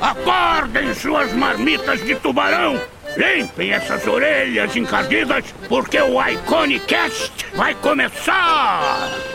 Acordem 0.00 0.94
suas 0.94 1.32
marmitas 1.32 2.04
de 2.04 2.14
tubarão! 2.16 2.80
Limpem 3.16 3.72
essas 3.72 4.06
orelhas 4.06 4.74
encardidas, 4.74 5.44
porque 5.68 6.00
o 6.00 6.20
Iconicast 6.20 7.32
vai 7.54 7.74
começar! 7.76 9.33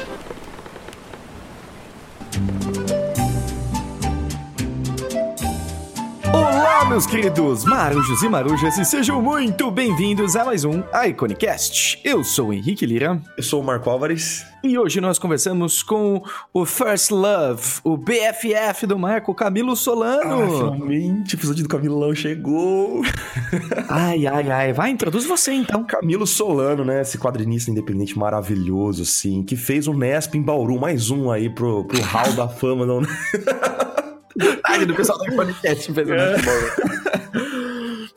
Meus 6.90 7.06
queridos 7.06 7.65
marujos 7.65 8.24
e 8.24 8.28
marujas, 8.28 8.76
e 8.79 8.83
sejam 8.83 9.22
muito 9.22 9.69
bem-vindos 9.69 10.35
a 10.35 10.44
mais 10.44 10.65
um 10.65 10.81
Iconicast. 11.08 12.01
Eu 12.04 12.23
sou 12.23 12.47
o 12.47 12.54
Henrique 12.54 12.83
Lira. 12.83 13.22
Eu 13.37 13.44
sou 13.44 13.62
o 13.62 13.63
Marco 13.63 13.92
Álvares. 13.92 14.44
E 14.63 14.76
hoje 14.76 14.99
nós 14.99 15.19
conversamos 15.19 15.83
com 15.83 16.23
o 16.52 16.66
First 16.66 17.12
Love, 17.12 17.62
o 17.84 17.95
BFF 17.95 18.88
do 18.88 18.98
Marco, 18.98 19.36
Camilo 19.36 19.76
Solano. 19.76 20.44
Ah, 20.44 20.48
finalmente, 20.48 21.36
o 21.36 21.38
episódio 21.38 21.62
do 21.62 21.70
Camilão 21.70 22.14
chegou. 22.16 23.03
ai, 23.88 24.26
ai, 24.26 24.50
ai. 24.50 24.73
Vai, 24.73 24.90
introduz 24.90 25.26
você 25.26 25.53
então. 25.53 25.84
Camilo 25.84 26.26
Solano, 26.26 26.84
né? 26.84 27.02
Esse 27.02 27.20
quadrinista 27.20 27.70
independente 27.70 28.17
maravilhoso, 28.17 29.03
assim, 29.03 29.44
que 29.44 29.56
fez 29.56 29.88
o 29.88 29.94
Nesp 29.94 30.36
em 30.36 30.42
Bauru, 30.42 30.80
mais 30.80 31.12
um 31.12 31.30
aí 31.30 31.52
pro, 31.52 31.86
pro 31.86 32.02
Hall 32.02 32.34
da 32.34 32.48
Fama. 32.48 32.84
Não... 32.84 33.02
Ai, 34.66 34.86
do 34.86 34.96
pessoal 34.96 35.18
do 35.18 35.36
podcast 35.36 35.94
fez 35.94 36.10
é. 36.10 36.36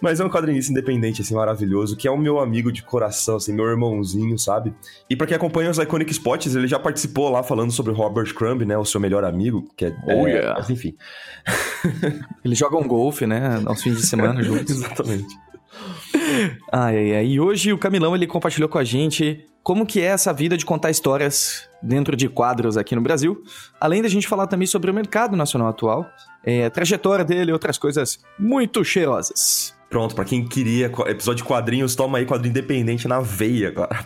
Mas 0.03 0.19
é 0.19 0.25
um 0.25 0.29
quadrinista 0.29 0.73
independente, 0.73 1.23
assim, 1.23 1.33
maravilhoso, 1.33 1.97
que 1.97 2.09
é 2.09 2.11
o 2.11 2.19
meu 2.19 2.41
amigo 2.41 2.73
de 2.73 2.83
coração, 2.83 3.37
assim, 3.37 3.53
meu 3.53 3.67
irmãozinho, 3.67 4.37
sabe? 4.37 4.75
E 5.09 5.15
para 5.15 5.29
quem 5.29 5.37
acompanha 5.37 5.71
os 5.71 5.79
Iconic 5.79 6.11
Spots, 6.11 6.57
ele 6.57 6.67
já 6.67 6.77
participou 6.77 7.29
lá 7.29 7.41
falando 7.45 7.71
sobre 7.71 7.93
Robert 7.93 8.35
Crumb, 8.35 8.65
né? 8.65 8.77
O 8.77 8.85
seu 8.85 9.01
melhor 9.01 9.23
amigo, 9.23 9.65
que 9.77 9.85
é... 9.85 9.97
Oh, 10.05 10.27
é, 10.27 10.33
yeah. 10.33 10.55
Mas 10.59 10.69
enfim. 10.71 10.97
Eles 12.45 12.59
jogam 12.59 12.83
golfe, 12.83 13.29
né? 13.29 13.63
Aos 13.65 13.81
fins 13.81 13.97
de 13.97 14.05
semana 14.05 14.43
juntos. 14.43 14.75
Exatamente. 14.75 15.37
Ai, 16.73 16.97
ai, 16.97 17.17
ai. 17.17 17.27
E 17.27 17.41
hoje 17.41 17.73
o 17.73 17.79
Camilão, 17.79 18.17
ele 18.17 18.27
compartilhou 18.27 18.69
com 18.69 18.79
a 18.79 18.85
gente 18.85 19.47
como 19.63 19.87
que 19.87 20.01
é 20.01 20.07
essa 20.07 20.33
vida 20.33 20.57
de 20.57 20.67
contar 20.67 20.91
histórias 20.91 21.69
dentro 21.83 22.17
de 22.17 22.29
quadros 22.29 22.77
aqui 22.77 22.95
no 22.95 23.01
Brasil, 23.01 23.43
além 23.81 24.03
da 24.03 24.09
gente 24.09 24.29
falar 24.29 24.47
também 24.47 24.67
sobre 24.67 24.91
o 24.91 24.95
mercado 24.95 25.37
nacional 25.37 25.69
atual, 25.69 26.07
é, 26.45 26.67
a 26.67 26.71
trajetória 26.71 27.25
dele 27.25 27.51
e 27.51 27.53
outras 27.53 27.79
coisas 27.79 28.21
muito 28.39 28.85
cheirosas. 28.85 29.75
Pronto, 29.91 30.15
para 30.15 30.25
quem 30.25 30.47
queria 30.47 30.87
episódio 31.07 31.43
de 31.43 31.45
quadrinhos, 31.45 31.95
toma 31.95 32.19
aí 32.19 32.25
quadrinho 32.25 32.51
independente 32.51 33.07
na 33.07 33.21
veia 33.21 33.69
agora. 33.69 34.05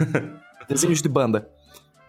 Desenhos 0.68 1.02
de 1.02 1.08
banda. 1.08 1.48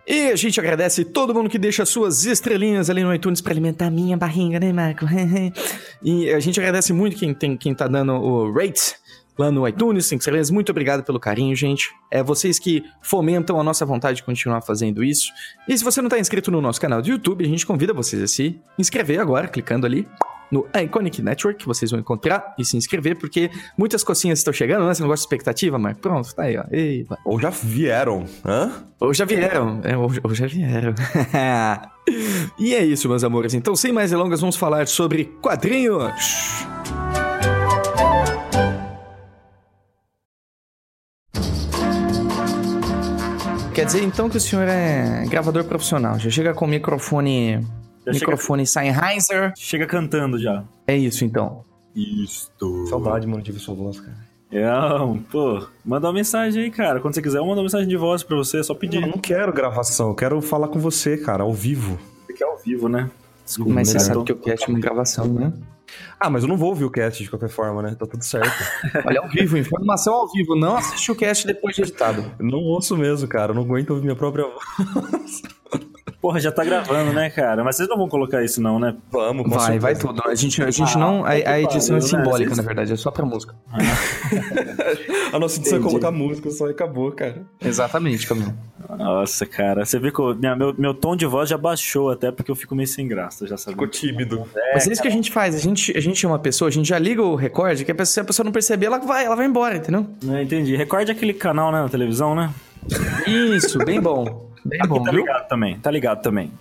E 0.07 0.31
a 0.31 0.35
gente 0.35 0.59
agradece 0.59 1.05
todo 1.05 1.35
mundo 1.35 1.49
que 1.49 1.59
deixa 1.59 1.85
suas 1.85 2.25
estrelinhas 2.25 2.89
ali 2.89 3.03
no 3.03 3.13
iTunes 3.13 3.41
para 3.41 3.53
alimentar 3.53 3.88
a 3.88 3.91
minha 3.91 4.17
barriga, 4.17 4.59
né, 4.59 4.73
Marco? 4.73 5.05
e 6.01 6.31
a 6.31 6.39
gente 6.39 6.59
agradece 6.59 6.91
muito 6.91 7.16
quem, 7.16 7.31
tem, 7.31 7.55
quem 7.55 7.75
tá 7.75 7.88
dando 7.88 8.13
o 8.13 8.51
rate 8.51 8.95
lá 9.39 9.49
no 9.49 9.65
iTunes, 9.67 10.05
5 10.05 10.19
estrelas. 10.19 10.51
Muito 10.51 10.69
obrigado 10.69 11.03
pelo 11.03 11.19
carinho, 11.19 11.55
gente. 11.55 11.89
É 12.11 12.21
vocês 12.21 12.59
que 12.59 12.83
fomentam 13.01 13.59
a 13.59 13.63
nossa 13.63 13.85
vontade 13.85 14.17
de 14.17 14.23
continuar 14.23 14.61
fazendo 14.61 15.03
isso. 15.03 15.31
E 15.67 15.77
se 15.77 15.83
você 15.83 16.01
não 16.01 16.07
está 16.07 16.19
inscrito 16.19 16.51
no 16.51 16.59
nosso 16.59 16.81
canal 16.81 17.01
do 17.01 17.07
YouTube, 17.07 17.45
a 17.45 17.47
gente 17.47 17.65
convida 17.65 17.93
vocês 17.93 18.21
a 18.21 18.27
se 18.27 18.59
inscrever 18.77 19.19
agora, 19.19 19.47
clicando 19.47 19.85
ali 19.85 20.05
no 20.51 20.67
Iconic 20.75 21.21
Network, 21.21 21.59
que 21.59 21.67
vocês 21.67 21.91
vão 21.91 21.99
encontrar 21.99 22.55
e 22.57 22.65
se 22.65 22.75
inscrever, 22.75 23.15
porque 23.15 23.51
muitas 23.77 24.03
cocinhas 24.03 24.39
estão 24.39 24.51
chegando, 24.51 24.85
né? 24.85 24.93
Você 24.93 25.01
não 25.01 25.07
gosta 25.07 25.21
de 25.21 25.27
expectativa, 25.27 25.77
mas 25.77 25.95
pronto, 25.97 26.33
tá 26.33 26.43
aí, 26.43 26.57
ó. 26.57 26.63
Eiva. 26.71 27.17
Ou 27.23 27.39
já 27.39 27.49
vieram, 27.49 28.25
hã? 28.43 28.83
Ou 28.99 29.13
já 29.13 29.25
vieram, 29.25 29.79
é, 29.83 29.95
ou, 29.95 30.11
ou 30.23 30.33
já 30.33 30.47
vieram. 30.47 30.93
e 32.59 32.73
é 32.73 32.83
isso, 32.83 33.07
meus 33.07 33.23
amores. 33.23 33.53
Então, 33.53 33.75
sem 33.75 33.91
mais 33.91 34.09
delongas, 34.09 34.41
vamos 34.41 34.55
falar 34.55 34.87
sobre 34.87 35.25
quadrinhos. 35.41 36.65
Quer 43.79 43.85
dizer 43.85 44.03
então 44.03 44.29
que 44.29 44.35
o 44.35 44.41
senhor 44.41 44.67
é 44.67 45.23
gravador 45.29 45.63
profissional, 45.63 46.19
já 46.19 46.29
chega 46.29 46.53
com 46.53 46.67
microfone. 46.67 47.66
Já 48.06 48.12
microfone 48.12 48.66
chega... 48.66 48.91
Sennheiser. 48.91 49.53
Chega 49.56 49.88
cantando 49.88 50.38
já. 50.38 50.66
É 50.85 50.97
isso 50.97 51.23
então. 51.23 51.63
Isto. 51.95 52.88
Saudade, 52.88 53.25
mano, 53.25 53.41
de 53.41 53.53
ver 53.53 53.59
sua 53.59 53.73
voz, 53.73 54.01
cara. 54.01 54.17
É, 54.51 54.67
pô, 55.31 55.66
manda 55.85 56.07
uma 56.07 56.13
mensagem 56.13 56.63
aí, 56.63 56.69
cara. 56.69 57.00
Quando 57.00 57.16
você 57.16 57.22
quiser, 57.22 57.38
eu 57.38 57.45
mando 57.45 57.56
uma 57.56 57.63
mensagem 57.63 57.88
de 57.88 57.95
voz 57.95 58.22
pra 58.22 58.35
você, 58.35 58.59
é 58.59 58.63
só 58.63 58.73
pedir. 58.73 59.01
Eu 59.01 59.07
não 59.07 59.17
quero 59.17 59.53
gravação, 59.53 60.09
eu 60.09 60.16
quero 60.16 60.41
falar 60.41 60.67
com 60.67 60.78
você, 60.78 61.16
cara, 61.16 61.44
ao 61.44 61.53
vivo. 61.53 61.97
Você 62.28 62.34
quer 62.34 62.44
ao 62.44 62.57
vivo, 62.57 62.90
né? 62.90 63.09
Desculpa, 63.46 63.72
mas 63.72 63.88
você 63.88 64.00
sabe 64.01 64.25
que 64.25 64.34
o 64.34 64.35
cast 64.35 64.69
é 64.69 64.73
uma 64.73 64.79
gravação, 64.81 65.25
né? 65.25 65.53
Ah, 66.19 66.29
mas 66.29 66.44
eu 66.44 66.50
não 66.50 66.57
vou 66.57 66.69
ouvir 66.69 66.85
o 66.85 66.91
cast 66.91 67.23
de 67.23 67.29
qualquer 67.29 67.50
forma, 67.50 67.81
né? 67.81 67.95
Tá 67.97 68.05
tudo 68.05 68.23
certo. 68.23 68.51
Olha, 69.05 69.22
ao 69.22 69.29
vivo, 69.29 69.57
informação 69.57 70.13
ao 70.13 70.31
vivo. 70.31 70.55
Não 70.55 70.77
assiste 70.77 71.11
o 71.11 71.16
cast 71.16 71.47
depois 71.47 71.75
de 71.75 71.83
editado. 71.83 72.25
Não 72.39 72.59
ouço 72.59 72.97
mesmo, 72.97 73.27
cara. 73.27 73.51
Eu 73.51 73.55
não 73.55 73.63
aguento 73.63 73.91
ouvir 73.91 74.03
minha 74.03 74.16
própria 74.16 74.45
voz. 74.45 75.41
Porra, 76.22 76.39
já 76.41 76.51
tá 76.51 76.66
gravando, 76.66 77.13
né, 77.13 77.29
cara? 77.29 77.63
Mas 77.63 77.78
vocês 77.78 77.88
não 77.88 77.97
vão 77.97 78.09
colocar 78.09 78.44
isso, 78.44 78.61
não, 78.61 78.78
né? 78.78 78.94
Vamos, 79.09 79.49
Vai, 79.49 79.59
certeza. 79.59 79.79
vai 79.79 79.95
tudo. 79.95 80.22
A 80.28 80.35
gente, 80.35 80.61
a 80.61 80.69
gente 80.69 80.95
ah, 80.95 80.99
não. 80.99 81.23
A, 81.23 81.29
a 81.29 81.61
edição 81.61 81.95
é 81.95 82.01
simbólica, 82.01 82.51
né? 82.51 82.57
na 82.57 82.63
verdade, 82.63 82.91
é 82.91 82.95
só 82.97 83.09
pra 83.09 83.25
música. 83.25 83.55
Ah. 83.72 83.78
a 85.31 85.39
nossa 85.39 85.57
edição 85.59 85.79
é 85.79 85.81
colocar 85.81 86.11
música 86.11 86.51
só 86.51 86.67
e 86.67 86.72
acabou, 86.72 87.09
cara. 87.13 87.44
Exatamente, 87.61 88.28
Camilo. 88.28 88.53
Nossa, 88.99 89.45
cara. 89.45 89.85
Você 89.85 89.97
vê 89.97 90.11
que 90.11 90.21
minha, 90.35 90.55
meu, 90.57 90.75
meu 90.77 90.93
tom 90.93 91.15
de 91.15 91.25
voz 91.25 91.49
já 91.49 91.57
baixou 91.57 92.11
até 92.11 92.31
porque 92.31 92.51
eu 92.51 92.55
fico 92.55 92.75
meio 92.75 92.87
sem 92.87 93.07
graça, 93.07 93.47
já 93.47 93.55
sabe. 93.55 93.71
Ficou 93.75 93.87
tímido. 93.87 94.45
É, 94.53 94.73
Mas 94.73 94.87
é 94.87 94.91
isso 94.91 95.01
que 95.01 95.07
a 95.07 95.11
gente 95.11 95.31
faz. 95.31 95.55
A 95.55 95.57
gente, 95.59 95.97
a 95.97 96.01
gente 96.01 96.25
é 96.25 96.27
uma 96.27 96.37
pessoa, 96.37 96.67
a 96.67 96.71
gente 96.71 96.87
já 96.89 96.99
liga 96.99 97.23
o 97.23 97.35
recorde, 97.35 97.85
que 97.85 97.91
a 97.91 97.95
pessoa, 97.95 98.23
a 98.23 98.27
pessoa 98.27 98.43
não 98.43 98.51
perceber, 98.51 98.87
ela 98.87 98.99
vai, 98.99 99.23
ela 99.25 99.35
vai 99.35 99.45
embora, 99.45 99.77
entendeu? 99.77 100.05
É, 100.29 100.43
entendi. 100.43 100.75
Recorde 100.75 101.11
é 101.11 101.13
aquele 101.13 101.33
canal, 101.33 101.71
né, 101.71 101.81
na 101.81 101.87
televisão, 101.89 102.35
né? 102.35 102.53
Isso, 103.25 103.77
bem 103.79 104.01
bom. 104.01 104.49
Bem 104.65 104.79
Aqui 104.81 104.89
bom, 104.89 105.03
tá 105.03 105.11
viu? 105.11 105.21
ligado 105.21 105.47
também, 105.47 105.79
tá 105.79 105.89
ligado 105.89 106.21
também. 106.21 106.51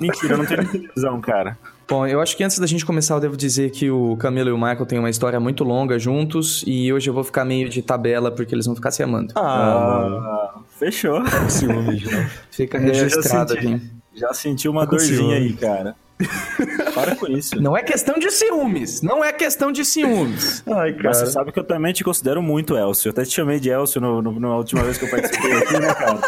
Mentira, 0.00 0.34
eu 0.34 0.38
não 0.38 0.46
tenho 0.46 0.66
televisão, 0.68 1.20
cara. 1.20 1.56
Bom, 1.88 2.06
eu 2.06 2.20
acho 2.20 2.36
que 2.36 2.44
antes 2.44 2.58
da 2.58 2.66
gente 2.66 2.84
começar, 2.84 3.14
eu 3.14 3.20
devo 3.20 3.34
dizer 3.34 3.70
que 3.70 3.90
o 3.90 4.14
Camilo 4.18 4.50
e 4.50 4.52
o 4.52 4.58
Michael 4.58 4.84
têm 4.84 4.98
uma 4.98 5.08
história 5.08 5.40
muito 5.40 5.64
longa 5.64 5.98
juntos 5.98 6.62
e 6.66 6.92
hoje 6.92 7.08
eu 7.08 7.14
vou 7.14 7.24
ficar 7.24 7.46
meio 7.46 7.66
de 7.66 7.80
tabela 7.80 8.30
porque 8.30 8.54
eles 8.54 8.66
vão 8.66 8.74
ficar 8.74 8.90
se 8.90 9.02
amando. 9.02 9.32
Ah, 9.34 9.40
ah 9.40 10.60
fechou. 10.78 11.22
Ciúme. 11.48 12.04
Fica 12.52 12.78
registrado 12.78 13.54
já 13.54 13.60
senti, 13.60 13.74
aqui. 13.74 13.90
Já 14.14 14.34
senti 14.34 14.68
uma 14.68 14.86
dorzinha 14.86 15.36
aí, 15.36 15.54
cara. 15.54 15.96
Para 16.94 17.16
com 17.16 17.26
isso. 17.26 17.58
Não 17.60 17.74
é 17.74 17.82
questão 17.82 18.18
de 18.18 18.30
ciúmes. 18.32 19.00
Não 19.00 19.24
é 19.24 19.32
questão 19.32 19.72
de 19.72 19.82
ciúmes. 19.84 20.62
Ai, 20.66 20.92
cara. 20.92 21.08
Mas 21.08 21.16
você 21.18 21.26
sabe 21.26 21.52
que 21.52 21.58
eu 21.58 21.64
também 21.64 21.94
te 21.94 22.04
considero 22.04 22.42
muito 22.42 22.76
Elcio. 22.76 23.08
Eu 23.08 23.12
até 23.12 23.24
te 23.24 23.32
chamei 23.32 23.58
de 23.58 23.70
Elcio 23.70 23.98
no, 23.98 24.20
no, 24.20 24.38
na 24.38 24.56
última 24.56 24.82
vez 24.82 24.98
que 24.98 25.06
eu 25.06 25.10
participei 25.10 25.52
aqui, 25.54 25.78
né, 25.78 25.94
cara? 25.94 26.20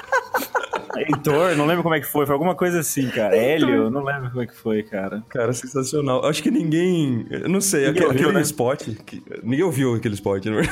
Heitor, 0.97 1.57
não 1.57 1.67
lembro 1.67 1.83
como 1.83 1.95
é 1.95 2.01
que 2.01 2.07
foi, 2.07 2.27
foi 2.27 2.33
alguma 2.33 2.55
coisa 2.55 2.81
assim, 2.81 3.09
cara. 3.09 3.37
Hélio, 3.37 3.91
não 3.91 4.03
lembro 4.03 4.31
como 4.31 4.43
é 4.43 4.47
que 4.47 4.57
foi, 4.57 4.83
cara. 4.83 5.23
Cara, 5.29 5.53
sensacional. 5.53 6.25
Acho 6.27 6.43
que 6.43 6.51
ninguém. 6.51 7.27
Não 7.49 7.61
sei, 7.61 7.87
ninguém 7.87 8.05
aquele, 8.05 8.25
ouviu, 8.25 8.33
né? 8.33 8.41
spot. 8.43 8.83
Que, 9.07 9.23
ninguém 9.43 9.65
ouviu 9.65 9.95
aquele 9.95 10.15
spot, 10.15 10.45
né? 10.47 10.63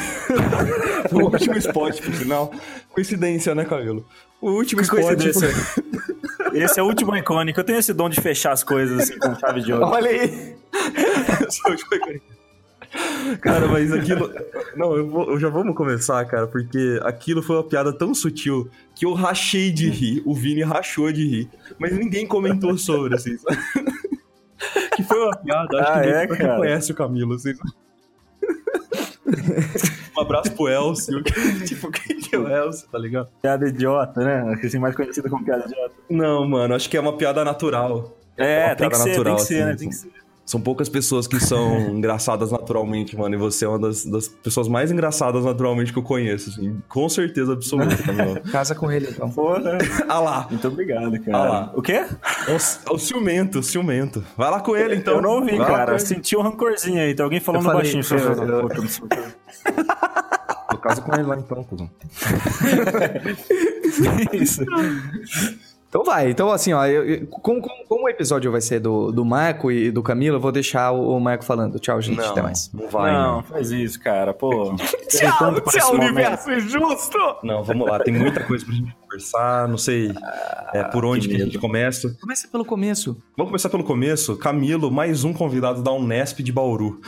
o 1.12 1.24
último 1.24 1.56
spot, 1.56 2.00
por 2.00 2.14
sinal. 2.14 2.52
Coincidência, 2.90 3.54
né, 3.54 3.64
Cabelo? 3.64 4.04
O 4.40 4.50
último 4.50 4.82
que 4.82 4.88
spot. 4.88 5.18
Esse 6.54 6.80
é 6.80 6.82
o 6.82 6.86
último 6.86 7.14
icônico. 7.16 7.60
Eu 7.60 7.64
tenho 7.64 7.78
esse 7.78 7.92
dom 7.92 8.08
de 8.08 8.20
fechar 8.20 8.52
as 8.52 8.64
coisas 8.64 9.00
assim 9.00 9.18
com 9.18 9.34
chave 9.34 9.60
de 9.60 9.72
ouro. 9.72 9.84
Olha 9.84 10.10
aí! 10.10 10.56
esse 11.46 11.60
é 11.64 11.68
o 11.68 11.72
último 11.72 11.94
icônico. 11.94 12.37
Cara, 13.40 13.66
mas 13.68 13.92
aquilo. 13.92 14.32
Não, 14.76 14.96
eu, 14.96 15.08
vou, 15.08 15.30
eu, 15.30 15.40
já 15.40 15.48
vamos 15.48 15.76
começar, 15.76 16.24
cara, 16.24 16.46
porque 16.46 16.98
aquilo 17.02 17.42
foi 17.42 17.56
uma 17.56 17.64
piada 17.64 17.92
tão 17.92 18.14
sutil 18.14 18.70
que 18.94 19.04
eu 19.04 19.12
rachei 19.12 19.70
de 19.70 19.90
rir, 19.90 20.22
o 20.24 20.34
Vini 20.34 20.62
rachou 20.62 21.12
de 21.12 21.26
rir, 21.26 21.50
mas 21.78 21.94
ninguém 21.96 22.26
comentou 22.26 22.78
sobre, 22.78 23.14
assim. 23.14 23.36
Sabe? 23.36 23.58
que 24.96 25.02
foi 25.02 25.18
uma 25.18 25.36
piada, 25.36 25.80
acho 25.80 25.92
ah, 25.92 26.00
que 26.00 26.08
é, 26.08 26.26
cara. 26.26 26.56
conhece 26.56 26.92
o 26.92 26.94
Camilo, 26.94 27.34
assim. 27.34 27.52
um 30.16 30.20
abraço 30.20 30.50
pro 30.52 30.68
Elcio. 30.68 31.22
tipo, 31.66 31.90
quem 31.90 32.18
que 32.18 32.34
é 32.34 32.38
o 32.38 32.48
Elcio, 32.48 32.88
tá 32.88 32.98
ligado? 32.98 33.28
Piada 33.42 33.68
idiota, 33.68 34.24
né? 34.24 34.58
Assim, 34.64 34.78
mais 34.78 34.96
conhecida 34.96 35.28
como 35.28 35.44
piada 35.44 35.66
idiota. 35.66 35.94
Não, 36.08 36.48
mano, 36.48 36.74
acho 36.74 36.88
que 36.88 36.96
é 36.96 37.00
uma 37.00 37.16
piada 37.16 37.44
natural. 37.44 38.16
É, 38.36 38.70
é 38.70 38.74
tem, 38.74 38.88
que 38.88 38.96
ser, 38.96 39.10
natural, 39.10 39.36
tem 39.36 39.44
que 39.44 39.48
ser, 39.48 39.66
né? 39.66 39.76
Tem 39.76 39.88
que 39.88 39.94
ser. 39.94 40.17
São 40.48 40.58
poucas 40.58 40.88
pessoas 40.88 41.26
que 41.26 41.38
são 41.38 41.78
engraçadas 41.92 42.50
naturalmente, 42.50 43.14
mano. 43.14 43.34
E 43.34 43.38
você 43.38 43.66
é 43.66 43.68
uma 43.68 43.78
das, 43.78 44.06
das, 44.06 44.28
pessoas 44.28 44.66
mais 44.66 44.90
engraçadas 44.90 45.44
naturalmente 45.44 45.92
que 45.92 45.98
eu 45.98 46.02
conheço, 46.02 46.48
assim. 46.48 46.82
Com 46.88 47.06
certeza 47.06 47.52
absoluta. 47.52 47.94
Casa 48.50 48.74
com 48.74 48.90
ele, 48.90 49.08
então. 49.10 49.28
Porra. 49.28 49.76
ah 50.08 50.20
lá. 50.20 50.46
Muito 50.48 50.66
obrigado, 50.66 51.20
cara. 51.20 51.36
Ah 51.36 51.44
lá. 51.44 51.72
O 51.74 51.82
quê? 51.82 51.92
É 51.92 52.06
o, 52.48 52.54
é 52.54 52.92
o 52.94 52.98
ciumento, 52.98 53.58
o 53.58 53.62
ciumento. 53.62 54.24
Vai 54.38 54.50
lá 54.50 54.60
com 54.60 54.74
ele, 54.74 54.96
então. 54.96 55.16
Eu 55.16 55.22
não 55.22 55.32
ouvi, 55.32 55.58
cara. 55.58 55.98
Senti 55.98 56.34
um 56.34 56.40
rancorzinho 56.40 56.98
aí. 56.98 57.14
Tem 57.14 57.22
alguém 57.22 57.40
falando 57.40 57.64
falei, 57.64 57.82
baixinho. 57.82 58.02
Eu, 58.10 58.18
eu, 58.18 58.68
eu... 58.70 58.88
eu 60.72 60.78
caso 60.78 61.02
com 61.02 61.12
ele 61.12 61.24
lá, 61.24 61.36
então, 61.36 61.62
cuzão. 61.62 61.90
Isso. 64.32 64.64
Então 65.88 66.04
vai. 66.04 66.30
Então, 66.30 66.50
assim, 66.50 66.72
ó, 66.74 66.84
eu- 66.86 67.04
eu- 67.04 67.26
como, 67.28 67.62
como, 67.62 67.86
como 67.88 68.04
o 68.04 68.08
episódio 68.10 68.52
vai 68.52 68.60
ser 68.60 68.78
do, 68.78 69.10
do 69.10 69.24
Marco 69.24 69.72
e 69.72 69.90
do 69.90 70.02
Camilo, 70.02 70.36
eu 70.36 70.40
vou 70.40 70.52
deixar 70.52 70.92
o, 70.92 71.16
o 71.16 71.20
Marco 71.20 71.44
falando. 71.44 71.78
Tchau, 71.78 71.98
gente. 72.02 72.20
Até 72.20 72.42
mais. 72.42 72.70
não 72.74 72.88
vai, 72.88 73.10
não, 73.12 73.36
não. 73.36 73.42
faz 73.42 73.70
isso, 73.70 73.98
cara. 73.98 74.34
Pô. 74.34 74.74
Tchau, 75.08 75.60
tchau, 75.62 75.94
universo 75.94 76.52
injusto! 76.52 77.18
Não, 77.42 77.62
vamos 77.64 77.88
lá, 77.88 77.98
tem 77.98 78.12
muita 78.12 78.44
coisa 78.44 78.62
pra 78.66 78.74
gente 78.74 78.94
conversar, 79.00 79.66
não 79.66 79.78
sei 79.78 80.12
é, 80.74 80.84
por 80.84 81.02
onde 81.06 81.26
que 81.26 81.34
que, 81.34 81.40
a 81.40 81.44
gente 81.46 81.58
começa. 81.58 82.14
Começa 82.20 82.46
pelo 82.48 82.64
começo. 82.66 83.16
Vamos 83.34 83.50
começar 83.50 83.70
pelo 83.70 83.84
começo. 83.84 84.36
Camilo, 84.36 84.90
mais 84.90 85.24
um 85.24 85.32
convidado 85.32 85.82
da 85.82 85.90
Unesp 85.92 86.40
de 86.42 86.52
Bauru. 86.52 87.00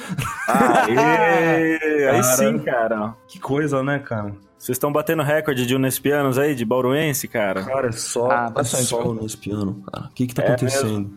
Aê, 0.48 2.08
aí 2.08 2.24
sim, 2.24 2.58
cara. 2.60 3.14
Que 3.28 3.38
coisa, 3.38 3.82
né, 3.82 3.98
cara? 3.98 4.32
Vocês 4.60 4.76
estão 4.76 4.92
batendo 4.92 5.22
recorde 5.22 5.64
de 5.66 5.74
unespianos 5.74 6.36
aí, 6.36 6.54
de 6.54 6.66
bauruense, 6.66 7.26
cara? 7.26 7.64
Cara, 7.64 7.88
é 7.88 7.92
só, 7.92 8.30
Ah, 8.30 8.48
é 8.50 8.52
bastante, 8.52 8.84
só 8.84 8.98
cara. 8.98 9.08
Unesp 9.08 9.50
ano, 9.50 9.82
cara. 9.90 10.06
O 10.06 10.10
que 10.10 10.26
que 10.26 10.34
tá 10.34 10.42
É 10.42 10.46
acontecendo? 10.48 11.10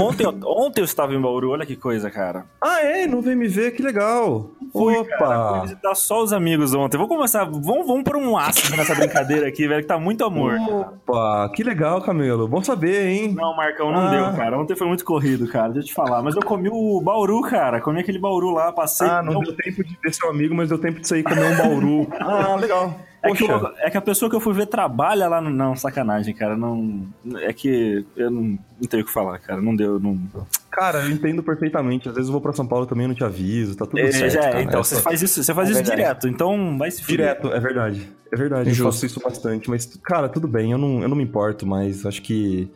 Ontem, 0.00 0.24
eu- 0.24 0.38
ontem 0.46 0.80
eu 0.80 0.84
estava 0.84 1.14
em 1.14 1.20
Bauru, 1.20 1.50
olha 1.50 1.64
que 1.66 1.76
coisa, 1.76 2.10
cara. 2.10 2.44
Ah, 2.60 2.80
é? 2.80 3.06
Não 3.06 3.20
veio 3.22 3.36
me 3.36 3.48
ver? 3.48 3.72
Que 3.72 3.82
legal. 3.82 4.50
Fui 4.72 4.96
Opa! 4.96 5.60
visitar 5.62 5.94
só 5.94 6.22
os 6.22 6.32
amigos 6.32 6.74
ontem. 6.74 6.98
Vou 6.98 7.06
começar, 7.06 7.44
vamos, 7.44 7.86
vamos 7.86 8.02
por 8.02 8.16
um 8.16 8.36
ácido 8.36 8.76
nessa 8.76 8.94
brincadeira 8.94 9.46
aqui, 9.46 9.68
velho, 9.68 9.82
que 9.82 9.86
tá 9.88 9.98
muito 9.98 10.24
amor. 10.24 10.54
Opa, 11.06 11.48
que 11.54 11.62
legal, 11.62 12.00
Camilo. 12.02 12.48
Bom 12.48 12.62
saber, 12.62 13.06
hein? 13.06 13.32
Não, 13.34 13.54
Marcão, 13.56 13.92
não 13.92 14.06
Ah. 14.06 14.10
deu, 14.10 14.24
cara. 14.36 14.58
Ontem 14.58 14.74
foi 14.76 14.86
muito 14.88 15.04
corrido, 15.04 15.46
cara. 15.46 15.68
Deixa 15.72 15.80
eu 15.86 15.88
te 15.90 15.94
falar. 15.94 16.22
Mas 16.22 16.34
eu 16.34 16.42
comi 16.42 16.68
o 16.70 17.00
Bauru, 17.00 17.40
cara. 17.42 17.80
Comi 17.80 18.00
aquele 18.00 18.18
Bauru 18.18 18.50
lá, 18.50 18.72
passei. 18.72 19.06
Ah, 19.08 19.22
não 19.22 19.40
deu 19.40 19.54
tempo 19.56 19.84
de 19.84 19.96
ver 20.02 20.12
seu 20.14 20.28
amigo, 20.28 20.54
mas 20.54 20.68
deu 20.68 20.78
tempo 20.78 21.00
de 21.00 21.06
sair 21.08 21.22
comer 21.22 21.44
um 21.44 21.56
bauru. 21.56 22.06
ah, 22.20 22.56
legal. 22.56 22.94
É 23.24 23.32
que, 23.34 23.44
eu- 23.44 23.72
é 23.78 23.90
que 23.90 23.96
a 23.96 24.00
pessoa 24.02 24.28
que 24.30 24.36
eu 24.36 24.40
fui 24.40 24.52
ver 24.54 24.66
trabalha 24.66 25.26
lá 25.28 25.40
no. 25.40 25.50
Não, 25.50 25.74
sacanagem, 25.74 26.34
cara. 26.34 26.56
Não. 26.56 27.06
É 27.40 27.52
que 27.52 28.04
eu 28.16 28.30
não, 28.30 28.42
não 28.42 28.88
tenho 28.88 29.02
o 29.02 29.06
que 29.06 29.12
falar, 29.12 29.38
cara. 29.38 29.60
Não 29.62 29.74
deu. 29.74 29.98
Não... 29.98 30.18
cara, 30.70 31.00
eu 31.00 31.10
entendo 31.10 31.42
perfeitamente. 31.42 32.08
Às 32.08 32.14
vezes 32.14 32.28
eu 32.28 32.32
vou 32.32 32.40
pra 32.40 32.52
São 32.52 32.66
Paulo 32.66 32.86
também 32.86 33.04
e 33.04 33.08
não 33.08 33.14
te 33.14 33.24
aviso, 33.24 33.76
tá 33.76 33.86
tudo 33.86 33.98
É, 33.98 34.12
certo. 34.12 34.36
é, 34.36 34.40
cara. 34.40 34.62
então, 34.62 34.80
Essa- 34.80 34.96
você 34.96 35.02
faz 35.02 35.22
isso, 35.22 35.42
você 35.42 35.54
faz 35.54 35.68
É 35.68 35.72
isso 35.72 35.80
verdade. 35.80 36.00
direto. 36.02 36.28
Então 36.28 36.76
vai 36.78 36.90
se 36.90 37.02
fuder. 37.02 37.16
Direto, 37.16 37.48
é 37.52 37.60
verdade. 37.60 38.08
É 38.32 38.36
verdade, 38.36 38.68
eu 38.70 38.74
Justo. 38.74 38.92
faço 38.92 39.06
isso 39.06 39.20
bastante. 39.20 39.70
Mas, 39.70 39.86
cara, 40.02 40.28
tudo 40.28 40.46
bem, 40.48 40.72
eu 40.72 40.78
não, 40.78 41.02
eu 41.02 41.08
não 41.08 41.16
me 41.16 41.22
importo, 41.24 41.66
mas 41.66 42.04
acho 42.04 42.20
que. 42.22 42.68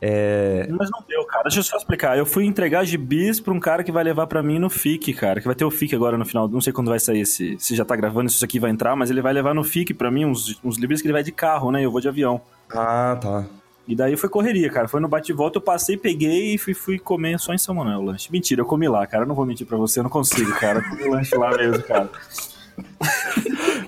É. 0.00 0.66
Mas 0.70 0.90
não 0.90 1.04
deu, 1.06 1.24
cara. 1.24 1.42
Deixa 1.44 1.60
eu 1.60 1.62
só 1.62 1.76
explicar. 1.76 2.16
Eu 2.16 2.24
fui 2.24 2.46
entregar 2.46 2.84
gibis 2.84 3.38
pra 3.38 3.52
um 3.52 3.60
cara 3.60 3.84
que 3.84 3.92
vai 3.92 4.02
levar 4.02 4.26
pra 4.26 4.42
mim 4.42 4.58
no 4.58 4.70
FIC, 4.70 5.12
cara. 5.12 5.40
Que 5.40 5.46
vai 5.46 5.54
ter 5.54 5.64
o 5.64 5.70
FIC 5.70 5.94
agora 5.94 6.16
no 6.16 6.24
final. 6.24 6.48
Não 6.48 6.60
sei 6.60 6.72
quando 6.72 6.88
vai 6.88 6.98
sair 6.98 7.20
esse. 7.20 7.56
Se 7.58 7.74
já 7.76 7.84
tá 7.84 7.94
gravando, 7.94 8.30
se 8.30 8.36
isso 8.36 8.44
aqui 8.44 8.58
vai 8.58 8.70
entrar, 8.70 8.96
mas 8.96 9.10
ele 9.10 9.20
vai 9.20 9.32
levar 9.32 9.54
no 9.54 9.62
FIC 9.62 9.92
pra 9.92 10.10
mim 10.10 10.24
uns, 10.24 10.58
uns 10.64 10.78
livros 10.78 11.02
que 11.02 11.06
ele 11.06 11.12
vai 11.12 11.22
de 11.22 11.32
carro, 11.32 11.70
né? 11.70 11.84
Eu 11.84 11.90
vou 11.90 12.00
de 12.00 12.08
avião. 12.08 12.40
Ah, 12.72 13.18
tá. 13.20 13.44
E 13.86 13.94
daí 13.94 14.16
foi 14.16 14.28
correria, 14.28 14.70
cara. 14.70 14.88
Foi 14.88 15.00
no 15.00 15.08
bate-volta, 15.08 15.58
eu 15.58 15.62
passei, 15.62 15.96
peguei 15.96 16.54
e 16.54 16.58
fui, 16.58 16.74
fui 16.74 16.98
comer 16.98 17.38
só 17.40 17.52
em 17.52 17.58
São 17.58 17.74
Manuel 17.74 17.98
o 17.98 18.04
lanche. 18.04 18.30
Mentira, 18.30 18.60
eu 18.60 18.66
comi 18.66 18.88
lá, 18.88 19.06
cara. 19.06 19.24
Eu 19.24 19.28
não 19.28 19.34
vou 19.34 19.44
mentir 19.44 19.66
pra 19.66 19.76
você, 19.76 19.98
eu 19.98 20.04
não 20.04 20.10
consigo, 20.10 20.52
cara. 20.52 20.78
Eu 20.78 20.88
comi 20.90 21.08
lanche 21.08 21.36
lá 21.36 21.50
mesmo, 21.56 21.82
cara. 21.82 22.08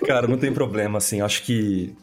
Cara, 0.05 0.27
não 0.27 0.37
tem 0.37 0.53
problema, 0.53 0.99
assim. 0.99 1.21
Acho 1.21 1.43
que. 1.45 1.95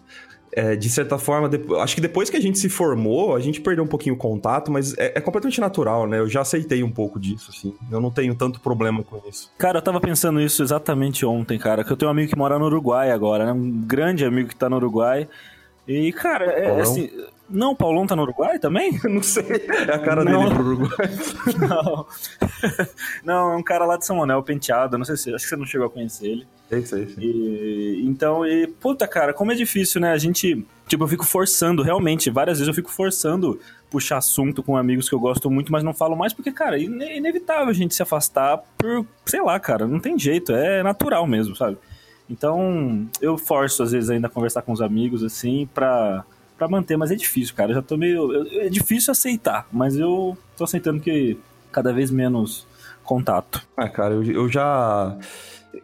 É, 0.52 0.76
de 0.76 0.90
certa 0.90 1.18
forma, 1.18 1.50
acho 1.82 1.96
que 1.96 2.02
depois 2.02 2.30
que 2.30 2.38
a 2.38 2.40
gente 2.40 2.58
se 2.58 2.70
formou, 2.70 3.36
a 3.36 3.40
gente 3.40 3.62
perdeu 3.62 3.84
um 3.84 3.88
pouquinho 3.88 4.16
o 4.16 4.18
contato, 4.18 4.72
mas 4.72 4.98
é, 4.98 5.14
é 5.16 5.22
completamente 5.22 5.60
natural, 5.62 6.08
né? 6.08 6.20
Eu 6.20 6.28
já 6.28 6.42
aceitei 6.42 6.84
um 6.84 6.92
pouco 6.92 7.20
disso, 7.20 7.52
assim. 7.56 7.76
Eu 7.92 8.02
não 8.02 8.12
tenho 8.12 8.34
tanto 8.36 8.60
problema 8.60 9.04
com 9.04 9.22
isso. 9.30 9.52
Cara, 9.58 9.80
eu 9.80 9.82
tava 9.82 10.00
pensando 10.00 10.42
isso 10.42 10.64
exatamente 10.64 11.26
ontem, 11.26 11.58
cara. 11.60 11.84
Que 11.84 11.92
eu 11.92 11.98
tenho 11.98 12.10
um 12.10 12.12
amigo 12.12 12.32
que 12.32 12.38
mora 12.38 12.58
no 12.58 12.66
Uruguai 12.66 13.12
agora, 13.12 13.46
né? 13.46 13.52
Um 13.52 13.82
grande 13.82 14.26
amigo 14.26 14.50
que 14.50 14.56
tá 14.56 14.70
no 14.70 14.78
Uruguai. 14.78 15.28
E, 15.88 16.12
cara, 16.14 16.46
é, 16.46 16.66
Paulão? 16.66 16.82
assim. 16.82 17.10
Não, 17.50 17.72
o 17.72 17.76
Paulão 17.76 18.06
tá 18.06 18.16
no 18.16 18.22
Uruguai 18.22 18.60
também? 18.60 19.00
Não 19.06 19.24
sei. 19.24 19.44
É 19.88 19.94
a 19.94 20.00
cara 20.00 20.24
Não. 20.24 20.44
dele 20.44 20.56
pro 20.56 20.66
Uruguai. 20.66 21.10
Não. 21.68 22.06
não, 23.24 23.54
é 23.54 23.56
um 23.56 23.64
cara 23.64 23.86
lá 23.86 23.98
de 23.98 24.06
São 24.06 24.18
Manuel, 24.18 24.44
penteado. 24.44 24.98
Não 24.98 25.06
sei 25.06 25.18
se. 25.18 25.34
Acho 25.34 25.44
que 25.44 25.50
você 25.50 25.56
não 25.56 25.66
chegou 25.66 25.88
a 25.88 25.90
conhecer 25.90 26.28
ele. 26.28 26.48
É 26.72 26.78
isso 26.78 26.96
aí, 26.96 27.10
sim. 27.10 27.20
E, 27.22 28.04
então, 28.06 28.46
e, 28.46 28.68
puta, 28.68 29.08
cara, 29.08 29.34
como 29.34 29.52
é 29.52 29.56
difícil, 29.56 30.00
né? 30.00 30.12
A 30.12 30.18
gente, 30.18 30.66
tipo, 30.88 31.04
eu 31.04 31.08
fico 31.08 31.26
forçando, 31.26 31.82
realmente, 31.82 32.30
várias 32.30 32.58
vezes 32.60 32.68
eu 32.68 32.74
fico 32.74 32.92
forçando 32.92 33.60
puxar 33.90 34.18
assunto 34.18 34.62
com 34.62 34.78
amigos 34.78 35.10
que 35.10 35.16
eu 35.16 35.20
gosto 35.20 35.50
muito, 35.50 35.72
mas 35.72 35.84
não 35.84 35.96
falo 35.96 36.16
mais, 36.16 36.32
porque, 36.32 36.52
cara, 36.52 36.78
é 36.78 36.84
ine- 36.84 37.18
inevitável 37.18 37.70
a 37.70 37.74
gente 37.74 37.96
se 37.96 38.04
afastar 38.04 38.60
por, 38.78 39.04
sei 39.26 39.42
lá, 39.42 39.60
cara, 39.60 39.88
não 39.88 40.00
tem 40.00 40.18
jeito, 40.20 40.52
é 40.54 40.84
natural 40.84 41.26
mesmo, 41.26 41.56
sabe? 41.56 41.76
Então, 42.30 43.08
eu 43.20 43.36
forço, 43.38 43.82
às 43.82 43.92
vezes, 43.92 44.10
ainda 44.12 44.28
a 44.28 44.30
conversar 44.30 44.62
com 44.62 44.72
os 44.72 44.82
amigos, 44.82 45.24
assim, 45.24 45.68
pra, 45.74 46.24
pra 46.56 46.68
manter, 46.68 46.96
mas 46.98 47.10
é 47.10 47.16
difícil, 47.16 47.56
cara, 47.56 47.72
eu 47.72 47.76
já 47.76 47.82
tô 47.82 47.98
meio... 47.98 48.32
eu- 48.32 48.62
é 48.62 48.70
difícil 48.70 49.12
aceitar, 49.12 49.68
mas 49.72 49.96
eu 49.98 50.38
tô 50.56 50.66
aceitando 50.66 51.02
que 51.02 51.36
cada 51.72 51.92
vez 51.92 52.12
menos 52.12 52.68
contato. 53.04 53.66
Ah, 53.76 53.90
cara, 53.90 54.14
eu, 54.14 54.24
eu 54.24 54.48
já. 54.48 55.18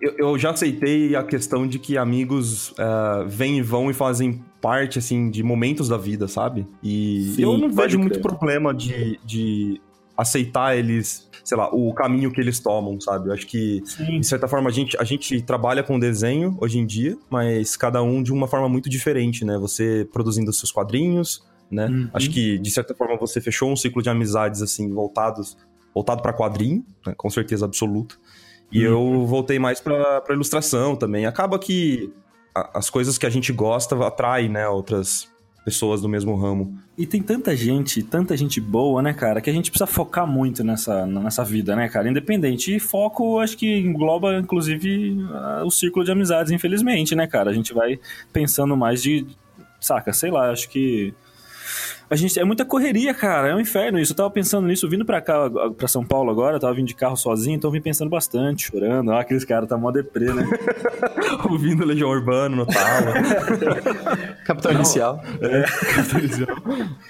Eu, 0.01 0.15
eu 0.17 0.37
já 0.37 0.51
aceitei 0.51 1.15
a 1.15 1.23
questão 1.23 1.67
de 1.67 1.77
que 1.77 1.97
amigos 1.97 2.73
ah, 2.77 3.23
vêm 3.27 3.59
e 3.59 3.61
vão 3.61 3.89
e 3.89 3.93
fazem 3.93 4.43
parte, 4.61 4.97
assim, 4.97 5.29
de 5.29 5.43
momentos 5.43 5.87
da 5.89 5.97
vida, 5.97 6.27
sabe? 6.27 6.67
E 6.81 7.33
Sim, 7.35 7.43
eu 7.43 7.57
não 7.57 7.69
vejo 7.69 7.99
muito 7.99 8.19
crer. 8.19 8.23
problema 8.23 8.73
de, 8.73 9.19
de 9.23 9.79
aceitar 10.17 10.75
eles, 10.75 11.29
sei 11.43 11.57
lá, 11.57 11.69
o 11.73 11.93
caminho 11.93 12.31
que 12.31 12.41
eles 12.41 12.59
tomam, 12.59 12.99
sabe? 12.99 13.29
Eu 13.29 13.33
acho 13.33 13.45
que, 13.45 13.81
Sim, 13.85 14.19
de 14.19 14.25
certa 14.25 14.47
forma, 14.47 14.69
a 14.69 14.73
gente, 14.73 14.97
a 14.97 15.03
gente 15.03 15.41
trabalha 15.41 15.83
com 15.83 15.99
desenho 15.99 16.57
hoje 16.59 16.79
em 16.79 16.85
dia, 16.85 17.15
mas 17.29 17.77
cada 17.77 18.01
um 18.01 18.23
de 18.23 18.33
uma 18.33 18.47
forma 18.47 18.67
muito 18.67 18.89
diferente, 18.89 19.45
né? 19.45 19.57
Você 19.59 20.07
produzindo 20.11 20.51
seus 20.51 20.71
quadrinhos, 20.71 21.43
né? 21.69 21.87
Uhum. 21.87 22.09
Acho 22.13 22.31
que, 22.31 22.57
de 22.57 22.71
certa 22.71 22.95
forma, 22.95 23.17
você 23.17 23.39
fechou 23.39 23.71
um 23.71 23.75
ciclo 23.75 24.01
de 24.01 24.09
amizades, 24.09 24.61
assim, 24.61 24.91
voltados 24.91 25.55
voltado 25.95 26.21
para 26.21 26.33
quadrinho, 26.33 26.85
né, 27.07 27.13
com 27.15 27.29
certeza 27.29 27.63
absoluta. 27.63 28.15
E 28.71 28.81
eu 28.83 29.25
voltei 29.25 29.57
mais 29.59 29.79
pra 29.79 30.23
ilustração 30.31 30.95
também. 30.95 31.25
Acaba 31.25 31.57
que 31.59 32.11
a- 32.53 32.79
as 32.79 32.89
coisas 32.89 33.17
que 33.17 33.25
a 33.25 33.29
gente 33.29 33.51
gosta 33.53 33.95
atraem, 34.05 34.49
né, 34.49 34.67
outras 34.67 35.29
pessoas 35.63 35.99
do 36.01 36.07
mesmo 36.07 36.35
ramo. 36.35 36.77
E 36.95 37.07
tem 37.07 37.21
tanta 37.23 37.55
gente, 37.55 38.03
tanta 38.03 38.37
gente 38.37 38.61
boa, 38.61 39.01
né, 39.01 39.13
cara, 39.13 39.41
que 39.41 39.49
a 39.49 39.53
gente 39.53 39.71
precisa 39.71 39.87
focar 39.87 40.27
muito 40.27 40.63
nessa, 40.63 41.05
nessa 41.07 41.43
vida, 41.43 41.75
né, 41.75 41.89
cara? 41.89 42.07
Independente. 42.09 42.75
E 42.75 42.79
foco, 42.79 43.39
acho 43.39 43.57
que 43.57 43.79
engloba, 43.79 44.37
inclusive, 44.37 45.17
ah, 45.31 45.63
o 45.65 45.71
círculo 45.71 46.05
de 46.05 46.11
amizades, 46.11 46.51
infelizmente, 46.51 47.15
né, 47.15 47.25
cara? 47.25 47.49
A 47.49 47.53
gente 47.53 47.73
vai 47.73 47.99
pensando 48.31 48.77
mais 48.77 49.01
de. 49.01 49.25
Saca, 49.81 50.13
sei 50.13 50.29
lá, 50.31 50.51
acho 50.51 50.69
que. 50.69 51.13
A 52.09 52.15
gente, 52.15 52.39
é 52.39 52.43
muita 52.43 52.63
correria, 52.63 53.13
cara. 53.13 53.49
É 53.49 53.55
um 53.55 53.59
inferno 53.59 53.99
isso. 53.99 54.11
Eu 54.11 54.17
tava 54.17 54.29
pensando 54.29 54.67
nisso, 54.67 54.87
vindo 54.87 55.05
pra 55.05 55.21
cá, 55.21 55.49
pra 55.75 55.87
São 55.87 56.05
Paulo 56.05 56.29
agora, 56.29 56.57
eu 56.57 56.59
tava 56.59 56.73
vindo 56.73 56.87
de 56.87 56.95
carro 56.95 57.17
sozinho, 57.17 57.55
então 57.55 57.69
eu 57.69 57.71
vim 57.71 57.81
pensando 57.81 58.09
bastante, 58.09 58.67
chorando. 58.67 59.11
Ah, 59.11 59.21
aqueles 59.21 59.43
caras 59.43 59.67
tá 59.67 59.77
mó 59.77 59.91
deprê, 59.91 60.31
né? 60.31 60.47
Ouvindo 61.49 61.85
Legião 61.85 62.09
Urbano 62.09 62.57
no 62.57 62.65
talo. 62.65 63.13
Capitão 64.45 64.71
Inicial. 64.71 65.21
É. 65.41 65.65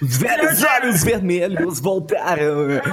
Velhos 0.00 0.62
olhos 0.62 1.04
vermelhos 1.04 1.80
voltaram. 1.80 2.44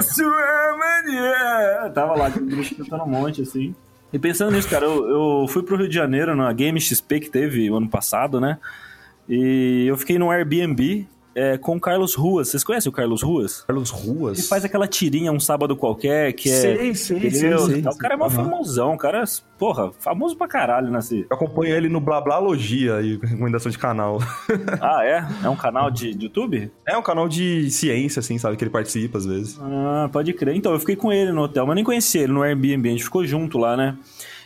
Sua 0.02 0.76
mania. 0.78 1.90
Tava 1.94 2.14
lá, 2.14 2.30
cantando 2.30 3.04
um 3.04 3.08
monte, 3.08 3.42
assim. 3.42 3.74
E 4.12 4.18
pensando 4.18 4.52
nisso, 4.52 4.68
cara, 4.68 4.84
eu, 4.84 5.08
eu 5.42 5.48
fui 5.48 5.62
pro 5.62 5.76
Rio 5.76 5.88
de 5.88 5.94
Janeiro 5.94 6.36
na 6.36 6.52
Game 6.52 6.80
XP 6.80 7.18
que 7.18 7.30
teve 7.30 7.68
o 7.70 7.76
ano 7.76 7.88
passado, 7.88 8.40
né? 8.40 8.58
E 9.28 9.86
eu 9.88 9.96
fiquei 9.96 10.18
no 10.18 10.30
Airbnb 10.30 11.08
é, 11.34 11.58
com 11.58 11.76
o 11.76 11.80
Carlos 11.80 12.14
Ruas. 12.14 12.48
Vocês 12.48 12.62
conhecem 12.64 12.88
o 12.88 12.92
Carlos 12.92 13.22
Ruas? 13.22 13.62
Carlos 13.62 13.90
Ruas. 13.90 14.38
Ele 14.38 14.46
faz 14.46 14.64
aquela 14.64 14.86
tirinha 14.86 15.32
um 15.32 15.40
sábado 15.40 15.76
qualquer, 15.76 16.32
que 16.32 16.48
é. 16.50 16.52
Sei, 16.52 16.76
sei, 16.76 16.94
sei, 16.94 17.16
Entendeu? 17.28 17.58
sei, 17.66 17.80
O 17.80 17.96
cara 17.98 18.14
é 18.14 18.16
mó 18.16 18.26
Aham. 18.26 18.30
famosão, 18.36 18.94
o 18.94 18.98
cara, 18.98 19.22
é, 19.22 19.24
porra, 19.58 19.92
famoso 19.98 20.36
pra 20.36 20.46
caralho, 20.46 20.90
né? 20.90 20.98
assim. 20.98 21.24
Eu 21.30 21.36
acompanho 21.36 21.74
ele 21.74 21.88
no 21.88 22.00
Blablalogia 22.00 23.00
e 23.00 23.16
recomendação 23.16 23.70
de 23.70 23.78
canal. 23.78 24.18
Ah, 24.80 25.04
é? 25.04 25.24
É 25.44 25.48
um 25.48 25.56
canal 25.56 25.90
de, 25.90 26.14
de 26.14 26.26
YouTube? 26.26 26.70
É 26.86 26.96
um 26.96 27.02
canal 27.02 27.28
de 27.28 27.70
ciência, 27.70 28.20
assim, 28.20 28.38
sabe? 28.38 28.56
Que 28.56 28.64
ele 28.64 28.70
participa 28.70 29.18
às 29.18 29.24
vezes. 29.26 29.58
Ah, 29.60 30.08
pode 30.12 30.32
crer. 30.32 30.54
Então, 30.56 30.72
eu 30.72 30.78
fiquei 30.80 30.96
com 30.96 31.12
ele 31.12 31.32
no 31.32 31.42
hotel, 31.42 31.66
mas 31.66 31.74
nem 31.74 31.84
conheci 31.84 32.18
ele 32.18 32.32
no 32.32 32.42
Airbnb, 32.42 32.88
a 32.88 32.92
gente 32.92 33.04
ficou 33.04 33.24
junto 33.24 33.58
lá, 33.58 33.76
né? 33.76 33.96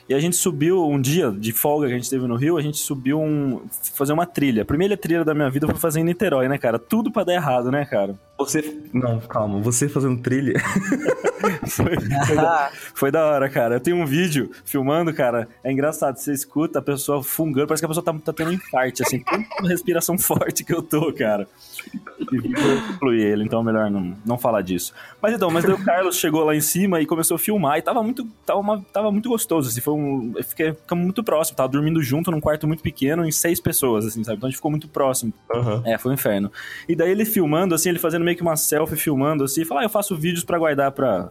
E 0.09 0.15
a 0.15 0.19
gente 0.19 0.37
subiu 0.37 0.87
um 0.87 0.99
dia 0.99 1.31
de 1.31 1.53
folga 1.53 1.87
que 1.87 1.93
a 1.93 1.97
gente 1.97 2.09
teve 2.09 2.27
no 2.27 2.35
Rio, 2.35 2.57
a 2.57 2.63
gente 2.63 2.79
subiu 2.79 3.21
um. 3.21 3.61
fazer 3.95 4.15
uma 4.15 4.25
trilha. 4.25 4.63
A 4.63 4.65
primeira 4.65 4.97
trilha 4.97 5.23
da 5.23 5.35
minha 5.35 5.51
vida 5.51 5.67
foi 5.67 5.77
fazer 5.77 6.01
em 6.01 6.05
Niterói, 6.05 6.49
né, 6.49 6.57
cara? 6.57 6.79
Tudo 6.79 7.13
pra 7.13 7.25
dar 7.25 7.35
errado, 7.35 7.71
né, 7.71 7.85
cara? 7.85 8.15
Você. 8.39 8.81
Não, 8.93 9.21
calma. 9.21 9.61
Você 9.61 9.89
fazendo 9.89 10.21
trilha. 10.23 10.55
Foi, 11.69 11.97
foi, 12.27 12.37
da, 12.37 12.71
foi 12.95 13.11
da 13.13 13.27
hora, 13.27 13.49
cara. 13.49 13.77
Eu 13.77 13.81
tenho 13.81 13.97
um 13.97 14.05
vídeo 14.05 14.51
filmando, 14.65 15.13
cara. 15.15 15.49
É 15.63 15.71
engraçado. 15.71 16.17
Você 16.17 16.33
escuta 16.33 16.81
a 16.81 16.83
pessoa 16.83 17.23
fungando, 17.23 17.67
parece 17.67 17.81
que 17.81 17.85
a 17.85 17.89
pessoa 17.89 18.05
tá, 18.05 18.13
tá 18.13 18.33
tendo 18.33 18.51
um 18.51 18.55
infarte, 18.55 19.03
assim. 19.03 19.21
Tanta 19.21 19.69
respiração 19.69 20.17
forte 20.19 20.65
que 20.65 20.75
eu 20.75 20.83
tô, 20.83 21.13
cara. 21.13 21.47
E 22.33 22.91
excluir 22.91 23.23
ele, 23.23 23.45
então 23.45 23.61
é 23.61 23.65
melhor 23.65 23.91
não, 23.91 24.17
não 24.25 24.39
falar 24.39 24.63
disso. 24.63 24.93
Mas 25.21 25.35
então, 25.35 25.51
mas 25.51 25.65
daí 25.65 25.75
o 25.75 25.85
Carlos 25.85 26.17
chegou 26.17 26.45
lá 26.45 26.55
em 26.55 26.61
cima 26.61 27.01
e 27.01 27.07
começou 27.07 27.37
a 27.37 27.39
filmar 27.39 27.79
e 27.79 27.83
tava 27.83 28.03
muito, 28.03 28.27
tava 28.45 28.61
uma, 28.61 28.81
tava 28.93 29.11
muito 29.11 29.29
gostoso, 29.29 29.69
assim. 29.69 29.81
Foi 29.81 29.95
um. 29.95 30.35
Fiquei, 30.43 30.73
ficamos 30.73 31.05
muito 31.05 31.25
próximo. 31.25 31.57
Tava 31.57 31.69
dormindo 31.69 32.03
junto 32.03 32.31
num 32.31 32.41
quarto 32.41 32.67
muito 32.67 32.83
pequeno 32.83 33.25
em 33.25 33.33
seis 33.33 33.61
pessoas, 33.61 34.05
assim, 34.05 34.23
sabe? 34.23 34.37
Então 34.37 34.47
a 34.47 34.51
gente 34.51 34.57
ficou 34.57 34.71
muito 34.71 34.89
próximo. 34.89 35.33
Aham. 35.55 35.83
É, 35.87 35.97
foi 35.97 36.11
um 36.11 36.15
inferno. 36.15 36.53
E 36.89 36.95
daí 36.95 37.11
ele 37.11 37.25
filmando, 37.25 37.75
assim, 37.75 37.89
ele 37.89 37.99
fazendo 37.99 38.25
meio 38.25 38.37
que 38.37 38.43
uma 38.43 38.57
selfie 38.57 38.97
filmando, 38.97 39.45
assim, 39.45 39.63
e 39.63 39.65
fala, 39.65 39.81
ah, 39.81 39.85
eu 39.85 39.91
faço 39.91 40.17
vídeos 40.17 40.45
pra 40.45 40.59
guardar 40.59 40.93
pra. 40.93 41.31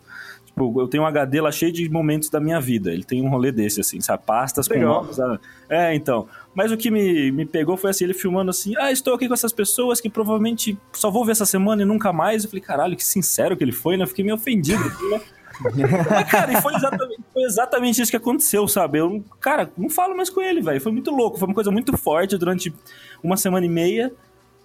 Tipo, 0.58 0.82
eu 0.82 0.88
tenho 0.88 1.04
um 1.04 1.06
HD 1.06 1.40
lá 1.40 1.52
cheio 1.52 1.72
de 1.72 1.88
momentos 1.88 2.32
da 2.32 2.40
minha 2.40 2.60
vida. 2.60 2.92
Ele 2.92 3.04
tem 3.04 3.22
um 3.22 3.30
rolê 3.30 3.52
desse, 3.52 3.80
assim, 3.80 4.02
sabe? 4.02 4.24
Pastas 4.26 4.68
com 4.68 4.74
Legal. 4.74 5.04
nomes. 5.04 5.16
sabe? 5.16 5.40
É, 5.70 5.94
então. 5.94 6.28
Mas 6.56 6.72
o 6.72 6.78
que 6.78 6.90
me, 6.90 7.32
me 7.32 7.46
pegou 7.46 7.78
foi 7.78 7.92
assim, 7.92 8.06
ele 8.06 8.16
filmando 8.16 8.50
assim, 8.50 8.74
ah, 8.80 8.92
estou 8.92 9.14
aqui 9.14 9.28
com 9.28 9.36
essas 9.36 9.54
pessoas 9.54 10.02
que 10.02 10.10
provavelmente 10.10 10.76
só 10.94 11.12
vou 11.12 11.24
ver 11.24 11.34
essa 11.34 11.46
semana 11.46 11.84
e 11.84 11.86
nunca 11.86 12.12
mais. 12.12 12.44
Eu 12.44 12.50
falei, 12.50 12.64
caralho, 12.64 12.98
que 12.98 13.06
sincero 13.06 13.56
que 13.56 13.64
ele 13.64 13.72
foi, 13.72 13.98
né? 13.98 14.04
Eu 14.04 14.08
fiquei 14.08 14.26
meio 14.26 14.36
ofendido, 14.36 14.84
assim, 14.84 15.10
né? 15.12 15.22
Mas, 16.10 16.32
cara, 16.32 16.52
e 16.54 16.62
foi 16.62 16.74
exatamente, 16.74 17.22
foi 17.32 17.44
exatamente 17.44 18.02
isso 18.02 18.12
que 18.12 18.18
aconteceu, 18.18 18.68
sabe? 18.68 18.98
Eu, 18.98 19.24
cara, 19.40 19.70
não 19.78 19.92
falo 19.92 20.18
mais 20.18 20.30
com 20.32 20.42
ele, 20.42 20.62
velho. 20.62 20.82
Foi 20.82 20.92
muito 20.92 21.12
louco, 21.12 21.38
foi 21.38 21.48
uma 21.48 21.54
coisa 21.54 21.70
muito 21.70 21.96
forte 21.96 22.36
durante 22.36 22.74
uma 23.22 23.38
semana 23.38 23.66
e 23.66 23.70
meia. 23.70 24.12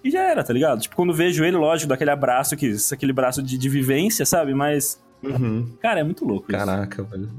E 0.03 0.09
já 0.09 0.23
era, 0.23 0.43
tá 0.43 0.51
ligado? 0.51 0.81
Tipo, 0.81 0.95
quando 0.95 1.13
vejo 1.13 1.43
ele, 1.45 1.55
lógico, 1.55 1.89
daquele 1.89 2.11
abraço, 2.11 2.57
que, 2.57 2.75
aquele 2.91 3.13
braço 3.13 3.41
de, 3.41 3.57
de 3.57 3.69
vivência, 3.69 4.25
sabe? 4.25 4.53
Mas, 4.53 5.01
Uhum. 5.23 5.67
cara, 5.81 5.99
é 6.01 6.03
muito 6.03 6.25
louco 6.25 6.45
isso. 6.51 6.57
Caraca, 6.57 7.03
velho. 7.03 7.29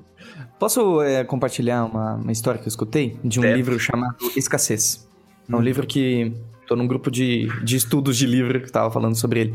Posso 0.59 1.03
é, 1.03 1.23
compartilhar 1.25 1.85
uma, 1.85 2.14
uma 2.14 2.33
história 2.33 2.59
que 2.61 2.67
eu 2.67 2.71
escutei 2.71 3.19
de 3.25 3.38
um 3.38 3.43
Deve. 3.43 3.57
livro 3.57 3.79
chamado 3.79 4.17
Escassez? 4.37 5.07
É 5.49 5.55
um 5.55 5.59
Hum. 5.59 5.62
livro 5.62 5.87
que 5.87 6.33
tô 6.67 6.75
num 6.75 6.87
grupo 6.87 7.11
de, 7.11 7.49
de 7.62 7.76
estudos 7.76 8.17
de 8.17 8.26
livro 8.26 8.61
que 8.62 8.73
tava 8.73 8.91
falando 8.91 9.14
sobre 9.17 9.41
ele. 9.41 9.55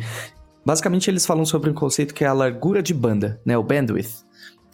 Basicamente, 0.64 1.10
eles 1.10 1.26
falam 1.26 1.46
sobre 1.46 1.70
um 1.70 1.74
conceito 1.74 2.14
que 2.14 2.24
é 2.24 2.28
a 2.28 2.34
largura 2.34 2.84
de 2.84 2.94
banda, 2.94 3.40
né? 3.44 3.58
O 3.58 3.64
bandwidth. 3.64 4.24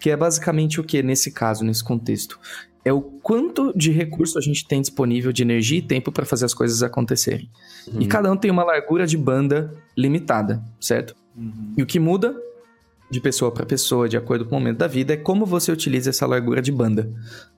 Que 0.02 0.10
é 0.10 0.18
basicamente 0.18 0.82
o 0.82 0.84
que, 0.84 1.02
nesse 1.02 1.32
caso, 1.32 1.64
nesse 1.64 1.82
contexto? 1.84 2.38
É 2.84 2.92
o 2.92 3.02
quanto 3.02 3.72
de 3.76 3.92
recurso 3.92 4.38
a 4.38 4.42
gente 4.42 4.68
tem 4.68 4.82
disponível 4.82 5.32
de 5.32 5.42
energia 5.42 5.80
e 5.80 5.82
tempo 5.82 6.12
para 6.12 6.26
fazer 6.26 6.44
as 6.46 6.54
coisas 6.54 6.84
acontecerem. 6.84 7.50
E 8.00 8.06
cada 8.06 8.30
um 8.32 8.36
tem 8.36 8.52
uma 8.52 8.64
largura 8.64 9.08
de 9.08 9.18
banda 9.18 9.74
limitada, 9.98 10.62
certo? 10.80 11.16
Uhum. 11.36 11.74
E 11.78 11.82
o 11.82 11.86
que 11.86 12.00
muda 12.00 12.36
de 13.10 13.20
pessoa 13.20 13.52
para 13.52 13.66
pessoa, 13.66 14.10
de 14.10 14.18
acordo 14.18 14.46
com 14.46 14.56
o 14.56 14.60
momento 14.60 14.78
da 14.78 14.88
vida, 14.88 15.14
é 15.14 15.18
como 15.18 15.46
você 15.46 15.72
utiliza 15.72 16.10
essa 16.10 16.26
largura 16.26 16.62
de 16.62 16.72
banda, 16.72 17.12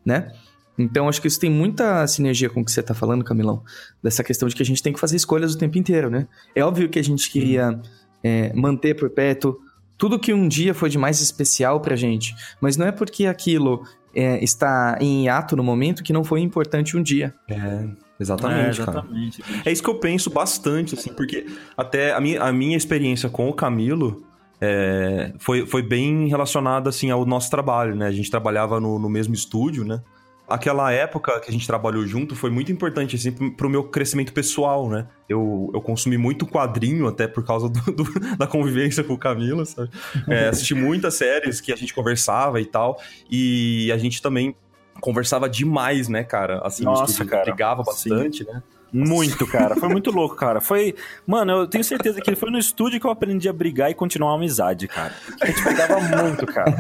né? 0.06 0.32
Então, 0.77 1.10
acho 1.10 1.20
que 1.20 1.27
isso 1.27 1.39
tem 1.39 1.50
muita 1.50 2.06
sinergia 2.06 2.50
com 2.50 2.62
o 2.62 2.66
que 2.66 2.72
você 2.72 2.84
tá 2.84 2.94
falando, 2.94 3.24
Camilão, 3.24 3.63
dessa 4.04 4.24
questão 4.24 4.48
de 4.48 4.56
que 4.56 4.62
a 4.62 4.66
gente 4.66 4.84
tem 4.84 4.94
que 4.94 5.00
fazer 5.00 5.16
escolhas 5.16 5.56
o 5.56 5.58
tempo 5.58 5.77
inteiro, 5.77 6.10
né? 6.10 6.27
É 6.56 6.63
óbvio 6.63 6.88
que 6.88 7.00
a 7.00 7.04
gente 7.04 7.32
queria 7.32 7.80
é, 8.24 8.54
manter 8.54 8.94
por 8.96 9.10
perto 9.10 9.60
tudo 9.98 10.20
que 10.20 10.32
um 10.32 10.48
dia 10.48 10.74
foi 10.75 10.89
de 10.89 10.98
mais 10.98 11.20
especial 11.20 11.82
pra 11.82 11.96
gente, 11.96 12.36
mas 12.62 12.77
não 12.77 12.86
é 12.86 12.92
porque 12.92 13.25
aquilo 13.25 13.84
é, 14.13 14.44
está 14.44 14.98
em 15.01 15.25
hiato 15.25 15.56
no 15.56 15.63
momento 15.63 16.04
que 16.04 16.13
não 16.13 16.24
foi 16.24 16.42
importante 16.42 16.96
um 16.96 17.01
dia. 17.01 17.34
É, 17.50 17.88
exatamente, 18.20 18.80
é, 18.80 18.86
cara. 18.86 19.00
exatamente. 19.00 19.44
É 19.66 19.72
isso 19.72 19.82
que 19.82 19.89
eu 19.89 19.96
penso 19.96 20.30
bastante, 20.30 20.94
assim, 20.94 21.12
porque 21.12 21.48
até 21.75 22.13
a 22.13 22.22
minha, 22.22 22.44
a 22.44 22.54
minha 22.54 22.77
experiência 22.77 23.27
com 23.27 23.50
o 23.50 23.54
Camilo 23.54 24.26
é, 24.60 25.34
foi, 25.40 25.66
foi 25.68 25.82
bem 25.82 26.28
relacionada, 26.28 26.90
assim, 26.90 27.12
ao 27.12 27.26
nosso 27.26 27.50
trabalho, 27.50 27.96
né? 27.96 28.08
A 28.08 28.12
gente 28.12 28.30
trabalhava 28.32 28.80
no, 28.80 28.98
no 29.00 29.10
mesmo 29.10 29.34
estúdio, 29.34 29.84
né? 29.86 30.02
Aquela 30.50 30.92
época 30.94 31.40
que 31.42 31.50
a 31.50 31.52
gente 31.52 31.68
trabalhou 31.68 32.08
junto 32.08 32.34
foi 32.34 32.50
muito 32.50 32.72
importante, 32.72 33.18
assim, 33.18 33.32
pro, 33.34 33.52
pro 33.52 33.70
meu 33.70 33.84
crescimento 33.84 34.32
pessoal, 34.32 34.90
né? 34.90 35.06
Eu, 35.28 35.70
eu 35.74 35.82
consumi 35.82 36.18
muito 36.18 36.48
quadrinho, 36.48 37.06
até 37.08 37.28
por 37.28 37.44
causa 37.46 37.68
do, 37.68 37.82
do- 37.92 38.20
da 38.38 38.48
convivência 38.48 39.04
com 39.04 39.14
o 39.14 39.18
Camilo, 39.18 39.66
sabe? 39.66 39.90
É, 40.30 40.48
assisti 40.48 40.74
muitas 40.74 41.16
séries 41.16 41.60
que 41.60 41.72
a 41.74 41.76
gente 41.76 41.94
conversava 41.94 42.62
e 42.62 42.66
tal, 42.66 42.98
e 43.30 43.92
a 43.92 43.98
gente 43.98 44.22
também 44.22 44.56
conversava 45.02 45.50
demais, 45.50 46.08
né, 46.08 46.24
cara? 46.24 46.62
Assim, 46.66 46.86
no 46.86 46.92
Nossa, 46.92 47.12
estúdio, 47.12 47.30
cara. 47.30 47.44
brigava 47.44 47.84
Sim. 47.84 48.10
bastante, 48.10 48.44
né? 48.46 48.64
Muito, 48.91 49.46
cara. 49.48 49.75
Foi 49.75 49.89
muito 49.89 50.12
louco, 50.12 50.36
cara. 50.36 50.62
Foi. 50.62 50.96
Mano, 51.25 51.51
eu 51.51 51.67
tenho 51.67 51.84
certeza 51.84 52.22
que 52.22 52.36
foi 52.36 52.50
no 52.50 52.58
estúdio 52.58 53.00
que 53.00 53.06
eu 53.06 53.12
aprendi 53.12 53.48
a 53.50 53.53
brigar 53.53 53.91
e 53.91 53.94
continuar 53.94 54.32
uma 54.32 54.38
amizade, 54.38 54.88
cara. 54.88 55.13
A 55.41 55.46
gente 55.46 55.63
brigava 55.63 56.00
muito, 56.00 56.46
cara. 56.46 56.72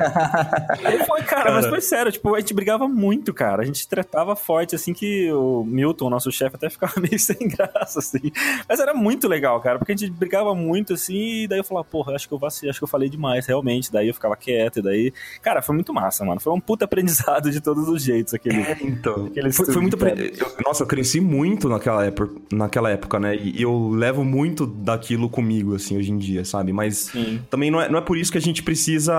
E 0.93 1.05
foi, 1.05 1.21
cara, 1.23 1.51
mas 1.53 1.65
foi 1.67 1.81
sério. 1.81 2.11
Tipo, 2.11 2.35
a 2.35 2.39
gente 2.39 2.53
brigava 2.53 2.87
muito, 2.87 3.33
cara. 3.33 3.61
A 3.61 3.65
gente 3.65 3.87
tretava 3.87 4.35
forte, 4.35 4.75
assim, 4.75 4.93
que 4.93 5.31
o 5.31 5.63
Milton, 5.63 6.09
nosso 6.09 6.31
chefe, 6.31 6.55
até 6.55 6.69
ficava 6.69 6.93
meio 7.01 7.19
sem 7.19 7.37
graça, 7.47 7.99
assim. 7.99 8.31
Mas 8.67 8.79
era 8.79 8.93
muito 8.93 9.27
legal, 9.27 9.59
cara, 9.61 9.77
porque 9.77 9.91
a 9.91 9.95
gente 9.95 10.11
brigava 10.11 10.53
muito, 10.55 10.93
assim, 10.93 11.43
e 11.43 11.47
daí 11.47 11.59
eu 11.59 11.63
falava, 11.63 11.85
porra, 11.85 12.13
acho 12.15 12.27
que 12.27 12.33
eu 12.33 12.39
vacilei, 12.39 12.69
acho 12.69 12.79
que 12.79 12.83
eu 12.83 12.87
falei 12.87 13.09
demais, 13.09 13.45
realmente. 13.45 13.91
Daí 13.91 14.07
eu 14.07 14.13
ficava 14.13 14.35
quieto, 14.35 14.79
e 14.79 14.81
daí. 14.81 15.13
Cara, 15.41 15.61
foi 15.61 15.75
muito 15.75 15.93
massa, 15.93 16.23
mano. 16.23 16.39
Foi 16.39 16.53
um 16.53 16.59
puta 16.59 16.85
aprendizado 16.85 17.51
de 17.51 17.61
todos 17.61 17.87
os 17.87 18.01
jeitos 18.01 18.33
aquele. 18.33 18.65
Então, 18.81 19.25
Aquele 19.27 19.51
foi, 19.51 19.65
foi 19.65 19.81
muito. 19.81 19.97
cara. 19.97 20.15
eu- 20.19 20.47
nossa, 20.65 20.83
eu 20.83 20.87
cresci 20.87 21.19
muito 21.19 21.67
naquela 21.69 22.06
época, 22.07 22.41
naquela 22.51 22.89
época, 22.89 23.19
né? 23.19 23.35
E 23.35 23.61
eu 23.61 23.89
levo 23.89 24.23
muito 24.23 24.65
daquilo 24.65 25.29
comigo, 25.29 25.75
assim, 25.75 25.97
hoje 25.97 26.11
em 26.11 26.17
dia, 26.17 26.43
sabe? 26.43 26.73
Mas 26.73 26.97
Sim. 27.11 27.41
também 27.49 27.69
não 27.69 27.81
é, 27.81 27.89
não 27.89 27.99
é 27.99 28.01
por 28.01 28.17
isso 28.17 28.31
que 28.31 28.37
a 28.37 28.41
gente 28.41 28.63
precisa 28.63 29.13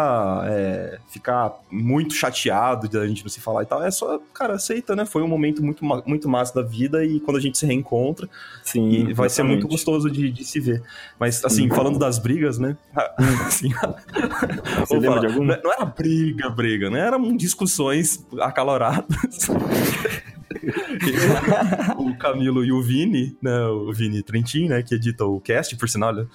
é, 0.46 0.98
ficar 1.08 1.54
muito 1.70 2.14
chateado 2.14 2.88
de 2.88 2.98
a 2.98 3.06
gente 3.06 3.22
não 3.22 3.28
se 3.28 3.40
falar 3.40 3.62
e 3.62 3.66
tal. 3.66 3.82
É 3.82 3.90
só, 3.90 4.20
cara, 4.34 4.54
aceita, 4.54 4.96
né? 4.96 5.04
Foi 5.04 5.22
um 5.22 5.28
momento 5.28 5.62
muito, 5.62 5.84
muito 6.06 6.28
massa 6.28 6.54
da 6.54 6.62
vida 6.62 7.04
e 7.04 7.20
quando 7.20 7.36
a 7.36 7.40
gente 7.40 7.58
se 7.58 7.66
reencontra, 7.66 8.28
Sim. 8.62 9.12
vai 9.14 9.28
ser 9.28 9.42
muito 9.42 9.68
gostoso 9.68 10.10
de, 10.10 10.30
de 10.30 10.44
se 10.44 10.60
ver. 10.60 10.82
Mas, 11.18 11.44
assim, 11.44 11.68
falando 11.68 11.98
das 11.98 12.18
brigas, 12.18 12.58
né? 12.58 12.76
assim, 13.46 13.70
Você 14.80 14.94
lembra 14.94 15.08
falar, 15.08 15.20
de 15.20 15.26
alguma? 15.26 15.56
Não, 15.56 15.62
não 15.64 15.72
era 15.72 15.84
briga, 15.84 16.50
briga, 16.50 16.90
né? 16.90 17.00
Eram 17.00 17.36
discussões 17.36 18.24
acaloradas. 18.40 19.48
o 21.98 22.16
Camilo 22.16 22.64
e 22.64 22.72
o 22.72 22.82
Vini, 22.82 23.36
né? 23.42 23.60
O 23.66 23.92
Vini 23.92 24.22
Trentin, 24.22 24.68
né? 24.68 24.82
Que 24.82 24.94
edita 24.94 25.24
o 25.24 25.40
cast, 25.40 25.76
por 25.76 25.88
sinal, 25.88 26.12
né? 26.12 26.26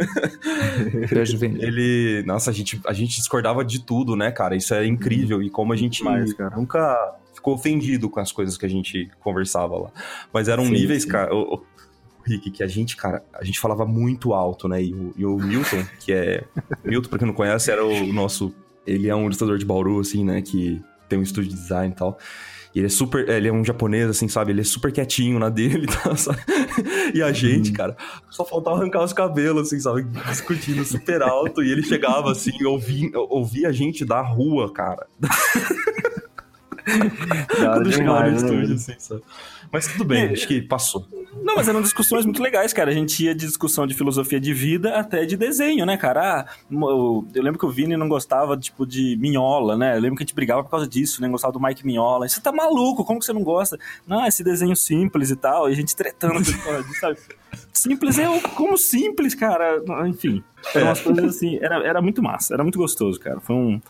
Beijo, 1.10 1.38
Vini. 1.38 1.62
Ele. 1.62 2.22
Nossa, 2.26 2.50
a 2.50 2.54
gente, 2.54 2.80
a 2.86 2.92
gente 2.92 3.16
discordava 3.16 3.64
de 3.64 3.84
tudo, 3.84 4.14
né, 4.16 4.30
cara? 4.30 4.56
Isso 4.56 4.74
é 4.74 4.86
incrível. 4.86 5.42
E 5.42 5.50
como 5.50 5.72
a 5.72 5.76
gente 5.76 6.02
cara. 6.36 6.56
nunca 6.56 7.16
ficou 7.34 7.54
ofendido 7.54 8.10
com 8.10 8.20
as 8.20 8.32
coisas 8.32 8.56
que 8.56 8.66
a 8.66 8.70
gente 8.70 9.10
conversava 9.20 9.76
lá. 9.78 9.90
Mas 10.32 10.48
eram 10.48 10.64
Sim, 10.66 10.72
níveis, 10.72 11.02
sim. 11.04 11.08
cara. 11.08 11.34
O, 11.34 11.54
o- 11.56 11.78
Rick, 12.24 12.50
que 12.50 12.62
a 12.62 12.66
gente, 12.66 12.94
cara, 12.94 13.24
a 13.32 13.42
gente 13.42 13.58
falava 13.58 13.86
muito 13.86 14.34
alto, 14.34 14.68
né? 14.68 14.82
E 14.82 14.92
o, 14.92 15.14
e 15.16 15.24
o 15.24 15.36
Milton, 15.38 15.82
que 15.98 16.12
é. 16.12 16.44
Milton, 16.84 17.08
pra 17.08 17.18
quem 17.18 17.26
não 17.26 17.32
conhece, 17.32 17.70
era 17.70 17.82
o 17.82 18.12
nosso. 18.12 18.54
Ele 18.86 19.08
é 19.08 19.14
um 19.16 19.24
ilustrador 19.24 19.56
de 19.56 19.64
Bauru, 19.64 19.98
assim, 20.00 20.22
né? 20.24 20.42
Que 20.42 20.78
tem 21.08 21.18
um 21.18 21.22
estúdio 21.22 21.50
de 21.50 21.56
design 21.56 21.90
e 21.94 21.96
tal. 21.96 22.18
Ele 22.78 22.86
é 22.86 22.90
super. 22.90 23.28
Ele 23.28 23.48
é 23.48 23.52
um 23.52 23.64
japonês, 23.64 24.08
assim, 24.08 24.28
sabe? 24.28 24.52
Ele 24.52 24.60
é 24.60 24.64
super 24.64 24.92
quietinho 24.92 25.38
na 25.38 25.48
dele 25.48 25.86
e 25.86 25.92
sabe? 26.16 26.38
E 27.14 27.22
a 27.22 27.32
gente, 27.32 27.72
cara, 27.72 27.96
só 28.30 28.44
faltava 28.44 28.76
arrancar 28.76 29.02
os 29.02 29.12
cabelos, 29.12 29.68
assim, 29.68 29.80
sabe? 29.80 30.04
Discutindo 30.28 30.84
super 30.84 31.22
alto. 31.22 31.62
E 31.62 31.70
ele 31.70 31.82
chegava, 31.82 32.32
assim, 32.32 32.64
ouvia, 32.64 33.10
ouvia 33.14 33.68
a 33.68 33.72
gente 33.72 34.04
da 34.04 34.20
rua, 34.20 34.72
cara. 34.72 35.06
Quando 37.56 37.92
chegava 37.92 38.24
no 38.24 38.30
né, 38.30 38.36
estúdio, 38.36 38.74
assim, 38.74 38.94
sabe? 38.98 39.22
Mas 39.72 39.86
tudo 39.86 40.04
bem, 40.04 40.30
acho 40.30 40.46
que 40.46 40.62
passou. 40.62 41.06
Não, 41.42 41.56
mas 41.56 41.68
eram 41.68 41.80
discussões 41.80 42.24
muito 42.24 42.42
legais, 42.42 42.72
cara. 42.72 42.90
A 42.90 42.94
gente 42.94 43.24
ia 43.24 43.34
de 43.34 43.46
discussão 43.46 43.86
de 43.86 43.94
filosofia 43.94 44.40
de 44.40 44.52
vida 44.52 44.98
até 44.98 45.24
de 45.24 45.36
desenho, 45.36 45.86
né, 45.86 45.96
cara? 45.96 46.40
Ah, 46.40 46.46
eu 46.70 47.42
lembro 47.42 47.58
que 47.58 47.66
o 47.66 47.70
Vini 47.70 47.96
não 47.96 48.08
gostava, 48.08 48.56
tipo, 48.56 48.86
de 48.86 49.16
Minhola, 49.16 49.76
né? 49.76 49.96
Eu 49.96 50.00
lembro 50.00 50.16
que 50.16 50.22
a 50.22 50.26
gente 50.26 50.34
brigava 50.34 50.64
por 50.64 50.70
causa 50.70 50.86
disso, 50.86 51.20
né? 51.22 51.28
Gostava 51.28 51.52
do 51.52 51.60
Mike 51.60 51.86
Minhola. 51.86 52.28
Você 52.28 52.40
tá 52.40 52.50
maluco? 52.50 53.04
Como 53.04 53.18
que 53.18 53.26
você 53.26 53.32
não 53.32 53.42
gosta? 53.42 53.78
Não, 54.06 54.26
esse 54.26 54.42
desenho 54.42 54.74
simples 54.74 55.30
e 55.30 55.36
tal. 55.36 55.68
E 55.68 55.72
a 55.72 55.76
gente 55.76 55.94
tretando 55.94 56.42
por 56.44 56.64
causa 56.64 56.82
disso, 56.82 57.00
sabe? 57.00 57.18
Simples 57.72 58.18
é 58.18 58.40
como 58.54 58.76
simples, 58.76 59.34
cara. 59.34 59.82
Enfim, 60.06 60.42
eram 60.74 60.88
umas 60.88 61.00
coisas 61.00 61.24
assim. 61.24 61.58
Era, 61.62 61.86
era 61.86 62.02
muito 62.02 62.22
massa, 62.22 62.54
era 62.54 62.62
muito 62.62 62.78
gostoso, 62.78 63.18
cara. 63.20 63.40
Foi 63.40 63.54
um. 63.54 63.80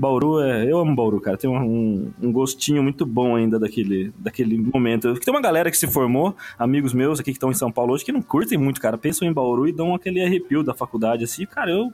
Bauru 0.00 0.40
é. 0.40 0.70
Eu 0.70 0.78
amo 0.78 0.96
Bauru, 0.96 1.20
cara. 1.20 1.36
Tem 1.36 1.48
um, 1.48 2.10
um, 2.20 2.32
gostinho 2.32 2.82
muito 2.82 3.04
bom 3.04 3.36
ainda 3.36 3.58
daquele, 3.58 4.12
daquele 4.18 4.58
momento. 4.58 5.14
Tem 5.20 5.32
uma 5.32 5.42
galera 5.42 5.70
que 5.70 5.76
se 5.76 5.86
formou, 5.86 6.34
amigos 6.58 6.94
meus 6.94 7.20
aqui 7.20 7.30
que 7.30 7.36
estão 7.36 7.50
em 7.50 7.54
São 7.54 7.70
Paulo 7.70 7.92
hoje, 7.92 8.04
que 8.04 8.12
não 8.12 8.22
curtem 8.22 8.58
muito, 8.58 8.80
cara. 8.80 8.96
Pensam 8.96 9.28
em 9.28 9.32
Bauru 9.32 9.68
e 9.68 9.72
dão 9.72 9.94
aquele 9.94 10.24
arrepio 10.24 10.62
da 10.62 10.74
faculdade, 10.74 11.24
assim. 11.24 11.44
Cara, 11.44 11.70
eu. 11.70 11.92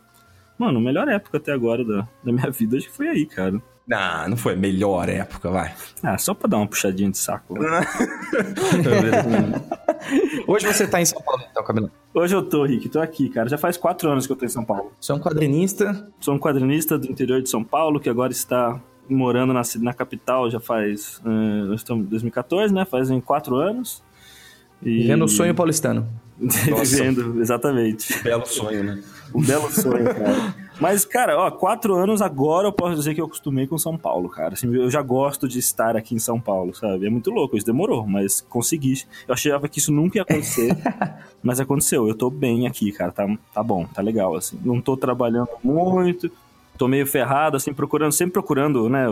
Mano, 0.56 0.80
melhor 0.80 1.06
época 1.08 1.36
até 1.36 1.52
agora 1.52 1.84
da, 1.84 2.08
da 2.24 2.32
minha 2.32 2.50
vida, 2.50 2.78
acho 2.78 2.88
que 2.88 2.96
foi 2.96 3.08
aí, 3.08 3.26
cara. 3.26 3.60
Ah, 3.92 4.26
não 4.28 4.36
foi 4.36 4.54
a 4.54 4.56
melhor 4.56 5.08
época, 5.08 5.50
vai. 5.50 5.74
Ah, 6.02 6.16
só 6.16 6.32
pra 6.32 6.48
dar 6.48 6.56
uma 6.56 6.66
puxadinha 6.66 7.10
de 7.10 7.18
saco. 7.18 7.54
Hoje 10.46 10.66
você 10.66 10.86
tá 10.86 11.00
em 11.00 11.04
São 11.04 11.20
Paulo, 11.22 11.42
então, 11.50 11.62
Camilão. 11.62 11.90
Hoje 12.18 12.34
eu 12.34 12.42
tô, 12.42 12.64
Rick, 12.64 12.88
tô 12.88 12.98
aqui, 12.98 13.28
cara. 13.28 13.46
Já 13.46 13.58
faz 13.58 13.76
quatro 13.76 14.08
anos 14.08 14.26
que 14.26 14.32
eu 14.32 14.36
tô 14.36 14.46
em 14.46 14.48
São 14.48 14.64
Paulo. 14.64 14.90
É 15.06 15.12
um 15.12 15.18
quadrinista. 15.18 16.10
Sou 16.18 16.32
um 16.32 16.38
quadrinista 16.38 16.96
do 16.96 17.06
interior 17.12 17.42
de 17.42 17.50
São 17.50 17.62
Paulo, 17.62 18.00
que 18.00 18.08
agora 18.08 18.32
está 18.32 18.80
morando 19.06 19.52
na, 19.52 19.60
na 19.80 19.92
capital 19.92 20.50
já 20.50 20.58
faz. 20.58 21.18
Uh, 21.18 21.66
nós 21.66 21.80
estamos 21.80 22.06
em 22.06 22.08
2014, 22.08 22.72
né? 22.72 22.86
Fazem 22.86 23.20
quatro 23.20 23.56
anos. 23.56 24.02
E... 24.82 25.02
Vivendo 25.02 25.26
o 25.26 25.28
sonho 25.28 25.54
paulistano. 25.54 26.08
Vivendo, 26.40 27.38
exatamente. 27.38 28.18
Belo 28.22 28.46
sonho, 28.46 28.82
né? 28.82 29.02
Um 29.34 29.42
belo 29.42 29.70
sonho, 29.70 30.06
cara. 30.06 30.54
Mas, 30.80 31.04
cara, 31.04 31.38
ó, 31.38 31.50
quatro 31.50 31.94
anos 31.94 32.20
agora 32.20 32.68
eu 32.68 32.72
posso 32.72 32.96
dizer 32.96 33.14
que 33.14 33.20
eu 33.20 33.24
acostumei 33.24 33.66
com 33.66 33.78
São 33.78 33.96
Paulo, 33.96 34.28
cara. 34.28 34.54
Assim, 34.54 34.72
eu 34.74 34.90
já 34.90 35.00
gosto 35.00 35.48
de 35.48 35.58
estar 35.58 35.96
aqui 35.96 36.14
em 36.14 36.18
São 36.18 36.38
Paulo, 36.38 36.74
sabe? 36.74 37.06
É 37.06 37.10
muito 37.10 37.30
louco, 37.30 37.56
isso 37.56 37.64
demorou, 37.64 38.06
mas 38.06 38.40
consegui. 38.42 39.02
Eu 39.26 39.34
achava 39.34 39.68
que 39.68 39.78
isso 39.78 39.92
nunca 39.92 40.18
ia 40.18 40.22
acontecer, 40.22 40.76
mas 41.42 41.60
aconteceu. 41.60 42.06
Eu 42.06 42.14
tô 42.14 42.28
bem 42.28 42.66
aqui, 42.66 42.92
cara. 42.92 43.10
Tá, 43.10 43.26
tá 43.54 43.62
bom, 43.62 43.86
tá 43.86 44.02
legal, 44.02 44.34
assim. 44.34 44.58
Não 44.64 44.80
tô 44.80 44.96
trabalhando 44.96 45.48
muito, 45.64 46.30
tô 46.76 46.86
meio 46.86 47.06
ferrado, 47.06 47.56
assim, 47.56 47.72
procurando, 47.72 48.12
sempre 48.12 48.34
procurando, 48.34 48.88
né? 48.88 49.06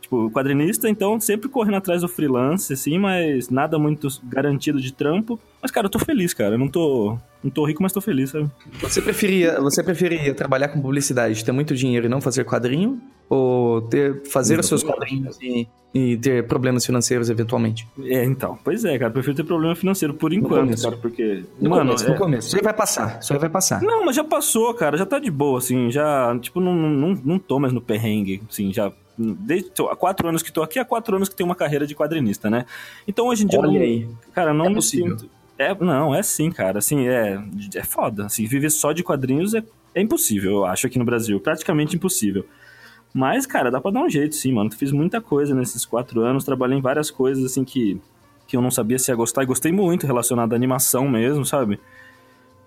tipo, 0.00 0.30
quadrinista, 0.30 0.88
então 0.88 1.18
sempre 1.18 1.48
correndo 1.48 1.76
atrás 1.76 2.02
do 2.02 2.08
freelance, 2.08 2.72
assim, 2.72 2.98
mas 2.98 3.48
nada 3.48 3.78
muito 3.78 4.08
garantido 4.24 4.80
de 4.80 4.92
trampo. 4.92 5.40
Mas, 5.60 5.70
cara, 5.70 5.86
eu 5.86 5.90
tô 5.90 5.98
feliz, 5.98 6.34
cara. 6.34 6.54
Eu 6.54 6.58
não 6.58 6.68
tô, 6.68 7.18
não 7.44 7.50
tô 7.50 7.66
rico, 7.66 7.82
mas 7.82 7.92
tô 7.92 8.00
feliz, 8.00 8.30
sabe? 8.30 8.50
Você 8.80 9.02
preferia, 9.02 9.60
você 9.60 9.82
preferia 9.82 10.32
trabalhar 10.32 10.68
com 10.68 10.80
publicidade, 10.80 11.44
ter 11.44 11.52
muito 11.52 11.74
dinheiro 11.74 12.06
e 12.06 12.08
não 12.08 12.18
fazer 12.18 12.42
quadrinho? 12.42 12.98
Ou 13.28 13.82
ter, 13.82 14.22
fazer 14.30 14.58
os 14.58 14.66
seus 14.66 14.82
quadrinhos 14.82 15.38
e, 15.42 15.68
e, 15.94 16.16
ter 16.16 16.46
problemas 16.46 16.86
financeiros 16.86 17.28
eventualmente? 17.28 17.86
É, 18.02 18.24
então. 18.24 18.58
Pois 18.64 18.82
é, 18.84 18.98
cara. 18.98 19.10
Prefiro 19.10 19.36
ter 19.36 19.44
problema 19.44 19.76
financeiro 19.76 20.14
por 20.14 20.32
enquanto, 20.32 20.80
cara, 20.80 20.96
porque... 20.96 21.44
No 21.60 21.68
mano, 21.68 21.86
começo, 21.86 22.06
é... 22.06 22.08
no 22.08 22.16
começo. 22.16 22.48
Isso 22.48 22.56
aí 22.56 22.62
vai 22.62 22.74
passar. 22.74 23.18
Isso 23.20 23.32
aí 23.34 23.38
vai 23.38 23.50
passar. 23.50 23.82
Não, 23.82 24.06
mas 24.06 24.16
já 24.16 24.24
passou, 24.24 24.72
cara. 24.72 24.96
Já 24.96 25.04
tá 25.04 25.18
de 25.18 25.30
boa, 25.30 25.58
assim. 25.58 25.90
Já, 25.90 26.38
tipo, 26.38 26.60
não, 26.60 26.74
não, 26.74 27.20
não 27.22 27.38
tô 27.38 27.58
mais 27.58 27.74
no 27.74 27.80
perrengue, 27.80 28.42
assim. 28.48 28.72
Já 28.72 28.90
desde 29.18 29.70
há 29.90 29.96
quatro 29.96 30.28
anos 30.28 30.42
que 30.42 30.48
estou 30.48 30.64
aqui, 30.64 30.78
há 30.78 30.84
quatro 30.84 31.14
anos 31.16 31.28
que 31.28 31.36
tenho 31.36 31.48
uma 31.48 31.54
carreira 31.54 31.86
de 31.86 31.94
quadrinista, 31.94 32.50
né? 32.50 32.66
Então 33.06 33.26
hoje 33.26 33.44
em 33.44 33.46
dia. 33.46 33.60
Olha 33.60 33.72
não, 33.72 33.80
aí. 33.80 34.08
Cara, 34.32 34.52
não 34.52 34.66
é 34.66 34.68
me 34.68 34.74
possível. 34.74 35.18
sinto. 35.18 35.33
É, 35.58 35.74
não, 35.74 36.14
é 36.14 36.22
sim, 36.22 36.50
cara. 36.50 36.78
Assim, 36.78 37.06
é, 37.06 37.40
é 37.74 37.82
foda. 37.84 38.26
Assim, 38.26 38.46
viver 38.46 38.70
só 38.70 38.92
de 38.92 39.02
quadrinhos 39.02 39.54
é, 39.54 39.62
é 39.94 40.02
impossível, 40.02 40.52
eu 40.52 40.64
acho, 40.64 40.86
aqui 40.86 40.98
no 40.98 41.04
Brasil. 41.04 41.38
Praticamente 41.40 41.96
impossível. 41.96 42.44
Mas, 43.12 43.46
cara, 43.46 43.70
dá 43.70 43.80
pra 43.80 43.92
dar 43.92 44.02
um 44.02 44.10
jeito, 44.10 44.34
sim, 44.34 44.52
mano. 44.52 44.70
Fiz 44.72 44.90
muita 44.90 45.20
coisa 45.20 45.54
nesses 45.54 45.84
quatro 45.84 46.20
anos, 46.22 46.44
trabalhei 46.44 46.76
em 46.76 46.82
várias 46.82 47.10
coisas, 47.10 47.44
assim, 47.44 47.64
que, 47.64 48.00
que 48.46 48.56
eu 48.56 48.60
não 48.60 48.72
sabia 48.72 48.98
se 48.98 49.10
ia 49.10 49.14
gostar. 49.14 49.44
E 49.44 49.46
gostei 49.46 49.70
muito 49.70 50.06
relacionado 50.06 50.52
à 50.52 50.56
animação 50.56 51.08
mesmo, 51.08 51.44
sabe? 51.44 51.78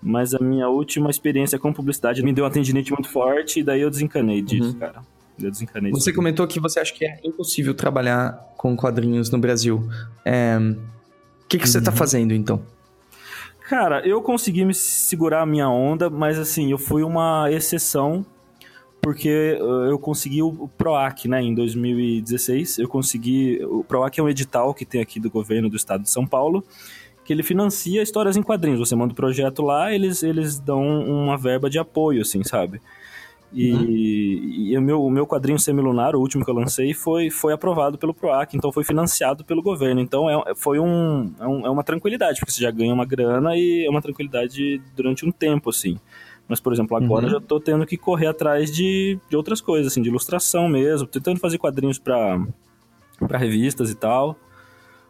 Mas 0.00 0.32
a 0.32 0.38
minha 0.38 0.68
última 0.68 1.10
experiência 1.10 1.58
com 1.58 1.72
publicidade 1.72 2.22
me 2.22 2.32
deu 2.32 2.44
uma 2.44 2.50
tendinite 2.50 2.92
muito 2.92 3.10
forte 3.10 3.60
e 3.60 3.62
daí 3.62 3.82
eu 3.82 3.90
desencanei 3.90 4.40
disso, 4.40 4.68
uhum. 4.68 4.78
cara. 4.78 5.02
Eu 5.38 5.50
desencanei. 5.50 5.90
Você 5.92 6.12
comentou 6.12 6.46
que 6.46 6.58
você 6.58 6.80
acha 6.80 6.94
que 6.94 7.04
é 7.04 7.20
impossível 7.22 7.74
trabalhar 7.74 8.32
com 8.56 8.74
quadrinhos 8.74 9.30
no 9.30 9.38
Brasil. 9.38 9.86
É... 10.24 10.56
O 10.58 11.48
que, 11.48 11.58
que 11.58 11.68
você 11.68 11.78
está 11.78 11.90
uhum. 11.90 11.96
fazendo, 11.96 12.32
então? 12.32 12.62
Cara, 13.68 14.00
eu 14.00 14.22
consegui 14.22 14.64
me 14.64 14.72
segurar 14.72 15.42
a 15.42 15.46
minha 15.46 15.68
onda, 15.68 16.08
mas 16.08 16.38
assim, 16.38 16.70
eu 16.70 16.78
fui 16.78 17.02
uma 17.02 17.52
exceção 17.52 18.24
porque 19.02 19.28
eh, 19.28 19.90
eu 19.90 19.98
consegui 19.98 20.42
o 20.42 20.70
PROAC, 20.78 21.28
né, 21.28 21.42
em 21.42 21.54
2016. 21.54 22.78
Eu 22.78 22.88
consegui. 22.88 23.62
O 23.66 23.84
PROAC 23.84 24.18
é 24.18 24.22
um 24.22 24.28
edital 24.28 24.72
que 24.72 24.86
tem 24.86 25.02
aqui 25.02 25.20
do 25.20 25.28
governo 25.28 25.68
do 25.68 25.76
estado 25.76 26.02
de 26.02 26.08
São 26.08 26.26
Paulo, 26.26 26.64
que 27.26 27.30
ele 27.30 27.42
financia 27.42 28.02
histórias 28.02 28.38
em 28.38 28.42
quadrinhos. 28.42 28.80
Você 28.80 28.96
manda 28.96 29.12
o 29.12 29.16
projeto 29.16 29.60
lá, 29.60 29.92
eles, 29.92 30.22
eles 30.22 30.58
dão 30.58 30.82
uma 31.02 31.36
verba 31.36 31.68
de 31.68 31.78
apoio, 31.78 32.22
assim, 32.22 32.42
sabe? 32.42 32.80
E, 33.52 33.72
uhum. 33.72 33.84
e, 33.88 34.76
o, 34.76 34.82
meu, 34.82 35.02
o 35.02 35.10
meu 35.10 35.26
quadrinho 35.26 35.58
Semilunar, 35.58 36.14
o 36.14 36.20
último 36.20 36.44
que 36.44 36.50
eu 36.50 36.54
lancei, 36.54 36.92
foi, 36.92 37.30
foi 37.30 37.52
aprovado 37.52 37.96
pelo 37.96 38.12
PROAC, 38.12 38.54
então 38.54 38.70
foi 38.70 38.84
financiado 38.84 39.44
pelo 39.44 39.62
governo. 39.62 40.00
Então 40.00 40.28
é, 40.28 40.54
foi 40.54 40.78
um, 40.78 41.32
é, 41.40 41.46
um, 41.46 41.66
é 41.66 41.70
uma 41.70 41.82
tranquilidade, 41.82 42.40
porque 42.40 42.52
você 42.52 42.62
já 42.62 42.70
ganha 42.70 42.92
uma 42.92 43.06
grana 43.06 43.56
e 43.56 43.86
é 43.86 43.90
uma 43.90 44.02
tranquilidade 44.02 44.80
durante 44.94 45.26
um 45.26 45.32
tempo, 45.32 45.70
assim. 45.70 45.98
Mas, 46.46 46.60
por 46.60 46.72
exemplo, 46.72 46.96
agora 46.96 47.26
uhum. 47.26 47.32
eu 47.32 47.40
já 47.40 47.40
tô 47.40 47.60
tendo 47.60 47.84
que 47.86 47.96
correr 47.96 48.26
atrás 48.26 48.70
de, 48.70 49.18
de 49.28 49.36
outras 49.36 49.60
coisas, 49.60 49.92
assim, 49.92 50.00
de 50.00 50.08
ilustração 50.08 50.68
mesmo, 50.68 51.06
tentando 51.06 51.38
fazer 51.38 51.58
quadrinhos 51.58 51.98
para 51.98 52.38
revistas 53.32 53.90
e 53.90 53.94
tal. 53.94 54.36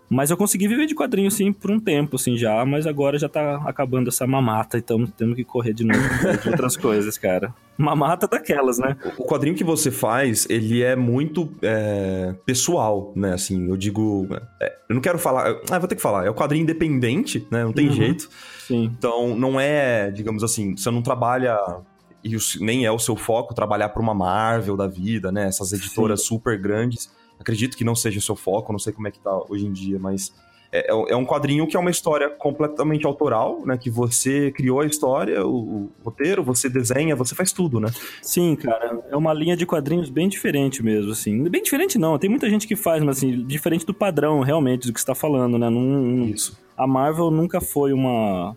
Mas 0.08 0.30
eu 0.30 0.36
consegui 0.36 0.66
viver 0.66 0.86
de 0.86 0.94
quadrinho, 0.94 1.30
sim, 1.30 1.52
por 1.52 1.70
um 1.70 1.78
tempo, 1.78 2.16
assim, 2.16 2.36
já. 2.36 2.64
Mas 2.64 2.86
agora 2.86 3.18
já 3.18 3.28
tá 3.28 3.62
acabando 3.66 4.08
essa 4.08 4.26
mamata, 4.26 4.78
então 4.78 5.06
temos 5.06 5.36
que 5.36 5.44
correr 5.44 5.74
de 5.74 5.84
novo 5.84 6.00
de 6.42 6.48
outras 6.48 6.76
coisas, 6.78 7.18
cara. 7.18 7.54
Mamata 7.76 8.26
daquelas, 8.26 8.78
né? 8.78 8.96
O 9.18 9.24
quadrinho 9.24 9.54
que 9.54 9.62
você 9.62 9.90
faz, 9.90 10.46
ele 10.48 10.82
é 10.82 10.96
muito 10.96 11.52
é, 11.62 12.34
pessoal, 12.44 13.12
né? 13.14 13.34
Assim, 13.34 13.68
eu 13.68 13.76
digo... 13.76 14.26
É, 14.60 14.74
eu 14.88 14.94
não 14.94 15.02
quero 15.02 15.18
falar... 15.18 15.60
Ah, 15.70 15.78
vou 15.78 15.86
ter 15.86 15.94
que 15.94 16.02
falar. 16.02 16.24
É 16.24 16.30
o 16.30 16.32
um 16.32 16.36
quadrinho 16.36 16.62
independente, 16.62 17.46
né? 17.50 17.62
Não 17.62 17.72
tem 17.72 17.88
uhum. 17.88 17.92
jeito. 17.92 18.28
Sim. 18.66 18.84
Então, 18.84 19.36
não 19.36 19.60
é, 19.60 20.10
digamos 20.10 20.42
assim, 20.42 20.76
você 20.76 20.90
não 20.90 21.02
trabalha 21.02 21.56
e 22.24 22.36
nem 22.60 22.84
é 22.84 22.90
o 22.90 22.98
seu 22.98 23.14
foco 23.14 23.54
trabalhar 23.54 23.90
para 23.90 24.02
uma 24.02 24.14
Marvel 24.14 24.76
da 24.76 24.86
vida, 24.86 25.30
né? 25.30 25.46
Essas 25.46 25.72
editoras 25.72 26.20
Sim. 26.20 26.26
super 26.26 26.58
grandes. 26.58 27.10
Acredito 27.38 27.76
que 27.76 27.84
não 27.84 27.94
seja 27.94 28.18
o 28.18 28.22
seu 28.22 28.36
foco, 28.36 28.72
não 28.72 28.78
sei 28.78 28.92
como 28.92 29.08
é 29.08 29.10
que 29.10 29.20
tá 29.20 29.36
hoje 29.48 29.66
em 29.66 29.72
dia, 29.72 29.98
mas 29.98 30.32
é, 30.70 30.92
é, 30.92 31.12
é 31.12 31.16
um 31.16 31.24
quadrinho 31.24 31.66
que 31.66 31.76
é 31.76 31.80
uma 31.80 31.90
história 31.90 32.28
completamente 32.28 33.06
autoral, 33.06 33.62
né? 33.64 33.78
Que 33.78 33.90
você 33.90 34.50
criou 34.52 34.80
a 34.80 34.86
história, 34.86 35.44
o, 35.44 35.56
o, 35.56 35.92
roteiro, 36.04 36.42
você 36.42 36.68
desenha, 36.68 37.16
você 37.16 37.34
faz 37.34 37.52
tudo, 37.52 37.80
né? 37.80 37.88
Sim, 38.22 38.54
cara. 38.54 39.00
É 39.10 39.16
uma 39.16 39.32
linha 39.32 39.56
de 39.56 39.64
quadrinhos 39.64 40.10
bem 40.10 40.28
diferente 40.28 40.82
mesmo, 40.82 41.12
assim. 41.12 41.42
Bem 41.44 41.62
diferente 41.62 41.98
não, 41.98 42.18
tem 42.18 42.28
muita 42.28 42.50
gente 42.50 42.66
que 42.66 42.76
faz, 42.76 43.02
mas 43.02 43.18
assim, 43.18 43.44
diferente 43.46 43.86
do 43.86 43.94
padrão, 43.94 44.40
realmente, 44.40 44.86
do 44.86 44.92
que 44.92 45.00
você 45.00 45.06
tá 45.06 45.14
falando, 45.14 45.58
né? 45.58 45.70
Num, 45.70 46.26
Isso. 46.26 46.58
A 46.76 46.86
Marvel 46.86 47.30
nunca 47.30 47.60
foi 47.60 47.92
uma 47.92 48.56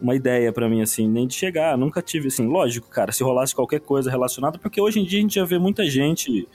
uma 0.00 0.16
ideia 0.16 0.52
para 0.52 0.68
mim, 0.68 0.82
assim, 0.82 1.08
nem 1.08 1.28
de 1.28 1.34
chegar. 1.34 1.78
Nunca 1.78 2.02
tive, 2.02 2.26
assim, 2.26 2.44
lógico, 2.44 2.90
cara, 2.90 3.12
se 3.12 3.22
rolasse 3.22 3.54
qualquer 3.54 3.78
coisa 3.78 4.10
relacionada, 4.10 4.58
porque 4.58 4.80
hoje 4.80 4.98
em 4.98 5.04
dia 5.04 5.20
a 5.20 5.22
gente 5.22 5.36
já 5.36 5.44
vê 5.44 5.60
muita 5.60 5.88
gente 5.88 6.48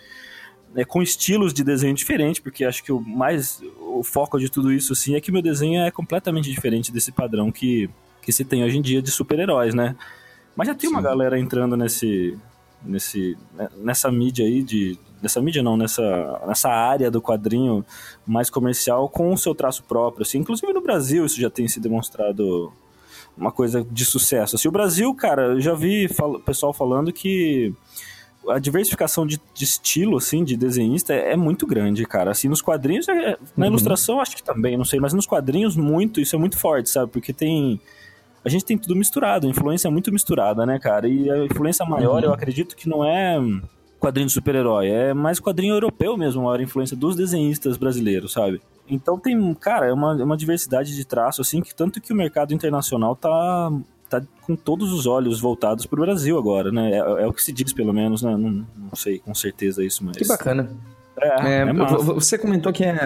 né, 0.77 0.85
com 0.85 1.01
estilos 1.01 1.55
de 1.55 1.63
desenho 1.63 1.95
diferentes, 1.95 2.39
porque 2.39 2.63
acho 2.63 2.83
que 2.83 2.91
o 2.91 2.99
mais 2.99 3.59
o 3.79 4.03
foco 4.03 4.37
de 4.37 4.47
tudo 4.47 4.71
isso 4.71 4.93
assim 4.93 5.15
é 5.15 5.19
que 5.19 5.31
meu 5.31 5.41
desenho 5.41 5.81
é 5.81 5.89
completamente 5.89 6.51
diferente 6.51 6.91
desse 6.91 7.11
padrão 7.11 7.51
que, 7.51 7.89
que 8.21 8.31
se 8.31 8.45
tem 8.45 8.63
hoje 8.63 8.77
em 8.77 8.81
dia 8.81 9.01
de 9.01 9.09
super-heróis, 9.09 9.73
né? 9.73 9.95
Mas 10.55 10.67
já 10.67 10.75
tem 10.75 10.87
Sim. 10.87 10.95
uma 10.95 11.01
galera 11.01 11.39
entrando 11.39 11.75
nesse 11.75 12.37
nesse 12.85 13.35
né, 13.55 13.67
nessa 13.77 14.11
mídia 14.11 14.45
aí 14.45 14.61
de 14.61 14.99
nessa 15.19 15.41
mídia 15.41 15.63
não, 15.63 15.75
nessa 15.75 16.43
nessa 16.45 16.69
área 16.69 17.09
do 17.09 17.19
quadrinho 17.19 17.83
mais 18.23 18.47
comercial 18.51 19.09
com 19.09 19.33
o 19.33 19.37
seu 19.37 19.55
traço 19.55 19.83
próprio, 19.83 20.21
assim, 20.21 20.37
inclusive 20.37 20.71
no 20.71 20.81
Brasil 20.81 21.25
isso 21.25 21.41
já 21.41 21.49
tem 21.49 21.67
se 21.67 21.79
demonstrado 21.79 22.71
uma 23.35 23.51
coisa 23.51 23.83
de 23.83 24.05
sucesso. 24.05 24.55
Assim, 24.55 24.67
o 24.67 24.71
Brasil, 24.71 25.13
cara, 25.13 25.53
eu 25.53 25.61
já 25.61 25.73
vi 25.73 26.07
fal 26.07 26.39
pessoal 26.39 26.73
falando 26.73 27.11
que 27.11 27.73
a 28.49 28.59
diversificação 28.59 29.25
de, 29.25 29.39
de, 29.53 29.63
estilo, 29.63 30.17
assim, 30.17 30.43
de 30.43 30.55
desenhista 30.55 31.13
é, 31.13 31.33
é, 31.33 31.35
muito 31.35 31.65
grande, 31.65 32.05
cara. 32.05 32.31
Assim, 32.31 32.47
nos 32.47 32.61
quadrinhos, 32.61 33.07
é, 33.07 33.37
na 33.55 33.65
uhum. 33.65 33.71
ilustração 33.71 34.19
acho 34.21 34.35
que 34.35 34.43
também, 34.43 34.77
não 34.77 34.85
sei, 34.85 34.99
mas 34.99 35.13
nos 35.13 35.25
quadrinhos 35.25 35.75
muito, 35.75 36.19
isso 36.19 36.35
é 36.35 36.39
muito 36.39 36.57
forte, 36.57 36.89
sabe? 36.89 37.11
Porque 37.11 37.33
tem... 37.33 37.79
A 38.45 38.49
gente 38.49 38.63
tem 38.63 38.77
tudo 38.77 38.95
misturado, 38.95 39.45
a 39.45 39.49
influência 39.49 39.89
é 39.89 39.91
muito 39.91 40.11
misturada, 40.11 40.65
né, 40.65 40.79
cara? 40.79 41.07
E 41.07 41.29
a 41.29 41.45
influência 41.45 41.85
maior, 41.85 42.21
uhum. 42.21 42.29
eu 42.29 42.33
acredito 42.33 42.75
que 42.75 42.87
não 42.87 43.03
é 43.03 43.37
quadrinho 43.99 44.27
de 44.27 44.33
super-herói, 44.33 44.87
é 44.89 45.13
mais 45.13 45.39
quadrinho 45.39 45.73
europeu 45.73 46.15
mesmo, 46.15 46.41
a 46.41 46.45
maior 46.45 46.61
influência 46.61 46.95
dos 46.95 47.15
desenhistas 47.15 47.77
brasileiros, 47.77 48.31
sabe? 48.31 48.61
Então 48.87 49.19
tem, 49.19 49.53
cara, 49.55 49.87
é 49.87 49.93
uma, 49.93 50.19
é 50.19 50.23
uma 50.23 50.37
diversidade 50.37 50.95
de 50.95 51.03
traço, 51.05 51.41
assim, 51.41 51.61
que 51.61 51.75
tanto 51.75 51.99
que 51.99 52.13
o 52.13 52.15
mercado 52.15 52.53
internacional 52.53 53.15
tá 53.15 53.71
tá 54.09 54.21
com 54.41 54.55
todos 54.55 54.91
os 54.91 55.05
olhos 55.05 55.39
voltados 55.39 55.85
para 55.85 55.99
o 55.99 56.01
Brasil 56.01 56.37
agora, 56.37 56.71
né? 56.71 56.91
É, 56.91 56.97
é, 56.97 57.27
o 57.27 57.33
que 57.33 57.43
se 57.43 57.51
diz, 57.51 57.73
pelo 57.73 57.93
menos, 57.93 58.21
né? 58.21 58.31
Não, 58.31 58.65
não 58.75 58.95
sei 58.95 59.19
com 59.19 59.33
certeza 59.35 59.83
isso, 59.83 60.03
mas... 60.03 60.17
Que 60.17 60.27
bacana. 60.27 60.69
É, 61.19 61.27
é, 61.27 61.61
é 61.61 61.73
você 61.73 62.37
comentou 62.37 62.71
que 62.71 62.83
é, 62.83 62.97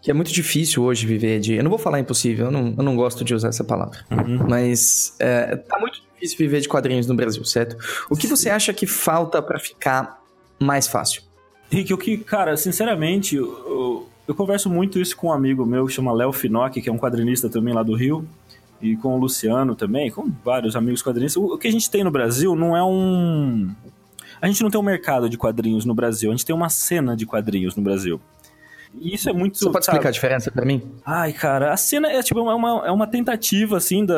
que 0.00 0.10
é 0.10 0.14
muito 0.14 0.32
difícil 0.32 0.82
hoje 0.82 1.06
viver 1.06 1.40
de... 1.40 1.54
Eu 1.54 1.62
não 1.62 1.70
vou 1.70 1.78
falar 1.78 2.00
impossível, 2.00 2.46
eu 2.46 2.50
não, 2.50 2.74
eu 2.76 2.82
não 2.82 2.96
gosto 2.96 3.24
de 3.24 3.34
usar 3.34 3.48
essa 3.48 3.64
palavra. 3.64 4.00
Uhum. 4.10 4.46
Mas 4.48 5.14
é, 5.18 5.56
tá 5.56 5.78
muito 5.78 6.00
difícil 6.14 6.38
viver 6.38 6.60
de 6.60 6.68
quadrinhos 6.68 7.06
no 7.06 7.14
Brasil, 7.14 7.44
certo? 7.44 7.76
O 8.10 8.16
que 8.16 8.26
você 8.26 8.50
acha 8.50 8.72
que 8.72 8.86
falta 8.86 9.40
para 9.40 9.58
ficar 9.58 10.20
mais 10.60 10.86
fácil? 10.86 11.22
Rick, 11.70 11.92
o 11.94 11.96
que, 11.96 12.18
cara, 12.18 12.54
sinceramente, 12.56 13.36
eu, 13.36 13.46
eu, 13.46 14.08
eu, 14.28 14.34
converso 14.34 14.68
muito 14.68 15.00
isso 15.00 15.16
com 15.16 15.28
um 15.28 15.32
amigo 15.32 15.64
meu 15.64 15.86
que 15.86 15.92
chama 15.92 16.12
Léo 16.12 16.30
Finock, 16.30 16.82
que 16.82 16.88
é 16.88 16.92
um 16.92 16.98
quadrinista 16.98 17.48
também 17.48 17.72
lá 17.72 17.82
do 17.82 17.94
Rio 17.94 18.28
e 18.82 18.96
com 18.96 19.14
o 19.14 19.18
Luciano 19.18 19.74
também, 19.76 20.10
com 20.10 20.30
vários 20.44 20.74
amigos 20.76 21.02
quadrinistas. 21.02 21.42
O 21.42 21.56
que 21.56 21.68
a 21.68 21.72
gente 21.72 21.88
tem 21.90 22.02
no 22.04 22.10
Brasil 22.10 22.54
não 22.56 22.76
é 22.76 22.82
um. 22.84 23.70
A 24.40 24.46
gente 24.48 24.62
não 24.62 24.70
tem 24.70 24.80
um 24.80 24.84
mercado 24.84 25.28
de 25.28 25.38
quadrinhos 25.38 25.84
no 25.84 25.94
Brasil, 25.94 26.30
a 26.30 26.34
gente 26.34 26.44
tem 26.44 26.54
uma 26.54 26.68
cena 26.68 27.16
de 27.16 27.24
quadrinhos 27.24 27.76
no 27.76 27.82
Brasil. 27.82 28.20
E 29.00 29.14
isso 29.14 29.30
é 29.30 29.32
muito. 29.32 29.56
Você 29.56 29.64
pode 29.70 29.84
sabe? 29.84 29.94
explicar 29.96 30.08
a 30.08 30.12
diferença 30.12 30.50
pra 30.50 30.66
mim? 30.66 30.82
Ai, 31.06 31.32
cara, 31.32 31.72
a 31.72 31.76
cena 31.76 32.08
é 32.10 32.22
tipo 32.22 32.40
é 32.40 32.54
uma, 32.54 32.86
é 32.86 32.90
uma 32.90 33.06
tentativa, 33.06 33.76
assim, 33.76 34.04
da. 34.04 34.14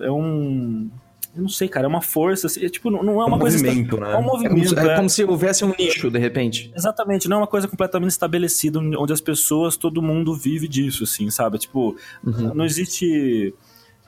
É 0.00 0.10
um. 0.10 0.88
Eu 1.36 1.42
não 1.42 1.48
sei, 1.50 1.68
cara, 1.68 1.84
é 1.84 1.88
uma 1.88 2.00
força, 2.00 2.46
assim, 2.46 2.64
é, 2.64 2.68
tipo, 2.70 2.90
não, 2.90 3.02
não 3.02 3.20
é 3.20 3.26
uma 3.26 3.36
um 3.36 3.38
coisa. 3.38 3.58
movimento, 3.58 4.00
né? 4.00 4.06
É 4.06 4.08
um 4.08 4.12
É 4.12 4.16
como, 4.22 4.28
movimento. 4.32 4.68
se, 4.70 4.78
é 4.78 4.86
é. 4.86 4.96
como 4.96 5.10
se 5.10 5.22
houvesse 5.24 5.64
um 5.66 5.74
nicho, 5.78 6.10
de 6.10 6.18
repente. 6.18 6.72
Exatamente, 6.74 7.28
não 7.28 7.36
é 7.36 7.40
uma 7.40 7.46
coisa 7.46 7.68
completamente 7.68 8.10
estabelecida 8.10 8.78
onde 8.78 9.12
as 9.12 9.20
pessoas, 9.20 9.76
todo 9.76 10.00
mundo 10.00 10.34
vive 10.34 10.66
disso, 10.66 11.04
assim, 11.04 11.28
sabe? 11.30 11.58
Tipo, 11.58 11.94
Uhum. 12.24 12.54
não 12.54 12.64
existe. 12.64 13.52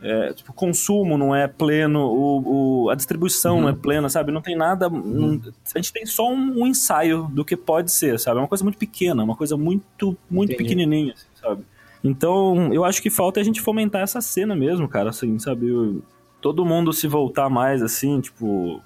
É, 0.00 0.32
tipo, 0.32 0.52
consumo 0.52 1.18
não 1.18 1.34
é 1.34 1.48
pleno, 1.48 2.00
o, 2.06 2.84
o- 2.84 2.90
a 2.90 2.94
distribuição 2.94 3.56
Uhum. 3.56 3.62
não 3.62 3.68
é 3.68 3.72
plena, 3.72 4.08
sabe? 4.08 4.30
Não 4.32 4.40
tem 4.40 4.56
nada. 4.56 4.88
não- 4.88 5.40
a 5.74 5.78
gente 5.78 5.92
tem 5.92 6.06
só 6.06 6.30
um, 6.30 6.62
um 6.62 6.66
ensaio 6.66 7.24
do 7.32 7.44
que 7.44 7.56
pode 7.56 7.90
ser, 7.90 8.18
sabe? 8.20 8.38
É 8.38 8.40
uma 8.42 8.48
coisa 8.48 8.62
muito 8.64 8.78
pequena, 8.78 9.22
uma 9.24 9.34
coisa 9.36 9.56
muito, 9.56 10.16
muito 10.30 10.52
Entendi. 10.52 10.64
pequenininha, 10.68 11.14
assim, 11.14 11.26
sabe? 11.40 11.62
Então, 12.04 12.72
eu 12.72 12.84
acho 12.84 13.02
que 13.02 13.10
falta 13.10 13.40
a 13.40 13.42
gente 13.42 13.60
fomentar 13.60 14.02
essa 14.02 14.20
cena 14.20 14.54
mesmo, 14.54 14.88
cara, 14.88 15.10
assim, 15.10 15.36
sabe? 15.38 15.68
Eu- 15.68 16.00
todo 16.40 16.64
mundo 16.64 16.92
se 16.92 17.08
voltar 17.08 17.48
mais, 17.50 17.82
assim, 17.82 18.20
tipo, 18.20 18.80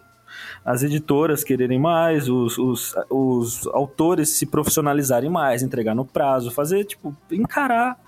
as 0.65 0.83
editoras 0.83 1.45
quererem 1.45 1.79
mais, 1.79 2.27
os, 2.27 2.57
os, 2.57 2.95
os 3.11 3.67
autores 3.67 4.31
se 4.31 4.47
profissionalizarem 4.47 5.29
mais, 5.29 5.63
entregar 5.63 5.95
no 5.95 6.07
prazo, 6.07 6.51
fazer, 6.51 6.85
tipo, 6.85 7.15
encarar 7.31 7.99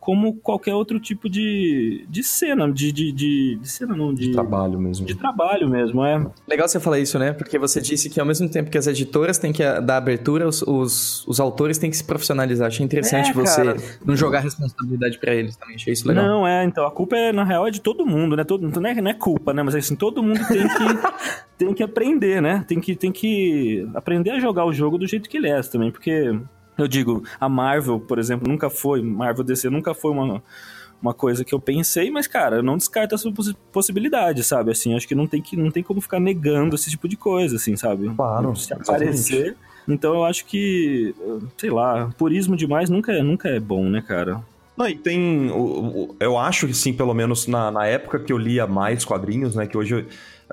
como 0.00 0.32
qualquer 0.36 0.74
outro 0.74 0.98
tipo 0.98 1.28
de, 1.28 2.06
de 2.08 2.22
cena, 2.24 2.66
de, 2.72 2.90
de, 2.90 3.12
de, 3.12 3.58
de 3.60 3.68
cena 3.70 3.94
não, 3.94 4.14
de, 4.14 4.28
De 4.28 4.32
trabalho 4.32 4.80
mesmo. 4.80 5.06
de 5.06 5.14
trabalho 5.14 5.68
mesmo, 5.68 6.02
é. 6.02 6.26
Legal 6.48 6.66
você 6.66 6.80
falar 6.80 6.98
isso, 6.98 7.18
né? 7.18 7.34
Porque 7.34 7.58
você 7.58 7.82
disse 7.82 8.08
que 8.08 8.18
ao 8.18 8.24
mesmo 8.24 8.48
tempo 8.48 8.70
que 8.70 8.78
as 8.78 8.86
editoras 8.86 9.36
têm 9.36 9.52
que 9.52 9.62
dar 9.82 9.98
abertura, 9.98 10.48
os, 10.48 10.62
os, 10.62 11.26
os 11.28 11.38
autores 11.38 11.76
têm 11.76 11.90
que 11.90 11.96
se 11.98 12.04
profissionalizar. 12.04 12.68
Achei 12.68 12.84
interessante 12.84 13.28
É, 13.30 13.32
você 13.34 13.62
cara. 13.62 13.76
não 14.02 14.16
jogar 14.16 14.38
a 14.38 14.42
responsabilidade 14.42 15.18
pra 15.18 15.34
eles 15.34 15.54
também. 15.56 15.76
Achei 15.76 15.92
isso 15.92 16.08
legal. 16.08 16.24
Não, 16.24 16.46
é, 16.48 16.64
então, 16.64 16.86
a 16.86 16.90
culpa 16.90 17.16
é, 17.16 17.30
na 17.30 17.44
real, 17.44 17.66
é 17.66 17.70
de 17.70 17.82
todo 17.82 18.06
mundo, 18.06 18.34
né? 18.34 18.42
Todo, 18.42 18.66
não, 18.66 18.88
é, 18.88 18.94
não 19.02 19.10
é 19.10 19.14
culpa, 19.14 19.52
né? 19.52 19.62
Mas 19.62 19.74
assim, 19.74 19.94
todo 19.94 20.22
mundo 20.22 20.40
tem 20.48 20.66
que, 20.66 20.84
tem 21.58 21.74
que 21.74 21.82
aprender, 21.82 22.40
né? 22.40 22.64
Tem 22.66 22.80
que, 22.80 22.96
tem 22.96 23.12
que 23.12 23.86
aprender 23.94 24.30
a 24.30 24.40
jogar 24.40 24.64
o 24.64 24.72
jogo 24.72 24.96
do 24.96 25.06
jeito 25.06 25.28
que 25.28 25.36
ele 25.36 25.48
é 25.48 25.60
também, 25.60 25.90
porque 25.90 26.34
eu 26.84 26.88
digo, 26.88 27.22
a 27.40 27.48
Marvel, 27.48 27.98
por 28.00 28.18
exemplo, 28.18 28.48
nunca 28.48 28.68
foi, 28.70 29.02
Marvel 29.02 29.44
DC 29.44 29.68
nunca 29.70 29.94
foi 29.94 30.10
uma, 30.12 30.42
uma 31.02 31.14
coisa 31.14 31.44
que 31.44 31.54
eu 31.54 31.60
pensei, 31.60 32.10
mas, 32.10 32.26
cara, 32.26 32.56
eu 32.56 32.62
não 32.62 32.76
descarto 32.76 33.14
essa 33.14 33.30
possi- 33.32 33.56
possibilidade, 33.72 34.42
sabe? 34.44 34.70
Assim, 34.70 34.94
acho 34.94 35.08
que 35.08 35.14
não 35.14 35.26
tem, 35.26 35.40
que 35.40 35.56
não 35.56 35.70
tem 35.70 35.82
como 35.82 36.00
ficar 36.00 36.20
negando 36.20 36.74
esse 36.76 36.90
tipo 36.90 37.08
de 37.08 37.16
coisa, 37.16 37.56
assim, 37.56 37.76
sabe? 37.76 38.08
Claro, 38.14 38.54
Se 38.56 38.72
aparecer. 38.72 39.56
Então 39.88 40.14
eu 40.14 40.24
acho 40.24 40.44
que, 40.44 41.14
sei 41.56 41.70
lá, 41.70 42.10
purismo 42.18 42.56
demais 42.56 42.88
nunca, 42.90 43.12
é- 43.12 43.22
nunca 43.22 43.48
é 43.48 43.58
bom, 43.58 43.84
né, 43.88 44.02
cara? 44.06 44.40
Não, 44.76 44.88
e 44.88 44.94
tem. 44.96 45.50
Eu 46.18 46.38
acho 46.38 46.66
que 46.66 46.72
sim, 46.74 46.92
pelo 46.92 47.12
menos 47.12 47.46
na, 47.46 47.70
na 47.70 47.86
época 47.86 48.18
que 48.18 48.32
eu 48.32 48.38
lia 48.38 48.66
mais 48.66 49.04
quadrinhos, 49.04 49.54
né? 49.54 49.66
Que 49.66 49.76
hoje. 49.76 50.06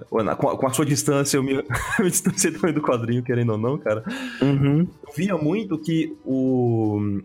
Com, 0.05 0.67
a, 0.67 0.73
sua 0.73 0.85
distância, 0.85 1.37
eu 1.37 1.43
me, 1.43 1.55
me 1.99 2.09
distanciei 2.09 2.53
também 2.53 2.73
do 2.73 2.81
quadrinho, 2.81 3.23
querendo 3.23 3.51
ou 3.51 3.57
não, 3.57 3.77
cara. 3.77 4.03
Uhum. 4.41 4.87
Eu 5.05 5.13
via 5.15 5.37
muito 5.37 5.77
que 5.77 6.15
o. 6.25 7.21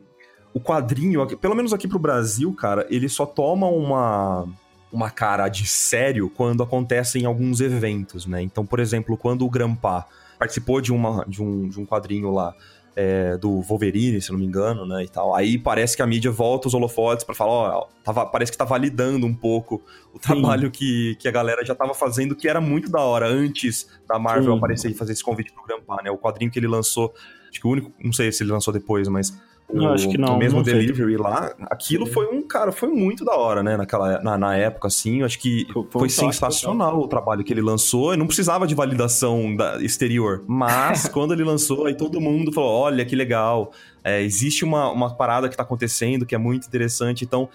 O 0.54 0.60
quadrinho, 0.60 1.26
pelo 1.38 1.54
menos 1.54 1.72
aqui 1.72 1.88
pro 1.88 1.98
Brasil, 1.98 2.52
cara, 2.52 2.86
ele 2.90 3.08
só 3.08 3.26
toma 3.26 3.66
uma. 3.68 4.46
Uma 4.92 5.08
cara 5.08 5.48
de 5.48 5.66
sério 5.66 6.28
quando 6.28 6.62
acontecem 6.62 7.24
alguns 7.24 7.62
eventos, 7.62 8.26
né? 8.26 8.42
Então, 8.42 8.66
por 8.66 8.78
exemplo, 8.78 9.16
quando 9.16 9.42
o 9.42 9.48
Grampá 9.48 10.06
participou 10.38 10.82
de, 10.82 10.92
uma, 10.92 11.24
de, 11.26 11.42
um, 11.42 11.66
de 11.66 11.80
um 11.80 11.86
quadrinho 11.86 12.30
lá 12.30 12.54
é, 12.94 13.36
do 13.36 13.60
Wolverine, 13.60 14.20
se 14.20 14.30
não 14.30 14.38
me 14.38 14.44
engano, 14.44 14.86
né, 14.86 15.04
e 15.04 15.08
tal. 15.08 15.34
Aí 15.34 15.58
parece 15.58 15.96
que 15.96 16.02
a 16.02 16.06
mídia 16.06 16.30
volta 16.30 16.68
os 16.68 16.74
holofotes 16.74 17.24
pra 17.24 17.34
falar, 17.34 17.78
ó, 17.78 17.88
tava, 18.04 18.26
parece 18.26 18.52
que 18.52 18.58
tá 18.58 18.64
validando 18.64 19.26
um 19.26 19.34
pouco 19.34 19.82
o 20.12 20.18
trabalho 20.18 20.70
que, 20.70 21.16
que 21.16 21.28
a 21.28 21.30
galera 21.30 21.64
já 21.64 21.74
tava 21.74 21.94
fazendo, 21.94 22.36
que 22.36 22.48
era 22.48 22.60
muito 22.60 22.90
da 22.90 23.00
hora 23.00 23.26
antes 23.26 23.88
da 24.06 24.18
Marvel 24.18 24.52
Sim. 24.52 24.58
aparecer 24.58 24.90
e 24.90 24.94
fazer 24.94 25.12
esse 25.12 25.24
convite 25.24 25.52
pro 25.52 25.64
Grampá, 25.64 26.02
né? 26.02 26.10
O 26.10 26.18
quadrinho 26.18 26.50
que 26.50 26.58
ele 26.58 26.68
lançou, 26.68 27.14
acho 27.48 27.60
que 27.60 27.66
o 27.66 27.70
único, 27.70 27.92
não 28.02 28.12
sei 28.12 28.30
se 28.30 28.42
ele 28.42 28.52
lançou 28.52 28.72
depois, 28.72 29.08
mas 29.08 29.36
Eu 29.70 29.88
acho 29.88 30.08
que 30.10 30.18
não, 30.18 30.34
o 30.34 30.38
mesmo 30.38 30.58
não 30.58 30.64
sei. 30.64 30.74
delivery 30.74 31.16
lá, 31.16 31.54
aquilo 31.62 32.04
foi 32.04 32.26
um, 32.26 32.42
cara, 32.46 32.70
foi 32.72 32.90
muito 32.90 33.24
da 33.24 33.34
hora, 33.34 33.62
né, 33.62 33.76
naquela, 33.76 34.20
na, 34.22 34.36
na 34.36 34.56
época, 34.56 34.88
assim, 34.88 35.20
eu 35.20 35.26
acho 35.26 35.38
que 35.38 35.66
Foi- 35.72 35.86
foi 35.90 36.08
sensacional 36.10 37.00
o 37.00 37.08
trabalho 37.08 37.42
que 37.42 37.52
ele 37.52 37.62
lançou, 37.62 38.12
e 38.12 38.16
não 38.16 38.26
precisava 38.26 38.66
de 38.66 38.74
validação 38.74 39.56
da, 39.56 39.82
exterior, 39.82 40.44
mas 40.46 41.08
quando 41.08 41.32
ele 41.32 41.42
lançou, 41.42 41.86
aí 41.86 41.94
todo 41.94 42.20
mundo 42.20 42.52
falou, 42.52 42.70
olha 42.70 43.04
que 43.04 43.16
legal, 43.16 43.72
é, 44.04 44.20
existe 44.20 44.62
uma, 44.62 44.90
uma 44.90 45.14
parada 45.14 45.48
que 45.48 45.56
tá 45.56 45.62
acontecendo 45.62 46.26
que 46.26 46.34
é 46.34 46.38
muito 46.38 46.66
interessante, 46.66 47.24
então, 47.24 47.48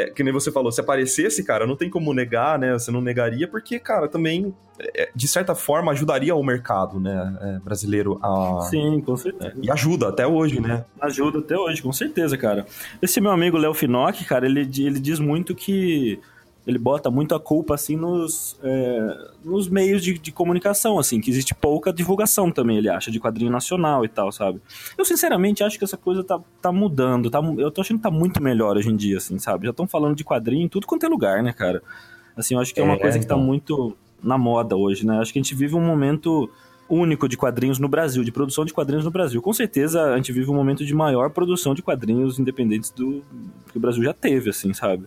é, 0.00 0.10
que 0.10 0.22
nem 0.22 0.32
você 0.32 0.50
falou, 0.50 0.72
se 0.72 0.80
aparecesse, 0.80 1.44
cara, 1.44 1.66
não 1.66 1.76
tem 1.76 1.90
como 1.90 2.14
negar, 2.14 2.58
né, 2.58 2.72
você 2.72 2.90
não 2.90 3.00
negaria, 3.00 3.46
porque, 3.46 3.78
cara, 3.78 4.08
também, 4.08 4.54
é, 4.78 5.10
de 5.14 5.28
certa 5.28 5.54
forma, 5.54 5.92
ajudaria 5.92 6.34
o 6.34 6.42
mercado, 6.42 6.98
né, 6.98 7.38
é, 7.40 7.58
brasileiro 7.58 8.18
a... 8.22 8.62
Sim, 8.70 9.00
com 9.00 9.16
certeza. 9.16 9.54
E 9.60 9.70
ajuda 9.70 10.08
até 10.08 10.26
hoje, 10.26 10.60
né? 10.60 10.84
Ajuda 11.00 11.40
até 11.40 11.56
hoje, 11.56 11.82
com 11.82 11.92
certeza, 11.92 12.36
cara. 12.36 12.66
Esse 13.02 13.20
meu 13.20 13.30
amigo 13.30 13.58
Léo 13.58 13.74
Finocchi, 13.74 14.24
cara, 14.24 14.46
ele, 14.46 14.60
ele 14.60 15.00
diz 15.00 15.18
muito 15.18 15.54
que. 15.54 16.18
Ele 16.66 16.78
bota 16.78 17.10
muito 17.10 17.34
a 17.34 17.40
culpa, 17.40 17.74
assim, 17.74 17.96
nos, 17.96 18.58
é, 18.62 19.16
nos 19.42 19.68
meios 19.68 20.02
de, 20.02 20.18
de 20.18 20.30
comunicação, 20.30 20.98
assim, 20.98 21.20
que 21.20 21.30
existe 21.30 21.54
pouca 21.54 21.92
divulgação 21.92 22.50
também, 22.50 22.76
ele 22.76 22.88
acha, 22.88 23.10
de 23.10 23.18
quadrinho 23.18 23.50
nacional 23.50 24.04
e 24.04 24.08
tal, 24.08 24.30
sabe? 24.30 24.60
Eu, 24.96 25.04
sinceramente, 25.04 25.64
acho 25.64 25.78
que 25.78 25.84
essa 25.84 25.96
coisa 25.96 26.22
tá, 26.22 26.38
tá 26.60 26.70
mudando, 26.70 27.30
tá, 27.30 27.40
eu 27.58 27.70
tô 27.70 27.80
achando 27.80 27.96
que 27.96 28.02
tá 28.02 28.10
muito 28.10 28.42
melhor 28.42 28.76
hoje 28.76 28.90
em 28.90 28.96
dia, 28.96 29.16
assim, 29.16 29.38
sabe? 29.38 29.64
Já 29.64 29.70
estão 29.70 29.86
falando 29.86 30.14
de 30.14 30.22
quadrinho 30.22 30.64
em 30.64 30.68
tudo 30.68 30.86
quanto 30.86 31.06
é 31.06 31.08
lugar, 31.08 31.42
né, 31.42 31.52
cara? 31.52 31.82
Assim, 32.36 32.54
eu 32.54 32.60
acho 32.60 32.74
que 32.74 32.80
é 32.80 32.84
uma 32.84 32.94
É, 32.94 32.98
coisa 32.98 33.18
que 33.18 33.26
tá 33.26 33.34
então. 33.34 33.44
muito 33.44 33.96
na 34.22 34.36
moda 34.36 34.76
hoje, 34.76 35.06
né? 35.06 35.18
Acho 35.18 35.32
que 35.32 35.38
a 35.38 35.42
gente 35.42 35.54
vive 35.54 35.74
um 35.74 35.80
momento 35.84 36.48
único 36.88 37.28
de 37.28 37.36
quadrinhos 37.36 37.78
no 37.78 37.88
Brasil, 37.88 38.22
de 38.22 38.32
produção 38.32 38.64
de 38.64 38.72
quadrinhos 38.74 39.04
no 39.04 39.10
Brasil. 39.10 39.40
Com 39.40 39.52
certeza 39.52 40.12
a 40.12 40.16
gente 40.16 40.32
vive 40.32 40.50
um 40.50 40.54
momento 40.54 40.84
de 40.84 40.92
maior 40.92 41.30
produção 41.30 41.72
de 41.72 41.82
quadrinhos 41.82 42.38
independentes 42.38 42.90
do 42.90 43.22
que 43.70 43.78
o 43.78 43.80
Brasil 43.80 44.02
já 44.02 44.12
teve, 44.12 44.50
assim, 44.50 44.74
sabe? 44.74 45.06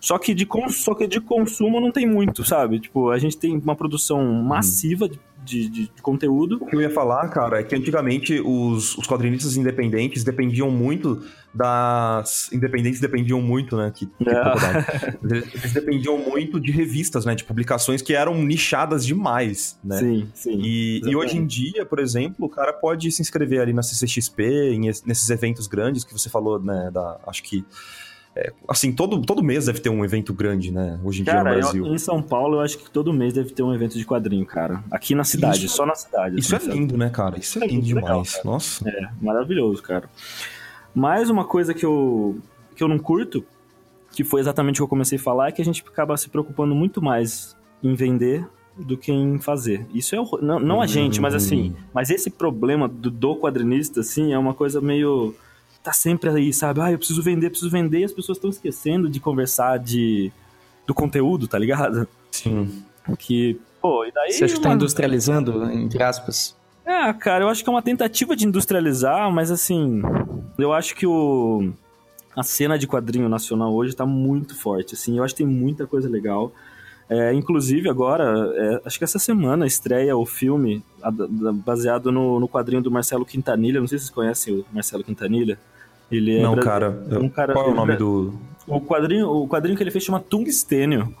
Só 0.00 0.18
que 0.18 0.32
de, 0.34 0.46
cons- 0.46 0.76
só 0.76 0.94
que 0.94 1.06
de 1.06 1.20
consumo 1.20 1.80
não 1.80 1.90
tem 1.92 2.06
muito, 2.06 2.44
sabe? 2.44 2.78
Tipo, 2.80 3.10
a 3.10 3.18
gente 3.18 3.36
tem 3.36 3.56
uma 3.56 3.74
produção 3.76 4.24
massiva 4.42 5.08
de, 5.08 5.18
de, 5.44 5.68
de- 5.68 5.90
de 5.94 6.02
conteúdo. 6.02 6.58
O 6.60 6.66
que 6.66 6.76
eu 6.76 6.80
ia 6.80 6.90
falar, 6.90 7.26
cara, 7.28 7.60
é 7.60 7.62
que 7.62 7.74
antigamente 7.74 8.40
os, 8.40 8.96
os 8.96 9.06
quadrinistas 9.06 9.56
independentes 9.56 10.22
dependiam 10.24 10.70
muito 10.70 11.22
das. 11.52 12.50
Independentes 12.52 13.00
dependiam 13.00 13.40
muito, 13.42 13.76
né? 13.76 13.90
Que, 13.94 14.06
que 14.06 14.28
É. 14.28 15.18
Eles 15.54 15.72
dependiam 15.72 16.18
muito 16.18 16.60
de 16.60 16.70
revistas, 16.70 17.24
né? 17.24 17.34
De 17.34 17.44
publicações 17.44 18.00
que 18.02 18.14
eram 18.14 18.34
nichadas 18.42 19.04
demais, 19.04 19.78
né? 19.82 19.98
Sim, 19.98 20.28
sim. 20.34 20.60
E, 20.62 21.00
e 21.04 21.16
hoje 21.16 21.36
em 21.38 21.46
dia, 21.46 21.84
por 21.84 21.98
exemplo, 21.98 22.46
o 22.46 22.48
cara 22.48 22.72
pode 22.72 23.10
se 23.10 23.20
inscrever 23.22 23.60
ali 23.60 23.72
na 23.72 23.82
CCXP, 23.82 24.42
em 24.72 24.88
es- 24.88 25.02
nesses 25.04 25.28
eventos 25.30 25.66
grandes 25.66 26.04
que 26.04 26.12
você 26.12 26.28
falou, 26.28 26.60
né? 26.60 26.90
Da, 26.92 27.18
acho 27.26 27.42
que. 27.42 27.64
É, 28.36 28.52
assim, 28.68 28.92
todo, 28.92 29.20
todo 29.22 29.42
mês 29.42 29.66
deve 29.66 29.80
ter 29.80 29.88
um 29.90 30.04
evento 30.04 30.32
grande, 30.32 30.70
né? 30.70 30.98
Hoje 31.02 31.22
em 31.22 31.24
dia 31.24 31.32
Cara, 31.32 31.50
no 31.50 31.56
eu- 31.56 31.60
Brasil. 31.62 31.86
em 31.86 31.98
São 31.98 32.22
Paulo 32.22 32.56
eu 32.56 32.60
acho 32.60 32.78
que 32.78 32.90
todo 32.90 33.12
mês 33.12 33.32
deve 33.34 33.50
ter 33.50 33.62
um 33.62 33.74
evento 33.74 33.98
de 33.98 34.04
quadrinho, 34.04 34.46
cara. 34.46 34.82
Aqui 34.90 35.14
na 35.14 35.24
cidade, 35.24 35.66
Isso- 35.66 35.76
só 35.76 35.84
na 35.86 35.94
cidade. 35.94 36.38
Isso 36.38 36.54
é 36.54 36.58
assim, 36.58 36.66
sabe? 36.66 36.78
lindo, 36.78 36.96
né, 36.96 37.10
cara? 37.10 37.38
Isso 37.38 37.58
é 37.58 37.64
É 37.64 37.66
lindo 37.66 37.82
muito 37.82 37.94
legal, 37.96 38.22
demais. 38.22 38.40
Nossa. 38.44 38.88
É, 38.88 39.08
maravilhoso, 39.20 39.82
cara. 39.82 40.08
Mais 40.94 41.28
uma 41.30 41.44
coisa 41.44 41.74
que 41.74 41.84
eu, 41.84 42.38
que 42.76 42.82
eu 42.82 42.88
não 42.88 42.98
curto, 42.98 43.44
que 44.12 44.22
foi 44.24 44.40
exatamente 44.40 44.76
o 44.76 44.78
que 44.78 44.82
eu 44.84 44.88
comecei 44.88 45.18
a 45.18 45.20
falar, 45.20 45.48
é 45.48 45.52
que 45.52 45.62
a 45.62 45.64
gente 45.64 45.84
acaba 45.86 46.16
se 46.16 46.28
preocupando 46.28 46.74
muito 46.74 47.02
mais 47.02 47.56
em 47.82 47.94
vender 47.94 48.46
do 48.76 48.96
que 48.96 49.10
em 49.12 49.38
fazer. 49.40 49.86
Isso 49.92 50.14
é 50.14 50.18
não, 50.40 50.60
não 50.60 50.80
a 50.80 50.86
gente, 50.86 51.20
mas 51.20 51.34
assim, 51.34 51.74
mas 51.92 52.10
esse 52.10 52.30
problema 52.30 52.86
do, 52.88 53.10
do 53.10 53.36
quadrinista, 53.36 54.00
assim, 54.00 54.32
é 54.32 54.38
uma 54.38 54.54
coisa 54.54 54.80
meio 54.80 55.34
tá 55.88 55.92
sempre 55.94 56.28
aí, 56.28 56.52
sabe? 56.52 56.80
Ah, 56.82 56.92
eu 56.92 56.98
preciso 56.98 57.22
vender, 57.22 57.48
preciso 57.48 57.70
vender, 57.70 58.00
e 58.00 58.04
as 58.04 58.12
pessoas 58.12 58.36
estão 58.36 58.50
esquecendo 58.50 59.08
de 59.08 59.18
conversar 59.20 59.78
de 59.78 60.30
do 60.86 60.92
conteúdo, 60.94 61.48
tá 61.48 61.58
ligado? 61.58 62.06
Sim. 62.30 62.82
Que, 63.18 63.58
pô, 63.80 64.04
e 64.04 64.12
daí 64.12 64.32
Você 64.32 64.44
acha 64.44 64.54
que 64.54 64.60
tá 64.60 64.72
industrializando, 64.74 65.64
entre 65.70 66.02
aspas? 66.02 66.54
é, 66.84 67.12
cara, 67.14 67.44
eu 67.44 67.48
acho 67.48 67.62
que 67.62 67.68
é 67.70 67.72
uma 67.72 67.82
tentativa 67.82 68.34
de 68.36 68.46
industrializar, 68.46 69.30
mas 69.32 69.50
assim, 69.50 70.02
eu 70.58 70.72
acho 70.72 70.94
que 70.94 71.06
o 71.06 71.72
a 72.36 72.42
cena 72.42 72.78
de 72.78 72.86
quadrinho 72.86 73.28
nacional 73.28 73.74
hoje 73.74 73.96
tá 73.96 74.04
muito 74.06 74.54
forte, 74.54 74.94
assim, 74.94 75.18
eu 75.18 75.24
acho 75.24 75.34
que 75.34 75.42
tem 75.42 75.46
muita 75.52 75.86
coisa 75.86 76.08
legal. 76.08 76.52
É, 77.10 77.32
inclusive 77.32 77.88
agora, 77.88 78.24
é, 78.54 78.82
acho 78.84 78.98
que 78.98 79.04
essa 79.04 79.18
semana 79.18 79.66
estreia 79.66 80.14
o 80.16 80.26
filme 80.26 80.84
a- 81.02 81.10
da- 81.10 81.52
baseado 81.52 82.12
no, 82.12 82.38
no 82.38 82.46
quadrinho 82.46 82.82
do 82.82 82.90
Marcelo 82.90 83.24
Quintanilha, 83.24 83.80
não 83.80 83.86
sei 83.88 83.98
se 83.98 84.04
vocês 84.04 84.14
conhecem 84.14 84.54
o 84.54 84.64
Marcelo 84.72 85.02
Quintanilha. 85.02 85.58
Ele 86.10 86.38
é 86.38 86.42
Não, 86.42 86.54
bra- 86.54 86.64
cara. 86.64 87.06
eu- 87.10 87.20
um 87.22 87.28
cara- 87.28 87.52
Qual 87.52 87.64
é 87.66 87.68
o 87.68 87.70
ele 87.72 87.76
nome 87.76 87.92
é- 87.94 87.96
do. 87.96 88.34
O 88.66 88.80
quadrinho, 88.80 89.28
o 89.30 89.48
quadrinho 89.48 89.76
que 89.76 89.82
ele 89.82 89.90
fez 89.90 90.04
chama 90.04 90.20
Tungstênio. 90.20 91.14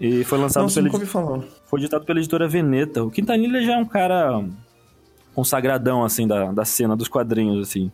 E 0.00 0.24
foi 0.24 0.38
lançado 0.38 0.62
Nossa, 0.64 0.76
pela 0.76 0.86
nunca 0.86 0.96
ouvi 0.96 1.06
falar. 1.06 1.40
foi 1.66 1.80
editado 1.80 2.04
pela 2.04 2.18
editora 2.18 2.48
Veneta. 2.48 3.04
O 3.04 3.10
Quintanilha 3.10 3.62
já 3.62 3.74
é 3.74 3.76
um 3.78 3.84
cara 3.84 4.42
consagradão, 5.34 6.04
assim, 6.04 6.26
da, 6.26 6.52
da 6.52 6.64
cena 6.64 6.96
dos 6.96 7.08
quadrinhos, 7.08 7.68
assim. 7.68 7.90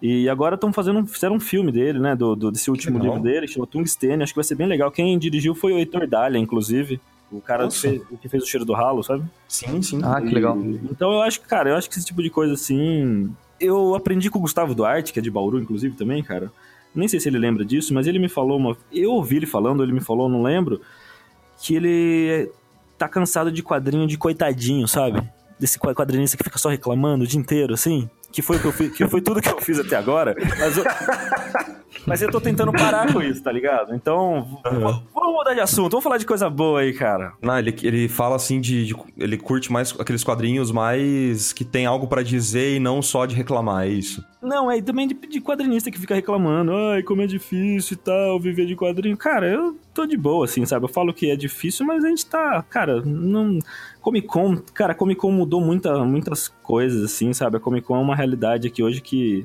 E 0.00 0.28
agora 0.28 0.54
estão 0.56 0.72
fazendo 0.72 1.06
fizeram 1.06 1.36
um 1.36 1.40
filme 1.40 1.72
dele, 1.72 1.98
né? 1.98 2.14
Do, 2.14 2.34
do 2.36 2.50
desse 2.50 2.70
último 2.70 2.98
livro 2.98 3.18
dele, 3.20 3.46
que 3.46 3.54
chama 3.54 3.66
Tungstênio. 3.66 4.22
Acho 4.22 4.32
que 4.32 4.36
vai 4.38 4.44
ser 4.44 4.54
bem 4.54 4.66
legal. 4.66 4.90
Quem 4.90 5.18
dirigiu 5.18 5.54
foi 5.54 5.72
o 5.72 5.78
Heitor 5.78 6.06
Dália, 6.06 6.38
inclusive. 6.38 7.00
O 7.32 7.40
cara 7.40 7.66
que 7.66 7.76
fez, 7.76 8.02
o 8.10 8.16
que 8.16 8.28
fez 8.28 8.42
o 8.42 8.46
cheiro 8.46 8.64
do 8.64 8.72
ralo, 8.72 9.02
sabe? 9.02 9.24
Sim, 9.48 9.82
sim. 9.82 10.00
Ah, 10.04 10.20
que 10.20 10.32
legal. 10.32 10.56
E- 10.60 10.80
Então 10.90 11.12
eu 11.12 11.22
acho 11.22 11.40
que, 11.40 11.48
cara, 11.48 11.70
eu 11.70 11.76
acho 11.76 11.88
que 11.90 11.96
esse 11.96 12.06
tipo 12.06 12.22
de 12.22 12.30
coisa 12.30 12.54
assim. 12.54 13.34
Eu 13.60 13.94
aprendi 13.94 14.30
com 14.30 14.38
o 14.38 14.42
Gustavo 14.42 14.74
Duarte, 14.74 15.12
que 15.12 15.18
é 15.18 15.22
de 15.22 15.30
Bauru, 15.30 15.58
inclusive, 15.58 15.96
também, 15.96 16.22
cara. 16.22 16.52
Nem 16.94 17.08
sei 17.08 17.20
se 17.20 17.28
ele 17.28 17.38
lembra 17.38 17.64
disso, 17.64 17.92
mas 17.94 18.06
ele 18.06 18.18
me 18.18 18.28
falou 18.28 18.56
uma. 18.58 18.76
Eu 18.92 19.12
ouvi 19.12 19.36
ele 19.36 19.46
falando, 19.46 19.82
ele 19.82 19.92
me 19.92 20.00
falou, 20.00 20.28
não 20.28 20.42
lembro, 20.42 20.80
que 21.60 21.74
ele 21.74 22.50
tá 22.98 23.08
cansado 23.08 23.52
de 23.52 23.62
quadrinho 23.62 24.06
de 24.06 24.16
coitadinho, 24.16 24.86
sabe? 24.88 25.22
Desse 25.58 25.78
qua- 25.78 25.94
quadrinista 25.94 26.36
que 26.36 26.44
fica 26.44 26.58
só 26.58 26.68
reclamando 26.68 27.24
o 27.24 27.26
dia 27.26 27.38
inteiro, 27.40 27.74
assim. 27.74 28.08
Que 28.32 28.42
foi, 28.42 28.58
que 28.58 28.64
eu 28.66 28.72
fiz, 28.72 28.92
que 28.94 29.06
foi 29.08 29.20
tudo 29.22 29.40
que 29.40 29.48
eu 29.48 29.60
fiz 29.60 29.78
até 29.78 29.96
agora. 29.96 30.34
Mas 30.58 30.76
eu, 30.76 30.84
mas 32.06 32.22
eu 32.22 32.30
tô 32.30 32.40
tentando 32.40 32.72
parar 32.72 33.12
com 33.12 33.20
isso, 33.22 33.42
tá 33.42 33.50
ligado? 33.52 33.94
Então, 33.94 34.60
v- 34.64 34.80
vamos 35.14 35.34
mudar 35.34 35.54
de 35.54 35.60
assunto. 35.60 35.90
Vamos 35.90 36.04
falar 36.04 36.18
de 36.18 36.26
coisa 36.26 36.48
boa 36.48 36.80
aí, 36.80 36.92
cara. 36.92 37.32
Não, 37.42 37.58
ele, 37.58 37.74
ele 37.82 38.08
fala 38.08 38.36
assim 38.36 38.60
de, 38.60 38.86
de- 38.86 38.96
Ele 39.18 39.36
curte 39.36 39.70
mais 39.72 39.94
aqueles 39.98 40.22
quadrinhos 40.24 40.70
mais 40.70 41.52
que 41.52 41.64
tem 41.64 41.86
algo 41.86 42.06
pra 42.06 42.22
dizer 42.22 42.76
e 42.76 42.78
não 42.78 43.02
só 43.02 43.26
de 43.26 43.34
reclamar, 43.34 43.84
é 43.84 43.88
isso. 43.88 44.24
Não, 44.42 44.70
é 44.70 44.80
também 44.80 45.08
de, 45.08 45.14
de 45.14 45.40
quadrinista 45.40 45.90
que 45.90 45.98
fica 45.98 46.14
reclamando. 46.14 46.72
Ai, 46.72 47.02
como 47.02 47.20
é 47.22 47.26
difícil 47.26 47.94
e 47.94 47.96
tal, 47.96 48.38
viver 48.38 48.64
de 48.66 48.76
quadrinho. 48.76 49.16
Cara, 49.16 49.46
eu 49.48 49.76
tô 49.92 50.06
de 50.06 50.16
boa, 50.16 50.44
assim, 50.44 50.64
sabe? 50.64 50.84
Eu 50.84 50.88
falo 50.88 51.12
que 51.12 51.30
é 51.30 51.34
difícil, 51.36 51.84
mas 51.84 52.04
a 52.04 52.08
gente 52.08 52.24
tá. 52.26 52.64
Cara, 52.70 53.02
não. 53.04 53.58
Comic 54.00 54.28
Con, 54.28 54.56
cara, 54.72 54.94
Comic 54.94 55.20
Con 55.20 55.32
mudou 55.32 55.60
muita, 55.60 56.04
muitas 56.04 56.46
coisas, 56.62 57.02
assim, 57.04 57.32
sabe? 57.32 57.56
A 57.56 57.60
Comic 57.60 57.84
Con 57.86 57.96
é 57.96 58.00
uma 58.00 58.14
realidade 58.14 58.68
aqui 58.68 58.82
hoje 58.82 59.00
que. 59.00 59.44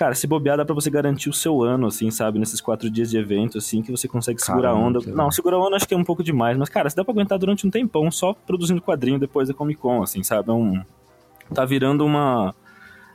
Cara, 0.00 0.14
se 0.14 0.26
bobear 0.26 0.56
dá 0.56 0.64
pra 0.64 0.74
você 0.74 0.88
garantir 0.88 1.28
o 1.28 1.32
seu 1.34 1.62
ano, 1.62 1.86
assim, 1.86 2.10
sabe? 2.10 2.38
Nesses 2.38 2.58
quatro 2.58 2.88
dias 2.88 3.10
de 3.10 3.18
evento, 3.18 3.58
assim, 3.58 3.82
que 3.82 3.90
você 3.90 4.08
consegue 4.08 4.40
segurar 4.40 4.70
a 4.70 4.72
Caramba, 4.72 4.98
onda. 4.98 5.12
Não, 5.12 5.30
segurar 5.30 5.58
a 5.58 5.60
onda 5.60 5.76
acho 5.76 5.86
que 5.86 5.92
é 5.92 5.96
um 5.96 6.02
pouco 6.02 6.24
demais, 6.24 6.56
mas, 6.56 6.70
cara, 6.70 6.88
se 6.88 6.96
dá 6.96 7.04
pra 7.04 7.12
aguentar 7.12 7.38
durante 7.38 7.66
um 7.66 7.70
tempão 7.70 8.10
só 8.10 8.32
produzindo 8.32 8.80
quadrinho 8.80 9.18
depois 9.18 9.48
da 9.48 9.52
Comic 9.52 9.78
Con, 9.78 10.02
assim, 10.02 10.22
sabe? 10.22 10.48
É 10.48 10.52
um. 10.54 10.82
Tá 11.52 11.66
virando 11.66 12.02
uma 12.06 12.54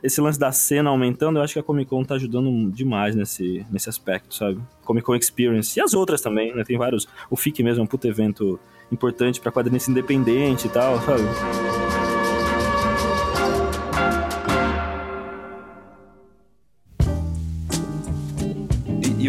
esse 0.00 0.20
lance 0.20 0.38
da 0.38 0.52
cena 0.52 0.88
aumentando, 0.88 1.40
eu 1.40 1.42
acho 1.42 1.54
que 1.54 1.58
a 1.58 1.62
Comic 1.64 1.90
Con 1.90 2.04
tá 2.04 2.14
ajudando 2.14 2.70
demais 2.70 3.16
nesse, 3.16 3.66
nesse 3.68 3.88
aspecto, 3.88 4.32
sabe? 4.32 4.60
Comic 4.84 5.04
Con 5.04 5.16
Experience. 5.16 5.76
E 5.76 5.82
as 5.82 5.92
outras 5.92 6.20
também, 6.20 6.54
né? 6.54 6.62
Tem 6.62 6.78
vários. 6.78 7.08
O 7.28 7.34
FIC 7.34 7.64
mesmo 7.64 7.80
é 7.80 7.82
um 7.82 7.88
puto 7.88 8.06
evento 8.06 8.60
importante 8.92 9.40
pra 9.40 9.50
quadrinista 9.50 9.90
independente 9.90 10.68
e 10.68 10.70
tal, 10.70 11.00
sabe? 11.00 11.24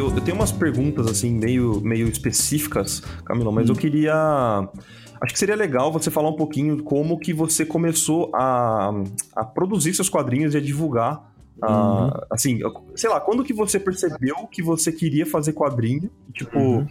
Eu, 0.07 0.15
eu 0.15 0.21
tenho 0.21 0.35
umas 0.35 0.51
perguntas, 0.51 1.07
assim, 1.07 1.31
meio, 1.31 1.81
meio 1.81 2.07
específicas, 2.07 3.01
Camilo, 3.25 3.51
mas 3.51 3.69
eu 3.69 3.75
queria. 3.75 4.13
Acho 5.19 5.33
que 5.33 5.39
seria 5.39 5.55
legal 5.55 5.91
você 5.91 6.11
falar 6.11 6.29
um 6.29 6.35
pouquinho 6.35 6.83
como 6.83 7.19
que 7.19 7.33
você 7.33 7.65
começou 7.65 8.31
a, 8.35 8.91
a 9.35 9.43
produzir 9.43 9.93
seus 9.93 10.09
quadrinhos 10.09 10.53
e 10.53 10.57
a 10.57 10.61
divulgar. 10.61 11.33
ah, 11.63 12.27
assim, 12.29 12.59
sei 12.95 13.09
lá, 13.09 13.19
quando 13.19 13.43
que 13.43 13.53
você 13.53 13.79
percebeu 13.79 14.35
que 14.51 14.61
você 14.61 14.91
queria 14.91 15.25
fazer 15.25 15.53
quadrinho? 15.53 16.09
Tipo, 16.33 16.85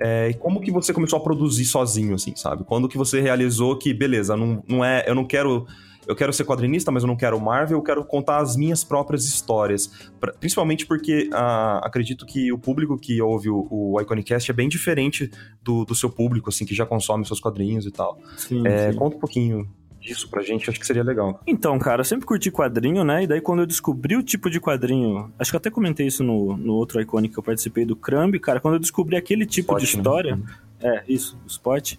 é, 0.00 0.28
e 0.28 0.34
como 0.34 0.60
que 0.60 0.70
você 0.70 0.92
começou 0.92 1.18
a 1.18 1.22
produzir 1.22 1.64
sozinho, 1.64 2.14
assim, 2.14 2.34
sabe? 2.36 2.64
Quando 2.64 2.88
que 2.88 2.98
você 2.98 3.20
realizou 3.20 3.78
que, 3.78 3.94
beleza, 3.94 4.36
não, 4.36 4.62
não 4.68 4.84
é, 4.84 5.04
eu 5.06 5.14
não 5.14 5.24
quero 5.24 5.66
eu 6.08 6.16
quero 6.16 6.32
ser 6.32 6.44
quadrinista, 6.44 6.90
mas 6.90 7.02
eu 7.02 7.06
não 7.06 7.16
quero 7.16 7.38
Marvel, 7.38 7.78
eu 7.78 7.82
quero 7.82 8.04
contar 8.04 8.38
as 8.38 8.56
minhas 8.56 8.82
próprias 8.82 9.24
histórias. 9.26 9.86
Pra- 10.18 10.32
principalmente 10.32 10.86
porque 10.86 11.28
ah, 11.32 11.80
acredito 11.84 12.24
que 12.26 12.50
o 12.52 12.58
público 12.58 12.98
que 12.98 13.20
ouve 13.22 13.50
o, 13.50 13.66
o 13.70 14.00
Iconicast 14.00 14.50
é 14.50 14.54
bem 14.54 14.68
diferente 14.68 15.30
do, 15.62 15.84
do 15.84 15.94
seu 15.94 16.10
público, 16.10 16.48
assim, 16.48 16.64
que 16.64 16.74
já 16.74 16.86
consome 16.86 17.24
seus 17.26 17.38
quadrinhos 17.40 17.86
e 17.86 17.90
tal. 17.90 18.18
Sim, 18.36 18.66
É, 18.66 18.90
sim. 18.90 18.98
conta 18.98 19.16
um 19.16 19.20
pouquinho 19.20 19.68
disso 20.00 20.30
pra 20.30 20.42
gente, 20.42 20.70
acho 20.70 20.80
que 20.80 20.86
seria 20.86 21.02
legal. 21.02 21.40
Então, 21.46 21.78
cara, 21.78 22.00
eu 22.00 22.04
sempre 22.04 22.24
curti 22.24 22.50
quadrinho, 22.50 23.04
né? 23.04 23.24
E 23.24 23.26
daí 23.26 23.40
quando 23.42 23.60
eu 23.60 23.66
descobri 23.66 24.16
o 24.16 24.22
tipo 24.22 24.48
de 24.48 24.58
quadrinho. 24.60 25.30
Acho 25.38 25.50
que 25.50 25.56
eu 25.56 25.58
até 25.58 25.70
comentei 25.70 26.06
isso 26.06 26.24
no, 26.24 26.56
no 26.56 26.72
outro 26.74 27.00
Iconic 27.00 27.34
que 27.34 27.38
eu 27.38 27.42
participei 27.42 27.84
do 27.84 27.94
Crumb, 27.96 28.38
cara. 28.38 28.60
Quando 28.60 28.74
eu 28.74 28.80
descobri 28.80 29.16
aquele 29.16 29.44
tipo 29.44 29.76
de 29.76 29.84
Spot, 29.84 29.94
né? 29.94 30.00
história. 30.00 30.40
É, 30.80 31.02
isso, 31.08 31.36
o 31.44 31.48
spot. 31.48 31.94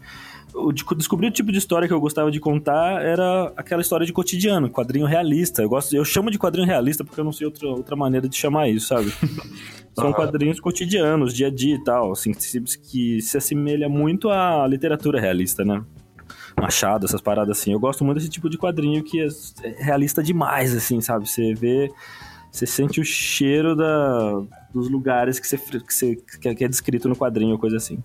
Eu 0.68 0.96
descobri 0.96 1.28
o 1.28 1.32
tipo 1.32 1.52
de 1.52 1.58
história 1.58 1.88
que 1.88 1.94
eu 1.94 2.00
gostava 2.00 2.30
de 2.32 2.40
contar 2.40 3.02
era 3.02 3.52
aquela 3.56 3.82
história 3.82 4.06
de 4.06 4.14
cotidiano, 4.14 4.70
quadrinho 4.70 5.06
realista. 5.06 5.62
Eu 5.62 5.70
gosto, 5.70 5.96
eu 5.96 6.04
chamo 6.06 6.30
de 6.30 6.38
quadrinho 6.38 6.68
realista 6.68 7.04
porque 7.04 7.20
eu 7.20 7.24
não 7.24 7.32
sei 7.32 7.46
outra, 7.48 7.68
outra 7.68 7.96
maneira 7.96 8.28
de 8.28 8.36
chamar 8.36 8.70
isso, 8.70 8.88
sabe? 8.88 9.12
São 9.96 10.08
Aham. 10.08 10.14
quadrinhos 10.14 10.60
cotidianos, 10.60 11.34
dia 11.34 11.48
a 11.48 11.50
dia 11.50 11.76
e 11.76 11.84
tal, 11.84 12.12
assim, 12.12 12.32
que 12.32 13.22
se, 13.22 13.38
assemelha 13.38 13.90
muito 13.90 14.30
à 14.30 14.66
literatura 14.68 15.20
realista, 15.20 15.66
né? 15.66 15.84
Machado, 16.60 17.06
essas 17.06 17.22
paradas 17.22 17.58
assim. 17.58 17.74
Eu 17.74 17.80
gosto 17.80 18.04
muito 18.04 18.18
desse 18.18 18.30
tipo 18.30 18.50
de 18.50 18.58
quadrinho 18.58 19.04
que 19.04 19.20
é 19.22 19.28
é 19.64 19.84
realista 19.84 20.22
demais, 20.24 20.76
assim, 20.76 21.02
sabe? 21.02 21.30
Você 21.30 21.54
vê, 21.54 21.90
você 22.52 22.66
sente 22.66 23.00
o 23.00 23.04
cheiro 23.06 23.76
da, 23.76 24.42
dos 24.74 24.90
lugares 24.90 25.40
que, 25.40 25.48
você, 25.48 25.58
que, 25.58 25.94
você, 25.94 26.18
é- 26.46 26.56
que 26.56 26.64
é 26.64 26.68
descrito 26.68 27.08
no 27.10 27.16
quadrinho, 27.16 27.58
coisa 27.58 27.78
assim. 27.78 28.00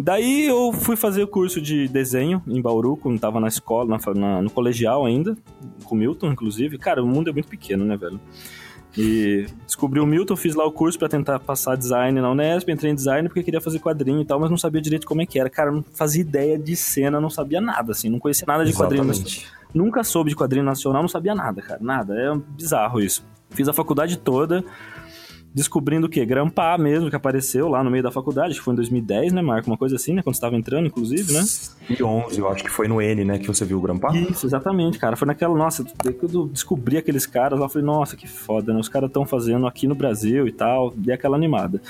Daí 0.00 0.46
eu 0.46 0.72
fui 0.72 0.96
fazer 0.96 1.22
o 1.24 1.28
curso 1.28 1.60
de 1.60 1.88
desenho 1.88 2.42
em 2.46 2.60
Bauru, 2.62 2.96
quando 2.96 3.18
tava 3.18 3.40
na 3.40 3.48
escola, 3.48 3.98
na, 3.98 4.14
na- 4.14 4.42
no 4.42 4.50
colegial 4.50 5.04
ainda, 5.04 5.36
com 5.84 5.94
o 5.94 5.98
Milton, 5.98 6.28
inclusive. 6.32 6.78
Cara, 6.78 7.02
o 7.02 7.06
mundo 7.06 7.30
é 7.30 7.32
muito 7.32 7.48
pequeno, 7.48 7.84
né, 7.84 7.96
velho? 7.96 8.20
E 8.96 9.46
descobri 9.66 10.00
o 10.00 10.06
Milton, 10.06 10.34
fiz 10.34 10.54
lá 10.54 10.64
o 10.64 10.72
curso 10.72 10.98
pra 10.98 11.08
tentar 11.08 11.38
passar 11.38 11.76
design 11.76 12.20
na 12.20 12.30
Unesp, 12.30 12.68
entrei 12.70 12.90
em 12.90 12.94
design 12.94 13.28
porque 13.28 13.42
queria 13.42 13.60
fazer 13.60 13.78
quadrinho 13.78 14.20
e 14.20 14.24
tal, 14.24 14.40
mas 14.40 14.50
não 14.50 14.56
sabia 14.56 14.80
direito 14.80 15.06
como 15.06 15.20
é 15.22 15.26
que 15.26 15.38
era. 15.38 15.48
Cara, 15.50 15.70
não 15.70 15.84
fazia 15.94 16.20
ideia 16.22 16.58
de 16.58 16.74
cena, 16.74 17.20
não 17.20 17.30
sabia 17.30 17.60
nada, 17.60 17.92
assim, 17.92 18.08
não 18.08 18.18
conhecia 18.18 18.44
nada 18.48 18.64
de 18.64 18.72
quadrinho. 18.72 19.04
Exatamente. 19.04 19.46
Nunca 19.74 20.02
soube 20.02 20.30
de 20.30 20.36
quadrinho 20.36 20.64
nacional, 20.64 21.02
não 21.02 21.08
sabia 21.08 21.34
nada, 21.34 21.60
cara, 21.60 21.78
nada. 21.82 22.14
É 22.14 22.34
bizarro 22.56 23.00
isso. 23.00 23.24
Fiz 23.50 23.68
a 23.68 23.72
faculdade 23.72 24.16
toda, 24.18 24.64
descobrindo 25.54 26.06
o 26.06 26.10
quê? 26.10 26.24
Grampar 26.24 26.78
mesmo, 26.78 27.10
que 27.10 27.16
apareceu 27.16 27.68
lá 27.68 27.82
no 27.82 27.90
meio 27.90 28.02
da 28.02 28.10
faculdade, 28.10 28.50
acho 28.50 28.60
que 28.60 28.64
foi 28.64 28.74
em 28.74 28.76
2010, 28.76 29.32
né, 29.32 29.42
Marco? 29.42 29.70
Uma 29.70 29.76
coisa 29.76 29.96
assim, 29.96 30.12
né? 30.12 30.22
Quando 30.22 30.36
você 30.36 30.40
tava 30.40 30.56
entrando, 30.56 30.86
inclusive, 30.86 31.32
né? 31.32 31.44
E 31.90 32.02
11, 32.02 32.38
eu 32.38 32.48
acho 32.48 32.62
que 32.62 32.70
foi 32.70 32.88
no 32.88 33.00
N, 33.00 33.24
né, 33.24 33.38
que 33.38 33.46
você 33.46 33.64
viu 33.64 33.78
o 33.78 33.80
Grampar? 33.80 34.14
Isso, 34.16 34.46
exatamente, 34.46 34.98
cara. 34.98 35.16
Foi 35.16 35.26
naquela, 35.26 35.54
nossa, 35.56 35.84
quando 36.18 36.34
eu 36.34 36.48
descobri 36.48 36.96
aqueles 36.96 37.26
caras 37.26 37.58
lá, 37.58 37.66
eu 37.66 37.70
falei, 37.70 37.86
nossa, 37.86 38.16
que 38.16 38.26
foda, 38.26 38.72
né? 38.72 38.80
Os 38.80 38.88
caras 38.88 39.08
estão 39.08 39.24
fazendo 39.24 39.66
aqui 39.66 39.86
no 39.86 39.94
Brasil 39.94 40.46
e 40.46 40.52
tal, 40.52 40.94
e 41.04 41.10
aquela 41.10 41.36
animada. 41.36 41.80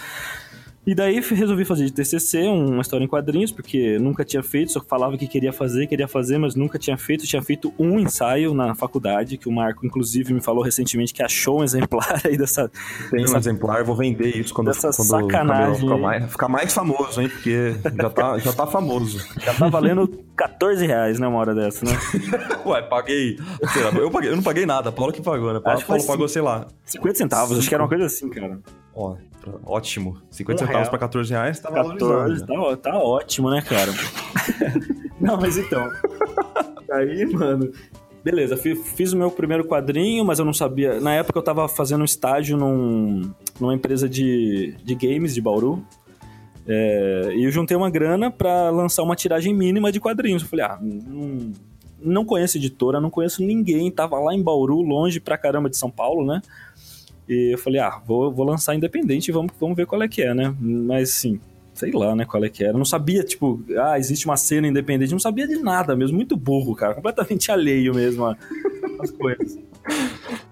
E 0.89 0.95
daí 0.95 1.21
resolvi 1.21 1.67
fazer 1.67 1.85
de 1.85 1.93
TCC 1.93 2.49
um, 2.49 2.73
uma 2.73 2.81
história 2.81 3.05
em 3.05 3.07
quadrinhos, 3.07 3.53
porque 3.53 3.99
nunca 3.99 4.25
tinha 4.25 4.43
feito, 4.43 4.73
só 4.73 4.81
falava 4.81 5.19
que 5.19 5.27
queria 5.29 5.53
fazer, 5.53 5.87
queria 5.87 6.09
fazer, 6.09 6.39
mas 6.39 6.55
nunca 6.55 6.79
tinha 6.79 6.97
feito. 6.97 7.27
Tinha 7.27 7.43
feito 7.43 7.75
um 7.79 8.01
ensaio 8.01 8.55
na 8.55 8.75
faculdade, 8.75 9.37
que 9.37 9.51
o 9.51 9.53
Marco, 9.53 9.85
inclusive, 9.85 10.33
me 10.33 10.41
falou 10.41 10.65
recentemente 10.65 11.13
que 11.13 11.23
achou 11.23 11.61
um 11.61 11.63
exemplar 11.65 12.23
aí 12.25 12.39
dessa. 12.39 12.71
Tem 13.11 13.21
um 13.21 13.25
dessa- 13.25 13.37
exemplar, 13.37 13.85
vou 13.85 13.95
vender 13.95 14.35
isso 14.35 14.55
quando, 14.55 14.69
dessa 14.69 14.89
quando 14.89 15.01
o 15.01 15.31
sacanagem 15.31 15.81
ficar 15.83 15.99
mais, 15.99 16.33
ficar 16.33 16.49
mais 16.49 16.73
famoso, 16.73 17.21
hein? 17.21 17.29
Porque 17.29 17.75
já 17.95 18.09
tá, 18.09 18.39
já 18.39 18.53
tá 18.55 18.67
famoso. 18.67 19.19
Já 19.45 19.53
tá 19.53 19.69
valendo 19.69 20.09
14 20.39 20.87
reais, 20.87 21.19
né? 21.19 21.27
Uma 21.27 21.39
hora 21.39 21.55
dessa, 21.55 21.85
né? 21.85 21.93
Ué, 22.65 22.81
paguei. 22.83 23.37
lá, 23.63 23.99
eu, 23.99 24.11
paguei- 24.11 24.31
eu 24.31 24.37
não 24.37 24.43
paguei 24.43 24.65
nada, 24.65 24.89
a 24.89 24.93
Paula 24.93 25.13
que 25.13 25.21
pagou, 25.21 25.53
né? 25.53 25.61
Paula 25.61 25.81
foi 25.81 26.03
pagou, 26.07 26.29
sei 26.29 26.41
lá. 26.43 26.67
50 26.85 27.19
centavos, 27.19 27.59
acho 27.59 27.69
que 27.69 27.75
era 27.75 27.83
uma 27.83 27.89
coisa 27.89 28.07
assim, 28.07 28.31
cara. 28.31 28.59
Ó, 28.95 29.17
ótimo. 29.67 30.17
50 30.31 30.63
Um 30.63 30.67
centavos 30.67 30.89
pra 30.89 30.99
14 30.99 31.31
reais 31.31 31.61
tá 31.61 31.71
14, 31.71 31.99
valorizando. 32.05 32.77
tá, 32.77 32.91
tá 32.93 32.99
ótimo, 32.99 33.51
né, 33.51 33.61
cara? 33.63 33.93
Não, 35.21 35.37
mas 35.37 35.59
então. 35.59 35.91
Aí, 36.93 37.27
mano. 37.27 37.71
Beleza, 38.23 38.57
fi- 38.57 38.75
fiz 38.77 39.13
o 39.13 39.17
meu 39.17 39.31
primeiro 39.31 39.65
quadrinho, 39.65 40.25
mas 40.25 40.39
eu 40.39 40.45
não 40.45 40.53
sabia. 40.53 41.01
Na 41.01 41.15
época 41.15 41.39
eu 41.39 41.43
tava 41.43 41.67
fazendo 41.69 42.03
um 42.03 42.05
estágio 42.05 42.57
num, 42.57 43.31
numa 43.61 43.75
empresa 43.75 44.09
de, 44.09 44.75
de 44.85 44.95
games 44.95 45.35
de 45.35 45.41
Bauru. 45.41 45.83
É, 46.69 47.33
e 47.35 47.45
eu 47.45 47.51
juntei 47.51 47.75
uma 47.75 47.89
grana 47.89 48.31
pra 48.31 48.69
lançar 48.69 49.03
uma 49.03 49.17
tiragem 49.17 49.55
mínima 49.55 49.91
de 49.91 49.99
quadrinhos. 49.99 50.43
Eu 50.43 50.49
falei, 50.49 50.67
ah, 50.67 50.79
não, 50.81 51.53
não 51.99 52.25
conheço 52.27 52.59
editora, 52.59 53.01
não 53.01 53.09
conheço 53.09 53.43
ninguém. 53.43 53.91
Tava 53.91 54.21
lá 54.21 54.35
em 54.35 54.43
Bauru, 54.43 54.83
longe 54.83 55.19
pra 55.19 55.39
caramba 55.39 55.71
de 55.71 55.79
São 55.79 55.91
Paulo, 55.91 56.27
né? 56.27 56.43
E 57.27 57.55
eu 57.55 57.59
falei, 57.59 57.81
ah, 57.81 58.01
vou, 58.07 58.31
vou 58.31 58.45
lançar 58.45 58.75
independente 58.75 59.29
e 59.29 59.33
vamos, 59.33 59.53
vamos 59.59 59.77
ver 59.77 59.87
qual 59.87 60.03
é 60.03 60.09
que 60.09 60.23
é, 60.23 60.35
né? 60.35 60.55
Mas 60.61 61.11
assim, 61.11 61.41
sei 61.73 61.91
lá, 61.93 62.15
né, 62.15 62.27
qual 62.27 62.45
é 62.45 62.51
que 62.51 62.63
era. 62.63 62.77
Não 62.77 62.85
sabia, 62.85 63.25
tipo, 63.25 63.63
ah, 63.79 63.99
existe 63.99 64.27
uma 64.27 64.37
cena 64.37 64.67
independente. 64.67 65.13
Não 65.13 65.19
sabia 65.19 65.49
de 65.49 65.57
nada 65.57 65.97
mesmo, 65.97 66.17
muito 66.17 66.37
burro, 66.37 66.75
cara. 66.75 66.95
Completamente 66.95 67.51
alheio 67.53 67.95
mesmo 67.95 68.27
às 69.01 69.11
coisas. 69.11 69.59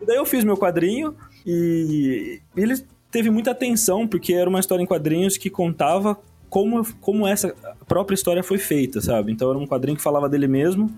E 0.00 0.06
daí 0.06 0.16
eu 0.16 0.24
fiz 0.24 0.44
meu 0.44 0.56
quadrinho 0.56 1.14
e 1.44 2.40
ele 2.56 2.74
teve 3.16 3.30
muita 3.30 3.52
atenção, 3.52 4.06
porque 4.06 4.34
era 4.34 4.46
uma 4.46 4.60
história 4.60 4.82
em 4.82 4.86
quadrinhos 4.86 5.38
que 5.38 5.48
contava 5.48 6.18
como, 6.50 6.86
como 7.00 7.26
essa 7.26 7.54
própria 7.88 8.14
história 8.14 8.42
foi 8.42 8.58
feita, 8.58 9.00
sabe? 9.00 9.32
Então 9.32 9.48
era 9.48 9.58
um 9.58 9.66
quadrinho 9.66 9.96
que 9.96 10.02
falava 10.02 10.28
dele 10.28 10.46
mesmo 10.46 10.94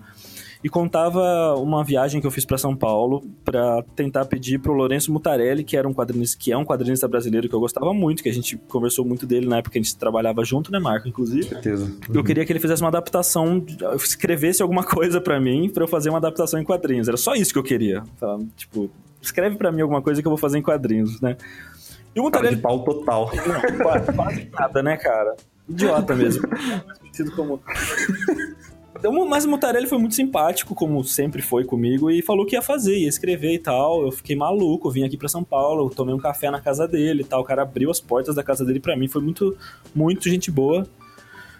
e 0.61 0.67
contava 0.67 1.55
uma 1.55 1.81
viagem 1.81 2.19
que 2.19 2.27
eu 2.27 2.31
fiz 2.31 2.43
para 2.43 2.57
São 2.57 2.75
Paulo 2.75 3.23
para 3.45 3.81
tentar 3.95 4.25
pedir 4.25 4.59
pro 4.59 4.73
Lourenço 4.73 5.13
Mutarelli, 5.13 5.63
que 5.63 5.77
era 5.77 5.87
um 5.87 5.93
quadrinista, 5.93 6.37
que 6.37 6.51
é 6.51 6.57
um 6.57 6.65
quadrinista 6.65 7.07
brasileiro 7.07 7.47
que 7.47 7.55
eu 7.55 7.59
gostava 7.61 7.93
muito, 7.93 8.21
que 8.21 8.27
a 8.27 8.33
gente 8.33 8.57
conversou 8.67 9.05
muito 9.05 9.25
dele 9.25 9.47
na 9.47 9.59
época 9.59 9.71
que 9.71 9.79
a 9.79 9.81
gente 9.81 9.95
trabalhava 9.95 10.43
junto, 10.43 10.73
né, 10.73 10.77
Marco, 10.77 11.07
inclusive. 11.07 11.47
certeza. 11.47 11.89
Eu 12.13 12.21
queria 12.21 12.45
que 12.45 12.51
ele 12.51 12.59
fizesse 12.59 12.83
uma 12.83 12.89
adaptação, 12.89 13.65
escrevesse 13.95 14.61
alguma 14.61 14.83
coisa 14.83 15.21
para 15.21 15.39
mim, 15.39 15.69
para 15.69 15.85
eu 15.85 15.87
fazer 15.87 16.09
uma 16.09 16.17
adaptação 16.17 16.59
em 16.59 16.65
quadrinhos. 16.65 17.07
Era 17.07 17.15
só 17.15 17.33
isso 17.33 17.53
que 17.53 17.59
eu 17.59 17.63
queria. 17.63 18.03
Tipo, 18.57 18.91
escreve 19.21 19.55
para 19.55 19.71
mim 19.71 19.79
alguma 19.79 20.01
coisa 20.01 20.21
que 20.21 20.27
eu 20.27 20.31
vou 20.31 20.37
fazer 20.37 20.57
em 20.57 20.61
quadrinhos, 20.61 21.21
né? 21.21 21.37
E 22.15 22.19
o 22.19 22.29
Cara 22.31 22.49
de 22.49 22.57
pau 22.57 22.83
total. 22.83 23.29
não, 23.45 23.77
quase, 23.83 24.13
quase 24.13 24.49
nada, 24.51 24.83
né, 24.83 24.97
cara? 24.97 25.35
Idiota 25.67 26.15
mesmo. 26.15 26.43
Como... 27.35 27.61
Então, 28.95 29.27
mas 29.27 29.45
o 29.45 29.49
Mutarelli 29.49 29.87
foi 29.87 29.97
muito 29.97 30.15
simpático, 30.15 30.73
como 30.73 31.03
sempre 31.03 31.41
foi 31.41 31.63
comigo, 31.63 32.09
e 32.09 32.21
falou 32.21 32.45
que 32.45 32.55
ia 32.55 32.61
fazer, 32.61 32.97
ia 32.97 33.07
escrever 33.07 33.53
e 33.53 33.59
tal. 33.59 34.03
Eu 34.03 34.11
fiquei 34.11 34.35
maluco, 34.35 34.89
vim 34.89 35.05
aqui 35.05 35.17
pra 35.17 35.29
São 35.29 35.43
Paulo, 35.43 35.89
tomei 35.89 36.13
um 36.13 36.17
café 36.17 36.49
na 36.49 36.59
casa 36.59 36.87
dele 36.87 37.21
e 37.21 37.25
tal. 37.25 37.41
O 37.41 37.43
cara 37.45 37.61
abriu 37.61 37.91
as 37.91 37.99
portas 37.99 38.35
da 38.35 38.43
casa 38.43 38.65
dele 38.65 38.79
pra 38.79 38.97
mim, 38.97 39.07
foi 39.07 39.21
muito, 39.21 39.55
muito 39.93 40.29
gente 40.29 40.49
boa. 40.49 40.87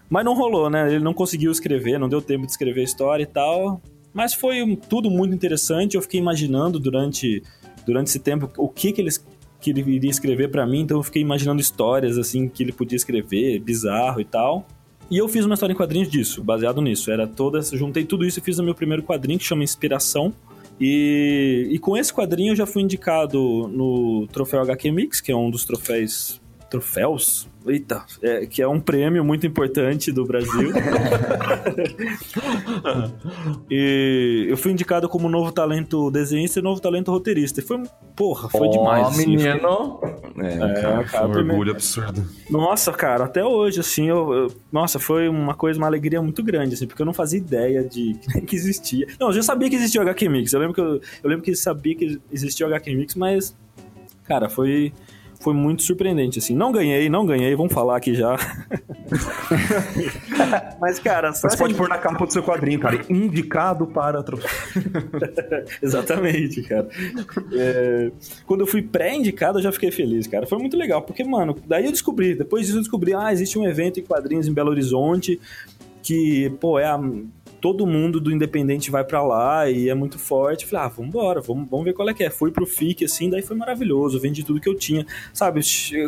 Mas 0.10 0.26
não 0.26 0.34
rolou, 0.34 0.70
né? 0.70 0.88
Ele 0.88 1.04
não 1.04 1.14
conseguiu 1.14 1.52
escrever, 1.52 2.00
não 2.00 2.10
deu 2.10 2.22
tempo 2.22 2.46
de 2.46 2.52
escrever 2.52 2.82
a 2.82 2.84
história 2.84 3.24
e 3.24 3.28
tal. 3.28 3.80
Mas 4.12 4.34
foi 4.34 4.76
tudo 4.90 5.10
muito 5.10 5.34
interessante. 5.34 5.96
Eu 5.96 6.02
fiquei 6.02 6.20
imaginando 6.20 6.80
durante, 6.80 7.44
durante 7.86 8.08
esse 8.08 8.20
tempo 8.20 8.50
o 8.58 8.68
que, 8.68 8.92
que, 8.92 9.02
eles, 9.02 9.24
que 9.60 9.70
ele 9.70 9.82
iria 9.82 10.10
escrever 10.10 10.50
pra 10.50 10.66
mim. 10.66 10.82
Então 10.82 10.98
eu 10.98 11.04
fiquei 11.04 11.22
imaginando 11.22 11.62
histórias 11.62 12.18
assim 12.18 12.48
que 12.48 12.64
ele 12.64 12.72
podia 12.72 12.96
escrever, 12.96 13.60
bizarro 13.60 14.22
e 14.22 14.26
tal. 14.26 14.66
E 15.12 15.18
eu 15.18 15.28
fiz 15.28 15.44
uma 15.44 15.56
história 15.56 15.74
em 15.74 15.76
quadrinhos 15.76 16.08
disso, 16.08 16.44
baseado 16.44 16.82
nisso. 16.82 17.12
Era 17.12 17.28
toda, 17.28 17.62
juntei 17.62 18.06
tudo 18.06 18.26
isso 18.26 18.40
e 18.40 18.42
fiz 18.42 18.60
o 18.60 18.64
meu 18.64 18.76
primeiro 18.76 19.02
quadrinho 19.02 19.40
que 19.40 19.46
chama 19.46 19.64
Inspiração. 19.64 20.34
E, 20.80 21.68
e 21.72 21.80
com 21.80 21.98
esse 21.98 22.14
quadrinho 22.14 22.52
eu 22.52 22.56
já 22.56 22.66
fui 22.66 22.84
indicado 22.84 23.68
no 23.68 24.28
troféu 24.32 24.62
HQ 24.62 24.92
Mix, 24.92 25.20
que 25.20 25.32
é 25.32 25.36
um 25.36 25.50
dos 25.50 25.66
troféus 25.66 26.40
troféus, 26.70 27.48
eita, 27.68 28.04
é, 28.22 28.46
que 28.46 28.62
é 28.62 28.68
um 28.68 28.80
prêmio 28.80 29.24
muito 29.24 29.46
importante 29.48 30.12
do 30.12 30.26
Brasil. 30.26 30.72
e 33.70 34.46
eu 34.50 34.58
fui 34.58 34.72
indicado 34.72 35.08
como 35.10 35.30
novo 35.30 35.52
talento 35.52 36.10
desenhista 36.12 36.60
e 36.60 36.64
novo 36.64 36.80
talento 36.82 37.12
roteirista. 37.12 37.60
E 37.60 37.64
foi, 37.64 37.84
porra, 38.16 38.50
foi 38.50 38.70
demais. 38.70 39.06
Ó, 39.08 39.10
assim, 39.10 39.36
menino. 39.36 40.00
É, 40.38 40.54
É, 40.54 40.82
cara, 40.82 41.08
foi 41.08 41.28
um 41.44 41.50
orgulho 41.50 41.72
absurdo. 41.72 42.26
Nossa, 42.50 42.92
cara, 42.92 43.26
até 43.26 43.44
hoje, 43.44 43.80
assim, 43.80 44.08
eu, 44.10 44.34
eu- 44.34 44.48
Nossa, 44.72 45.00
foi 45.00 45.28
uma 45.28 45.54
coisa, 45.54 45.80
uma 45.80 45.88
alegria 45.88 46.22
muito 46.22 46.44
grande, 46.44 46.76
assim, 46.76 46.88
porque 46.88 47.02
eu 47.02 47.06
não 47.06 47.14
fazia 47.14 47.40
ideia 47.40 47.84
de 47.84 48.16
que 48.46 48.56
existia. 48.56 49.08
Não, 49.20 49.28
eu 49.28 49.34
já 49.34 49.44
sabia 49.44 49.70
que 49.70 49.76
existia 49.76 50.00
o 50.02 50.04
HQ 50.04 50.30
Mix. 50.30 50.54
Eu 50.54 50.60
lembro 50.60 50.74
que 50.76 50.82
eu, 50.82 51.02
eu 51.24 51.30
lembro 51.30 51.44
que 51.44 51.56
sabia 51.56 51.96
que 51.96 52.20
existia 52.32 52.66
o 52.66 52.70
HQ 52.70 52.96
Mix, 52.96 53.16
mas. 53.16 53.56
Cara, 54.24 54.48
foi. 54.48 54.94
Foi 55.40 55.54
muito 55.54 55.84
surpreendente, 55.84 56.40
assim. 56.40 56.54
Não 56.54 56.72
ganhei, 56.72 57.10
não 57.10 57.26
ganhei, 57.26 57.56
vamos 57.56 57.74
falar 57.74 57.96
aqui 57.96 58.14
já. 58.14 58.36
mas, 60.80 61.00
cara, 61.00 61.34
só 61.34 61.50
Você 61.50 61.58
pode 61.58 61.74
pôr 61.74 61.88
na 61.88 61.98
capa 61.98 62.26
do 62.26 62.34
seu 62.34 62.44
quadrinho, 62.44 62.80
cara. 62.80 63.00
Indicado 63.10 63.88
para. 63.88 64.24
Exatamente, 65.82 66.62
cara. 66.64 66.88
É, 67.54 68.12
quando 68.46 68.62
eu 68.62 68.68
fui 68.68 68.82
pré-indicado, 68.82 69.60
eu 69.60 69.64
já 69.64 69.72
fiquei 69.72 69.92
feliz, 69.92 70.28
cara. 70.28 70.46
Foi 70.46 70.58
muito 70.58 70.78
legal, 70.78 71.02
porque, 71.02 71.24
mano, 71.24 71.56
daí 71.66 71.86
eu 71.86 71.92
descobri, 71.92 72.36
depois 72.36 72.66
disso 72.66 72.78
eu 72.78 72.82
descobri, 72.82 73.14
ah, 73.14 73.32
existe 73.32 73.58
um 73.58 73.68
evento 73.68 74.00
em 74.00 74.04
quadrinhos 74.04 74.48
em 74.48 74.54
Belo 74.54 74.70
Horizonte 74.72 75.40
que, 76.02 76.50
pô, 76.60 76.80
é 76.80 76.86
a- 76.86 77.00
todo 77.62 77.86
mundo 77.86 78.20
do 78.20 78.32
Independente 78.32 78.92
vai 78.92 79.04
pra 79.04 79.24
lá 79.24 79.70
e 79.70 79.90
é 79.90 79.96
muito 79.96 80.18
forte. 80.18 80.66
Falei, 80.66 80.86
ah, 80.86 80.90
vambora, 80.90 81.42
vamos, 81.42 81.70
vamos 81.70 81.86
ver 81.86 81.94
qual 81.94 82.10
é 82.10 82.14
que 82.14 82.24
é. 82.24 82.30
Fui 82.30 82.52
pro 82.52 82.66
FIC, 82.66 83.06
assim, 83.06 83.30
daí 83.30 83.42
foi 83.42 83.56
maravilhoso, 83.56 84.20
vendi 84.20 84.44
tudo 84.44 84.60
que 84.60 84.70
eu 84.70 84.76
tinha. 84.76 85.06
Sabe, 85.34 85.62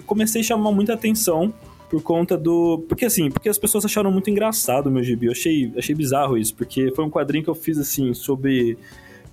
comecei 0.05 0.41
a 0.41 0.43
chamar 0.43 0.71
muita 0.71 0.93
atenção 0.93 1.53
por 1.89 2.01
conta 2.01 2.37
do. 2.37 2.85
Porque 2.87 3.05
assim, 3.05 3.29
porque 3.29 3.49
as 3.49 3.57
pessoas 3.57 3.83
acharam 3.83 4.09
muito 4.09 4.29
engraçado 4.29 4.87
o 4.87 4.91
meu 4.91 5.03
gibi. 5.03 5.25
Eu 5.25 5.33
achei, 5.33 5.73
achei 5.77 5.93
bizarro 5.93 6.37
isso, 6.37 6.55
porque 6.55 6.91
foi 6.95 7.03
um 7.03 7.09
quadrinho 7.09 7.43
que 7.43 7.49
eu 7.49 7.55
fiz 7.55 7.77
assim 7.77 8.13
sobre 8.13 8.77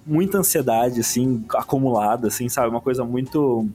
muita 0.05 0.39
ansiedade, 0.39 1.01
assim, 1.01 1.45
acumulada, 1.55 2.29
assim, 2.29 2.49
sabe? 2.49 2.69
Uma 2.69 2.81
coisa 2.81 3.05
muito. 3.05 3.69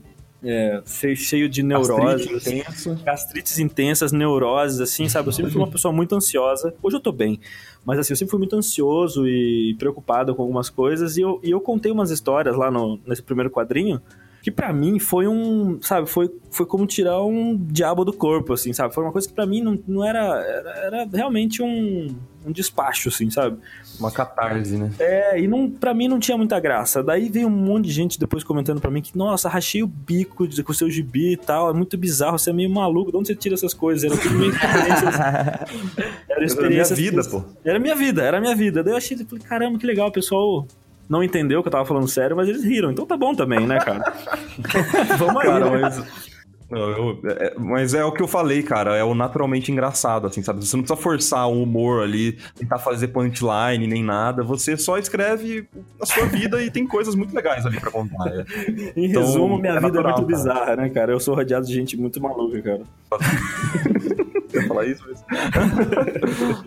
É, 0.44 0.82
cheio, 0.86 1.16
cheio 1.16 1.48
de 1.48 1.62
neuroses. 1.62 2.26
Gastrite 2.26 2.50
intensa. 2.50 3.00
Gastrites 3.04 3.58
intensas, 3.58 4.12
neuroses, 4.12 4.80
assim, 4.80 5.08
sabe? 5.08 5.28
Eu 5.28 5.32
sempre 5.32 5.50
fui 5.50 5.60
uma 5.60 5.70
pessoa 5.70 5.92
muito 5.92 6.14
ansiosa. 6.14 6.74
Hoje 6.82 6.96
eu 6.96 7.00
tô 7.00 7.10
bem. 7.10 7.40
Mas 7.84 7.98
assim, 7.98 8.12
eu 8.12 8.16
sempre 8.16 8.30
fui 8.30 8.38
muito 8.38 8.56
ansioso 8.56 9.26
e 9.26 9.74
preocupado 9.78 10.34
com 10.34 10.42
algumas 10.42 10.70
coisas. 10.70 11.16
E 11.16 11.22
eu, 11.22 11.40
e 11.42 11.50
eu 11.50 11.60
contei 11.60 11.90
umas 11.90 12.10
histórias 12.10 12.56
lá 12.56 12.70
no, 12.70 12.98
nesse 13.06 13.22
primeiro 13.22 13.50
quadrinho 13.50 14.00
que 14.44 14.50
pra 14.50 14.74
mim 14.74 14.98
foi 14.98 15.26
um, 15.26 15.78
sabe, 15.80 16.06
foi, 16.06 16.30
foi 16.50 16.66
como 16.66 16.86
tirar 16.86 17.24
um 17.24 17.56
diabo 17.56 18.04
do 18.04 18.12
corpo, 18.12 18.52
assim, 18.52 18.74
sabe? 18.74 18.92
Foi 18.92 19.02
uma 19.02 19.10
coisa 19.10 19.26
que 19.26 19.32
pra 19.32 19.46
mim 19.46 19.62
não, 19.62 19.78
não 19.88 20.04
era, 20.04 20.20
era, 20.20 20.70
era 20.84 21.08
realmente 21.10 21.62
um, 21.62 22.14
um 22.44 22.52
despacho, 22.52 23.08
assim, 23.08 23.30
sabe? 23.30 23.56
Uma 23.98 24.10
catarse, 24.10 24.76
né? 24.76 24.92
É, 24.98 25.40
e 25.40 25.48
não, 25.48 25.70
pra 25.70 25.94
mim 25.94 26.08
não 26.08 26.18
tinha 26.18 26.36
muita 26.36 26.60
graça. 26.60 27.02
Daí 27.02 27.30
veio 27.30 27.46
um 27.46 27.50
monte 27.50 27.86
de 27.86 27.92
gente 27.92 28.20
depois 28.20 28.44
comentando 28.44 28.82
pra 28.82 28.90
mim 28.90 29.00
que, 29.00 29.16
nossa, 29.16 29.48
rachei 29.48 29.82
o 29.82 29.86
bico 29.86 30.46
com 30.62 30.72
o 30.72 30.74
seu 30.74 30.90
gibi 30.90 31.32
e 31.32 31.36
tal, 31.38 31.70
é 31.70 31.72
muito 31.72 31.96
bizarro, 31.96 32.38
você 32.38 32.50
é 32.50 32.52
meio 32.52 32.68
maluco, 32.68 33.10
de 33.10 33.16
onde 33.16 33.28
você 33.28 33.34
tira 33.34 33.54
essas 33.54 33.72
coisas? 33.72 34.04
Era 34.04 34.20
tudo 34.20 34.34
meio 34.34 34.52
experiências. 34.52 35.14
Era 36.28 36.44
Era 36.44 36.68
minha 36.68 36.84
vida, 36.84 37.24
pô. 37.24 37.44
Era 37.64 37.78
minha 37.78 37.94
vida, 37.94 38.22
era 38.22 38.40
minha 38.42 38.54
vida. 38.54 38.82
Daí 38.82 38.92
eu 38.92 38.98
achei, 38.98 39.16
falei, 39.16 39.42
caramba, 39.42 39.78
que 39.78 39.86
legal, 39.86 40.08
o 40.08 40.12
pessoal 40.12 40.66
não 41.08 41.22
entendeu 41.22 41.62
que 41.62 41.68
eu 41.68 41.72
tava 41.72 41.84
falando 41.84 42.08
sério, 42.08 42.36
mas 42.36 42.48
eles 42.48 42.64
riram. 42.64 42.90
Então 42.90 43.06
tá 43.06 43.16
bom 43.16 43.34
também, 43.34 43.66
né, 43.66 43.78
cara? 43.78 44.12
Vamos 45.18 45.36
aí. 45.42 45.46
Cara, 45.48 45.70
né? 45.70 45.78
mas. 45.82 46.34
Eu- 46.70 47.20
é- 47.26 47.54
mas 47.58 47.94
é 47.94 48.02
o 48.04 48.10
que 48.10 48.22
eu 48.22 48.26
falei, 48.26 48.62
cara. 48.62 48.96
É 48.96 49.04
o 49.04 49.14
naturalmente 49.14 49.70
engraçado, 49.70 50.26
assim, 50.26 50.42
sabe? 50.42 50.64
Você 50.64 50.74
não 50.76 50.82
precisa 50.82 51.00
forçar 51.00 51.46
o 51.48 51.62
humor 51.62 52.02
ali, 52.02 52.38
tentar 52.56 52.78
fazer 52.78 53.08
punchline 53.08 53.86
nem 53.86 54.02
nada. 54.02 54.42
Você 54.42 54.76
só 54.76 54.98
escreve 54.98 55.68
a 56.00 56.06
sua 56.06 56.24
vida 56.26 56.60
e 56.62 56.70
tem 56.70 56.86
coisas 56.86 57.14
muito 57.14 57.34
legais 57.34 57.64
ali 57.66 57.78
pra 57.78 57.90
contar. 57.90 58.26
é. 58.28 58.44
Em 58.96 59.04
Então, 59.10 59.22
resumo, 59.22 59.58
minha 59.58 59.74
é 59.74 59.76
vida 59.76 59.88
natural, 59.88 60.12
é 60.14 60.16
muito 60.16 60.26
cara. 60.26 60.36
bizarra, 60.38 60.76
né, 60.76 60.88
cara? 60.88 61.12
Eu 61.12 61.20
sou 61.20 61.34
rodeado 61.36 61.66
de 61.66 61.74
gente 61.74 61.96
muito 61.98 62.20
maluca, 62.20 62.60
cara. 62.62 62.80
Eu 64.54 64.62
ia 64.62 64.68
falar 64.68 64.86
isso, 64.86 65.02
mas... 65.08 65.24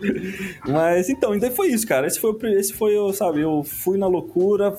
Mas 0.66 1.08
então, 1.08 1.34
então 1.34 1.50
foi 1.50 1.68
isso, 1.68 1.86
cara. 1.86 2.06
Esse 2.06 2.20
foi, 2.20 2.32
o 2.32 2.46
esse 2.48 2.72
foi 2.72 2.96
eu, 2.96 3.12
sabe, 3.12 3.40
eu 3.40 3.62
fui 3.64 3.98
na 3.98 4.06
loucura, 4.06 4.74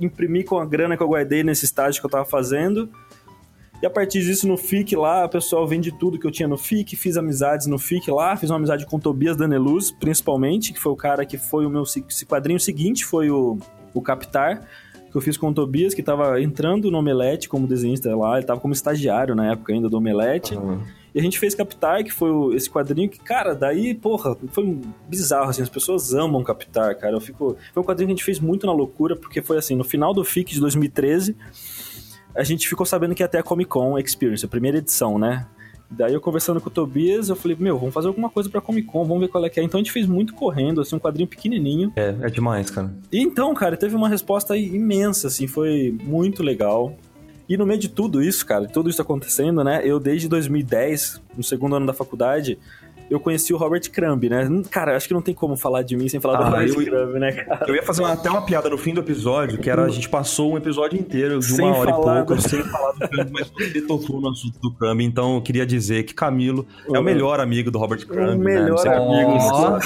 imprimi 0.00 0.44
com 0.44 0.58
a 0.58 0.66
grana 0.66 0.96
que 0.96 1.02
eu 1.02 1.08
guardei 1.08 1.42
nesse 1.42 1.64
estágio 1.64 2.00
que 2.00 2.06
eu 2.06 2.10
tava 2.10 2.24
fazendo. 2.24 2.88
E 3.82 3.86
a 3.86 3.90
partir 3.90 4.22
disso, 4.22 4.48
no 4.48 4.56
FIC 4.56 4.96
lá, 4.96 5.26
o 5.26 5.28
pessoal 5.28 5.66
vende 5.66 5.92
tudo 5.92 6.18
que 6.18 6.26
eu 6.26 6.30
tinha 6.30 6.48
no 6.48 6.56
FIC, 6.56 6.96
fiz 6.96 7.16
amizades 7.16 7.66
no 7.66 7.78
FIC 7.78 8.10
lá, 8.10 8.36
fiz 8.36 8.48
uma 8.48 8.56
amizade 8.56 8.86
com 8.86 8.96
o 8.96 9.00
Tobias 9.00 9.36
Daneluz, 9.36 9.90
principalmente, 9.90 10.72
que 10.72 10.80
foi 10.80 10.92
o 10.92 10.96
cara 10.96 11.26
que 11.26 11.36
foi 11.36 11.66
o 11.66 11.70
meu 11.70 11.84
se- 11.84 12.04
esse 12.08 12.24
quadrinho 12.24 12.58
seguinte, 12.58 13.04
foi 13.04 13.30
o, 13.30 13.58
o 13.92 14.00
Captar, 14.00 14.62
que 15.10 15.16
eu 15.16 15.20
fiz 15.20 15.36
com 15.36 15.50
o 15.50 15.54
Tobias, 15.54 15.92
que 15.92 16.02
tava 16.02 16.40
entrando 16.40 16.90
no 16.90 16.98
Omelete 16.98 17.46
como 17.48 17.66
desenhista 17.66 18.14
lá, 18.16 18.38
ele 18.38 18.46
tava 18.46 18.60
como 18.60 18.72
estagiário 18.72 19.34
na 19.34 19.52
época 19.52 19.72
ainda 19.74 19.88
do 19.90 19.98
Omelete. 19.98 20.54
E 21.14 21.20
a 21.20 21.22
gente 21.22 21.38
fez 21.38 21.54
Captar, 21.54 22.02
que 22.02 22.10
foi 22.12 22.30
o- 22.30 22.52
esse 22.54 22.68
quadrinho 22.68 23.08
que, 23.08 23.20
cara, 23.20 23.54
daí, 23.54 23.94
porra, 23.94 24.36
foi 24.50 24.78
bizarro, 25.08 25.48
assim, 25.50 25.62
as 25.62 25.68
pessoas 25.68 26.12
amam 26.12 26.42
Captar, 26.42 26.96
cara. 26.98 27.14
Eu 27.14 27.20
fico... 27.20 27.56
Foi 27.72 27.82
um 27.82 27.86
quadrinho 27.86 28.08
que 28.08 28.12
a 28.12 28.16
gente 28.16 28.24
fez 28.24 28.40
muito 28.40 28.66
na 28.66 28.72
loucura, 28.72 29.14
porque 29.14 29.40
foi 29.40 29.56
assim, 29.56 29.76
no 29.76 29.84
final 29.84 30.12
do 30.12 30.24
FIC 30.24 30.52
de 30.54 30.60
2013, 30.60 31.36
a 32.34 32.42
gente 32.42 32.68
ficou 32.68 32.84
sabendo 32.84 33.14
que 33.14 33.22
ia 33.22 33.28
ter 33.28 33.38
a 33.38 33.42
Comic 33.44 33.70
Con 33.70 33.96
Experience, 33.98 34.44
a 34.44 34.48
primeira 34.48 34.78
edição, 34.78 35.18
né? 35.18 35.46
Daí 35.88 36.12
eu 36.12 36.20
conversando 36.20 36.60
com 36.60 36.68
o 36.68 36.72
Tobias, 36.72 37.28
eu 37.28 37.36
falei, 37.36 37.56
meu, 37.60 37.78
vamos 37.78 37.94
fazer 37.94 38.08
alguma 38.08 38.28
coisa 38.28 38.50
pra 38.50 38.60
Comic 38.60 38.88
Con, 38.88 39.04
vamos 39.04 39.20
ver 39.20 39.28
qual 39.28 39.44
é 39.44 39.48
que 39.50 39.60
é. 39.60 39.62
Então 39.62 39.78
a 39.78 39.82
gente 39.82 39.92
fez 39.92 40.08
muito 40.08 40.34
correndo, 40.34 40.80
assim, 40.80 40.96
um 40.96 40.98
quadrinho 40.98 41.28
pequenininho. 41.28 41.92
É, 41.94 42.16
é 42.22 42.26
demais, 42.28 42.70
cara. 42.70 42.92
E 43.12 43.20
então, 43.20 43.54
cara, 43.54 43.76
teve 43.76 43.94
uma 43.94 44.08
resposta 44.08 44.56
imensa, 44.56 45.28
assim, 45.28 45.46
foi 45.46 45.96
muito 46.02 46.42
legal. 46.42 46.96
E 47.48 47.56
no 47.56 47.66
meio 47.66 47.78
de 47.78 47.88
tudo 47.88 48.22
isso, 48.22 48.44
cara, 48.46 48.66
tudo 48.66 48.88
isso 48.88 49.02
acontecendo, 49.02 49.62
né? 49.62 49.82
Eu 49.84 50.00
desde 50.00 50.28
2010, 50.28 51.20
no 51.36 51.42
segundo 51.44 51.76
ano 51.76 51.86
da 51.86 51.92
faculdade, 51.92 52.58
eu 53.10 53.20
conheci 53.20 53.52
o 53.52 53.58
Robert 53.58 53.82
Crumb, 53.90 54.24
né? 54.30 54.48
Cara, 54.70 54.96
acho 54.96 55.06
que 55.06 55.12
não 55.12 55.20
tem 55.20 55.34
como 55.34 55.54
falar 55.56 55.82
de 55.82 55.94
mim 55.94 56.08
sem 56.08 56.18
falar 56.20 56.38
do 56.38 56.44
Ah, 56.44 56.48
Robert 56.48 56.68
eu- 56.68 56.74
Crumb, 56.84 57.18
né, 57.20 57.32
cara? 57.32 57.66
Eu 57.68 57.74
ia 57.74 57.82
fazer 57.82 58.00
uma- 58.00 58.12
até 58.14 58.30
uma 58.30 58.40
piada 58.46 58.70
no 58.70 58.78
fim 58.78 58.94
do 58.94 59.00
episódio, 59.00 59.58
que 59.58 59.68
era 59.68 59.84
a 59.84 59.90
gente 59.90 60.08
passou 60.08 60.54
um 60.54 60.56
episódio 60.56 60.98
inteiro 60.98 61.38
de 61.38 61.44
Sem 61.44 61.66
uma 61.66 61.76
hora 61.76 61.90
e 61.90 61.92
pouco, 61.92 62.34
do- 62.34 62.40
sem 62.48 62.62
falar 62.62 62.92
do 62.92 63.08
Crumb, 63.08 63.30
mas 63.30 63.50
você 63.50 63.80
tocou 63.82 64.20
no 64.22 64.30
assunto 64.30 64.58
do 64.58 64.72
Crumb, 64.72 65.02
então 65.02 65.34
eu 65.34 65.42
queria 65.42 65.66
dizer 65.66 66.04
que 66.04 66.14
Camilo 66.14 66.66
é 66.88 66.92
Uhum. 66.92 67.00
o 67.00 67.02
melhor 67.02 67.40
amigo 67.40 67.70
do 67.70 67.78
Robert 67.78 68.06
Crumb. 68.06 68.22
O 68.36 68.38
né? 68.38 68.54
melhor 68.54 68.78
Você- 68.78 68.88
amigo. 68.88 69.32
Ó. 69.38 69.78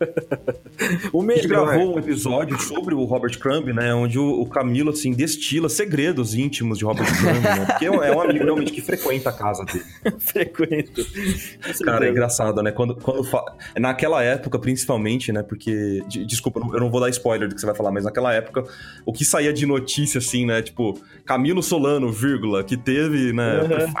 o 1.12 1.22
melhor. 1.22 1.46
gravou 1.66 1.94
um 1.94 1.98
episódio 1.98 2.58
sobre 2.60 2.94
o 2.94 3.04
Robert 3.04 3.38
Crumb, 3.38 3.72
né? 3.72 3.94
Onde 3.94 4.18
o, 4.18 4.46
Camilo, 4.46 4.90
assim, 4.90 5.12
destila 5.12 5.68
segredos 5.68 6.34
íntimos 6.34 6.78
de 6.78 6.84
Robert 6.84 7.06
Crumb, 7.18 7.40
né? 7.42 7.66
Porque 7.66 7.86
é 7.86 7.90
um, 7.90 8.02
é 8.02 8.10
amigo 8.10 8.44
realmente 8.44 8.72
que 8.72 8.80
frequenta 8.80 9.30
a 9.30 9.32
casa 9.32 9.64
dele. 9.64 9.84
frequento. 10.18 11.04
Com 11.04 11.84
Cara, 11.84 12.06
é 12.06 12.10
engraçado, 12.10 12.62
né? 12.62 12.72
Quando, 12.72 12.96
quando 12.96 13.24
fa... 13.24 13.44
Naquela 13.78 14.22
época, 14.22 14.58
principalmente, 14.58 15.32
né? 15.32 15.42
Porque. 15.42 16.02
de- 16.08 16.24
Desculpa, 16.24 16.60
eu 16.72 16.80
não 16.80 16.90
vou 16.90 17.00
dar 17.00 17.08
spoiler 17.10 17.48
do 17.48 17.54
que 17.54 17.60
você 17.60 17.66
vai 17.66 17.74
falar, 17.74 17.90
mas 17.90 18.04
naquela 18.04 18.32
época, 18.32 18.64
o 19.04 19.12
que 19.12 19.24
saía 19.24 19.52
de 19.52 19.66
notícia, 19.66 20.18
assim, 20.18 20.46
né? 20.46 20.62
Tipo, 20.62 20.98
Camilo 21.24 21.62
Solano, 21.62 22.10
vírgula, 22.12 22.62
que 22.64 22.76
teve, 22.76 23.32
né? 23.32 23.60
Uhum. 23.62 23.92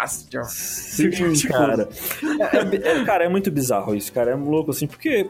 Sim, 0.48 1.10
Tipo, 1.32 1.52
cara. 1.52 1.88
É, 2.52 2.88
é- 3.00 3.04
cara, 3.04 3.24
é 3.24 3.28
muito 3.28 3.50
bizarro 3.50 3.94
isso, 3.94 4.12
cara. 4.12 4.30
É 4.32 4.34
louco, 4.34 4.70
assim, 4.70 4.86
porque... 4.86 5.28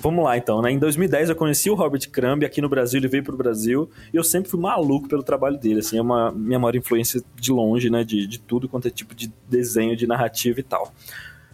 Vamos 0.00 0.24
lá, 0.24 0.36
então, 0.38 0.62
né? 0.62 0.70
Em 0.70 0.78
2010 0.78 1.30
eu 1.30 1.36
conheci 1.36 1.68
o 1.68 1.74
Robert 1.74 2.08
Crumb 2.10 2.44
aqui 2.44 2.60
no 2.60 2.68
Brasil, 2.68 3.00
ele 3.00 3.08
veio 3.08 3.24
pro 3.24 3.36
Brasil, 3.36 3.90
e 4.12 4.16
eu 4.16 4.22
sempre 4.22 4.48
fui 4.48 4.60
maluco 4.60 5.08
pelo 5.08 5.24
trabalho 5.24 5.58
dele, 5.58 5.80
assim, 5.80 5.98
é 5.98 6.02
uma 6.02 6.30
minha 6.30 6.58
maior 6.58 6.76
influência 6.76 7.20
de 7.34 7.50
longe, 7.50 7.90
né? 7.90 8.04
De, 8.04 8.26
de 8.26 8.38
tudo 8.38 8.68
quanto 8.68 8.86
é 8.86 8.90
tipo 8.90 9.14
de 9.14 9.32
desenho, 9.48 9.96
de 9.96 10.06
narrativa 10.06 10.60
e 10.60 10.62
tal. 10.62 10.92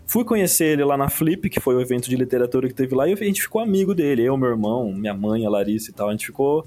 Fui 0.06 0.24
conhecer 0.24 0.66
ele 0.66 0.84
lá 0.84 0.96
na 0.96 1.08
Flip, 1.08 1.48
que 1.48 1.58
foi 1.58 1.74
o 1.74 1.80
evento 1.80 2.08
de 2.10 2.16
literatura 2.16 2.68
que 2.68 2.74
teve 2.74 2.94
lá, 2.94 3.08
e 3.08 3.12
a 3.12 3.16
gente 3.16 3.40
ficou 3.40 3.60
amigo 3.62 3.94
dele. 3.94 4.22
Eu, 4.22 4.36
meu 4.36 4.50
irmão, 4.50 4.92
minha 4.92 5.14
mãe, 5.14 5.46
a 5.46 5.50
Larissa 5.50 5.90
e 5.90 5.94
tal. 5.94 6.08
A 6.08 6.12
gente 6.12 6.26
ficou. 6.26 6.66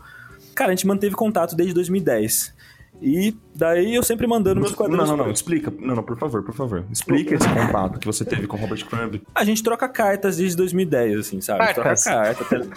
Cara, 0.55 0.71
a 0.71 0.75
gente 0.75 0.87
manteve 0.87 1.15
contato 1.15 1.55
desde 1.55 1.73
2010. 1.75 2.55
E 3.01 3.35
daí 3.55 3.93
eu 3.93 4.01
sempre 4.01 4.25
mandando 4.25 4.59
meus 4.59 4.71
Não, 4.71 4.77
quadrinhos. 4.77 5.07
não, 5.09 5.15
pra 5.17 5.25
não, 5.25 5.31
explica. 5.31 5.71
Não, 5.79 5.95
não, 5.97 6.03
por 6.03 6.17
favor, 6.17 6.43
por 6.43 6.53
favor. 6.55 6.83
Explica 6.91 7.35
esse 7.35 7.47
contato 7.47 7.99
que 7.99 8.05
você 8.07 8.25
teve 8.25 8.47
com 8.47 8.57
o 8.57 8.59
Robert 8.59 8.83
Crumb. 8.85 9.21
A 9.35 9.43
gente 9.45 9.61
troca 9.61 9.87
cartas 9.87 10.37
desde 10.37 10.57
2010, 10.57 11.19
assim, 11.19 11.39
sabe? 11.41 11.61
A 11.61 11.65
gente 11.67 11.75
Cartas. 11.75 12.03
Troca 12.03 12.17
carta, 12.23 12.45
tele- 12.45 12.69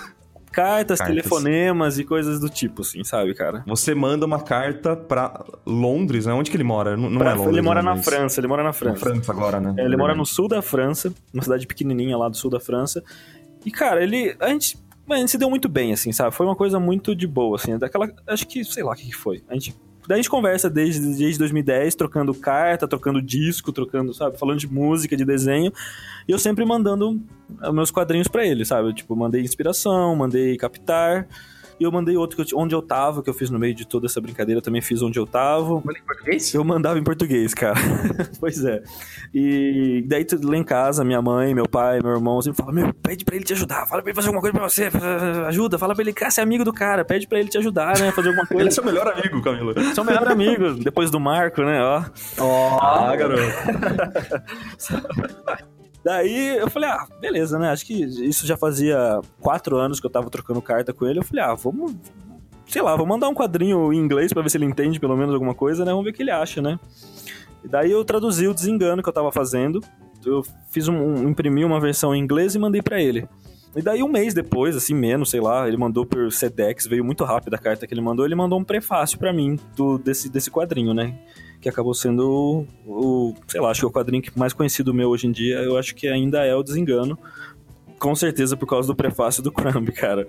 cartas, 0.53 0.99
Cartas. 0.99 1.07
telefonemas 1.07 1.99
e 1.99 2.05
coisas 2.05 2.39
do 2.41 2.51
tipo, 2.51 2.83
assim, 2.83 3.03
sabe, 3.05 3.33
cara? 3.35 3.63
Você 3.67 3.95
manda 3.95 4.27
uma 4.27 4.41
carta 4.43 4.95
pra 4.97 5.43
Londres, 5.65 6.27
né? 6.27 6.33
Onde 6.35 6.51
que 6.51 6.57
ele 6.57 6.65
mora? 6.65 6.97
Não, 6.97 7.09
não 7.09 7.19
Pra- 7.19 7.31
é 7.31 7.35
Londres. 7.35 7.53
ele 7.55 7.63
mora 7.63 7.83
né, 7.83 7.89
na 7.89 7.97
mas- 7.97 8.05
França, 8.05 8.41
ele 8.41 8.47
mora 8.49 8.63
na 8.63 8.69
Na 8.69 8.73
França. 8.75 9.01
França 9.01 9.33
agora, 9.33 9.59
né? 9.61 9.75
É, 9.79 9.85
ele 9.87 9.97
mora 9.97 10.15
no 10.15 10.27
sul 10.27 10.49
da 10.49 10.61
França, 10.61 11.15
uma 11.33 11.43
cidade 11.43 11.67
pequenininha 11.67 12.17
lá 12.19 12.29
do 12.29 12.37
sul 12.37 12.51
da 12.51 12.61
França. 12.61 13.03
E, 13.65 13.71
cara, 13.71 14.03
ele. 14.03 14.37
A 14.41 14.49
gente. 14.49 14.77
A 15.09 15.17
gente 15.17 15.31
se 15.33 15.39
deu 15.39 15.51
muito 15.51 15.69
bem, 15.69 15.93
assim, 15.93 16.13
sabe? 16.13 16.33
Foi 16.35 16.47
uma 16.47 16.55
coisa 16.55 16.79
muito 16.79 17.17
de 17.17 17.27
boa, 17.27 17.57
assim. 17.57 17.77
Daquela. 17.79 18.09
Acho 18.29 18.47
que, 18.47 18.65
sei 18.65 18.83
lá 18.85 18.93
o 18.93 18.95
que, 18.95 19.07
que 19.07 19.17
foi. 19.17 19.43
A 19.49 19.55
gente. 19.55 19.75
Daí 20.07 20.17
a 20.17 20.23
gente 20.23 20.31
conversa 20.31 20.69
desde, 20.69 21.01
desde 21.01 21.39
2010, 21.39 21.95
trocando 21.95 22.35
carta, 22.35 22.89
trocando 22.89 23.21
disco, 23.21 23.73
trocando, 23.73 24.13
sabe? 24.13 24.39
Falando 24.39 24.59
de 24.59 24.67
música, 24.67 25.17
de 25.17 25.25
desenho. 25.25 25.73
E 26.27 26.33
eu 26.33 26.39
sempre 26.39 26.65
mandando 26.65 27.21
meus 27.73 27.91
quadrinhos 27.91 28.29
pra 28.29 28.45
ele, 28.45 28.65
sabe? 28.65 28.93
Tipo, 28.95 29.15
mandei 29.15 29.43
inspiração, 29.43 30.17
mandei 30.17 30.57
captar. 30.57 31.29
E 31.81 31.85
eu 31.85 31.91
mandei 31.91 32.15
outro 32.15 32.37
que 32.45 32.55
eu 32.55 32.59
onde 32.59 32.75
eu 32.75 32.83
tava, 32.83 33.23
que 33.23 33.31
eu 33.31 33.33
fiz 33.33 33.49
no 33.49 33.59
meio 33.59 33.75
de 33.75 33.87
toda 33.87 34.05
essa 34.07 34.21
brincadeira, 34.21 34.59
eu 34.59 34.63
também 34.63 34.83
fiz 34.83 35.01
onde 35.01 35.19
eu 35.19 35.27
tava. 35.27 35.77
Manda 35.77 35.99
em 35.99 36.03
português? 36.07 36.53
Eu 36.53 36.63
mandava 36.63 36.99
em 36.99 37.03
português, 37.03 37.55
cara. 37.55 37.81
pois 38.39 38.63
é. 38.63 38.83
E 39.33 40.05
daí 40.07 40.27
lá 40.45 40.57
em 40.59 40.63
casa, 40.63 41.03
minha 41.03 41.23
mãe, 41.23 41.55
meu 41.55 41.67
pai, 41.67 42.01
meu 42.03 42.13
irmão 42.13 42.43
sempre 42.43 42.59
falam: 42.59 42.75
Meu, 42.75 42.93
pede 42.93 43.25
pra 43.25 43.35
ele 43.35 43.47
te 43.47 43.55
ajudar, 43.55 43.87
fala 43.87 44.03
pra 44.03 44.11
ele 44.11 44.15
fazer 44.17 44.29
alguma 44.29 44.43
coisa 44.43 44.55
pra 44.59 44.69
você, 44.69 44.91
ajuda, 45.47 45.79
fala 45.79 45.95
pra 45.95 46.03
ele 46.03 46.13
que 46.13 46.31
ser 46.31 46.43
amigo 46.43 46.65
do 46.65 46.73
cara, 46.73 47.03
pede 47.03 47.27
pra 47.27 47.39
ele 47.41 47.49
te 47.49 47.57
ajudar, 47.57 47.99
né? 47.99 48.13
Fazer 48.13 48.29
alguma 48.29 48.47
Ele 48.51 48.61
é 48.61 48.63
coisa. 48.65 48.71
seu 48.71 48.85
melhor 48.85 49.09
amigo, 49.09 49.41
Camilo. 49.41 49.73
São 49.95 50.05
melhor 50.05 50.29
amigo, 50.29 50.75
depois 50.75 51.11
do 51.11 51.19
Marco, 51.19 51.63
né? 51.63 51.81
Ó. 52.39 52.79
Ah, 52.79 53.17
garoto. 53.17 53.41
Daí 56.05 56.57
eu 56.57 56.71
falei, 56.71 56.89
ah, 56.89 57.07
beleza, 57.21 57.59
né? 57.59 57.71
Acho 57.71 57.85
que 57.85 57.93
isso 58.03 58.47
já 58.47 58.57
fazia 58.57 59.21
quatro 59.41 59.77
anos 59.77 60.01
que 60.01 60.07
eu 60.07 60.11
tava 60.11 60.31
trocando 60.31 60.63
carta 60.63 60.93
com 60.93 61.07
ele. 61.07 61.19
Eu 61.19 61.25
falei, 61.25 61.45
ah, 61.45 61.55
vamos. 61.55 61.95
Sei 62.67 62.81
lá, 62.81 62.95
vou 62.97 63.05
mandar 63.07 63.29
um 63.29 63.35
quadrinho 63.35 63.93
em 63.93 63.99
inglês 63.99 64.33
pra 64.33 64.43
ver 64.43 64.49
se 64.51 64.57
ele 64.57 64.65
entende 64.65 64.99
pelo 65.01 65.17
menos 65.17 65.35
alguma 65.35 65.55
coisa, 65.55 65.85
né? 65.85 65.91
Vamos 65.91 66.05
ver 66.05 66.11
o 66.11 66.15
que 66.15 66.23
ele 66.23 66.31
acha, 66.31 66.63
né? 66.63 66.79
E 67.65 67.69
daí 67.69 67.91
eu 67.91 68.05
traduzi 68.05 68.47
o 68.49 68.55
desengano 68.55 69.03
que 69.03 69.09
eu 69.09 69.13
tava 69.13 69.31
fazendo. 69.31 69.83
Eu 70.25 70.43
fiz 70.71 70.87
um, 70.89 70.95
um- 70.97 71.29
imprimi 71.29 71.65
uma 71.65 71.81
versão 71.81 72.15
em 72.15 72.21
inglês 72.23 72.55
e 72.55 72.59
mandei 72.59 72.81
pra 72.81 73.01
ele. 73.01 73.29
E 73.77 73.83
daí 73.83 74.03
um 74.03 74.09
mês 74.09 74.33
depois, 74.35 74.75
assim, 74.77 74.95
menos, 74.95 75.31
sei 75.31 75.41
lá, 75.41 75.67
ele 75.69 75.77
mandou 75.77 76.05
por 76.07 76.33
Sedex, 76.33 76.87
veio 76.87 77.05
muito 77.05 77.25
rápido 77.25 77.55
a 77.55 77.59
carta 77.59 77.87
que 77.87 77.95
ele 77.95 78.01
mandou, 78.01 78.25
ele 78.25 78.35
mandou 78.35 78.59
um 78.59 78.65
prefácio 78.65 79.19
pra 79.19 79.33
mim 79.33 79.59
do, 79.77 79.97
desse, 79.99 80.29
desse 80.29 80.51
quadrinho, 80.51 80.93
né? 80.95 81.15
Que 81.61 81.69
acabou 81.69 81.93
sendo 81.95 82.67
o, 82.87 82.91
o, 83.31 83.35
sei 83.47 83.61
lá, 83.61 83.71
acho 83.71 83.81
que 83.81 83.85
é 83.87 83.89
o 83.89 83.93
quadrinho 83.93 84.23
mais 84.35 84.53
conhecido 84.53 84.95
meu 84.95 85.11
hoje 85.11 85.27
em 85.27 85.33
dia, 85.33 85.57
eu 85.59 85.77
acho 85.77 85.95
que 85.95 86.09
ainda 86.09 86.45
é 86.45 86.55
o 86.55 86.63
Desengano. 86.63 87.19
Com 87.99 88.15
certeza 88.15 88.57
por 88.57 88.67
causa 88.67 88.89
do 88.89 88.95
prefácio 88.95 89.43
do 89.43 89.53
Crumb, 89.53 89.87
cara. 89.93 90.27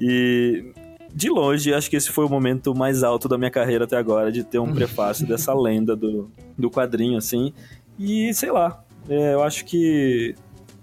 E 0.00 0.72
de 1.14 1.30
longe, 1.30 1.72
acho 1.72 1.88
que 1.88 1.96
esse 1.96 2.10
foi 2.12 2.26
o 2.26 2.28
momento 2.28 2.74
mais 2.74 3.02
alto 3.02 3.28
da 3.28 3.38
minha 3.38 3.50
carreira 3.50 3.84
até 3.84 3.96
agora, 3.96 4.30
de 4.30 4.44
ter 4.44 4.58
um 4.58 4.72
prefácio 4.74 5.26
dessa 5.26 5.54
lenda 5.54 5.96
do, 5.96 6.30
do 6.56 6.70
quadrinho, 6.70 7.16
assim. 7.16 7.52
E 7.98 8.32
sei 8.34 8.50
lá, 8.52 8.84
é, 9.08 9.32
eu 9.34 9.42
acho 9.42 9.64
que. 9.64 10.34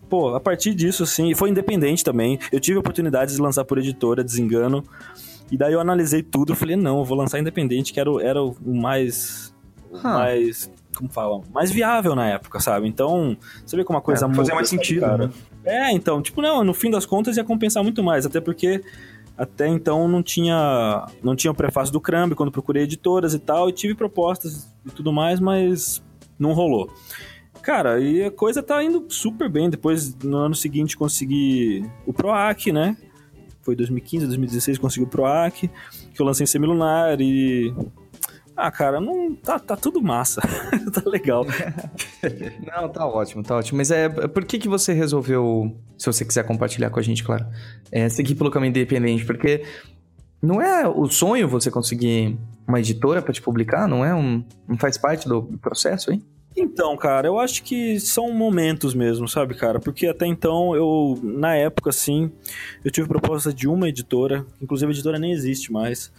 Pô, 0.09 0.35
a 0.35 0.39
partir 0.39 0.73
disso, 0.73 1.03
assim, 1.03 1.29
e 1.31 1.35
foi 1.35 1.49
independente 1.49 2.03
também. 2.03 2.39
Eu 2.51 2.59
tive 2.59 2.77
a 2.77 2.79
oportunidade 2.79 3.33
de 3.35 3.41
lançar 3.41 3.63
por 3.65 3.77
editora, 3.77 4.23
Desengano. 4.23 4.83
E 5.51 5.57
daí 5.57 5.73
eu 5.73 5.79
analisei 5.79 6.23
tudo, 6.23 6.55
falei, 6.55 6.75
não, 6.75 6.99
eu 6.99 7.03
vou 7.05 7.15
lançar 7.17 7.39
independente, 7.39 7.93
que 7.93 7.99
era, 7.99 8.11
o- 8.11 8.19
era 8.19 8.43
o 8.43 8.55
mais. 8.65 9.53
Ah. 10.03 10.13
Mais. 10.13 10.71
Como 10.95 11.09
falam? 11.09 11.43
Mais 11.53 11.71
viável 11.71 12.15
na 12.15 12.27
época, 12.27 12.59
sabe? 12.59 12.87
Então, 12.87 13.35
você 13.65 13.75
vê 13.75 13.83
como 13.83 13.97
uma 13.97 14.01
coisa 14.01 14.25
É, 14.25 14.33
fazia 14.33 14.55
mais 14.55 14.69
sentido, 14.69 15.01
cara? 15.01 15.27
né? 15.27 15.33
É, 15.65 15.91
então, 15.91 16.21
tipo, 16.21 16.41
não, 16.41 16.63
no 16.63 16.73
fim 16.73 16.89
das 16.89 17.05
contas 17.05 17.35
ia 17.37 17.43
compensar 17.43 17.83
muito 17.83 18.01
mais, 18.01 18.25
até 18.25 18.39
porque 18.39 18.81
até 19.37 19.67
então 19.67 20.07
não 20.07 20.23
tinha 20.23 21.05
não 21.21 21.35
tinha 21.35 21.51
o 21.51 21.55
prefácio 21.55 21.91
do 21.91 21.99
Crumb 21.99 22.33
quando 22.35 22.51
procurei 22.51 22.83
editoras 22.83 23.33
e 23.33 23.39
tal, 23.39 23.67
e 23.67 23.73
tive 23.73 23.93
propostas 23.93 24.73
e 24.85 24.89
tudo 24.91 25.11
mais, 25.11 25.39
mas 25.39 26.01
não 26.39 26.53
rolou. 26.53 26.89
Cara, 27.61 27.99
e 27.99 28.23
a 28.23 28.31
coisa 28.31 28.61
tá 28.61 28.83
indo 28.83 29.05
super 29.09 29.49
bem. 29.49 29.69
Depois, 29.69 30.15
no 30.17 30.37
ano 30.37 30.53
seguinte, 30.53 30.95
consegui 30.95 31.83
o 32.05 32.13
PROAC, 32.13 32.71
né? 32.71 32.95
Foi 33.63 33.75
2015, 33.75 34.27
2016, 34.27 34.77
consegui 34.77 35.05
o 35.05 35.09
PROAC, 35.09 35.67
que 36.13 36.21
eu 36.21 36.25
lancei 36.25 36.43
em 36.43 36.47
Semilunar 36.47 37.19
e... 37.19 37.73
Ah, 38.55 38.71
cara, 38.71 39.01
não 39.01 39.35
tá, 39.35 39.59
tá 39.59 39.75
tudo 39.75 40.01
massa. 40.01 40.41
tá 40.93 41.01
legal. 41.05 41.45
Não, 42.65 42.89
tá 42.89 43.05
ótimo, 43.05 43.43
tá 43.43 43.57
ótimo. 43.57 43.77
Mas 43.77 43.91
é, 43.91 44.07
por 44.07 44.45
que 44.45 44.57
que 44.57 44.69
você 44.69 44.93
resolveu, 44.93 45.75
se 45.97 46.05
você 46.05 46.23
quiser 46.23 46.43
compartilhar 46.45 46.89
com 46.89 46.99
a 46.99 47.03
gente, 47.03 47.23
claro, 47.23 47.45
é, 47.91 48.07
seguir 48.07 48.35
pelo 48.35 48.49
caminho 48.49 48.69
independente? 48.69 49.25
Porque 49.25 49.63
não 50.41 50.61
é 50.61 50.87
o 50.87 51.09
sonho 51.09 51.49
você 51.49 51.69
conseguir 51.69 52.37
uma 52.67 52.79
editora 52.79 53.21
pra 53.21 53.33
te 53.33 53.41
publicar? 53.41 53.87
Não 53.87 54.05
é 54.05 54.15
um... 54.15 54.43
Não 54.67 54.77
faz 54.77 54.97
parte 54.97 55.27
do 55.27 55.43
processo, 55.61 56.11
hein? 56.11 56.23
Então, 56.57 56.95
cara, 56.95 57.27
eu 57.27 57.37
acho 57.37 57.63
que 57.63 57.99
são 57.99 58.31
momentos 58.31 58.93
mesmo, 58.93 59.27
sabe, 59.27 59.55
cara? 59.55 59.77
Porque 59.77 60.07
até 60.07 60.25
então, 60.25 60.73
eu, 60.73 61.19
na 61.21 61.53
época, 61.55 61.89
assim, 61.89 62.31
eu 62.83 62.89
tive 62.89 63.09
proposta 63.09 63.53
de 63.53 63.67
uma 63.67 63.89
editora, 63.89 64.45
inclusive 64.61 64.89
a 64.89 64.93
editora 64.93 65.19
nem 65.19 65.33
existe 65.33 65.71
mais. 65.71 66.13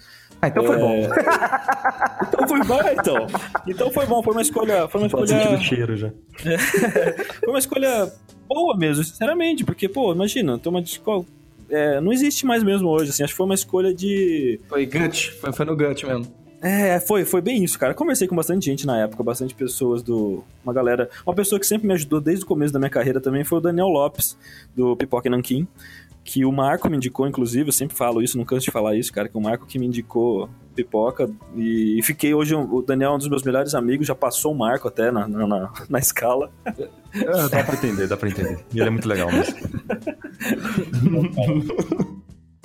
Ah, 0.46 0.48
então 0.48 0.64
foi 0.64 0.76
É. 0.76 0.78
bom. 0.78 1.08
Então 2.28 2.48
foi 2.48 2.64
bom, 2.64 2.80
então. 2.92 3.26
Então 3.66 3.90
foi 3.90 4.06
bom, 4.06 4.22
foi 4.22 4.32
uma 4.32 4.42
escolha. 4.42 4.88
Foi 4.88 5.00
uma 5.00 5.08
Pode 5.10 5.32
escolha. 5.34 5.58
cheiro 5.60 5.96
já. 5.96 6.10
Foi 7.40 7.48
uma 7.48 7.58
escolha 7.58 8.12
boa 8.48 8.76
mesmo, 8.76 9.04
sinceramente, 9.04 9.64
porque, 9.64 9.88
pô, 9.88 10.12
imagina, 10.12 10.58
tem 10.58 10.70
uma 10.70 10.80
escola. 10.80 11.24
É, 11.70 12.00
não 12.00 12.12
existe 12.12 12.44
mais 12.46 12.62
mesmo 12.62 12.88
hoje, 12.88 13.10
assim, 13.10 13.22
acho 13.22 13.32
que 13.32 13.36
foi 13.36 13.46
uma 13.46 13.54
escolha 13.54 13.92
de. 13.94 14.60
Foi 14.68 14.86
gut, 14.86 15.32
foi, 15.32 15.52
foi 15.52 15.66
no 15.66 15.76
gut 15.76 16.06
mesmo. 16.06 16.26
É, 16.62 16.98
foi, 17.00 17.24
foi 17.24 17.40
bem 17.40 17.62
isso, 17.62 17.78
cara. 17.78 17.92
Conversei 17.94 18.26
com 18.26 18.34
bastante 18.34 18.64
gente 18.66 18.86
na 18.86 18.98
época, 19.02 19.22
bastante 19.22 19.54
pessoas 19.54 20.02
do. 20.02 20.42
Uma 20.64 20.72
galera. 20.72 21.08
Uma 21.26 21.34
pessoa 21.34 21.58
que 21.60 21.66
sempre 21.66 21.86
me 21.86 21.94
ajudou 21.94 22.20
desde 22.20 22.44
o 22.44 22.48
começo 22.48 22.72
da 22.72 22.78
minha 22.78 22.90
carreira 22.90 23.20
também 23.20 23.44
foi 23.44 23.58
o 23.58 23.60
Daniel 23.60 23.88
Lopes, 23.88 24.36
do 24.74 24.96
Pipoca 24.96 25.28
e 25.28 25.30
Nanquim. 25.30 25.66
Que 26.28 26.44
o 26.44 26.50
Marco 26.50 26.90
me 26.90 26.96
indicou, 26.96 27.28
inclusive, 27.28 27.68
eu 27.68 27.72
sempre 27.72 27.96
falo 27.96 28.20
isso, 28.20 28.36
não 28.36 28.44
canso 28.44 28.64
de 28.66 28.72
falar 28.72 28.96
isso, 28.96 29.12
cara, 29.12 29.28
que 29.28 29.38
o 29.38 29.40
Marco 29.40 29.64
que 29.64 29.78
me 29.78 29.86
indicou 29.86 30.50
pipoca. 30.74 31.30
E 31.54 32.00
fiquei 32.02 32.34
hoje. 32.34 32.52
O 32.52 32.82
Daniel 32.82 33.12
é 33.12 33.14
um 33.14 33.18
dos 33.18 33.28
meus 33.28 33.44
melhores 33.44 33.76
amigos, 33.76 34.08
já 34.08 34.14
passou 34.14 34.52
o 34.52 34.58
Marco 34.58 34.88
até 34.88 35.12
na, 35.12 35.28
na, 35.28 35.46
na- 35.46 35.72
na 35.88 35.98
escala. 36.00 36.50
É, 36.66 37.48
dá 37.48 37.62
pra 37.62 37.74
entender, 37.74 38.08
dá 38.08 38.16
pra 38.16 38.28
entender. 38.28 38.58
E 38.74 38.78
ele 38.80 38.88
é 38.88 38.90
muito 38.90 39.08
legal 39.08 39.30
mesmo. 39.30 39.54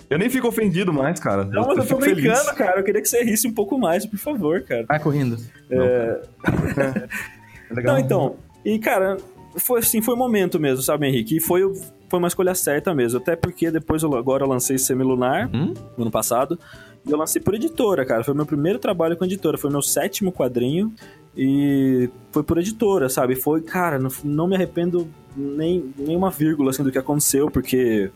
eu 0.10 0.18
nem 0.18 0.30
fico 0.30 0.48
ofendido 0.48 0.92
mais, 0.92 1.20
cara. 1.20 1.46
Não, 1.46 1.62
mas 1.62 1.70
eu 1.70 1.76
tô 1.76 1.84
fico 1.84 2.02
feliz. 2.02 2.16
brincando, 2.24 2.56
cara. 2.56 2.80
Eu 2.80 2.84
queria 2.84 3.02
que 3.02 3.08
você 3.08 3.24
risse 3.24 3.48
um 3.48 3.54
pouco 3.54 3.78
mais, 3.78 4.06
por 4.06 4.18
favor, 4.18 4.62
cara. 4.64 4.86
Vai 4.88 5.00
correndo. 5.00 5.38
É 5.70 6.20
legal. 7.72 7.94
Não, 7.96 8.00
então. 8.00 8.36
E, 8.66 8.78
cara, 8.80 9.18
foi 9.58 9.80
assim, 9.80 10.02
foi 10.02 10.16
um 10.16 10.18
momento 10.18 10.60
mesmo, 10.60 10.82
sabe, 10.84 11.08
Henrique? 11.08 11.38
E 11.38 11.40
foi, 11.40 11.64
o- 11.64 11.74
foi 12.12 12.20
uma 12.20 12.28
escolha 12.28 12.54
certa 12.54 12.94
mesmo. 12.94 13.18
Até 13.20 13.36
porque 13.36 13.72
depois 13.72 14.04
eu 14.04 14.14
agora 14.16 14.44
eu 14.44 14.48
lancei 14.50 14.78
Semilunar, 14.78 15.50
Hum? 15.52 15.74
no 15.98 16.04
ano 16.04 16.12
passado. 16.12 16.60
E 17.08 17.10
eu 17.10 17.18
lancei 17.18 17.42
por 17.42 17.56
editora, 17.56 18.06
cara. 18.06 18.24
Foi 18.24 18.34
meu 18.36 18.46
primeiro 18.46 18.78
trabalho 18.78 19.18
com 19.18 19.26
editora. 19.26 19.58
Foi 19.58 19.72
meu 19.72 19.82
sétimo 19.82 20.32
quadrinho. 20.32 20.94
E 21.36 22.10
foi 22.32 22.44
por 22.44 22.60
editora, 22.60 23.10
sabe? 23.10 23.36
Foi, 23.36 23.62
cara, 23.62 23.98
não, 23.98 24.12
não 24.24 24.48
me 24.48 24.56
arrependo 24.56 25.08
nem, 25.36 25.92
nem 25.98 26.16
uma 26.16 26.30
vírgula 26.30 26.70
assim, 26.70 26.84
do 26.84 26.92
que 26.92 26.98
aconteceu, 27.00 27.50
porque. 27.50 28.12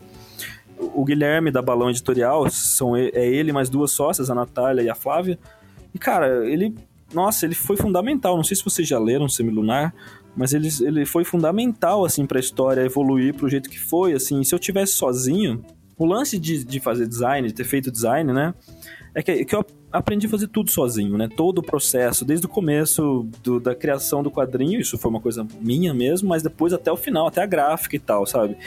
o 0.78 1.02
Guilherme 1.04 1.50
da 1.50 1.62
Balão 1.62 1.88
Editorial, 1.90 2.48
são, 2.50 2.94
é 2.94 3.08
ele 3.26 3.50
mais 3.52 3.70
duas 3.70 3.90
sócias, 3.92 4.28
a 4.30 4.34
Natália 4.34 4.82
e 4.82 4.90
a 4.90 4.94
Flávia. 4.94 5.38
E, 5.94 5.98
cara, 5.98 6.46
ele. 6.46 6.74
Nossa, 7.14 7.46
ele 7.46 7.54
foi 7.54 7.76
fundamental. 7.76 8.36
Não 8.36 8.44
sei 8.44 8.54
se 8.56 8.62
vocês 8.64 8.86
já 8.86 8.98
leram 8.98 9.28
Semilunar, 9.28 9.94
mas 10.36 10.52
ele, 10.52 10.68
ele 10.82 11.06
foi 11.06 11.24
fundamental, 11.24 12.04
assim, 12.04 12.26
pra 12.26 12.38
história 12.38 12.82
evoluir 12.82 13.34
pro 13.34 13.48
jeito 13.48 13.70
que 13.70 13.78
foi, 13.78 14.12
assim. 14.12 14.44
Se 14.44 14.54
eu 14.54 14.58
tivesse 14.58 14.92
sozinho, 14.92 15.64
o 15.98 16.04
lance 16.04 16.38
de, 16.38 16.62
de 16.64 16.78
fazer 16.78 17.06
design, 17.06 17.48
de 17.48 17.54
ter 17.54 17.64
feito 17.64 17.90
design, 17.90 18.32
né? 18.32 18.54
É 19.14 19.22
que, 19.22 19.44
que 19.46 19.56
eu 19.56 19.64
aprendi 19.90 20.26
a 20.26 20.30
fazer 20.30 20.48
tudo 20.48 20.70
sozinho, 20.70 21.16
né? 21.16 21.26
Todo 21.34 21.58
o 21.60 21.62
processo, 21.62 22.22
desde 22.22 22.44
o 22.44 22.48
começo 22.50 23.26
do- 23.42 23.58
da 23.58 23.74
criação 23.74 24.22
do 24.22 24.30
quadrinho, 24.30 24.78
isso 24.78 24.98
foi 24.98 25.10
uma 25.10 25.20
coisa 25.20 25.46
minha 25.58 25.94
mesmo, 25.94 26.28
mas 26.28 26.42
depois 26.42 26.74
até 26.74 26.92
o 26.92 26.96
final, 26.98 27.26
até 27.26 27.42
a 27.42 27.46
gráfica 27.46 27.96
e 27.96 27.98
tal, 27.98 28.26
sabe? 28.26 28.58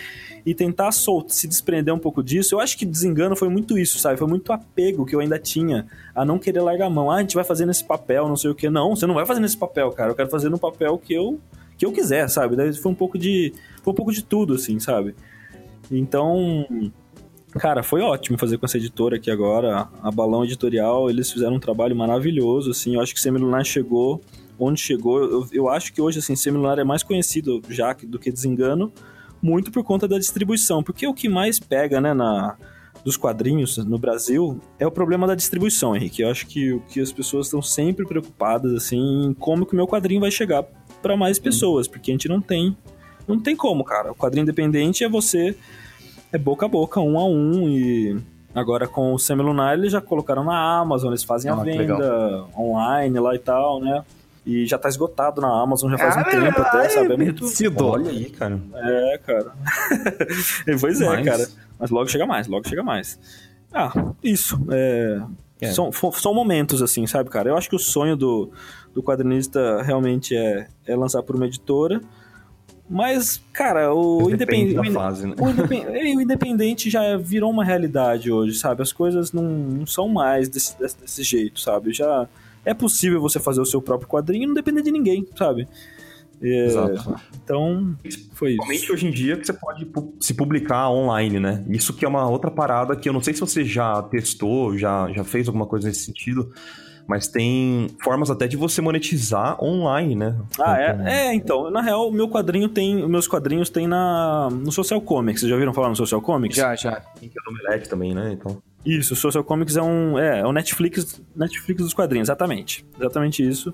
E 0.44 0.56
tentar 0.56 0.92
sol- 0.92 1.24
se 1.28 1.48
desprender 1.48 1.94
um 1.94 2.00
pouco 2.00 2.24
disso, 2.24 2.56
eu 2.56 2.60
acho 2.60 2.76
que 2.76 2.84
desengano 2.84 3.36
foi 3.36 3.48
muito 3.50 3.78
isso, 3.78 4.00
sabe? 4.00 4.18
Foi 4.18 4.28
muito 4.28 4.52
apego 4.52 5.06
que 5.06 5.14
eu 5.14 5.20
ainda 5.20 5.38
tinha 5.38 5.86
a 6.16 6.26
não 6.26 6.40
querer 6.40 6.62
largar 6.62 6.88
a 6.88 6.90
mão. 6.90 7.12
Ah, 7.12 7.18
a 7.18 7.22
gente 7.22 7.36
vai 7.36 7.44
fazer 7.44 7.68
nesse 7.68 7.84
papel, 7.84 8.28
não 8.28 8.36
sei 8.38 8.50
o 8.50 8.56
que. 8.56 8.72
Não, 8.72 8.96
você 8.96 9.06
não 9.06 9.14
vai 9.14 9.28
fazer 9.28 9.42
nesse 9.42 9.58
papel, 9.58 9.92
cara. 9.92 10.10
Eu 10.10 10.16
quero 10.16 10.30
fazer 10.32 10.50
no 10.50 10.58
papel 10.58 10.98
que 10.98 11.14
eu 11.14 11.40
que 11.80 11.86
eu 11.86 11.92
quiser, 11.92 12.30
sabe? 12.30 12.56
Daí 12.56 12.72
foi 12.76 12.92
um 12.92 12.96
pouco 12.96 13.18
de 13.18 13.54
foi 13.82 13.94
um 13.94 13.96
pouco 13.96 14.12
de 14.12 14.24
tudo 14.24 14.54
assim, 14.54 14.80
sabe? 14.80 15.16
Então, 15.90 16.68
Cara, 17.54 17.82
foi 17.82 18.02
ótimo 18.02 18.38
fazer 18.38 18.60
com 18.60 18.66
essa 18.68 18.78
editora 18.78 19.16
aqui 19.16 19.32
agora, 19.32 19.90
a 20.04 20.12
Balão 20.12 20.44
Editorial, 20.44 21.10
eles 21.10 21.32
fizeram 21.32 21.56
um 21.56 21.60
trabalho 21.60 21.96
maravilhoso, 21.96 22.70
assim, 22.70 22.94
eu 22.94 23.02
acho 23.02 23.12
que 23.12 23.20
Semilunar 23.20 23.66
chegou 23.66 24.22
onde 24.60 24.80
chegou, 24.80 25.24
eu, 25.24 25.48
eu 25.52 25.70
acho 25.70 25.92
que 25.92 26.02
hoje, 26.02 26.20
assim, 26.20 26.36
Semilunar 26.36 26.78
é 26.78 26.84
mais 26.84 27.02
conhecido 27.02 27.62
já 27.70 27.94
do 27.94 28.20
que 28.20 28.32
Desengano, 28.32 28.92
muito 29.42 29.72
por 29.72 29.84
conta 29.84 30.08
da 30.08 30.20
distribuição, 30.20 30.84
porque 30.84 31.08
o 31.08 31.14
que 31.14 31.28
mais 31.28 31.60
pega, 31.60 32.00
né, 32.00 32.14
na, 32.14 32.56
dos 33.04 33.18
quadrinhos 33.18 33.78
no 33.78 33.98
Brasil 33.98 34.60
é 34.78 34.86
o 34.86 34.92
problema 34.92 35.26
da 35.26 35.34
distribuição, 35.34 35.96
Henrique, 35.96 36.22
eu 36.22 36.30
acho 36.30 36.46
que 36.46 36.74
o 36.74 36.82
que 36.82 37.00
as 37.00 37.12
pessoas 37.12 37.48
estão 37.48 37.64
sempre 37.64 38.06
preocupadas, 38.06 38.74
assim, 38.74 39.00
em 39.26 39.34
como 39.34 39.66
que 39.66 39.74
o 39.74 39.76
meu 39.76 39.88
quadrinho 39.88 40.22
vai 40.22 40.30
chegar 40.30 40.68
para 41.02 41.16
mais 41.18 41.40
pessoas, 41.40 41.88
porque 41.88 42.12
a 42.12 42.14
gente 42.14 42.28
não 42.30 42.42
tem, 42.42 42.76
não 43.28 43.40
tem 43.40 43.56
como, 43.56 43.84
cara, 43.84 44.12
o 44.12 44.16
quadrinho 44.16 44.44
independente 44.44 45.04
é 45.04 45.10
você 45.10 45.56
é 46.32 46.38
boca 46.38 46.66
a 46.66 46.70
boca, 46.70 47.00
um 47.00 47.18
a 47.18 47.26
um. 47.26 47.68
E 47.70 48.18
agora 48.54 48.88
com 48.88 49.14
o 49.14 49.20
Semilunar 49.20 49.74
eles 49.74 49.92
já 49.92 50.02
colocaram 50.02 50.44
na 50.44 50.80
Amazon, 50.80 51.10
eles 51.10 51.24
fazem 51.24 51.50
a 51.52 51.56
Ah, 51.56 51.64
que 51.64 51.72
venda 51.72 52.46
online 52.58 53.20
lá 53.20 53.34
e 53.36 53.40
tal, 53.40 53.80
né? 53.82 54.04
E 54.46 54.66
já 54.66 54.78
tá 54.80 54.90
esgotado 54.90 55.42
na 55.42 55.62
Amazon 55.62 55.92
já 55.92 55.98
faz 55.98 56.16
um 56.18 56.24
tempo 56.24 56.62
até, 56.62 56.90
sabe? 56.90 57.14
É 57.14 57.18
muito. 57.18 57.48
Olha 57.86 58.10
aí, 58.10 58.30
cara. 58.30 58.60
É, 58.74 59.18
cara. 59.26 59.52
pois 60.80 61.02
é, 61.02 61.06
Mas- 61.08 61.26
cara. 61.26 61.48
Mas 61.80 61.90
logo 61.92 62.08
chega 62.10 62.26
mais, 62.26 62.48
logo 62.48 62.68
chega 62.68 62.84
mais. 62.84 63.20
Ah, 63.74 63.92
isso. 64.24 64.60
É, 64.72 65.22
É. 65.62 65.72
São, 65.72 65.92
são 66.14 66.34
momentos, 66.34 66.82
assim, 66.82 67.06
sabe, 67.06 67.30
cara? 67.30 67.50
Eu 67.50 67.58
acho 67.58 67.70
que 67.70 67.76
o 67.76 67.80
sonho 67.80 68.16
do, 68.16 68.50
do 69.00 69.04
quadrinista 69.04 69.82
realmente 69.82 70.36
é, 70.36 70.68
é 70.86 70.96
lançar 70.96 71.24
por 71.24 71.36
uma 71.36 71.48
editora. 71.48 72.02
Mas, 72.90 73.42
cara, 73.54 73.94
o 73.94 74.30
da 74.30 74.84
fase, 74.92 75.28
né? 75.28 75.36
O, 75.40 75.50
independ- 75.50 75.86
é, 75.96 76.16
o 76.16 76.22
independente 76.22 76.90
já 76.90 77.16
virou 77.18 77.52
uma 77.52 77.64
realidade 77.64 78.32
hoje, 78.32 78.58
sabe? 78.58 78.82
As 78.82 78.92
coisas 78.92 79.32
não, 79.32 79.44
não 79.44 79.86
são 79.86 80.10
mais 80.10 80.50
desse, 80.50 80.78
desse, 80.78 81.00
desse 81.00 81.24
jeito, 81.24 81.60
sabe? 81.60 81.94
Já 81.94 82.28
é 82.66 82.74
possível 82.74 83.22
você 83.22 83.40
fazer 83.40 83.62
o 83.62 83.66
seu 83.66 83.82
próprio 83.82 84.10
quadrinho 84.10 84.44
e 84.44 84.48
não 84.48 84.56
depender 84.56 84.82
de 84.82 84.92
ninguém, 84.92 85.26
sabe? 85.38 85.68
É, 86.42 86.66
Exato. 86.66 87.16
Então, 87.44 87.96
foi 88.34 88.54
isso. 88.54 88.66
Principalmente 88.66 88.92
hoje 88.92 89.08
em 89.08 89.12
dia 89.12 89.38
que 89.38 89.46
você 89.46 89.54
pode 89.54 89.88
se 90.20 90.34
publicar 90.34 90.90
online, 90.90 91.40
né? 91.40 91.64
Isso 91.70 91.94
que 91.94 92.04
é 92.04 92.08
uma 92.08 92.28
outra 92.28 92.50
parada 92.50 92.96
que 92.96 93.08
eu 93.08 93.14
não 93.14 93.22
sei 93.22 93.34
se 93.36 93.40
você 93.40 93.64
já 93.64 94.02
testou, 94.02 94.76
já, 94.78 95.12
já 95.12 95.24
fez 95.24 95.48
alguma 95.48 95.68
coisa 95.68 95.88
nesse 95.88 96.06
sentido, 96.06 96.52
mas 97.10 97.28
tem 97.28 97.88
formas 98.04 98.30
até 98.30 98.48
de 98.48 98.56
você 98.56 98.82
monetizar 98.82 99.62
online, 99.64 100.16
né? 100.16 100.36
Ah, 100.60 100.76
Com- 100.76 101.08
é? 101.08 101.28
É, 101.30 101.34
então, 101.34 101.72
na 101.72 101.82
real, 101.82 102.08
o 102.08 102.12
meu 102.12 102.30
quadrinho 102.30 102.70
tem. 102.70 103.06
Meus 103.10 103.28
quadrinhos 103.28 103.68
tem 103.72 103.88
na. 103.88 104.48
no 104.52 104.72
Social 104.72 105.02
Comics. 105.02 105.42
Vocês 105.42 105.50
já 105.50 105.56
ouviram 105.56 105.74
falar 105.74 105.90
no 105.90 105.96
Social 105.96 106.22
Comics? 106.22 106.56
Já, 106.56 106.76
já. 106.76 107.02
Tem 107.20 107.28
que 107.28 107.40
é 107.40 107.42
do 107.44 107.50
Omelete 107.50 107.90
também, 107.90 108.14
né? 108.14 108.32
Então. 108.34 108.62
Isso, 108.86 109.14
o 109.16 109.18
Social 109.18 109.44
Comics 109.44 109.76
é 109.76 109.82
um. 109.82 110.20
É, 110.20 110.42
é 110.42 110.46
o 110.46 110.52
Netflix, 110.54 111.20
Netflix 111.36 111.82
dos 111.84 111.94
quadrinhos, 111.96 112.28
exatamente. 112.30 112.86
Exatamente 113.00 113.46
isso. 113.46 113.74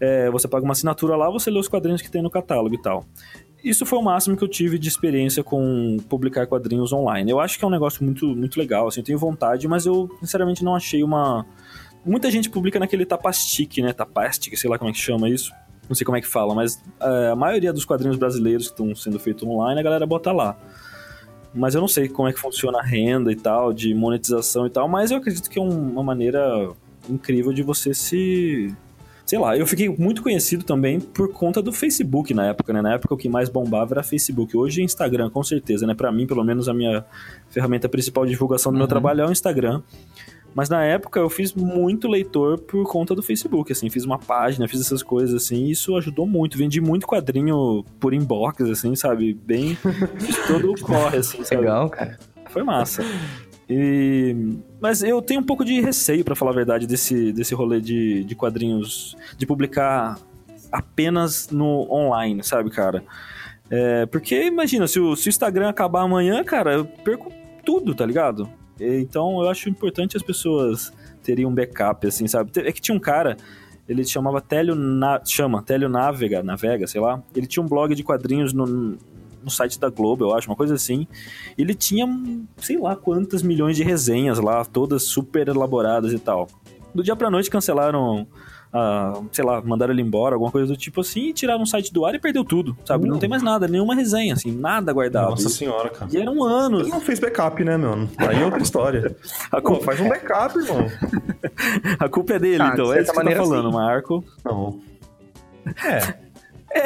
É, 0.00 0.28
você 0.30 0.48
paga 0.48 0.64
uma 0.64 0.72
assinatura 0.72 1.14
lá, 1.14 1.30
você 1.30 1.52
lê 1.52 1.60
os 1.60 1.68
quadrinhos 1.68 2.02
que 2.02 2.10
tem 2.10 2.22
no 2.22 2.28
catálogo 2.30 2.74
e 2.74 2.82
tal. 2.82 3.06
Isso 3.62 3.86
foi 3.86 3.98
o 3.98 4.02
máximo 4.02 4.36
que 4.36 4.44
eu 4.44 4.48
tive 4.48 4.78
de 4.78 4.88
experiência 4.88 5.42
com 5.42 5.96
publicar 6.10 6.46
quadrinhos 6.46 6.92
online. 6.92 7.30
Eu 7.30 7.40
acho 7.40 7.56
que 7.58 7.64
é 7.64 7.68
um 7.68 7.70
negócio 7.70 8.04
muito, 8.04 8.26
muito 8.26 8.58
legal, 8.58 8.88
assim, 8.88 9.00
eu 9.00 9.04
tenho 9.04 9.18
vontade, 9.18 9.66
mas 9.66 9.86
eu, 9.86 10.10
sinceramente, 10.20 10.62
não 10.62 10.74
achei 10.76 11.02
uma. 11.02 11.46
Muita 12.04 12.30
gente 12.30 12.50
publica 12.50 12.78
naquele 12.78 13.06
Tapastic, 13.06 13.78
né? 13.78 13.92
Tapastic, 13.92 14.56
sei 14.56 14.68
lá 14.68 14.78
como 14.78 14.90
é 14.90 14.92
que 14.92 14.98
chama 15.00 15.28
isso. 15.28 15.52
Não 15.88 15.94
sei 15.94 16.04
como 16.04 16.16
é 16.16 16.20
que 16.20 16.26
fala, 16.26 16.54
mas 16.54 16.82
é, 17.00 17.28
a 17.28 17.36
maioria 17.36 17.72
dos 17.72 17.84
quadrinhos 17.84 18.16
brasileiros 18.16 18.66
que 18.68 18.72
estão 18.72 18.94
sendo 18.94 19.18
feitos 19.18 19.42
online, 19.46 19.78
a 19.80 19.82
galera 19.82 20.06
bota 20.06 20.32
lá. 20.32 20.56
Mas 21.54 21.74
eu 21.74 21.80
não 21.80 21.88
sei 21.88 22.08
como 22.08 22.28
é 22.28 22.32
que 22.32 22.40
funciona 22.40 22.78
a 22.78 22.82
renda 22.82 23.30
e 23.30 23.36
tal, 23.36 23.72
de 23.72 23.94
monetização 23.94 24.66
e 24.66 24.70
tal, 24.70 24.88
mas 24.88 25.10
eu 25.10 25.18
acredito 25.18 25.48
que 25.48 25.58
é 25.58 25.62
um- 25.62 25.92
uma 25.92 26.02
maneira 26.02 26.70
incrível 27.08 27.52
de 27.52 27.62
você 27.62 27.94
se. 27.94 28.74
Sei 29.26 29.38
lá, 29.38 29.56
eu 29.56 29.66
fiquei 29.66 29.88
muito 29.88 30.22
conhecido 30.22 30.64
também 30.64 31.00
por 31.00 31.32
conta 31.32 31.62
do 31.62 31.72
Facebook 31.72 32.34
na 32.34 32.46
época, 32.48 32.72
né? 32.74 32.82
Na 32.82 32.92
época 32.94 33.14
o 33.14 33.16
que 33.16 33.26
mais 33.28 33.48
bombava 33.48 33.94
era 33.94 34.02
Facebook. 34.02 34.54
Hoje 34.54 34.80
é 34.82 34.84
Instagram, 34.84 35.30
com 35.30 35.42
certeza, 35.42 35.86
né? 35.86 35.94
Pra 35.94 36.12
mim, 36.12 36.26
pelo 36.26 36.44
menos, 36.44 36.68
a 36.68 36.74
minha 36.74 37.04
ferramenta 37.48 37.88
principal 37.88 38.24
de 38.26 38.32
divulgação 38.32 38.70
do 38.70 38.76
meu 38.76 38.86
trabalho 38.86 39.22
é 39.22 39.26
o 39.26 39.32
Instagram. 39.32 39.80
Mas 40.54 40.68
na 40.68 40.84
época 40.84 41.18
eu 41.18 41.28
fiz 41.28 41.52
muito 41.52 42.06
leitor 42.06 42.58
por 42.58 42.84
conta 42.88 43.14
do 43.14 43.22
Facebook, 43.22 43.72
assim, 43.72 43.90
fiz 43.90 44.04
uma 44.04 44.18
página, 44.18 44.68
fiz 44.68 44.80
essas 44.80 45.02
coisas 45.02 45.34
assim, 45.34 45.64
e 45.64 45.72
isso 45.72 45.96
ajudou 45.96 46.26
muito. 46.26 46.56
Vendi 46.56 46.80
muito 46.80 47.06
quadrinho 47.06 47.84
por 47.98 48.14
inbox, 48.14 48.60
assim, 48.62 48.94
sabe? 48.94 49.34
Bem. 49.34 49.74
fiz 50.20 50.46
todo 50.46 50.70
o 50.70 50.80
corre, 50.80 51.18
assim, 51.18 51.42
sabe? 51.42 51.62
Legal, 51.62 51.90
cara. 51.90 52.18
Foi 52.50 52.62
massa. 52.62 53.04
E... 53.68 54.56
Mas 54.80 55.02
eu 55.02 55.20
tenho 55.20 55.40
um 55.40 55.44
pouco 55.44 55.64
de 55.64 55.80
receio, 55.80 56.24
pra 56.24 56.36
falar 56.36 56.52
a 56.52 56.54
verdade, 56.54 56.86
desse, 56.86 57.32
desse 57.32 57.54
rolê 57.54 57.80
de, 57.80 58.22
de 58.22 58.34
quadrinhos, 58.36 59.16
de 59.36 59.46
publicar 59.46 60.18
apenas 60.70 61.48
no 61.50 61.90
online, 61.90 62.44
sabe, 62.44 62.70
cara? 62.70 63.02
É, 63.70 64.06
porque 64.06 64.44
imagina, 64.44 64.86
se 64.86 65.00
o, 65.00 65.16
se 65.16 65.28
o 65.28 65.30
Instagram 65.30 65.68
acabar 65.68 66.02
amanhã, 66.02 66.44
cara, 66.44 66.74
eu 66.74 66.84
perco 66.84 67.32
tudo, 67.64 67.94
tá 67.94 68.04
ligado? 68.04 68.48
Então 68.80 69.42
eu 69.42 69.48
acho 69.48 69.68
importante 69.68 70.16
as 70.16 70.22
pessoas 70.22 70.92
terem 71.22 71.46
um 71.46 71.54
backup, 71.54 72.06
assim, 72.06 72.26
sabe? 72.26 72.50
É 72.56 72.72
que 72.72 72.80
tinha 72.80 72.96
um 72.96 73.00
cara, 73.00 73.36
ele 73.88 74.04
chamava 74.04 74.40
Telio 74.40 74.74
Na... 74.74 75.20
chama 75.24 75.62
Telio 75.62 75.88
Navega, 75.88 76.42
Navega, 76.42 76.86
sei 76.86 77.00
lá. 77.00 77.22
Ele 77.34 77.46
tinha 77.46 77.62
um 77.62 77.68
blog 77.68 77.94
de 77.94 78.02
quadrinhos 78.02 78.52
no, 78.52 78.66
no 79.44 79.50
site 79.50 79.78
da 79.78 79.90
Globo, 79.90 80.24
eu 80.24 80.34
acho, 80.34 80.48
uma 80.48 80.56
coisa 80.56 80.74
assim. 80.74 81.06
Ele 81.56 81.74
tinha, 81.74 82.06
sei 82.56 82.78
lá, 82.78 82.96
quantas 82.96 83.42
milhões 83.42 83.76
de 83.76 83.82
resenhas 83.82 84.38
lá, 84.38 84.64
todas 84.64 85.04
super 85.04 85.48
elaboradas 85.48 86.12
e 86.12 86.18
tal. 86.18 86.48
Do 86.94 87.02
dia 87.02 87.14
pra 87.14 87.30
noite 87.30 87.50
cancelaram, 87.50 88.26
ah, 88.76 89.22
sei 89.30 89.44
lá, 89.44 89.62
mandaram 89.62 89.92
ele 89.92 90.02
embora, 90.02 90.34
alguma 90.34 90.50
coisa 90.50 90.66
do 90.66 90.76
tipo 90.76 91.00
assim, 91.00 91.28
e 91.28 91.32
tiraram 91.32 91.62
o 91.62 91.66
site 91.66 91.92
do 91.92 92.04
ar 92.04 92.12
e 92.14 92.18
perdeu 92.18 92.44
tudo, 92.44 92.76
sabe? 92.84 93.06
Não 93.08 93.18
tem 93.20 93.28
mais 93.28 93.40
nada, 93.42 93.68
nenhuma 93.68 93.94
resenha, 93.94 94.34
assim, 94.34 94.50
nada 94.50 94.92
guardado. 94.92 95.30
Nossa 95.30 95.48
senhora, 95.48 95.88
cara. 95.90 96.10
E 96.12 96.16
eram 96.16 96.42
anos. 96.42 96.80
Ele 96.80 96.90
não 96.90 97.00
fez 97.00 97.20
backup, 97.20 97.62
né, 97.62 97.76
mano? 97.76 98.10
Aí 98.18 98.42
é 98.42 98.44
outra 98.44 98.60
história. 98.60 99.16
A 99.52 99.60
Pô, 99.60 99.68
culpa, 99.68 99.84
faz 99.84 100.00
um 100.00 100.08
backup, 100.08 100.58
irmão. 100.58 100.86
a 102.00 102.08
culpa 102.08 102.32
é 102.34 102.38
dele, 102.40 102.62
Ah, 102.62 102.66
de 102.66 102.72
então. 102.72 102.92
É 102.92 102.96
certa 102.96 103.02
isso 103.02 103.12
que 103.12 103.14
você 103.14 103.14
tá 103.14 103.24
maneira, 103.24 103.40
falando, 103.42 103.68
sim. 103.70 103.74
Marco. 103.76 104.24
Não. 104.44 104.80
É, 105.84 106.14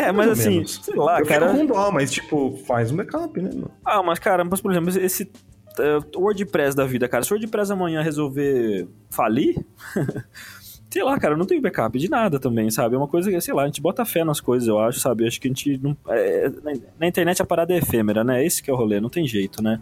É, 0.04 0.12
mas 0.12 0.30
assim, 0.32 0.50
menos. 0.56 0.80
sei 0.84 0.94
lá, 0.94 1.20
eu 1.20 1.26
cara. 1.26 1.48
fico 1.48 1.60
com 1.60 1.66
dó, 1.66 1.90
mas 1.90 2.10
tipo, 2.10 2.58
faz 2.66 2.92
um 2.92 2.96
backup, 2.96 3.40
né, 3.40 3.50
mano? 3.54 3.70
Ah, 3.84 4.02
mas 4.02 4.18
cara, 4.18 4.44
mas, 4.44 4.60
por 4.60 4.70
exemplo, 4.70 4.90
esse 5.00 5.30
eh, 5.78 5.98
WordPress 6.14 6.76
da 6.76 6.84
vida, 6.84 7.08
cara, 7.08 7.24
se 7.24 7.32
o 7.32 7.34
WordPress 7.36 7.72
amanhã 7.72 8.02
resolver 8.02 8.86
falir, 9.10 9.64
sei 10.90 11.02
lá, 11.02 11.18
cara, 11.18 11.34
eu 11.34 11.38
não 11.38 11.46
tenho 11.46 11.60
backup 11.60 11.98
de 11.98 12.08
nada 12.08 12.38
também, 12.38 12.70
sabe? 12.70 12.94
É 12.94 12.98
uma 12.98 13.08
coisa 13.08 13.30
que, 13.30 13.40
sei 13.40 13.54
lá, 13.54 13.62
a 13.62 13.66
gente 13.66 13.80
bota 13.80 14.04
fé 14.04 14.24
nas 14.24 14.40
coisas, 14.40 14.68
eu 14.68 14.78
acho, 14.78 15.00
sabe? 15.00 15.24
Eu 15.24 15.28
acho 15.28 15.40
que 15.40 15.48
a 15.48 15.50
gente 15.50 15.78
não. 15.82 15.96
é, 16.08 16.50
na, 16.98 17.06
internet 17.06 17.42
a 17.42 17.46
parada 17.46 17.72
é 17.72 17.78
efêmera, 17.78 18.24
né? 18.24 18.44
Esse 18.44 18.62
que 18.62 18.70
é 18.70 18.72
o 18.72 18.76
rolê, 18.76 19.00
não 19.00 19.10
tem 19.10 19.26
jeito, 19.26 19.62
né? 19.62 19.80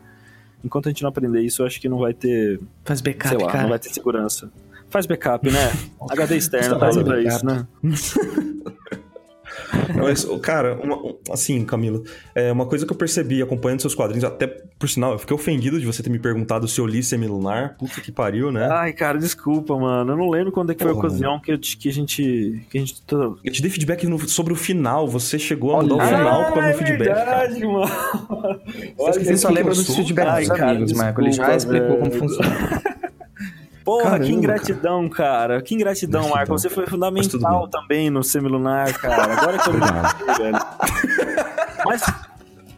Enquanto 0.64 0.86
a 0.86 0.90
gente 0.90 1.02
não 1.02 1.10
aprender 1.10 1.40
isso, 1.42 1.62
eu 1.62 1.66
acho 1.66 1.80
que 1.80 1.88
não 1.88 1.98
vai 1.98 2.12
ter, 2.12 2.60
Faz 2.84 3.00
backup, 3.00 3.28
sei 3.28 3.38
lá, 3.38 3.46
cara. 3.50 3.62
não 3.62 3.70
vai 3.70 3.78
ter 3.78 3.90
segurança. 3.90 4.50
Faz 4.88 5.06
backup, 5.06 5.50
né? 5.50 5.72
HD 6.10 6.36
externo 6.36 6.78
tá 6.78 6.90
pra 6.90 7.22
isso, 7.22 7.46
né? 7.46 7.66
Mas, 9.94 10.24
cara, 10.42 10.78
uma- 10.82 11.14
assim, 11.30 11.64
Camilo, 11.64 12.04
é 12.34 12.52
uma 12.52 12.66
coisa 12.66 12.84
que 12.86 12.92
eu 12.92 12.96
percebi 12.96 13.42
acompanhando 13.42 13.80
seus 13.80 13.94
quadrinhos, 13.94 14.24
até 14.24 14.46
por 14.78 14.88
sinal, 14.88 15.12
eu 15.12 15.18
fiquei 15.18 15.34
ofendido 15.34 15.80
de 15.80 15.86
você 15.86 16.02
ter 16.02 16.10
me 16.10 16.18
perguntado 16.18 16.68
se 16.68 16.78
eu 16.80 16.86
li 16.86 17.02
Semilunar. 17.02 17.76
Puta 17.78 18.00
que 18.00 18.12
pariu, 18.12 18.52
né? 18.52 18.68
Ai, 18.70 18.92
cara, 18.92 19.18
desculpa, 19.18 19.76
mano. 19.76 20.12
Eu 20.12 20.16
não 20.16 20.28
lembro 20.28 20.52
quando 20.52 20.72
é 20.72 20.74
que 20.74 20.82
foi 20.82 20.92
a 20.92 20.94
ocasião 20.94 21.40
que, 21.40 21.50
eu 21.52 21.58
te- 21.58 21.76
que 21.76 21.88
a 21.88 21.92
gente. 21.92 22.62
Que 22.70 22.78
a 22.78 22.80
gente 22.80 23.02
Eu 23.10 23.52
te 23.52 23.62
dei 23.62 23.70
feedback 23.70 24.06
no- 24.06 24.18
sobre 24.28 24.52
o 24.52 24.56
final, 24.56 25.08
você 25.08 25.38
chegou 25.38 25.74
a 25.76 25.82
mudar 25.82 25.94
o 25.96 26.00
final 26.06 26.52
para 26.52 26.66
é 26.68 26.72
no 26.72 26.78
feedback. 26.78 27.08
cara. 27.08 27.40
verdade, 27.48 27.66
mano. 27.66 28.60
Olha, 28.98 29.12
Você 29.24 29.36
só 29.36 29.48
lembra 29.48 29.74
dos 29.74 29.86
feedbacks 29.94 30.48
dos 30.48 30.58
cara, 30.58 30.70
amigos, 30.72 30.92
Marco. 30.92 31.20
Ele 31.22 31.32
já 31.32 31.56
explicou 31.56 31.96
como 31.98 32.10
funciona. 32.10 32.82
Porra, 33.86 34.02
Caramba, 34.02 34.24
que 34.24 34.32
ingratidão, 34.32 35.08
cara. 35.08 35.62
Que 35.62 35.74
ingratidão, 35.76 36.22
Gratidão. 36.22 36.36
Marco. 36.36 36.58
Você 36.58 36.68
foi 36.68 36.88
fundamental 36.88 37.68
também 37.68 38.10
no 38.10 38.20
Semilunar, 38.20 38.92
cara. 38.98 39.32
Agora 39.38 39.58
que 39.58 39.68
eu 39.68 39.74
me 39.78 39.80
velho. 40.38 40.58
Mas, 41.84 42.02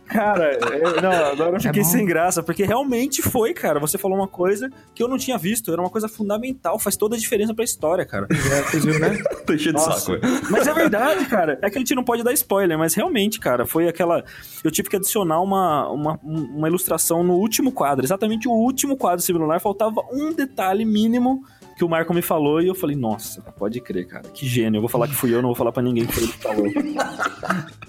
cara, 0.09 0.59
eu- 0.77 1.01
não, 1.03 1.13
agora 1.13 1.57
eu 1.57 1.61
fiquei 1.61 1.83
bom. 1.83 1.89
sem 1.89 2.05
graça, 2.05 2.43
porque 2.43 2.65
realmente 2.65 3.23
foi, 3.23 3.53
cara. 3.55 3.79
Você 3.81 3.97
falou 3.99 4.17
uma 4.19 4.29
coisa 4.29 4.71
que 4.95 5.03
eu 5.03 5.09
não 5.09 5.17
tinha 5.19 5.37
visto. 5.39 5.73
Era 5.73 5.81
uma 5.81 5.91
coisa 5.91 6.09
fundamental, 6.09 6.79
faz 6.79 6.97
toda 6.97 7.17
a 7.17 7.19
diferença 7.19 7.55
pra 7.55 7.65
história, 7.65 8.05
cara. 8.05 8.27
Vocês 8.71 8.85
viram, 8.85 8.99
né? 9.01 9.19
Tô 9.47 9.57
cheio 9.57 9.75
de 9.75 9.83
saco, 9.83 10.13
velho. 10.13 10.23
Mas 10.51 10.67
é 10.67 10.75
verdade, 10.75 11.25
cara. 11.27 11.59
É 11.63 11.71
que 11.71 11.77
a 11.77 11.81
gente 11.81 11.95
não 11.95 12.05
pode 12.05 12.23
dar 12.23 12.33
spoiler, 12.33 12.79
mas 12.79 12.95
realmente, 12.95 13.39
cara, 13.39 13.67
foi 13.67 13.89
aquela. 13.89 14.25
Eu 14.65 14.71
tive 14.71 14.89
que 14.89 14.97
adicionar 14.97 15.41
uma, 15.41 15.89
uma, 15.91 16.19
uma 16.23 16.69
ilustração 16.69 17.23
no 17.23 17.35
último 17.35 17.73
quadro, 17.73 18.05
exatamente 18.05 18.49
o 18.49 18.53
último 18.53 18.97
quadro 18.97 19.25
similar. 19.25 19.61
Faltava 19.61 20.03
um 20.13 20.33
detalhe 20.33 20.85
mínimo 20.85 21.43
que 21.79 21.85
o 21.85 21.89
Marco 21.89 22.13
me 22.13 22.21
falou 22.21 22.61
e 22.61 22.67
eu 22.67 22.75
falei, 22.75 22.97
nossa, 22.97 23.41
pode 23.57 23.81
crer, 23.81 24.07
cara. 24.07 24.29
Que 24.29 24.45
gênio. 24.47 24.79
Eu 24.79 24.83
vou 24.83 24.89
falar 24.89 25.07
que 25.09 25.15
fui 25.15 25.33
eu, 25.33 25.37
não 25.41 25.49
vou 25.51 25.55
falar 25.55 25.71
pra 25.73 25.83
ninguém 25.83 26.05
que 26.07 26.13
foi 26.13 26.25
ele 26.25 26.33
que 26.33 26.39
falou. 26.43 26.67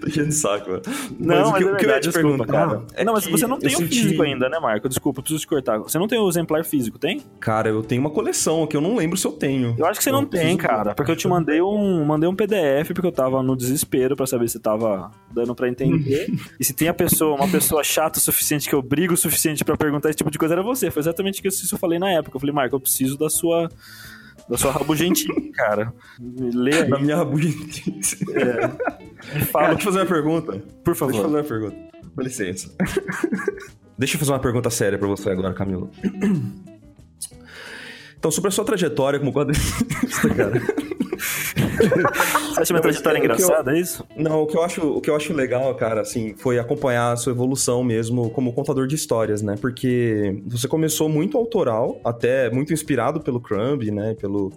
Tô 0.00 0.10
cheio 0.10 0.26
de 0.26 0.34
saco, 0.34 0.66
velho. 0.70 0.82
Não, 1.18 1.48
o 1.48 1.50
mas 1.52 1.58
que, 1.62 1.68
é 1.68 1.72
o 1.72 1.76
que 1.76 1.86
eu 1.86 1.90
ia 1.90 2.00
te 2.00 2.08
desculpa, 2.08 2.28
perguntar 2.44 2.52
cara. 2.68 2.82
é 2.94 3.04
não, 3.04 3.12
mas 3.14 3.24
que 3.26 3.32
você 3.32 3.46
não 3.46 3.58
tem 3.58 3.72
o 3.74 3.76
senti- 3.78 4.00
físico 4.02 4.22
ainda, 4.22 4.48
né, 4.48 4.58
Marco? 4.58 4.88
Desculpa, 4.88 5.22
preciso 5.22 5.40
te 5.40 5.46
cortar. 5.46 5.78
Você 5.78 5.98
não 5.98 6.06
tem 6.06 6.18
o 6.18 6.28
exemplar 6.28 6.64
físico, 6.64 6.98
tem? 6.98 7.20
Cara, 7.40 7.68
eu 7.68 7.82
tenho 7.82 8.00
uma 8.00 8.10
coleção 8.10 8.66
que 8.66 8.76
eu 8.76 8.80
não 8.80 8.96
lembro 8.96 9.16
se 9.16 9.26
eu 9.26 9.32
tenho. 9.32 9.74
Eu 9.78 9.86
acho 9.86 9.98
que 9.98 10.04
você 10.04 10.10
Eu 10.10 10.14
não 10.14 10.26
tem, 10.26 10.56
cara, 10.56 10.94
porque 10.94 11.10
eu 11.10 11.16
te 11.16 11.26
mandei 11.26 11.60
um, 11.62 12.04
mandei 12.04 12.28
um 12.28 12.34
PDF 12.36 12.92
porque 12.94 13.06
eu 13.06 13.12
tava 13.12 13.42
no 13.42 13.56
desespero 13.56 14.14
pra 14.16 14.26
saber 14.26 14.48
se 14.48 14.58
tava 14.60 15.10
dando 15.32 15.54
pra 15.54 15.68
entender. 15.68 16.26
e 16.60 16.64
se 16.64 16.72
tem 16.74 16.88
a 16.88 16.94
pessoa, 16.94 17.34
uma 17.36 17.48
pessoa 17.48 17.82
chata 17.82 18.18
o 18.18 18.22
suficiente 18.22 18.68
que 18.68 18.74
eu 18.74 18.82
brigo 18.82 19.14
o 19.14 19.16
suficiente 19.16 19.64
pra 19.64 19.76
perguntar 19.76 20.10
esse 20.10 20.18
tipo 20.18 20.30
de 20.30 20.38
coisa 20.38 20.54
era 20.54 20.62
você. 20.62 20.90
Foi 20.90 21.00
exatamente 21.00 21.46
isso 21.46 21.68
que 21.68 21.74
eu 21.74 21.78
falei 21.78 21.98
na 21.98 22.10
época. 22.10 22.36
Eu 22.36 22.40
falei, 22.40 22.54
Marco, 22.54 22.73
eu 22.76 22.80
preciso 22.80 23.16
da 23.18 23.28
sua 23.30 23.68
da 24.48 24.58
sua 24.58 24.72
rabugentice, 24.72 25.26
cara. 25.54 25.92
Me 26.20 26.50
Lê 26.50 26.74
aí, 26.82 26.88
Da 26.90 26.98
minha 26.98 27.16
rabugentice. 27.16 28.24
me 28.26 28.32
Cara, 28.34 28.76
fala, 29.50 29.68
deixa 29.74 29.80
eu 29.88 29.92
fazer 29.92 29.98
uma 30.00 30.06
pergunta. 30.06 30.52
por 30.52 30.60
Deixa 30.62 30.90
eu 30.90 30.94
favor. 30.94 31.22
fazer 31.22 31.36
uma 31.36 31.44
pergunta. 31.44 31.76
Com 32.14 32.22
licença. 32.22 32.70
Deixa 33.98 34.16
eu 34.16 34.18
fazer 34.18 34.32
uma 34.32 34.38
pergunta 34.38 34.68
séria 34.70 34.98
pra 34.98 35.08
você 35.08 35.30
agora, 35.30 35.54
Camilo. 35.54 35.90
Então, 38.18 38.30
sobre 38.30 38.48
a 38.48 38.50
sua 38.50 38.64
trajetória 38.64 39.18
como 39.18 39.32
quadrinista, 39.32 40.28
cara. 40.34 40.52
Você 41.76 42.60
acha 42.60 42.72
minha 42.72 42.82
trajetória 42.82 43.18
É, 43.18 43.20
que 43.20 43.26
eu- 43.26 43.34
engraçada, 43.34 43.76
é 43.76 43.80
isso? 43.80 44.04
Não, 44.16 44.42
o 44.42 44.46
que 44.46 44.56
eu 44.56 44.62
acho, 44.62 44.80
o 44.82 45.00
que 45.00 45.10
eu 45.10 45.16
acho 45.16 45.32
legal, 45.32 45.74
cara, 45.74 46.00
assim, 46.00 46.34
foi 46.36 46.58
acompanhar 46.58 47.12
a 47.12 47.16
sua 47.16 47.32
evolução 47.32 47.82
mesmo 47.82 48.30
como 48.30 48.52
contador 48.52 48.86
de 48.86 48.94
histórias, 48.94 49.42
né? 49.42 49.56
Porque 49.60 50.42
você 50.46 50.68
começou 50.68 51.08
muito 51.08 51.36
autoral, 51.36 52.00
até 52.04 52.50
muito 52.50 52.72
inspirado 52.72 53.20
pelo 53.20 53.40
Crumb, 53.40 53.82
né? 53.90 54.14
Pelo, 54.20 54.52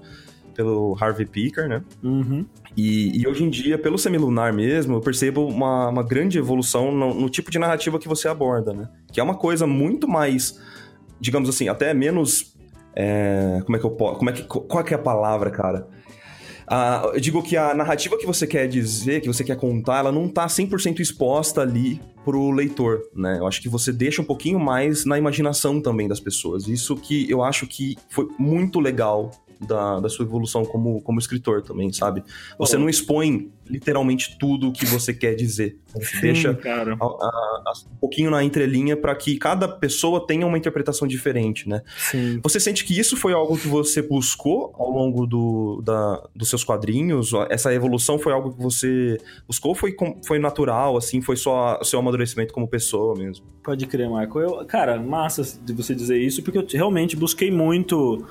pelo 0.55 0.95
Harvey 0.99 1.25
Picker, 1.25 1.67
né? 1.67 1.81
Uhum. 2.03 2.45
E, 2.75 3.19
e 3.21 3.27
hoje 3.27 3.43
em 3.43 3.49
dia, 3.49 3.77
pelo 3.77 3.97
Semilunar 3.97 4.53
mesmo, 4.53 4.95
eu 4.97 5.01
percebo 5.01 5.47
uma, 5.47 5.89
uma 5.89 6.03
grande 6.03 6.37
evolução 6.37 6.91
no, 6.91 7.13
no 7.13 7.29
tipo 7.29 7.49
de 7.49 7.57
narrativa 7.57 7.97
que 7.97 8.07
você 8.07 8.27
aborda, 8.27 8.73
né? 8.73 8.87
Que 9.11 9.19
é 9.19 9.23
uma 9.23 9.35
coisa 9.35 9.65
muito 9.65 10.07
mais, 10.07 10.59
digamos 11.19 11.49
assim, 11.49 11.67
até 11.69 11.93
menos. 11.93 12.55
é, 12.95 13.59
como 13.65 13.75
é 13.77 13.79
que 13.79 13.85
eu 13.85 13.91
posso. 13.91 14.17
Como 14.17 14.29
é 14.29 14.33
que, 14.33 14.43
qual 14.43 14.79
é 14.79 14.83
que 14.83 14.93
é 14.93 14.97
a 14.97 14.99
palavra, 15.01 15.49
cara? 15.49 15.87
Ah, 16.67 17.11
eu 17.13 17.19
digo 17.21 17.41
que 17.41 17.55
a 17.55 17.73
narrativa 17.73 18.17
que 18.17 18.25
você 18.25 18.45
quer 18.45 18.67
dizer, 18.67 19.21
que 19.21 19.27
você 19.27 19.43
quer 19.43 19.55
contar, 19.55 19.99
ela 19.99 20.11
não 20.11 20.27
tá 20.27 20.47
100% 20.47 20.99
exposta 20.99 21.61
ali 21.61 22.01
pro 22.25 22.51
leitor, 22.51 23.01
né? 23.15 23.37
Eu 23.39 23.47
acho 23.47 23.61
que 23.61 23.69
você 23.69 23.93
deixa 23.93 24.21
um 24.21 24.25
pouquinho 24.25 24.59
mais 24.59 25.05
na 25.05 25.17
imaginação 25.17 25.81
também 25.81 26.09
das 26.09 26.19
pessoas. 26.19 26.67
Isso 26.67 26.97
que 26.97 27.29
eu 27.31 27.41
acho 27.41 27.65
que 27.65 27.95
foi 28.09 28.27
muito 28.37 28.81
legal 28.81 29.31
da, 29.59 29.99
da 29.99 30.09
sua 30.09 30.25
evolução 30.25 30.65
como, 30.65 31.01
como 31.01 31.19
escritor 31.19 31.61
também, 31.61 31.91
sabe? 31.93 32.23
Você 32.59 32.77
não 32.77 32.89
expõe 32.89 33.51
literalmente 33.69 34.37
tudo 34.39 34.69
o 34.69 34.71
que 34.71 34.85
você 34.85 35.13
quer 35.13 35.35
dizer. 35.35 35.77
Você 35.93 36.21
deixa 36.21 36.53
cara. 36.53 36.93
a- 36.99 37.05
a- 37.05 37.63
a- 37.67 37.73
um 37.91 37.95
pouquinho 37.97 38.31
na 38.31 38.43
entrelinha 38.43 38.95
para 38.95 39.13
que 39.15 39.37
cada 39.37 39.67
pessoa 39.67 40.25
tenha 40.25 40.45
uma 40.47 40.57
interpretação 40.57 41.07
diferente, 41.07 41.67
né? 41.67 41.81
Sim. 41.97 42.39
Você 42.43 42.59
sente 42.59 42.85
que 42.85 42.97
isso 42.97 43.17
foi 43.17 43.33
algo 43.33 43.57
que 43.57 43.67
você 43.67 44.01
buscou 44.01 44.73
ao 44.77 44.89
longo 44.91 45.25
do, 45.25 45.81
da, 45.83 46.23
dos 46.35 46.49
seus 46.49 46.63
quadrinhos? 46.63 47.31
Essa 47.49 47.73
evolução 47.73 48.17
foi 48.17 48.31
algo 48.31 48.53
que 48.53 48.61
você 48.61 49.17
buscou 49.47 49.69
ou 49.69 49.75
foi, 49.75 49.95
foi 50.25 50.39
natural, 50.39 50.95
assim? 50.97 51.21
Foi 51.21 51.35
só 51.35 51.77
o 51.81 51.83
seu 51.83 51.99
amadurecimento 51.99 52.53
como 52.53 52.67
pessoa 52.67 53.15
mesmo? 53.15 53.45
Pode 53.63 53.85
crer, 53.85 54.09
Marco. 54.09 54.39
Eu, 54.39 54.65
cara, 54.65 54.97
massa 55.01 55.43
de 55.61 55.73
você 55.73 55.93
dizer 55.93 56.17
isso, 56.17 56.41
porque 56.41 56.57
eu 56.57 56.65
realmente 56.71 57.15
busquei 57.17 57.51
muito. 57.51 58.25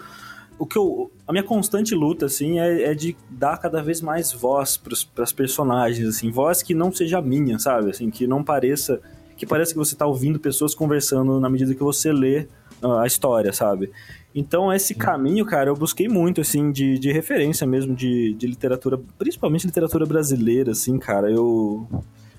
O 0.59 0.65
que 0.67 0.79
eu. 0.79 1.11
A 1.27 1.33
minha 1.33 1.45
constante 1.45 1.95
luta, 1.95 2.27
assim, 2.27 2.59
é, 2.59 2.85
é 2.85 2.95
de 2.95 3.17
dar 3.29 3.59
cada 3.59 3.83
vez 3.83 4.01
mais 4.01 4.33
voz 4.33 4.77
para 4.77 5.23
as 5.23 5.33
personagens, 5.33 6.09
assim, 6.09 6.31
voz 6.31 6.63
que 6.63 6.75
não 6.75 6.91
seja 6.93 7.21
minha, 7.21 7.59
sabe? 7.59 7.91
Assim, 7.91 8.11
que 8.11 8.27
não 8.27 8.43
pareça. 8.43 9.01
Que 9.37 9.45
pareça 9.45 9.73
que 9.73 9.79
você 9.79 9.95
tá 9.95 10.07
ouvindo 10.07 10.41
pessoas 10.41 10.75
conversando 10.75 11.39
na 11.39 11.51
medida 11.51 11.75
que 11.75 11.83
você 11.83 12.11
lê 12.11 12.47
ah, 12.83 13.03
a 13.03 13.07
história, 13.07 13.53
sabe? 13.53 13.91
Então, 14.35 14.73
esse 14.73 14.95
caminho, 14.95 15.45
cara, 15.45 15.69
eu 15.69 15.75
busquei 15.75 16.09
muito, 16.09 16.41
assim, 16.41 16.71
de, 16.73 16.99
de 16.99 17.13
referência 17.13 17.67
mesmo 17.67 17.95
de, 17.95 18.33
de 18.35 18.47
literatura, 18.47 18.99
principalmente 19.19 19.67
literatura 19.67 20.07
brasileira, 20.07 20.73
assim, 20.73 20.99
cara. 20.99 21.31
Eu, 21.31 21.87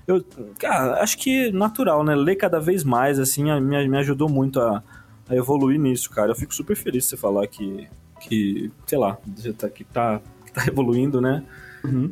eu, 0.08 0.24
cara, 0.58 1.00
acho 1.02 1.18
que 1.18 1.52
natural, 1.52 2.02
né? 2.02 2.14
Ler 2.16 2.34
cada 2.36 2.58
vez 2.60 2.82
mais, 2.82 3.18
assim, 3.20 3.50
a- 3.50 3.60
me, 3.60 3.86
me 3.88 3.98
ajudou 3.98 4.28
muito 4.28 4.60
a, 4.60 4.82
a 5.28 5.34
evoluir 5.36 5.78
nisso, 5.78 6.10
cara. 6.10 6.30
Eu 6.32 6.36
fico 6.36 6.54
super 6.54 6.76
feliz 6.76 7.04
de 7.04 7.10
você 7.10 7.16
falar 7.16 7.46
que, 7.46 7.86
que 8.18 8.70
sei 8.86 8.98
lá, 8.98 9.16
tá, 9.56 9.68
que, 9.68 9.84
tá, 9.84 10.20
que 10.44 10.52
tá 10.52 10.64
evoluindo, 10.68 11.20
né? 11.20 11.42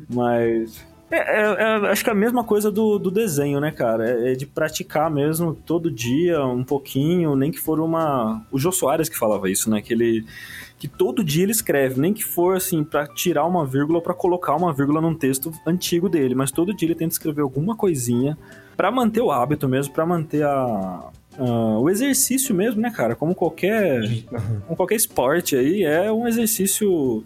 Mas. 0.09 0.85
É, 1.11 1.17
é- 1.19 1.63
é- 1.63 1.91
acho 1.91 2.03
que 2.03 2.11
é 2.11 2.13
a 2.13 2.17
mesma 2.17 2.43
coisa 2.43 2.71
do, 2.71 2.99
do 2.99 3.11
desenho, 3.13 3.61
né, 3.61 3.71
cara? 3.71 4.09
É, 4.11 4.33
é 4.33 4.35
de 4.35 4.45
praticar 4.45 5.09
mesmo 5.11 5.55
todo 5.55 5.91
dia, 5.91 6.45
um 6.45 6.65
pouquinho, 6.65 7.37
nem 7.37 7.51
que 7.53 7.61
for 7.61 7.79
uma. 7.81 8.45
O 8.51 8.59
Jô 8.59 8.73
Soares 8.73 9.09
que 9.09 9.17
falava 9.19 9.49
isso, 9.51 9.71
né? 9.71 9.81
Que 9.81 9.93
ele. 9.93 10.27
Que 10.79 10.89
todo 10.89 11.25
dia 11.25 11.45
ele 11.45 11.53
escreve, 11.53 11.99
nem 12.01 12.13
que 12.13 12.23
for 12.25 12.57
assim, 12.57 12.85
pra 12.85 13.07
tirar 13.07 13.47
uma 13.47 13.65
vírgula 13.65 13.99
ou 13.99 14.03
pra 14.03 14.13
colocar 14.13 14.55
uma 14.57 14.75
vírgula 14.75 15.01
num 15.01 15.15
texto 15.15 15.51
antigo 15.67 16.07
dele, 16.09 16.35
mas 16.35 16.51
todo 16.51 16.75
dia 16.75 16.87
ele 16.89 16.95
tenta 16.95 17.13
escrever 17.15 17.41
alguma 17.41 17.75
coisinha 17.75 18.37
pra 18.77 18.91
manter 18.91 19.23
o 19.23 19.31
hábito 19.31 19.67
mesmo, 19.67 19.95
pra 19.95 20.05
manter 20.05 20.45
a, 20.45 21.09
a- 21.39 21.79
o 21.79 21.89
exercício 21.91 22.55
mesmo, 22.55 22.81
né, 22.81 22.91
cara? 22.91 23.15
Como 23.15 23.35
qualquer, 23.35 24.01
como 24.67 24.77
qualquer 24.77 24.95
esporte 24.97 25.57
aí, 25.57 25.83
é 25.85 26.11
um 26.13 26.27
exercício 26.27 27.25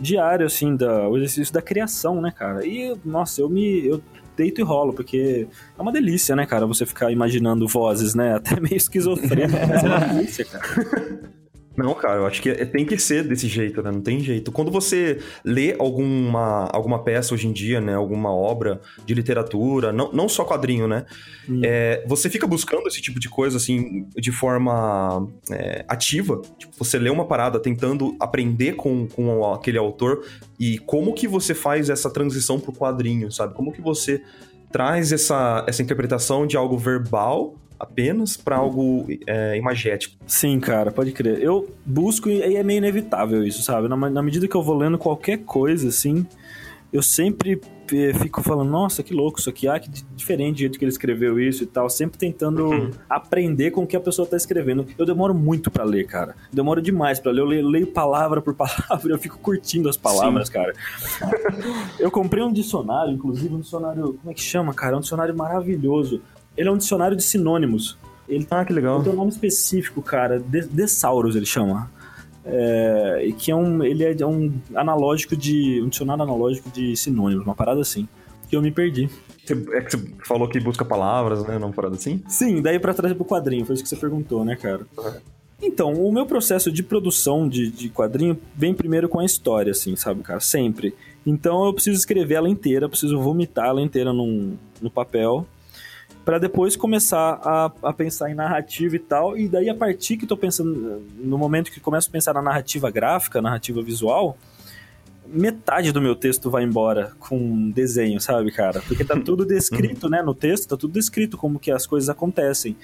diário, 0.00 0.46
assim, 0.46 0.76
da, 0.76 1.08
o 1.08 1.16
exercício 1.16 1.52
da 1.52 1.60
criação, 1.62 2.20
né, 2.20 2.30
cara? 2.30 2.66
E, 2.66 2.96
nossa, 3.04 3.40
eu 3.40 3.48
me. 3.48 3.86
Eu 3.86 4.02
deito 4.36 4.60
e 4.60 4.64
rolo, 4.64 4.92
porque 4.94 5.46
é 5.78 5.82
uma 5.82 5.92
delícia, 5.92 6.34
né, 6.34 6.46
cara, 6.46 6.66
você 6.66 6.86
ficar 6.86 7.10
imaginando 7.12 7.68
vozes, 7.68 8.14
né? 8.14 8.34
Até 8.36 8.58
meio 8.58 8.76
esquizofrênico, 8.76 9.58
mas 9.68 9.84
é 9.84 9.86
uma 9.86 9.98
delícia, 10.00 10.44
cara. 10.46 10.64
Não, 11.82 11.94
cara, 11.94 12.16
eu 12.16 12.26
acho 12.26 12.40
que 12.42 12.50
é- 12.50 12.64
tem 12.64 12.84
que 12.84 12.98
ser 12.98 13.24
desse 13.24 13.48
jeito, 13.48 13.82
né? 13.82 13.90
Não 13.90 14.00
tem 14.00 14.20
jeito. 14.20 14.52
Quando 14.52 14.70
você 14.70 15.18
lê 15.44 15.74
alguma, 15.78 16.68
alguma 16.72 17.02
peça 17.02 17.34
hoje 17.34 17.46
em 17.46 17.52
dia, 17.52 17.80
né? 17.80 17.94
Alguma 17.94 18.32
obra 18.32 18.80
de 19.04 19.14
literatura, 19.14 19.92
não, 19.92 20.12
não 20.12 20.28
só 20.28 20.44
quadrinho, 20.44 20.86
né? 20.86 21.04
Hum. 21.48 21.60
É, 21.64 22.04
você 22.06 22.28
fica 22.28 22.46
buscando 22.46 22.86
esse 22.86 23.00
tipo 23.00 23.18
de 23.18 23.28
coisa, 23.28 23.56
assim, 23.56 24.06
de 24.16 24.32
forma 24.32 25.28
é, 25.50 25.84
ativa. 25.88 26.40
Tipo, 26.58 26.72
você 26.78 26.98
lê 26.98 27.10
uma 27.10 27.26
parada 27.26 27.58
tentando 27.58 28.16
aprender 28.20 28.74
com, 28.74 29.06
com 29.08 29.52
aquele 29.52 29.78
autor 29.78 30.24
e 30.58 30.78
como 30.78 31.14
que 31.14 31.26
você 31.26 31.54
faz 31.54 31.88
essa 31.90 32.10
transição 32.10 32.60
pro 32.60 32.72
quadrinho, 32.72 33.30
sabe? 33.30 33.54
Como 33.54 33.72
que 33.72 33.80
você 33.80 34.22
traz 34.70 35.12
essa, 35.12 35.64
essa 35.66 35.82
interpretação 35.82 36.46
de 36.46 36.56
algo 36.56 36.78
verbal 36.78 37.54
apenas 37.80 38.36
para 38.36 38.56
algo 38.56 39.06
é, 39.26 39.56
imagético. 39.56 40.14
Sim, 40.26 40.60
cara, 40.60 40.92
pode 40.92 41.12
crer. 41.12 41.42
Eu 41.42 41.68
busco 41.84 42.28
e 42.28 42.54
é 42.54 42.62
meio 42.62 42.78
inevitável 42.78 43.42
isso, 43.42 43.62
sabe? 43.62 43.88
Na, 43.88 43.96
na 43.96 44.22
medida 44.22 44.46
que 44.46 44.54
eu 44.54 44.62
vou 44.62 44.76
lendo 44.76 44.98
qualquer 44.98 45.38
coisa, 45.38 45.88
assim, 45.88 46.26
eu 46.92 47.02
sempre 47.02 47.60
eh, 47.92 48.12
fico 48.14 48.42
falando, 48.42 48.68
nossa, 48.68 49.02
que 49.02 49.14
louco 49.14 49.38
isso 49.40 49.48
aqui, 49.48 49.66
ah, 49.68 49.78
que 49.80 49.88
di- 49.88 50.04
diferente 50.14 50.56
o 50.56 50.58
jeito 50.58 50.78
que 50.78 50.84
ele 50.84 50.90
escreveu 50.92 51.40
isso 51.40 51.62
e 51.62 51.66
tal, 51.66 51.88
sempre 51.88 52.18
tentando 52.18 52.66
Uhum. 52.66 52.90
aprender 53.08 53.70
com 53.70 53.82
o 53.84 53.86
que 53.86 53.96
a 53.96 54.00
pessoa 54.00 54.26
tá 54.28 54.36
escrevendo. 54.36 54.86
Eu 54.98 55.06
demoro 55.06 55.32
muito 55.34 55.70
pra 55.70 55.82
ler, 55.84 56.04
cara. 56.06 56.34
Demoro 56.52 56.82
demais 56.82 57.18
pra 57.18 57.32
ler. 57.32 57.40
Eu 57.40 57.46
leio, 57.46 57.66
leio 57.68 57.86
palavra 57.86 58.42
por 58.42 58.52
palavra, 58.54 59.10
eu 59.12 59.18
fico 59.18 59.38
curtindo 59.38 59.88
as 59.88 59.96
palavras, 59.96 60.48
cara. 60.50 60.72
Eu 61.98 62.10
comprei 62.10 62.42
um 62.42 62.52
dicionário, 62.52 63.12
inclusive 63.12 63.54
um 63.54 63.60
dicionário, 63.60 64.14
como 64.20 64.30
é 64.30 64.34
que 64.34 64.42
chama, 64.42 64.74
cara? 64.74 64.94
É 64.94 64.98
um 64.98 65.00
dicionário 65.00 65.34
maravilhoso. 65.36 66.20
Ele 66.60 66.68
é 66.68 66.72
um 66.72 66.76
dicionário 66.76 67.16
de 67.16 67.22
sinônimos. 67.22 67.96
Ele 68.28 68.46
Ah, 68.50 68.62
que 68.66 68.72
legal. 68.74 68.96
ele 68.96 69.04
tem 69.04 69.12
um 69.14 69.16
nome 69.16 69.30
específico, 69.30 70.02
cara. 70.02 70.38
De 70.38 70.60
Dessauros 70.66 71.34
ele 71.34 71.46
chama. 71.46 71.90
É, 72.44 73.22
e 73.24 73.32
que 73.32 73.50
é 73.50 73.56
um. 73.56 73.82
Ele 73.82 74.04
é 74.04 74.26
um 74.26 74.52
analógico 74.74 75.34
de. 75.34 75.80
um 75.82 75.88
dicionário 75.88 76.22
analógico 76.22 76.68
de 76.70 76.94
sinônimos, 76.98 77.46
uma 77.46 77.54
parada 77.54 77.80
assim. 77.80 78.06
Que 78.46 78.56
eu 78.56 78.60
me 78.60 78.70
perdi. 78.70 79.08
É 79.72 79.80
que 79.80 79.90
você 79.90 80.06
falou 80.26 80.46
que 80.48 80.60
busca 80.60 80.84
palavras, 80.84 81.42
né? 81.46 81.58
Não 81.58 81.72
parada 81.72 81.94
assim? 81.94 82.22
Sim, 82.28 82.60
daí 82.60 82.78
pra 82.78 82.92
trazer 82.92 83.14
pro 83.14 83.24
quadrinho, 83.24 83.64
foi 83.64 83.74
isso 83.74 83.82
que 83.82 83.88
você 83.88 83.96
perguntou, 83.96 84.44
né, 84.44 84.54
cara? 84.54 84.86
Então, 85.62 85.94
o 85.94 86.12
meu 86.12 86.26
processo 86.26 86.70
de 86.70 86.82
produção 86.82 87.48
de, 87.48 87.70
de 87.70 87.88
quadrinho 87.88 88.38
vem 88.54 88.74
primeiro 88.74 89.08
com 89.08 89.18
a 89.18 89.24
história, 89.24 89.70
assim, 89.70 89.96
sabe, 89.96 90.22
cara? 90.22 90.40
Sempre. 90.40 90.94
Então 91.26 91.64
eu 91.64 91.72
preciso 91.72 91.98
escrever 91.98 92.34
ela 92.34 92.48
inteira, 92.50 92.88
preciso 92.88 93.18
vomitar 93.18 93.66
ela 93.68 93.80
inteira 93.80 94.12
num, 94.12 94.56
no 94.80 94.90
papel, 94.90 95.46
Pra 96.24 96.38
depois 96.38 96.76
começar 96.76 97.40
a, 97.42 97.72
a 97.82 97.92
pensar 97.92 98.30
em 98.30 98.34
narrativa 98.34 98.94
e 98.94 98.98
tal. 98.98 99.36
E 99.36 99.48
daí, 99.48 99.68
a 99.68 99.74
partir 99.74 100.16
que 100.16 100.26
tô 100.26 100.36
pensando, 100.36 101.02
no 101.16 101.38
momento 101.38 101.70
que 101.70 101.80
começo 101.80 102.08
a 102.08 102.12
pensar 102.12 102.34
na 102.34 102.42
narrativa 102.42 102.90
gráfica, 102.90 103.40
narrativa 103.40 103.82
visual, 103.82 104.36
metade 105.26 105.92
do 105.92 106.00
meu 106.00 106.14
texto 106.14 106.50
vai 106.50 106.64
embora 106.64 107.12
com 107.18 107.70
desenho, 107.70 108.20
sabe, 108.20 108.50
cara? 108.50 108.82
Porque 108.86 109.04
tá 109.04 109.18
tudo 109.18 109.44
descrito, 109.46 110.08
né, 110.08 110.22
no 110.22 110.34
texto, 110.34 110.68
tá 110.68 110.76
tudo 110.76 110.92
descrito 110.92 111.38
como 111.38 111.58
que 111.58 111.70
as 111.70 111.86
coisas 111.86 112.08
acontecem. 112.08 112.76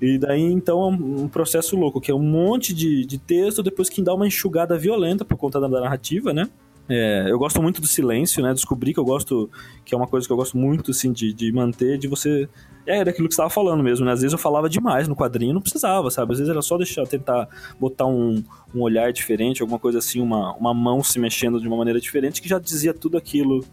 E 0.00 0.16
daí, 0.16 0.40
então, 0.40 0.82
é 0.82 0.86
um 0.86 1.22
um 1.24 1.28
processo 1.28 1.76
louco, 1.76 2.00
que 2.00 2.10
é 2.10 2.14
um 2.14 2.22
monte 2.22 2.72
de, 2.72 3.04
de 3.04 3.18
texto, 3.18 3.62
depois 3.62 3.88
que 3.88 4.02
dá 4.02 4.14
uma 4.14 4.26
enxugada 4.26 4.78
violenta 4.78 5.24
por 5.24 5.36
conta 5.36 5.60
da 5.60 5.68
narrativa, 5.68 6.32
né? 6.32 6.48
É, 6.92 7.30
eu 7.30 7.38
gosto 7.38 7.62
muito 7.62 7.80
do 7.80 7.86
silêncio, 7.86 8.42
né? 8.42 8.52
Descobri 8.52 8.92
que 8.92 8.98
eu 8.98 9.04
gosto, 9.04 9.48
que 9.84 9.94
é 9.94 9.96
uma 9.96 10.08
coisa 10.08 10.26
que 10.26 10.32
eu 10.32 10.36
gosto 10.36 10.58
muito, 10.58 10.90
assim, 10.90 11.12
de, 11.12 11.32
de 11.32 11.52
manter, 11.52 11.96
de 11.96 12.08
você... 12.08 12.48
É, 12.84 13.04
daquilo 13.04 13.28
que 13.28 13.34
você 13.34 13.40
estava 13.40 13.50
falando 13.50 13.80
mesmo, 13.80 14.04
né? 14.04 14.10
Às 14.10 14.22
vezes 14.22 14.32
eu 14.32 14.38
falava 14.38 14.68
demais 14.68 15.06
no 15.06 15.14
quadrinho, 15.14 15.54
não 15.54 15.60
precisava, 15.60 16.10
sabe? 16.10 16.32
Às 16.32 16.38
vezes 16.40 16.50
era 16.50 16.60
só 16.60 16.76
deixar, 16.76 17.06
tentar 17.06 17.48
botar 17.78 18.06
um, 18.06 18.42
um 18.74 18.80
olhar 18.80 19.12
diferente, 19.12 19.62
alguma 19.62 19.78
coisa 19.78 19.98
assim, 19.98 20.20
uma, 20.20 20.52
uma 20.54 20.74
mão 20.74 21.00
se 21.00 21.16
mexendo 21.20 21.60
de 21.60 21.68
uma 21.68 21.76
maneira 21.76 22.00
diferente, 22.00 22.42
que 22.42 22.48
já 22.48 22.58
dizia 22.58 22.92
tudo 22.92 23.16
aquilo 23.16 23.64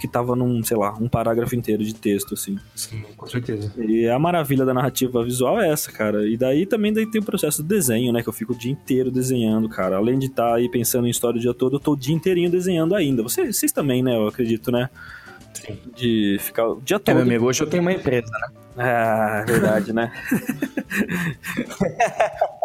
que 0.00 0.08
tava 0.08 0.34
num, 0.34 0.62
sei 0.64 0.76
lá, 0.76 0.94
um 0.98 1.08
parágrafo 1.08 1.54
inteiro 1.54 1.84
de 1.84 1.94
texto, 1.94 2.34
assim. 2.34 2.58
Sim, 2.74 3.02
com 3.16 3.26
certeza. 3.26 3.72
E 3.78 4.08
a 4.08 4.18
maravilha 4.18 4.64
da 4.64 4.72
narrativa 4.72 5.22
visual 5.22 5.60
é 5.60 5.70
essa, 5.70 5.92
cara. 5.92 6.26
E 6.26 6.36
daí 6.36 6.64
também 6.64 6.92
daí 6.92 7.08
tem 7.10 7.20
o 7.20 7.24
processo 7.24 7.62
do 7.62 7.68
desenho, 7.68 8.12
né? 8.12 8.22
Que 8.22 8.28
eu 8.28 8.32
fico 8.32 8.54
o 8.54 8.58
dia 8.58 8.72
inteiro 8.72 9.10
desenhando, 9.10 9.68
cara. 9.68 9.96
Além 9.96 10.18
de 10.18 10.26
estar 10.26 10.54
aí 10.54 10.68
pensando 10.70 11.06
em 11.06 11.10
história 11.10 11.36
o 11.36 11.40
dia 11.40 11.52
todo, 11.54 11.76
eu 11.76 11.80
tô 11.80 11.92
o 11.92 11.96
dia 11.96 12.14
inteirinho 12.14 12.50
desenhando 12.50 12.94
ainda. 12.94 13.22
Vocês, 13.22 13.56
vocês 13.56 13.72
também, 13.72 14.02
né? 14.02 14.16
Eu 14.16 14.26
acredito, 14.26 14.72
né? 14.72 14.88
Sim. 15.52 15.78
De 15.96 16.38
ficar 16.40 16.68
o 16.68 16.80
dia 16.80 16.96
É, 16.96 16.98
todo. 16.98 17.14
meu 17.16 17.24
amigo, 17.24 17.44
hoje 17.46 17.62
eu 17.62 17.66
tenho 17.66 17.82
uma 17.82 17.92
empresa, 17.92 18.30
né? 18.30 18.48
Ah, 18.82 19.44
verdade, 19.46 19.92
né? 19.92 20.10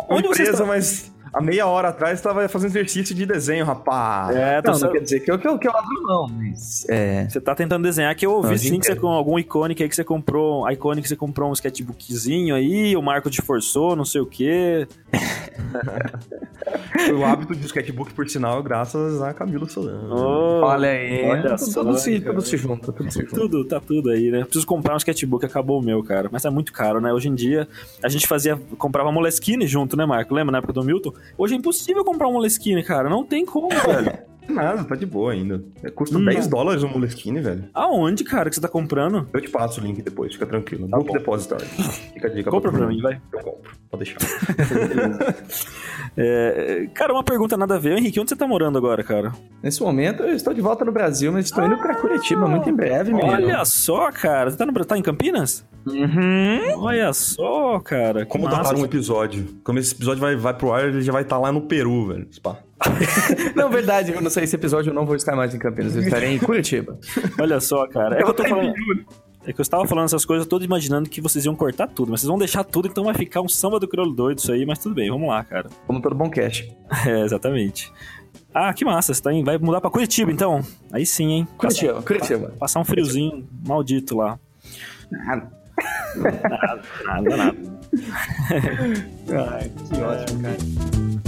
Onde 0.08 0.28
você 0.28 0.44
Empresa, 0.44 0.52
está? 0.52 0.66
mas 0.66 1.12
há 1.36 1.42
meia 1.42 1.68
hora 1.68 1.90
atrás 1.90 2.18
estava 2.18 2.48
fazendo 2.48 2.72
exercício 2.72 3.14
de 3.14 3.26
desenho, 3.26 3.66
rapaz. 3.66 4.36
É, 4.36 4.62
Não, 4.66 4.74
sa- 4.74 4.86
não 4.86 4.94
quer 4.94 5.02
dizer 5.02 5.20
que 5.20 5.30
eu, 5.30 5.38
que 5.38 5.48
eu, 5.48 5.60
que 5.60 5.68
eu 5.68 5.76
abro 5.76 6.02
não, 6.04 6.28
mas... 6.28 6.86
É... 6.90 7.28
Você 7.30 7.42
tá 7.42 7.54
tentando 7.54 7.84
desenhar, 7.84 8.16
que 8.16 8.26
eu 8.26 8.32
ouvi 8.32 8.50
Não, 8.52 8.58
sim 8.58 8.80
que 8.80 8.86
você 8.86 8.96
com 8.96 9.08
algum 9.08 9.38
icônico 9.38 9.84
aí 9.84 9.90
que 9.90 9.96
você 9.96 10.04
comprou. 10.04 10.66
A 10.66 10.74
icônico 10.74 11.04
que 11.04 11.10
você 11.10 11.16
comprou 11.16 11.50
um 11.50 11.54
sketchbookzinho 11.54 12.56
aí, 12.56 12.96
o 12.96 13.02
Marco 13.02 13.30
te 13.30 13.42
forçou, 13.42 13.96
não 13.96 14.06
sei 14.06 14.22
o 14.22 14.26
quê. 14.26 14.88
O 17.14 17.24
hábito 17.24 17.56
de 17.56 17.66
sketchbook, 17.66 18.14
por 18.14 18.28
sinal, 18.28 18.62
graças 18.64 19.22
a 19.22 19.34
Camilo 19.34 19.70
Solano. 19.70 20.10
Oh, 20.16 20.66
Olha 20.66 20.90
aí, 20.90 21.24
Olha 21.30 21.56
tudo, 21.56 21.72
só, 21.72 21.84
tudo, 21.84 21.98
se, 22.00 22.20
tudo 22.20 22.42
se 22.42 22.58
junta, 22.58 22.92
tudo 22.92 23.12
se 23.12 23.20
junta. 23.22 23.36
Tudo, 23.36 23.66
tá 23.66 23.80
tudo 23.80 24.10
aí, 24.10 24.32
né? 24.32 24.44
Preciso 24.44 24.66
comprar 24.66 24.94
um 24.96 24.98
sketchbook, 24.98 25.46
acabou 25.46 25.80
o 25.80 25.84
meu, 25.84 26.02
cara. 26.04 26.30
Mas 26.32 26.44
é 26.46 26.50
muito 26.50 26.72
caro, 26.74 27.00
né? 27.00 27.14
Hoje 27.14 27.30
em 27.30 27.36
dia, 27.36 27.68
a 28.02 28.10
gente 28.10 28.26
fazia, 28.28 28.60
comprava 28.78 29.12
Moleskine 29.12 29.68
junto, 29.68 29.96
né, 29.96 30.06
Marco? 30.06 30.34
Lembra 30.34 30.54
na 30.54 30.58
época 30.60 30.74
do 30.74 30.84
Milton? 30.84 31.14
Hoje 31.38 31.54
é 31.54 31.58
impossível 31.58 32.04
comprar 32.04 32.28
um 32.28 32.34
Moleskine, 32.34 32.84
cara. 32.84 33.10
Não 33.10 33.24
tem 33.26 33.46
como, 33.46 33.70
velho. 33.70 34.18
Nada, 34.48 34.84
tá 34.84 34.96
de 34.96 35.08
boa 35.08 35.32
ainda. 35.32 35.64
É, 35.84 35.90
Custa 35.90 36.20
Hum. 36.20 36.26
10 36.26 36.46
dólares 36.48 36.84
um 36.84 36.88
Moleskine, 36.88 37.40
velho. 37.42 37.68
Aonde, 37.74 38.24
cara, 38.24 38.48
que 38.48 38.56
você 38.56 38.62
tá 38.62 38.68
comprando? 38.68 39.28
Eu 39.34 39.42
te 39.42 39.50
passo 39.50 39.82
o 39.82 39.84
link 39.84 40.04
depois, 40.04 40.34
fica 40.34 40.46
tranquilo. 40.46 40.88
Tá 40.88 40.98
Book. 40.98 41.12
Depository. 41.14 41.66
Fica 41.66 42.28
a 42.28 42.30
dica. 42.32 42.52
Compra 42.52 42.72
pra 42.72 42.86
mim, 42.86 43.02
vai. 43.02 43.20
Eu 43.34 43.40
compro, 43.40 43.72
pode 43.90 44.04
deixar. 44.04 44.20
É, 46.18 46.88
cara, 46.94 47.12
uma 47.12 47.24
pergunta 47.24 47.58
nada 47.58 47.76
a 47.76 47.78
ver. 47.78 47.98
Henrique, 47.98 48.20
onde 48.22 48.30
você 48.30 48.38
tá 48.38 48.48
morando 48.48 48.78
agora, 48.78 49.04
cara? 49.04 49.34
Nesse 49.62 49.82
momento 49.82 50.24
eu 50.24 50.34
estou 50.34 50.54
de 50.54 50.62
volta 50.62 50.86
no 50.86 50.92
Brasil, 50.92 51.30
mas 51.32 51.46
estou 51.46 51.66
indo 51.66 51.78
pra 51.78 51.94
Curitiba 51.96 52.48
muito 52.48 52.70
em 52.70 52.74
breve, 52.74 53.12
menino. 53.14 53.34
Olha 53.34 53.66
só, 53.66 54.10
cara. 54.14 54.50
Você 54.50 54.56
tá, 54.56 54.66
no, 54.66 54.86
tá 54.86 54.98
em 54.98 55.02
Campinas? 55.02 55.66
Uhum. 55.86 56.82
Olha 56.84 57.14
só, 57.14 57.80
cara. 57.80 58.26
Como 58.26 58.46
massa. 58.46 58.74
dar 58.74 58.80
um 58.80 58.86
episódio? 58.86 59.48
Como 59.64 59.78
esse 59.80 59.94
episódio 59.94 60.20
vai, 60.22 60.36
vai 60.36 60.54
pro 60.54 60.74
ar, 60.74 60.88
ele 60.88 61.02
já 61.02 61.12
vai 61.12 61.22
estar 61.22 61.38
lá 61.38 61.52
no 61.52 61.62
Peru, 61.62 62.08
velho. 62.08 62.28
Spa. 62.32 62.58
Não, 63.56 63.70
verdade, 63.70 64.12
eu 64.12 64.22
não 64.22 64.30
sei 64.30 64.44
esse 64.44 64.56
episódio, 64.56 64.90
eu 64.90 64.94
não 64.94 65.06
vou 65.06 65.16
estar 65.16 65.34
mais 65.36 65.56
em 65.56 65.60
Campinas, 65.60 65.96
eu 65.96 66.02
estarei 66.04 66.34
em 66.36 66.38
Curitiba. 66.40 67.00
Olha 67.40 67.60
só, 67.62 67.88
cara. 67.88 68.20
É 68.20 68.24
que 68.24 68.30
eu 68.30 68.34
tô 68.34 68.44
falando. 68.46 68.74
É 69.48 69.54
que 69.54 69.60
eu 69.60 69.64
estava 69.64 69.88
falando 69.88 70.06
essas 70.06 70.26
coisas, 70.26 70.46
todo 70.46 70.66
imaginando 70.66 71.10
que 71.10 71.22
vocês 71.22 71.46
iam 71.46 71.56
cortar 71.56 71.88
tudo, 71.88 72.12
mas 72.12 72.20
vocês 72.20 72.28
vão 72.28 72.38
deixar 72.38 72.64
tudo, 72.64 72.88
então 72.88 73.04
vai 73.06 73.14
ficar 73.14 73.42
um 73.42 73.48
samba 73.48 73.80
do 73.80 73.88
crioulo 73.88 74.12
doido 74.14 74.40
isso 74.40 74.52
aí, 74.52 74.66
mas 74.66 74.80
tudo 74.80 74.94
bem, 74.96 75.10
vamos 75.10 75.28
lá, 75.30 75.44
cara. 75.44 75.70
Como 75.88 76.02
todo 76.02 76.14
bom 76.16 76.30
cast. 76.30 76.70
É, 77.08 77.22
exatamente. 77.22 77.92
Ah, 78.54 78.74
que 78.74 78.84
massa, 78.84 79.14
você 79.14 79.22
tá 79.22 79.32
em- 79.32 79.44
vai 79.44 79.58
mudar 79.58 79.80
pra 79.80 79.90
Curitiba, 79.90 80.32
então? 80.32 80.62
Aí 80.92 81.06
sim, 81.06 81.28
hein? 81.32 81.48
Curitiba, 81.58 82.02
Curitiba. 82.02 82.54
Passar 82.60 82.80
um 82.82 82.86
friozinho 82.86 83.48
maldito 83.66 84.18
lá. 84.18 84.38
Nada. 86.16 86.50
Nada, 86.50 86.82
nada, 87.06 87.38
nada. 87.38 87.58
Ai, 89.52 89.70
que 89.70 90.02
ótimo, 90.02 90.42
cara. 90.42 91.25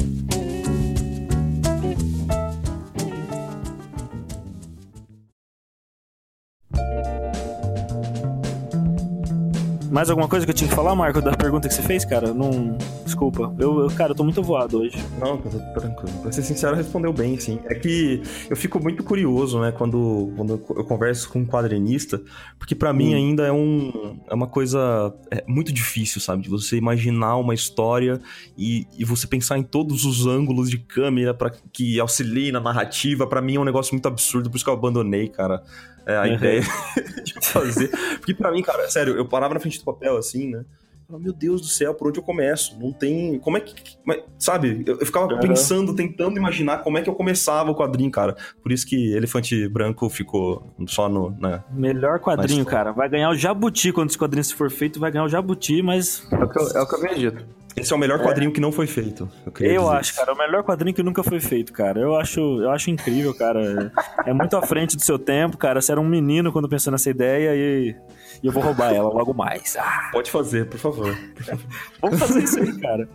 Mais 9.98 10.12
alguma 10.12 10.28
coisa 10.28 10.45
que 10.45 10.52
eu 10.52 10.56
tinha 10.56 10.70
que 10.70 10.76
falar, 10.76 10.93
Marco, 10.93 11.20
da 11.20 11.36
pergunta 11.36 11.68
que 11.68 11.74
você 11.74 11.82
fez, 11.82 12.06
cara? 12.06 12.32
Não. 12.32 12.78
Desculpa. 13.04 13.52
Eu, 13.58 13.80
eu- 13.80 13.89
cara, 13.89 14.12
eu 14.12 14.16
tô 14.16 14.24
muito 14.24 14.43
voado 14.43 14.82
hoje. 14.82 14.95
Não, 15.20 15.39
tá 15.39 15.50
tudo 15.50 15.74
tranquilo. 15.74 16.22
Pra 16.22 16.32
ser 16.32 16.43
sincero, 16.43 16.76
respondeu 16.76 17.12
bem, 17.12 17.39
sim. 17.39 17.60
É 17.66 17.74
que 17.74 18.22
eu 18.48 18.56
fico 18.56 18.80
muito 18.80 19.04
curioso, 19.04 19.60
né, 19.60 19.72
quando, 19.72 20.32
quando 20.38 20.52
eu 20.54 20.84
converso 20.84 21.28
com 21.32 21.39
um 21.39 21.45
quadrinista, 21.48 22.22
porque 22.60 22.76
pra 22.76 22.93
mim 22.93 23.16
ainda 23.16 23.48
é, 23.48 23.52
um, 23.52 24.20
é 24.30 24.36
uma 24.36 24.45
coisa 24.45 25.12
é, 25.32 25.43
muito 25.48 25.74
difícil, 25.74 26.22
sabe? 26.22 26.43
De 26.43 26.50
você 26.50 26.78
imaginar 26.78 27.36
uma 27.38 27.56
história 27.56 28.22
e, 28.56 28.86
e 29.00 29.04
você 29.04 29.26
pensar 29.26 29.58
em 29.58 29.64
todos 29.64 30.06
os 30.06 30.28
ângulos 30.28 30.70
de 30.70 30.78
câmera 30.78 31.34
para 31.34 31.52
que 31.74 32.00
auxiliem 32.00 32.52
na 32.52 32.60
narrativa. 32.60 33.26
Pra 33.26 33.41
mim 33.41 33.56
é 33.56 33.60
um 33.60 33.66
negócio 33.66 33.95
muito 33.95 34.08
absurdo, 34.08 34.48
por 34.48 34.58
isso 34.58 34.64
que 34.64 34.70
eu 34.70 34.76
abandonei, 34.76 35.28
cara. 35.28 35.64
É, 36.08 36.16
a 36.18 36.22
Uhum. 36.24 36.34
ideia 36.34 36.62
de 37.24 37.34
fazer. 37.41 37.89
Porque 38.18 38.34
pra 38.34 38.51
mim, 38.51 38.62
cara, 38.64 38.89
sério, 38.89 39.16
eu 39.16 39.26
parava 39.28 39.53
na 39.53 39.60
frente 39.60 39.78
do 39.80 39.86
papel 39.86 40.18
assim, 40.18 40.49
né? 40.49 40.64
Falava, 41.08 41.24
Meu 41.24 41.32
Deus 41.34 41.62
do 41.62 41.68
céu, 41.68 41.93
por 41.93 42.10
onde 42.10 42.20
eu 42.20 42.24
começo? 42.24 42.78
Não 42.80 42.91
tem. 42.91 43.39
Como 43.39 43.55
é 43.58 43.62
que. 43.62 43.74
é- 44.12 44.24
Sabe? 44.38 44.84
Eu, 44.86 44.99
eu 44.99 45.05
ficava 45.05 45.26
Uhum. 45.34 45.39
pensando, 45.39 45.95
tentando 45.95 46.38
imaginar 46.38 46.80
como 46.80 46.97
é 46.97 47.01
que 47.01 47.10
eu 47.10 47.16
começava 47.16 47.72
o 47.72 47.76
quadrinho, 47.76 48.12
cara. 48.12 48.36
Por 48.62 48.72
isso 48.72 48.86
que 48.86 49.14
Elefante 49.14 49.68
Branco 49.70 50.10
ficou 50.10 50.68
só 50.88 51.08
no. 51.08 51.32
Né? 51.39 51.64
Melhor 51.72 52.20
quadrinho, 52.20 52.64
Mas- 52.66 52.74
cara. 52.74 52.91
Vai 52.91 53.08
ganhar 53.10 53.30
o 53.30 53.36
Jabuti 53.36 53.91
quando 53.93 54.10
esse 54.10 54.18
quadrinho 54.18 54.43
se 54.43 54.53
for 54.53 54.70
feito, 54.70 54.99
vai 54.99 55.10
ganhar 55.12 55.24
o 55.24 55.30
Jabuti, 55.30 55.82
mas 55.82 56.28
É 56.32 56.43
o 56.43 56.49
que 56.49 56.60
eu, 56.60 56.64
é 56.64 56.82
o 56.82 56.88
que 56.88 56.95
eu 56.95 56.99
acredito. 56.99 57.45
Esse 57.76 57.93
é 57.93 57.95
o 57.95 57.99
melhor 57.99 58.20
quadrinho 58.20 58.51
que 58.51 58.60
não 58.60 58.72
foi 58.72 58.88
feito. 58.88 59.30
Eu, 59.60 59.72
Eu 59.72 59.82
dizer 59.84 59.95
acho, 59.97 60.16
cara, 60.16 60.34
o 60.34 60.38
melhor 60.38 60.64
quadrinho 60.64 60.95
que 60.95 61.03
nunca 61.03 61.22
foi 61.24 61.39
feito, 61.39 61.72
cara. 61.72 61.99
Eu 61.99 62.16
acho, 62.16 62.39
eu 62.39 62.72
acho 62.72 62.89
incrível, 62.89 63.34
cara. 63.36 63.91
É 64.26 64.34
muito 64.34 64.58
à 64.58 64.64
frente 64.64 64.95
do 64.97 65.03
seu 65.03 65.20
tempo, 65.20 65.58
cara. 65.58 65.80
Você 65.80 65.91
era 65.91 66.01
um 66.01 66.08
menino 66.08 66.51
quando 66.51 66.68
pensou 66.68 66.91
nessa 66.91 67.10
ideia 67.12 67.55
e, 67.55 67.95
e 68.41 68.47
eu 68.47 68.51
vou 68.51 68.61
roubar 68.61 68.93
ela 68.93 69.09
logo 69.09 69.33
mais. 69.33 69.75
Ah, 69.77 70.09
Pode 70.11 70.31
fazer, 70.31 70.67
por 70.67 70.79
favor. 70.79 71.17
vamos 72.01 72.19
fazer 72.19 72.43
isso 72.43 72.59
aí, 72.59 72.79
cara. 72.79 73.09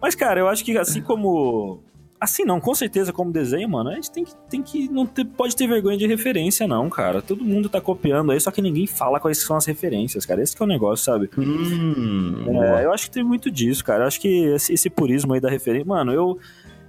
Mas, 0.00 0.14
cara, 0.14 0.40
eu 0.40 0.48
acho 0.48 0.64
que 0.64 0.76
assim 0.78 1.02
como. 1.02 1.82
Assim 2.18 2.44
não, 2.44 2.60
com 2.60 2.74
certeza 2.74 3.14
como 3.14 3.32
desenho, 3.32 3.66
mano, 3.66 3.88
a 3.88 3.94
gente 3.94 4.10
tem 4.10 4.24
que, 4.24 4.36
tem 4.50 4.62
que 4.62 4.88
não 4.90 5.06
ter, 5.06 5.24
pode 5.24 5.56
ter 5.56 5.66
vergonha 5.66 5.96
de 5.96 6.06
referência, 6.06 6.66
não, 6.66 6.90
cara. 6.90 7.22
Todo 7.22 7.42
mundo 7.42 7.66
tá 7.66 7.80
copiando 7.80 8.30
aí, 8.30 8.38
só 8.38 8.50
que 8.50 8.60
ninguém 8.60 8.86
fala 8.86 9.18
quais 9.18 9.38
são 9.38 9.56
as 9.56 9.64
referências, 9.64 10.26
cara. 10.26 10.42
Esse 10.42 10.54
que 10.54 10.62
é 10.62 10.66
o 10.66 10.68
negócio, 10.68 11.02
sabe? 11.06 11.30
Hum. 11.38 12.44
É, 12.62 12.84
eu 12.84 12.92
acho 12.92 13.06
que 13.06 13.12
tem 13.12 13.24
muito 13.24 13.50
disso, 13.50 13.82
cara. 13.82 14.04
Eu 14.04 14.06
acho 14.06 14.20
que 14.20 14.44
esse, 14.48 14.74
esse 14.74 14.90
purismo 14.90 15.32
aí 15.32 15.40
da 15.40 15.48
referência. 15.48 15.86
Mano, 15.86 16.12
eu, 16.12 16.38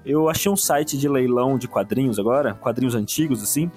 eu 0.05 0.27
achei 0.27 0.51
um 0.51 0.57
site 0.57 0.97
de 0.97 1.07
leilão 1.07 1.57
de 1.57 1.65
quadrinhos 1.65 2.19
agora, 2.19 2.53
quadrinhos 2.55 2.93
antigos, 2.93 3.41
assim. 3.41 3.71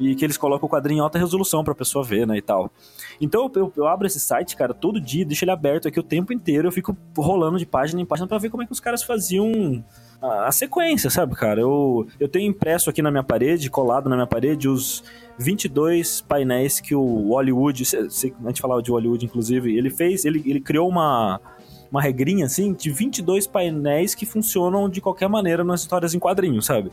E 0.00 0.14
que 0.14 0.24
eles 0.24 0.38
colocam 0.38 0.66
o 0.66 0.70
quadrinho 0.70 0.98
em 0.98 1.02
alta 1.02 1.18
resolução 1.18 1.62
pra 1.62 1.74
pessoa 1.74 2.02
ver, 2.02 2.26
né, 2.26 2.38
e 2.38 2.42
tal. 2.42 2.72
Então 3.20 3.50
eu, 3.54 3.72
eu 3.76 3.86
abro 3.86 4.06
esse 4.06 4.18
site, 4.18 4.56
cara, 4.56 4.72
todo 4.72 4.98
dia, 4.98 5.26
deixo 5.26 5.44
ele 5.44 5.50
aberto 5.50 5.86
aqui 5.86 6.00
o 6.00 6.02
tempo 6.02 6.32
inteiro, 6.32 6.66
eu 6.66 6.72
fico 6.72 6.96
rolando 7.16 7.58
de 7.58 7.66
página 7.66 8.00
em 8.00 8.06
página 8.06 8.26
pra 8.26 8.38
ver 8.38 8.48
como 8.48 8.62
é 8.62 8.66
que 8.66 8.72
os 8.72 8.80
caras 8.80 9.02
faziam 9.02 9.84
a, 10.22 10.50
sequência, 10.50 11.10
sabe, 11.10 11.34
cara? 11.34 11.60
Eu, 11.60 12.06
eu 12.18 12.28
tenho 12.28 12.50
impresso 12.50 12.88
aqui 12.88 13.02
na 13.02 13.10
minha 13.10 13.22
parede, 13.22 13.68
colado 13.68 14.08
na 14.08 14.16
minha 14.16 14.26
parede, 14.26 14.68
os 14.68 15.04
22 15.38 16.22
painéis 16.22 16.80
que 16.80 16.94
o 16.94 17.28
Hollywood, 17.28 17.84
a 17.94 18.48
gente 18.48 18.60
falava 18.60 18.82
de 18.82 18.90
Hollywood, 18.90 19.24
inclusive, 19.24 19.76
ele 19.76 19.90
fez, 19.90 20.24
ele, 20.24 20.42
ele 20.46 20.60
criou 20.60 20.88
uma 20.88 21.38
uma 21.90 22.00
regrinha 22.00 22.46
assim 22.46 22.72
de 22.72 22.88
22 22.88 23.48
painéis 23.48 24.14
que 24.14 24.24
funcionam 24.24 24.88
de 24.88 25.00
qualquer 25.00 25.28
maneira 25.28 25.64
nas 25.64 25.80
histórias 25.80 26.14
em 26.14 26.20
quadrinhos, 26.20 26.64
sabe? 26.64 26.92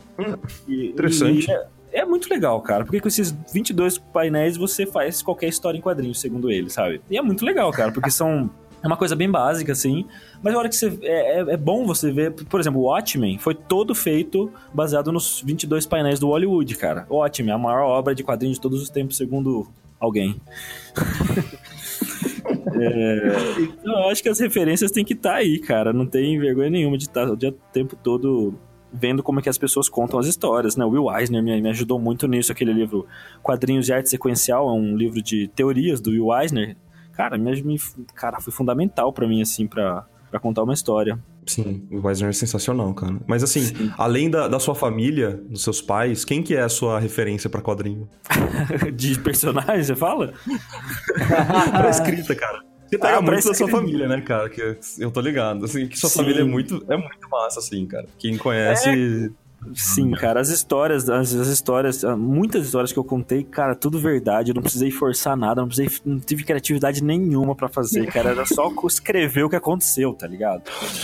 E- 0.66 0.88
interessante. 0.88 1.48
e 1.48 1.77
é, 1.92 2.04
muito 2.04 2.28
legal, 2.30 2.60
cara, 2.60 2.84
porque 2.84 3.00
com 3.00 3.08
esses 3.08 3.30
22 3.52 3.98
painéis 3.98 4.56
você 4.56 4.84
faz 4.86 5.22
qualquer 5.22 5.48
história 5.48 5.78
em 5.78 5.80
quadrinhos, 5.80 6.20
segundo 6.20 6.50
ele, 6.50 6.70
sabe? 6.70 7.00
E 7.10 7.16
é 7.18 7.22
muito 7.22 7.44
legal, 7.44 7.70
cara, 7.72 7.90
porque 7.92 8.10
são 8.10 8.50
é 8.82 8.86
uma 8.86 8.96
coisa 8.96 9.16
bem 9.16 9.28
básica, 9.28 9.72
assim. 9.72 10.06
Mas 10.40 10.54
a 10.54 10.58
hora 10.58 10.68
que 10.68 10.76
você. 10.76 10.96
É, 11.02 11.40
é- 11.40 11.54
é 11.54 11.56
bom 11.56 11.84
você 11.84 12.12
ver. 12.12 12.30
Por 12.32 12.60
exemplo, 12.60 12.80
o 12.80 12.84
Watchmen 12.84 13.36
foi 13.36 13.52
todo 13.52 13.92
feito 13.92 14.52
baseado 14.72 15.10
nos 15.10 15.42
22 15.44 15.84
painéis 15.84 16.20
do 16.20 16.28
Hollywood, 16.28 16.76
cara. 16.76 17.04
O 17.10 17.16
Watchmen, 17.16 17.52
a 17.52 17.58
maior 17.58 17.82
obra 17.82 18.14
de 18.14 18.22
quadrinhos 18.22 18.56
de 18.56 18.60
todos 18.62 18.80
os 18.80 18.88
tempos, 18.88 19.16
segundo 19.16 19.66
alguém. 19.98 20.40
É, 22.80 23.32
então, 23.60 23.92
eu 24.02 24.08
acho 24.08 24.22
que 24.22 24.28
as 24.28 24.38
referências 24.38 24.90
têm 24.90 25.04
que 25.04 25.12
estar 25.14 25.34
aí, 25.34 25.58
cara. 25.58 25.92
Não 25.92 26.06
tem 26.06 26.38
vergonha 26.38 26.70
nenhuma 26.70 26.96
de 26.96 27.04
estar 27.04 27.28
o 27.28 27.36
dia- 27.36 27.50
o 27.50 27.72
tempo 27.72 27.96
todo 27.96 28.54
vendo 28.92 29.22
como 29.22 29.38
é 29.40 29.42
que 29.42 29.48
as 29.48 29.58
pessoas 29.58 29.88
contam 29.88 30.18
as 30.18 30.26
histórias, 30.26 30.76
né? 30.76 30.84
O 30.84 30.88
Will 30.90 31.10
Eisner 31.16 31.42
me, 31.42 31.60
me 31.60 31.68
ajudou 31.70 31.98
muito 31.98 32.26
nisso, 32.26 32.50
aquele 32.52 32.72
livro 32.72 33.06
Quadrinhos 33.42 33.86
de 33.86 33.92
Arte 33.92 34.08
Sequencial, 34.08 34.68
é 34.68 34.72
um 34.72 34.96
livro 34.96 35.20
de 35.22 35.48
teorias 35.48 36.00
do 36.00 36.10
Will 36.10 36.32
Eisner. 36.36 36.76
Cara, 37.12 37.36
me, 37.36 37.62
me- 37.62 37.78
cara 38.14 38.40
foi 38.40 38.52
fundamental 38.52 39.12
pra 39.12 39.26
mim, 39.26 39.42
assim, 39.42 39.66
pra, 39.66 40.06
pra 40.30 40.38
contar 40.38 40.62
uma 40.62 40.72
história. 40.72 41.18
Sim, 41.46 41.86
o 41.90 42.06
Weisner 42.06 42.28
é 42.28 42.32
sensacional, 42.32 42.92
cara. 42.92 43.16
Mas 43.26 43.42
assim, 43.42 43.90
além 43.96 44.28
da, 44.30 44.46
da 44.48 44.60
sua 44.60 44.74
família, 44.74 45.40
dos 45.48 45.62
seus 45.62 45.80
pais, 45.80 46.22
quem 46.24 46.42
que 46.42 46.54
é 46.54 46.60
a 46.60 46.68
sua 46.68 47.00
referência 47.00 47.48
pra 47.48 47.62
quadrinho? 47.62 48.06
de 48.94 49.18
personagem, 49.18 49.82
você 49.82 49.96
fala? 49.96 50.34
pra 51.72 51.88
escrita, 51.88 52.34
cara. 52.34 52.60
Você 52.88 52.98
pega 52.98 53.16
Ah, 53.18 53.20
muito 53.20 53.34
da 53.36 53.42
sua 53.42 53.52
escrita. 53.52 53.72
família, 53.72 54.08
né, 54.08 54.20
cara? 54.20 54.48
Que 54.48 54.78
eu 54.98 55.10
tô 55.10 55.20
ligado. 55.20 55.64
Assim, 55.64 55.86
que 55.86 55.98
sua 55.98 56.08
Sim. 56.08 56.20
família 56.20 56.40
é 56.40 56.44
muito, 56.44 56.84
é 56.88 56.96
muito 56.96 57.28
massa, 57.30 57.58
assim, 57.60 57.86
cara. 57.86 58.06
Quem 58.18 58.36
conhece. 58.38 59.30
Sim, 59.74 60.12
cara, 60.12 60.40
as 60.40 60.48
histórias, 60.50 61.08
as, 61.10 61.34
as 61.34 61.48
histórias, 61.48 62.04
ah, 62.04 62.16
muitas 62.16 62.64
histórias 62.64 62.92
que 62.92 62.98
eu 62.98 63.04
contei, 63.04 63.42
cara, 63.42 63.74
tudo 63.74 63.98
verdade. 63.98 64.50
Eu 64.50 64.54
não 64.54 64.62
precisei 64.62 64.90
forçar 64.90 65.36
nada, 65.36 65.60
não 65.60 65.68
precisei, 65.68 65.90
não 66.04 66.18
tive 66.20 66.44
criatividade 66.44 67.02
nenhuma 67.02 67.54
pra 67.54 67.68
fazer, 67.68 68.06
cara. 68.12 68.30
Era 68.30 68.46
só 68.46 68.72
escrever 68.86 69.42
o 69.42 69.50
que 69.50 69.56
aconteceu, 69.56 70.14
tá 70.14 70.26
ligado? 70.26 70.62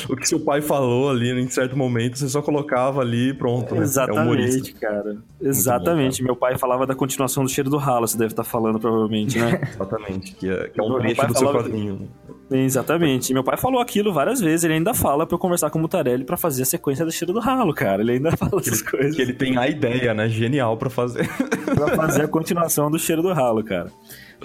O 0.09 0.17
que 0.17 0.27
seu 0.29 0.41
pai 0.41 0.63
falou 0.63 1.11
ali 1.11 1.31
em 1.31 1.49
certo 1.49 1.77
momento, 1.77 2.19
você 2.19 2.29
só 2.29 2.41
colocava 2.41 3.01
ali 3.01 3.31
e 3.31 3.35
pronto. 3.35 3.75
né? 3.75 3.81
É. 3.81 3.85
Exatamente, 3.85 4.73
cara. 4.75 5.17
Exatamente. 5.41 6.23
Meu 6.23 6.37
pai 6.37 6.57
falava 6.57 6.87
da 6.87 6.95
continuação 6.95 7.43
do 7.45 7.51
cheiro 7.51 7.69
do 7.69 7.77
ralo, 7.77 8.07
você 8.07 8.17
deve 8.17 8.33
estar 8.33 8.45
falando, 8.45 8.79
provavelmente, 8.79 9.39
né? 9.39 9.61
Exatamente. 9.75 10.33
Que 10.35 10.49
é, 10.49 10.69
que 10.69 10.81
é 10.81 10.83
um 10.83 10.99
trecho 10.99 11.27
do 11.27 11.39
seu 11.39 11.53
quadrinho. 11.53 12.09
Exatamente. 12.51 13.33
Meu 13.33 13.43
pai 13.43 13.57
falou 13.57 13.81
aquilo 13.81 14.13
várias 14.13 14.41
vezes, 14.41 14.65
ele 14.65 14.75
ainda 14.75 14.95
fala 14.95 15.27
pra 15.27 15.35
eu 15.35 15.39
conversar 15.39 15.71
com 15.71 15.79
o 15.79 15.83
Mutarelli 15.83 16.25
pra 16.25 16.37
fazer 16.37 16.63
a 16.63 16.67
sequência 16.67 17.05
do 17.05 17.11
cheiro 17.11 17.33
do 17.33 17.41
ralo, 17.41 17.73
cara. 17.75 18.03
Ele 18.03 18.13
ainda 18.13 18.37
fala 18.49 18.63
essas 18.63 18.83
coisas. 18.83 19.17
Que 19.17 19.23
ele 19.23 19.33
tem 19.33 19.57
a 19.57 19.69
ideia, 19.69 20.15
né? 20.15 20.29
Genial 20.29 20.77
pra 20.77 20.91
fazer. 20.91 21.29
pra 21.75 21.97
fazer 21.97 22.23
a 22.23 22.29
continuação 22.29 22.91
do 22.91 22.99
cheiro 22.99 23.23
do 23.23 23.33
ralo, 23.33 23.63
cara. 23.65 23.91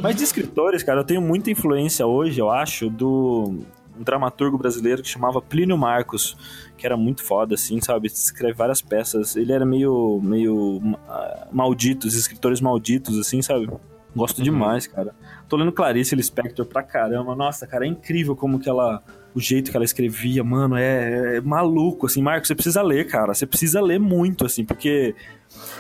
Mas 0.02 0.16
de 0.16 0.24
escritores, 0.24 0.84
cara, 0.84 1.02
eu 1.02 1.04
tenho 1.04 1.22
muita 1.22 1.52
influência 1.52 2.06
hoje, 2.06 2.40
eu 2.40 2.50
acho, 2.50 2.90
do 2.90 3.60
um 4.00 4.04
dramaturgo 4.04 4.58
brasileiro 4.58 5.04
que 5.04 5.10
chamava 5.10 5.42
Plínio 5.42 5.78
Marcos, 5.78 6.38
que 6.78 6.86
era 6.86 6.96
muito 6.96 7.22
foda, 7.22 7.56
assim, 7.56 7.82
sabe? 7.82 8.08
Escreve 8.08 8.54
várias 8.54 8.82
peças. 8.82 9.36
Ele 9.36 9.52
era 9.52 9.66
meio, 9.66 10.22
meio 10.24 10.82
ah, 11.08 11.48
maldito, 11.52 12.08
os 12.08 12.16
escritores 12.16 12.62
malditos, 12.62 13.20
assim, 13.20 13.42
sabe? 13.42 13.70
Gosto 14.16 14.42
demais, 14.42 14.88
cara. 14.88 15.14
Tô 15.48 15.58
lendo 15.58 15.72
Clarice 15.72 16.16
Lispector 16.16 16.66
pra 16.66 16.82
caramba. 16.82 17.36
Nossa, 17.36 17.68
cara, 17.68 17.86
é 17.86 17.88
incrível 17.90 18.36
como 18.36 18.60
que 18.60 18.70
ela... 18.70 19.04
O 19.34 19.40
jeito 19.40 19.70
que 19.70 19.78
ela 19.78 19.86
escrevia, 19.86 20.44
mano, 20.44 20.76
é, 20.76 21.38
é 21.38 21.42
maluco, 21.42 22.08
assim. 22.08 22.22
Marcos, 22.22 22.48
você 22.48 22.56
precisa 22.56 22.82
ler, 22.82 23.08
cara. 23.08 23.34
Você 23.34 23.46
precisa 23.46 23.82
ler 23.82 24.00
muito, 24.00 24.46
assim, 24.46 24.66
porque... 24.66 25.16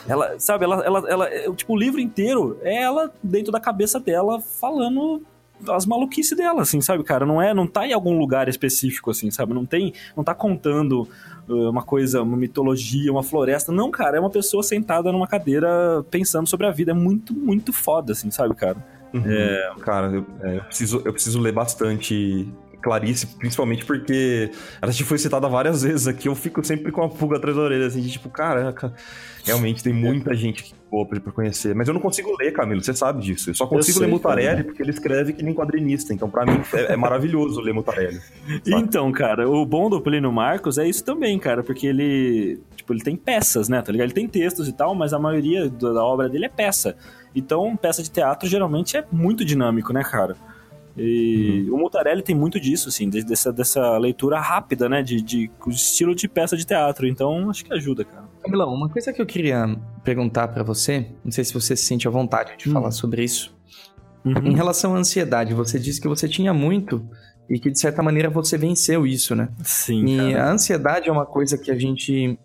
Ela, 0.08 0.39
sabe, 0.39 0.66
ela, 0.66 0.84
ela, 0.84 1.10
ela, 1.10 1.30
é, 1.30 1.52
tipo, 1.54 1.74
o 1.74 1.78
livro 1.78 2.00
inteiro 2.00 2.60
é 2.62 2.82
ela 2.82 3.14
dentro 3.22 3.52
da 3.52 3.60
cabeça 3.60 4.00
dela 4.00 4.39
falando 4.39 5.22
as 5.68 5.86
maluquices 5.86 6.38
dela, 6.38 6.62
assim, 6.62 6.80
sabe, 6.80 7.04
cara? 7.04 7.26
Não 7.26 7.41
é, 7.41 7.54
não 7.54 7.68
tá 7.68 7.86
em 7.86 7.93
algum 7.93 8.18
lugar 8.18 8.47
específico, 8.47 9.12
assim, 9.12 9.30
sabe? 9.30 9.54
Não 9.54 9.66
tem, 9.66 9.93
não 10.16 10.24
tá 10.24 10.34
contando 10.34 11.08
uh, 11.47 11.70
uma 11.70 11.84
coisa, 11.84 12.22
uma 12.22 12.38
mitologia, 12.38 13.12
uma 13.12 13.24
floresta. 13.24 13.72
Não, 13.72 13.91
cara, 13.91 14.18
é 14.18 14.20
uma 14.20 14.30
pessoa 14.30 14.64
sentada 14.64 15.12
numa 15.12 15.28
cadeira 15.28 16.04
pensando 16.10 16.47
sobre 16.47 16.66
a 16.66 16.72
vida. 16.72 16.91
É 16.91 16.93
muito, 16.93 17.34
muito 17.34 17.74
foda, 17.74 18.14
assim, 18.14 18.32
sabe, 18.32 18.56
cara? 18.56 18.78
É... 19.14 19.72
Cara, 19.82 20.08
eu, 20.08 20.26
é, 20.41 20.58
eu 20.58 20.64
preciso, 20.64 21.02
eu 21.04 21.12
preciso 21.12 21.39
ler 21.39 21.52
bastante 21.52 22.47
Clarice, 22.82 23.27
principalmente 23.38 23.86
porque 23.86 24.51
ela 24.82 24.91
já 24.91 25.05
foi 25.05 25.17
citada 25.17 25.47
várias 25.47 25.84
vezes 25.84 26.07
aqui. 26.07 26.27
Eu 26.27 26.36
fico 26.36 26.63
sempre 26.63 26.91
com 26.91 27.03
a 27.03 27.09
pulga 27.09 27.38
atrás 27.38 27.55
da 27.55 27.63
orelha, 27.63 27.88
assim, 27.88 28.01
de 28.01 28.11
tipo, 28.11 28.30
caraca, 28.30 28.93
realmente 29.43 29.84
tem 29.84 29.93
muita 29.93 30.34
gente 30.34 30.73
boa 30.89 31.05
pra 31.05 31.19
pra 31.19 31.32
conhecer. 31.32 31.75
Mas 31.75 31.88
eu 31.88 31.93
não 31.93 32.01
consigo 32.01 32.36
ler, 32.39 32.51
Camilo, 32.51 32.82
você 32.82 32.93
sabe 32.93 33.21
disso. 33.21 33.49
Eu 33.49 33.53
só 33.53 33.67
consigo 33.67 33.97
sei, 33.97 34.07
ler 34.07 34.11
Mutarelli 34.11 34.47
cara. 34.47 34.63
porque 34.63 34.82
ele 34.82 34.91
escreve 34.91 35.34
que 35.34 35.43
nem 35.43 35.53
quadrinista. 35.53 36.13
Então, 36.13 36.30
pra 36.30 36.45
mim, 36.45 36.61
é, 36.73 36.93
é 36.93 36.95
maravilhoso 36.95 37.61
ler 37.61 37.73
Mutarelli. 37.73 38.19
Então, 38.65 39.11
cara, 39.11 39.49
o 39.49 39.65
bom 39.65 39.89
do 39.89 40.01
Plínio 40.01 40.32
Marcos 40.32 40.77
é 40.77 40.88
isso 40.88 41.03
também, 41.03 41.38
cara, 41.38 41.63
porque 41.63 41.88
ele, 41.88 42.59
tipo, 42.75 42.93
ele 42.93 43.01
tem 43.01 43.15
peças, 43.15 43.69
né, 43.69 43.82
tá 43.82 43.91
ligado? 43.91 44.07
Ele 44.07 44.13
tem 44.13 44.27
textos 44.27 44.67
e 44.67 44.73
tal, 44.73 44.95
mas 44.95 45.13
a 45.13 45.19
maioria 45.19 45.69
da 45.69 46.03
obra 46.03 46.27
dele 46.27 46.45
é 46.45 46.49
peça. 46.49 46.95
Então, 47.36 47.75
peça 47.77 48.01
de 48.01 48.09
teatro 48.09 48.47
geralmente 48.49 48.97
é 48.97 49.05
muito 49.11 49.45
dinâmico, 49.45 49.93
né, 49.93 50.03
cara? 50.03 50.36
E 51.00 51.70
o 51.72 51.78
Mutarelli 51.78 52.22
tem 52.22 52.36
muito 52.36 52.60
disso, 52.60 52.89
assim, 52.89 53.10
de- 53.10 53.24
dessa, 53.24 53.52
dessa 53.54 53.97
leitura 53.97 54.39
rápida, 54.39 54.89
né, 54.89 55.02
de, 55.02 55.22
de 55.22 55.50
estilo 55.68 56.14
de 56.14 56.28
peça 56.28 56.58
de 56.58 56.66
teatro. 56.66 57.08
Então, 57.08 57.50
acho 57.50 57.64
que 57.64 57.74
ajuda, 57.74 58.04
cara. 58.04 58.28
Camilão, 58.43 58.74
uma 58.74 58.89
coisa 58.89 59.14
que 59.14 59.22
eu 59.22 59.26
queria 59.26 59.66
perguntar 60.04 60.47
pra 60.50 60.64
você, 60.64 61.08
não 61.24 61.32
sei 61.32 61.43
se 61.43 61.54
você 61.54 61.76
se 61.76 61.86
sente 61.86 62.08
à 62.08 62.12
vontade 62.12 62.58
de 62.58 62.70
Hum. 62.70 62.74
falar 62.74 62.91
sobre 62.91 63.24
isso. 63.24 63.56
Em 64.26 64.34
Uhum. 64.34 64.54
relação 64.54 64.95
à 64.95 64.97
ansiedade, 65.00 65.54
você 65.54 65.80
disse 65.80 66.02
que 66.02 66.08
você 66.08 66.28
tinha 66.28 66.54
muito 66.54 67.08
e 67.50 67.58
que 67.60 67.72
de 67.72 67.80
certa 67.80 68.04
maneira 68.04 68.30
você 68.30 68.58
venceu 68.58 69.08
isso, 69.08 69.34
né? 69.36 69.50
Sim, 69.64 70.06
E 70.06 70.18
cara. 70.34 70.43
a 70.45 70.52
ansiedade 70.52 71.08
é 71.10 71.12
uma 71.12 71.26
coisa 71.26 71.58
que 71.58 71.72
a 71.72 71.76
gente. 71.76 72.38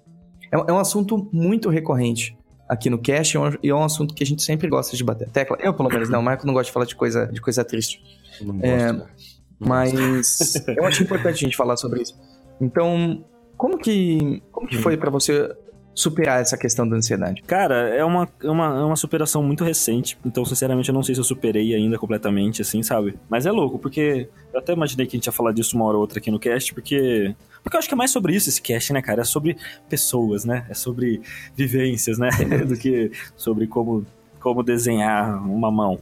É 0.52 0.56
um- 0.58 0.64
é 0.68 0.72
um 0.72 0.78
assunto 0.78 1.28
muito 1.32 1.68
recorrente 1.68 2.36
aqui 2.68 2.88
no 2.88 2.96
cast 2.98 3.36
e 3.36 3.36
é 3.36 3.40
um- 3.40 3.56
e 3.62 3.68
é 3.70 3.74
um 3.74 3.82
assunto 3.82 4.14
que 4.14 4.22
a 4.22 4.26
gente 4.26 4.42
sempre 4.42 4.68
gosta 4.68 4.96
de 4.96 5.02
bater 5.02 5.26
a 5.26 5.30
tecla. 5.30 5.56
Eu, 5.60 5.74
pelo 5.74 5.88
menos, 5.88 6.08
não. 6.08 6.20
O 6.20 6.22
Marco 6.22 6.46
não 6.46 6.54
gosta 6.54 6.66
de 6.68 6.72
falar 6.72 6.86
de 6.86 6.94
coisa, 6.94 7.26
de 7.26 7.40
coisa 7.40 7.64
triste. 7.64 8.00
Eu 8.40 8.46
não 8.46 8.54
gosto, 8.54 8.66
É, 8.66 8.78
cara. 8.78 9.10
Mas 9.58 10.54
eu 10.76 10.84
acho 10.84 11.02
importante 11.02 11.34
a 11.34 11.48
gente 11.48 11.56
falar 11.56 11.76
sobre 11.76 12.02
isso. 12.02 12.14
Então, 12.60 13.24
como 13.56 13.78
que, 13.78 14.42
como 14.50 14.66
que 14.66 14.78
foi 14.78 14.96
pra 14.96 15.10
você 15.10 15.54
superar 15.94 16.40
essa 16.40 16.58
questão 16.58 16.86
da 16.88 16.96
ansiedade? 16.96 17.42
Cara, 17.42 17.88
é 17.88 18.04
uma, 18.04 18.28
é, 18.42 18.50
uma, 18.50 18.66
é 18.80 18.84
uma 18.84 18.96
superação 18.96 19.42
muito 19.42 19.62
recente. 19.62 20.18
Então, 20.24 20.44
sinceramente, 20.44 20.88
eu 20.88 20.94
não 20.94 21.02
sei 21.02 21.14
se 21.14 21.20
eu 21.20 21.24
superei 21.24 21.74
ainda 21.74 21.96
completamente, 21.96 22.62
assim, 22.62 22.82
sabe? 22.82 23.16
Mas 23.28 23.46
é 23.46 23.52
louco, 23.52 23.78
porque 23.78 24.28
eu 24.52 24.58
até 24.58 24.72
imaginei 24.72 25.06
que 25.06 25.16
a 25.16 25.18
gente 25.18 25.26
ia 25.26 25.32
falar 25.32 25.52
disso 25.52 25.76
uma 25.76 25.84
hora 25.86 25.96
ou 25.96 26.00
outra 26.00 26.18
aqui 26.18 26.30
no 26.30 26.38
cast, 26.38 26.74
porque. 26.74 27.34
Porque 27.62 27.76
eu 27.76 27.78
acho 27.78 27.88
que 27.88 27.94
é 27.94 27.96
mais 27.96 28.10
sobre 28.10 28.34
isso 28.34 28.48
esse 28.50 28.60
cast, 28.60 28.92
né, 28.92 29.00
cara? 29.00 29.22
É 29.22 29.24
sobre 29.24 29.56
pessoas, 29.88 30.44
né? 30.44 30.66
É 30.68 30.74
sobre 30.74 31.22
vivências, 31.56 32.18
né? 32.18 32.28
Do 32.66 32.76
que 32.76 33.10
sobre 33.36 33.66
como, 33.66 34.04
como 34.40 34.62
desenhar 34.62 35.42
uma 35.48 35.70
mão, 35.70 35.98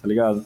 tá 0.00 0.08
ligado? 0.08 0.44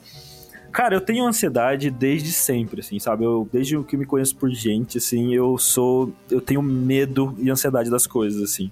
Cara, 0.72 0.94
eu 0.94 1.00
tenho 1.00 1.26
ansiedade 1.26 1.90
desde 1.90 2.30
sempre, 2.32 2.80
assim, 2.80 2.98
sabe? 2.98 3.24
Eu, 3.24 3.48
desde 3.52 3.82
que 3.84 3.96
eu 3.96 4.00
me 4.00 4.06
conheço 4.06 4.36
por 4.36 4.50
gente, 4.50 4.98
assim, 4.98 5.34
eu 5.34 5.56
sou. 5.58 6.12
Eu 6.30 6.40
tenho 6.40 6.62
medo 6.62 7.34
e 7.38 7.50
ansiedade 7.50 7.90
das 7.90 8.06
coisas, 8.06 8.42
assim. 8.42 8.70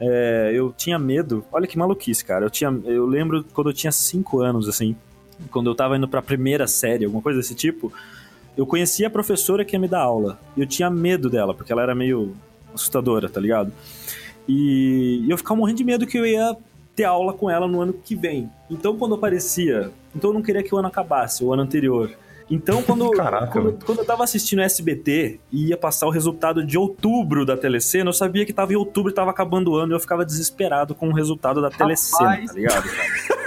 É, 0.00 0.52
eu 0.54 0.72
tinha 0.76 0.98
medo. 0.98 1.44
Olha 1.50 1.66
que 1.66 1.76
maluquice, 1.76 2.24
cara. 2.24 2.46
Eu, 2.46 2.50
tinha, 2.50 2.70
eu 2.84 3.06
lembro 3.06 3.44
quando 3.52 3.70
eu 3.70 3.74
tinha 3.74 3.90
5 3.90 4.40
anos, 4.40 4.68
assim, 4.68 4.96
quando 5.50 5.68
eu 5.68 5.74
tava 5.74 5.96
indo 5.96 6.08
pra 6.08 6.22
primeira 6.22 6.66
série, 6.66 7.04
alguma 7.04 7.22
coisa 7.22 7.38
desse 7.38 7.54
tipo, 7.54 7.92
eu 8.56 8.66
conhecia 8.66 9.06
a 9.06 9.10
professora 9.10 9.64
que 9.64 9.74
ia 9.74 9.80
me 9.80 9.88
dar 9.88 10.00
aula. 10.00 10.38
E 10.56 10.60
eu 10.60 10.66
tinha 10.66 10.88
medo 10.90 11.28
dela, 11.28 11.54
porque 11.54 11.72
ela 11.72 11.82
era 11.82 11.94
meio 11.94 12.34
assustadora, 12.74 13.28
tá 13.28 13.40
ligado? 13.40 13.72
E 14.48 15.24
eu 15.28 15.36
ficava 15.36 15.58
morrendo 15.58 15.78
de 15.78 15.84
medo 15.84 16.06
que 16.06 16.18
eu 16.18 16.24
ia 16.24 16.56
ter 16.94 17.04
aula 17.04 17.34
com 17.34 17.50
ela 17.50 17.66
no 17.66 17.80
ano 17.80 17.92
que 17.92 18.14
vem. 18.14 18.50
Então, 18.70 18.96
quando 18.96 19.14
aparecia. 19.14 19.90
Então, 20.16 20.30
eu 20.30 20.34
não 20.34 20.42
queria 20.42 20.62
que 20.62 20.74
o 20.74 20.78
ano 20.78 20.88
acabasse, 20.88 21.44
o 21.44 21.52
ano 21.52 21.62
anterior. 21.62 22.10
Então, 22.50 22.82
quando, 22.82 23.10
Caraca, 23.16 23.52
quando, 23.52 23.84
quando 23.84 23.98
eu 23.98 24.04
tava 24.04 24.24
assistindo 24.24 24.62
SBT 24.62 25.40
e 25.52 25.68
ia 25.68 25.76
passar 25.76 26.06
o 26.06 26.10
resultado 26.10 26.64
de 26.64 26.78
outubro 26.78 27.44
da 27.44 27.56
telecena, 27.56 28.08
eu 28.08 28.14
sabia 28.14 28.46
que 28.46 28.52
tava 28.52 28.72
em 28.72 28.76
outubro 28.76 29.10
e 29.10 29.14
tava 29.14 29.30
acabando 29.30 29.72
o 29.72 29.76
ano 29.76 29.92
e 29.92 29.94
eu 29.94 30.00
ficava 30.00 30.24
desesperado 30.24 30.94
com 30.94 31.08
o 31.08 31.12
resultado 31.12 31.60
da 31.60 31.70
telecena, 31.70 32.46
tá 32.46 32.52
ligado? 32.52 32.82
cara? 32.82 33.46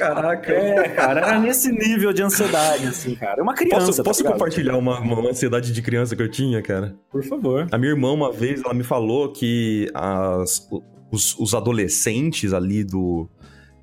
Caraca. 0.00 0.50
É, 0.50 0.88
cara, 0.88 1.20
era 1.20 1.38
nesse 1.38 1.70
nível 1.70 2.10
de 2.10 2.22
ansiedade, 2.22 2.86
assim, 2.86 3.14
cara. 3.14 3.40
É 3.40 3.42
uma 3.42 3.52
criança, 3.52 3.86
Posso, 3.86 3.98
tá 3.98 4.02
posso 4.04 4.22
ligado? 4.22 4.32
compartilhar 4.32 4.78
uma, 4.78 4.98
uma 4.98 5.28
ansiedade 5.28 5.74
de 5.74 5.82
criança 5.82 6.16
que 6.16 6.22
eu 6.22 6.30
tinha, 6.30 6.62
cara? 6.62 6.96
Por 7.10 7.22
favor. 7.22 7.68
A 7.70 7.76
minha 7.76 7.90
irmã, 7.90 8.10
uma 8.10 8.32
vez, 8.32 8.62
ela 8.64 8.72
me 8.72 8.82
falou 8.82 9.30
que 9.30 9.90
as, 9.92 10.66
os, 11.10 11.38
os 11.38 11.54
adolescentes 11.54 12.54
ali 12.54 12.82
do. 12.82 13.28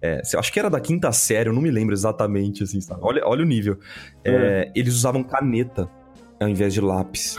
É, 0.01 0.21
eu 0.33 0.39
acho 0.39 0.51
que 0.51 0.59
era 0.59 0.69
da 0.69 0.79
quinta 0.79 1.11
série, 1.11 1.49
eu 1.49 1.53
não 1.53 1.61
me 1.61 1.71
lembro 1.71 1.93
exatamente, 1.93 2.63
assim, 2.63 2.79
sabe? 2.81 3.01
Olha, 3.03 3.21
olha 3.25 3.43
o 3.43 3.45
nível. 3.45 3.77
É, 4.23 4.71
Eles 4.75 4.93
usavam 4.93 5.23
caneta 5.23 5.89
ao 6.39 6.47
invés 6.47 6.73
de 6.73 6.81
lápis. 6.81 7.35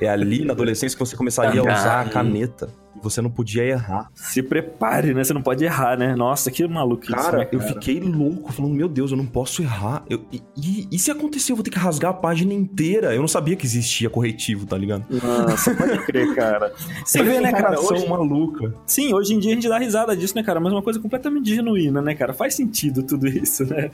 é 0.00 0.08
ali 0.08 0.44
na 0.44 0.52
adolescência 0.52 0.96
que 0.96 1.04
você 1.04 1.16
começaria 1.16 1.60
a 1.60 1.64
usar 1.64 2.00
a 2.00 2.08
caneta. 2.08 2.68
E 2.98 3.02
você 3.02 3.20
não 3.22 3.30
podia 3.30 3.62
errar. 3.64 4.10
Se 4.14 4.42
prepare, 4.42 5.14
né? 5.14 5.22
Você 5.24 5.32
não 5.32 5.42
pode 5.42 5.64
errar, 5.64 5.96
né? 5.98 6.14
Nossa, 6.16 6.50
que 6.50 6.66
maluquice, 6.66 7.12
Cara, 7.12 7.38
né, 7.38 7.48
eu 7.52 7.60
fiquei 7.60 8.00
louco, 8.00 8.52
falando, 8.52 8.74
meu 8.74 8.88
Deus, 8.88 9.10
eu 9.10 9.16
não 9.16 9.26
posso 9.26 9.62
errar. 9.62 10.04
Eu- 10.08 10.24
e, 10.32 10.42
e- 10.56 10.88
e 10.92 10.98
se 10.98 11.10
acontecer, 11.10 11.52
eu 11.52 11.56
vou 11.56 11.62
ter 11.62 11.70
que 11.70 11.78
rasgar 11.78 12.10
a 12.10 12.14
página 12.14 12.52
inteira? 12.52 13.14
Eu 13.14 13.20
não 13.20 13.28
sabia 13.28 13.56
que 13.56 13.64
existia 13.66 14.10
corretivo, 14.10 14.66
tá 14.66 14.76
ligado? 14.76 15.04
Nossa, 15.10 15.74
pode 15.74 15.98
crer, 16.06 16.34
cara. 16.36 16.72
Você 17.04 17.22
vê, 17.22 17.40
né, 17.40 17.52
cara? 17.52 17.80
Hoje, 17.80 18.06
maluca. 18.08 18.74
sim, 18.86 19.14
hoje 19.14 19.34
em 19.34 19.38
dia 19.38 19.52
a 19.52 19.54
gente 19.54 19.68
dá 19.68 19.78
risada 19.78 20.16
disso, 20.16 20.34
né, 20.36 20.42
cara? 20.42 20.58
Mas 20.60 20.72
é 20.72 20.76
uma 20.76 20.82
coisa 20.82 20.98
completamente 21.00 21.54
genuína, 21.54 22.02
né, 22.02 22.14
cara? 22.14 22.32
Faz 22.32 22.54
sentido 22.54 23.02
tudo 23.02 23.26
isso, 23.28 23.64
né? 23.66 23.90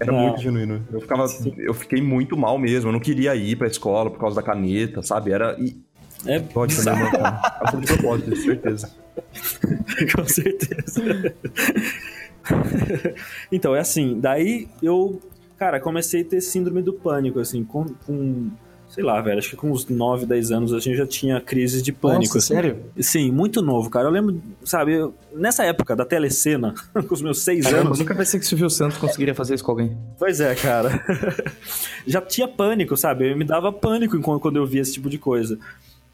Era 0.00 0.10
Ah. 0.12 0.14
muito 0.22 0.40
genuíno. 0.40 0.82
Eu, 0.92 1.00
ficava, 1.00 1.26
eu 1.58 1.74
fiquei 1.74 2.02
muito 2.02 2.36
mal 2.36 2.58
mesmo. 2.58 2.88
Eu 2.88 2.92
não 2.92 3.00
queria 3.00 3.34
ir 3.36 3.56
pra 3.56 3.68
escola 3.68 4.10
por 4.10 4.18
causa 4.18 4.36
da 4.36 4.42
caneta, 4.42 5.02
sabe? 5.02 5.30
Era. 5.32 5.56
E... 5.60 5.76
É 6.26 6.38
Pode 6.38 6.76
cara. 6.76 7.00
Ela 7.60 7.70
foi 7.70 7.80
de 7.80 7.86
propósito, 7.86 8.36
certeza. 8.36 8.90
Com 10.14 10.24
certeza. 10.26 11.34
então, 13.50 13.74
é 13.74 13.80
assim, 13.80 14.18
daí 14.20 14.68
eu, 14.82 15.20
cara, 15.58 15.80
comecei 15.80 16.22
a 16.22 16.24
ter 16.24 16.40
síndrome 16.40 16.82
do 16.82 16.92
pânico, 16.92 17.38
assim, 17.40 17.64
com, 17.64 17.84
com 18.06 18.50
sei 18.88 19.02
lá, 19.02 19.18
velho, 19.22 19.38
acho 19.38 19.48
que 19.50 19.56
com 19.56 19.70
uns 19.70 19.86
9, 19.88 20.26
10 20.26 20.50
anos 20.52 20.72
a 20.74 20.78
gente 20.78 20.96
já 20.96 21.06
tinha 21.06 21.40
crises 21.40 21.82
de 21.82 21.92
pânico. 21.92 22.34
Nossa, 22.34 22.38
assim. 22.38 22.54
sério? 22.54 22.76
Sim, 23.00 23.30
muito 23.30 23.62
novo, 23.62 23.88
cara. 23.88 24.06
Eu 24.06 24.12
lembro, 24.12 24.42
sabe, 24.64 24.94
eu- 24.94 25.14
nessa 25.34 25.64
época 25.64 25.96
da 25.96 26.04
telecena, 26.04 26.74
com 27.08 27.14
os 27.14 27.22
meus 27.22 27.40
6 27.42 27.64
Caramba, 27.64 27.86
anos, 27.86 27.98
nunca 28.00 28.14
pensei 28.14 28.38
que 28.38 28.44
o 28.44 28.48
Silvio 28.48 28.68
Santos 28.68 28.98
conseguiria 28.98 29.34
fazer 29.34 29.54
isso 29.54 29.64
com 29.64 29.70
alguém. 29.70 29.96
Pois 30.18 30.40
é, 30.40 30.54
cara. 30.54 31.02
Já 32.06 32.20
tinha 32.20 32.46
pânico, 32.46 32.94
sabe? 32.96 33.30
Eu 33.30 33.36
me 33.36 33.44
dava 33.44 33.72
pânico 33.72 34.20
quando 34.38 34.56
eu 34.56 34.66
via 34.66 34.82
esse 34.82 34.92
tipo 34.92 35.08
de 35.08 35.16
coisa. 35.18 35.58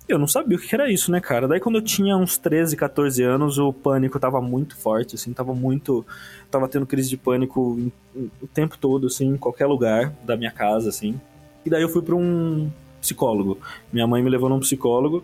Eu 0.08 0.18
não 0.18 0.26
sabia 0.26 0.56
o 0.56 0.60
que 0.60 0.74
era 0.74 0.90
isso, 0.90 1.12
né, 1.12 1.20
cara? 1.20 1.46
Daí 1.46 1.60
quando 1.60 1.76
eu 1.76 1.82
tinha 1.82 2.16
uns 2.16 2.38
13, 2.38 2.76
14 2.76 3.22
anos, 3.22 3.58
o 3.58 3.72
pânico 3.72 4.18
tava 4.18 4.40
muito 4.40 4.76
forte, 4.76 5.16
assim, 5.16 5.32
tava 5.34 5.54
muito. 5.54 6.04
Tava 6.50 6.66
tendo 6.66 6.86
crise 6.86 7.10
de 7.10 7.16
pânico 7.16 7.90
o 8.16 8.46
tempo 8.46 8.78
todo, 8.78 9.06
assim, 9.06 9.28
em 9.28 9.36
qualquer 9.36 9.66
lugar 9.66 10.12
da 10.24 10.36
minha 10.36 10.50
casa, 10.50 10.88
assim. 10.88 11.20
E 11.64 11.68
daí 11.68 11.82
eu 11.82 11.88
fui 11.90 12.00
pra 12.00 12.16
um 12.16 12.70
psicólogo. 13.00 13.58
Minha 13.92 14.06
mãe 14.06 14.22
me 14.22 14.30
levou 14.30 14.48
num 14.48 14.60
psicólogo. 14.60 15.22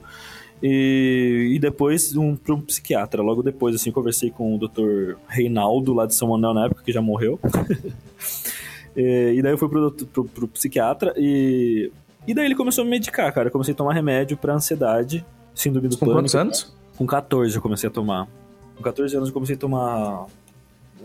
E, 0.62 1.52
e 1.54 1.58
depois 1.58 2.14
um, 2.14 2.36
para 2.36 2.54
um 2.54 2.60
psiquiatra. 2.60 3.22
Logo 3.22 3.42
depois, 3.42 3.74
assim, 3.74 3.90
conversei 3.90 4.30
com 4.30 4.54
o 4.54 4.58
Dr. 4.58 5.16
Reinaldo, 5.26 5.94
lá 5.94 6.04
de 6.06 6.14
São 6.14 6.28
Manuel, 6.28 6.54
na 6.54 6.66
época, 6.66 6.82
que 6.84 6.92
já 6.92 7.00
morreu. 7.00 7.40
E, 8.96 9.34
e 9.36 9.42
daí 9.42 9.52
eu 9.52 9.58
fui 9.58 9.68
pro, 9.68 9.90
pro, 9.90 10.24
pro 10.24 10.48
psiquiatra 10.48 11.12
e. 11.16 11.90
E 12.26 12.34
daí 12.34 12.46
ele 12.46 12.54
começou 12.54 12.82
a 12.82 12.84
me 12.84 12.90
medicar, 12.90 13.32
cara. 13.32 13.48
Eu 13.48 13.52
comecei 13.52 13.72
a 13.74 13.76
tomar 13.76 13.92
remédio 13.92 14.36
pra 14.36 14.54
ansiedade, 14.54 15.24
síndrome 15.54 15.88
do 15.88 15.96
Com 15.96 16.06
pânico. 16.06 16.18
quantos 16.20 16.34
anos? 16.34 16.74
Com 16.96 17.06
14 17.06 17.54
eu 17.56 17.62
comecei 17.62 17.88
a 17.88 17.92
tomar. 17.92 18.26
Com 18.76 18.82
14 18.82 19.16
anos 19.16 19.28
eu 19.28 19.32
comecei 19.34 19.56
a 19.56 19.58
tomar. 19.58 20.26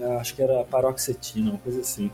ah, 0.01 0.17
Acho 0.19 0.35
que 0.35 0.41
era 0.41 0.63
paroxetina, 0.63 1.51
uma 1.51 1.59
coisa 1.59 1.81
assim. 1.81 2.09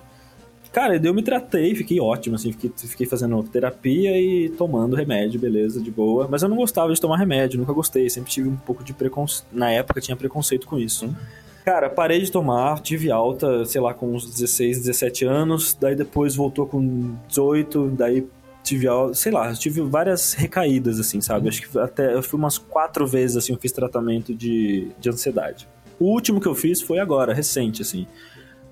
Cara, 0.72 0.97
eu 1.01 1.14
me 1.14 1.22
tratei, 1.24 1.74
fiquei 1.74 2.01
ótimo, 2.01 2.36
assim, 2.36 2.51
fiquei, 2.51 2.70
fiquei 2.76 3.06
fazendo 3.08 3.41
terapia 3.43 4.20
e 4.20 4.49
tomando 4.49 4.93
remédio, 4.93 5.39
beleza, 5.39 5.80
de 5.80 5.89
boa. 5.89 6.28
Mas 6.30 6.43
eu 6.43 6.49
não 6.49 6.58
gostava 6.58 6.93
de 6.93 6.99
tomar 6.99 7.16
remédio, 7.18 7.58
nunca 7.58 7.72
gostei, 7.72 8.10
sempre 8.10 8.30
tive 8.30 8.49
um 8.49 8.58
pouco 8.58 8.84
de 8.84 8.91
preconceito. 8.93 9.47
Na 9.53 9.72
época 9.72 10.01
tinha 10.01 10.18
preconceito 10.18 10.68
com 10.68 10.78
isso. 10.78 11.16
Cara, 11.64 11.89
parei 11.89 12.22
de 12.22 12.30
tomar, 12.30 12.80
tive 12.82 13.10
alta, 13.10 13.64
sei 13.64 13.80
lá, 13.80 13.93
com 13.93 14.14
uns 14.14 14.26
16, 14.30 14.80
17 14.80 15.24
anos, 15.26 15.78
daí 15.80 15.95
depois 15.95 16.36
voltou 16.36 16.68
com 16.68 17.16
18, 17.30 17.91
daí 17.91 18.28
tive 18.66 18.88
sei 19.13 19.32
lá, 19.32 19.53
tive 19.53 19.82
várias 19.82 20.34
recaídas, 20.34 20.99
assim, 20.99 21.22
sabe? 21.22 21.47
Acho 21.47 21.70
que 21.70 21.80
até 21.80 22.13
eu 22.13 22.24
fui 22.24 22.38
umas 22.38 22.57
quatro 22.57 23.05
vezes, 23.05 23.38
assim, 23.38 23.53
eu 23.53 23.59
fiz 23.59 23.72
tratamento 23.72 24.34
de, 24.34 24.89
de 24.99 25.09
ansiedade. 25.09 25.68
O 25.99 26.05
último 26.05 26.41
que 26.41 26.47
eu 26.47 26.55
fiz 26.55 26.82
foi 26.82 26.99
agora, 26.99 27.34
recente, 27.34 27.82
assim. 27.82 28.07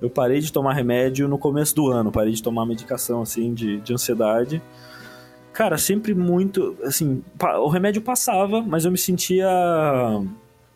Eu 0.01 0.09
parei 0.09 0.39
de 0.39 0.51
tomar 0.51 0.73
remédio 0.73 1.27
no 1.27 1.37
começo 1.37 1.73
do 1.75 1.87
ano, 1.87 2.11
parei 2.11 2.33
de 2.33 2.43
tomar 2.43 2.65
medicação, 2.65 3.21
assim, 3.21 3.53
de, 3.53 3.79
de 3.79 3.93
ansiedade. 3.93 4.61
Cara, 5.53 5.77
sempre 5.77 6.15
muito, 6.15 6.75
assim, 6.83 7.23
o 7.39 7.69
remédio 7.69 8.01
passava, 8.01 8.61
mas 8.61 8.85
eu 8.85 8.91
me 8.91 8.97
sentia 8.97 9.47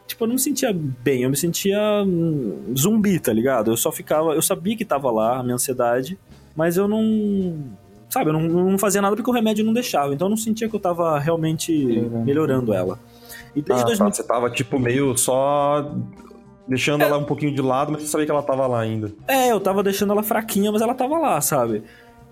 Tipo, 0.08 0.24
eu 0.24 0.28
não 0.28 0.36
me 0.36 0.40
sentia 0.40 0.74
bem, 0.74 1.24
eu 1.24 1.30
me 1.30 1.36
sentia 1.36 1.78
zumbi, 2.78 3.20
tá 3.20 3.34
ligado? 3.34 3.72
Eu 3.72 3.78
só 3.78 3.92
ficava. 3.92 4.34
Eu 4.34 4.42
sabia 4.42 4.76
que 4.78 4.86
tava 4.86 5.12
lá 5.12 5.38
a 5.38 5.44
minha 5.44 5.56
ansiedade, 5.56 6.18
mas 6.56 6.78
eu 6.78 6.88
não. 6.88 7.66
Sabe, 8.10 8.30
eu 8.30 8.34
não, 8.34 8.42
não 8.42 8.78
fazia 8.78 9.02
nada 9.02 9.16
porque 9.16 9.30
o 9.30 9.34
remédio 9.34 9.66
não 9.66 9.74
deixava. 9.74 10.14
Então 10.14 10.28
eu 10.28 10.30
não 10.30 10.38
sentia 10.38 10.70
que 10.70 10.76
eu 10.76 10.80
tava 10.80 11.20
realmente 11.20 11.74
melhorando 12.26 12.74
ela. 12.74 13.00
E 13.56 13.62
desde 13.62 13.84
Ah, 13.84 13.86
2000 13.88 14.08
tá, 14.08 14.16
você 14.16 14.24
tava, 14.24 14.50
tipo, 14.50 14.80
meio 14.80 15.18
só 15.18 15.92
deixando 16.68 17.02
ela 17.04 17.18
um 17.18 17.24
pouquinho 17.24 17.54
de 17.54 17.62
lado, 17.62 17.92
mas 17.92 18.02
você 18.02 18.08
sabia 18.08 18.26
que 18.26 18.32
ela 18.32 18.44
tava 18.44 18.68
lá 18.68 18.80
ainda. 18.82 19.12
É, 19.28 19.52
eu 19.52 19.60
tava 19.60 19.82
deixando 19.84 20.12
ela 20.14 20.24
fraquinha, 20.24 20.72
mas 20.72 20.82
ela 20.82 20.94
tava 20.94 21.18
lá, 21.18 21.40
sabe? 21.42 21.84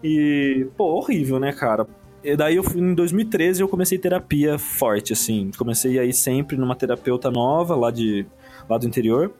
E, 0.03 0.67
pô, 0.77 0.85
horrível, 0.97 1.39
né, 1.39 1.51
cara? 1.51 1.87
E 2.23 2.35
daí, 2.35 2.55
eu, 2.55 2.63
em 2.75 2.93
2013, 2.93 3.61
eu 3.61 3.67
comecei 3.67 3.97
terapia 3.97 4.57
forte, 4.57 5.13
assim. 5.13 5.51
Comecei 5.57 5.99
a 5.99 6.03
ir 6.03 6.13
sempre 6.13 6.57
numa 6.57 6.75
terapeuta 6.75 7.29
nova, 7.29 7.75
lá, 7.75 7.91
de, 7.91 8.25
lá 8.69 8.77
do 8.77 8.87
interior. 8.87 9.31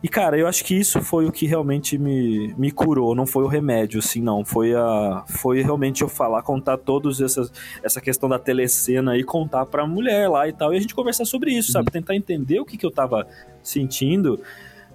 E, 0.00 0.08
cara, 0.08 0.38
eu 0.38 0.46
acho 0.46 0.64
que 0.64 0.76
isso 0.76 1.00
foi 1.00 1.26
o 1.26 1.32
que 1.32 1.44
realmente 1.44 1.98
me, 1.98 2.54
me 2.56 2.70
curou, 2.70 3.16
não 3.16 3.26
foi 3.26 3.42
o 3.42 3.48
remédio, 3.48 3.98
assim, 3.98 4.22
não. 4.22 4.44
Foi 4.44 4.72
a 4.72 5.24
foi 5.26 5.60
realmente 5.60 6.02
eu 6.02 6.08
falar, 6.08 6.42
contar 6.42 6.76
todos 6.76 7.20
essas, 7.20 7.50
essa 7.82 8.00
questão 8.00 8.28
da 8.28 8.38
telecena 8.38 9.16
e 9.16 9.24
contar 9.24 9.66
pra 9.66 9.86
mulher 9.86 10.28
lá 10.28 10.46
e 10.46 10.52
tal. 10.52 10.72
E 10.72 10.76
a 10.76 10.80
gente 10.80 10.94
conversar 10.94 11.24
sobre 11.24 11.50
isso, 11.50 11.72
sabe? 11.72 11.90
Tentar 11.90 12.14
entender 12.14 12.60
o 12.60 12.64
que, 12.64 12.76
que 12.76 12.86
eu 12.86 12.92
tava 12.92 13.26
sentindo. 13.60 14.40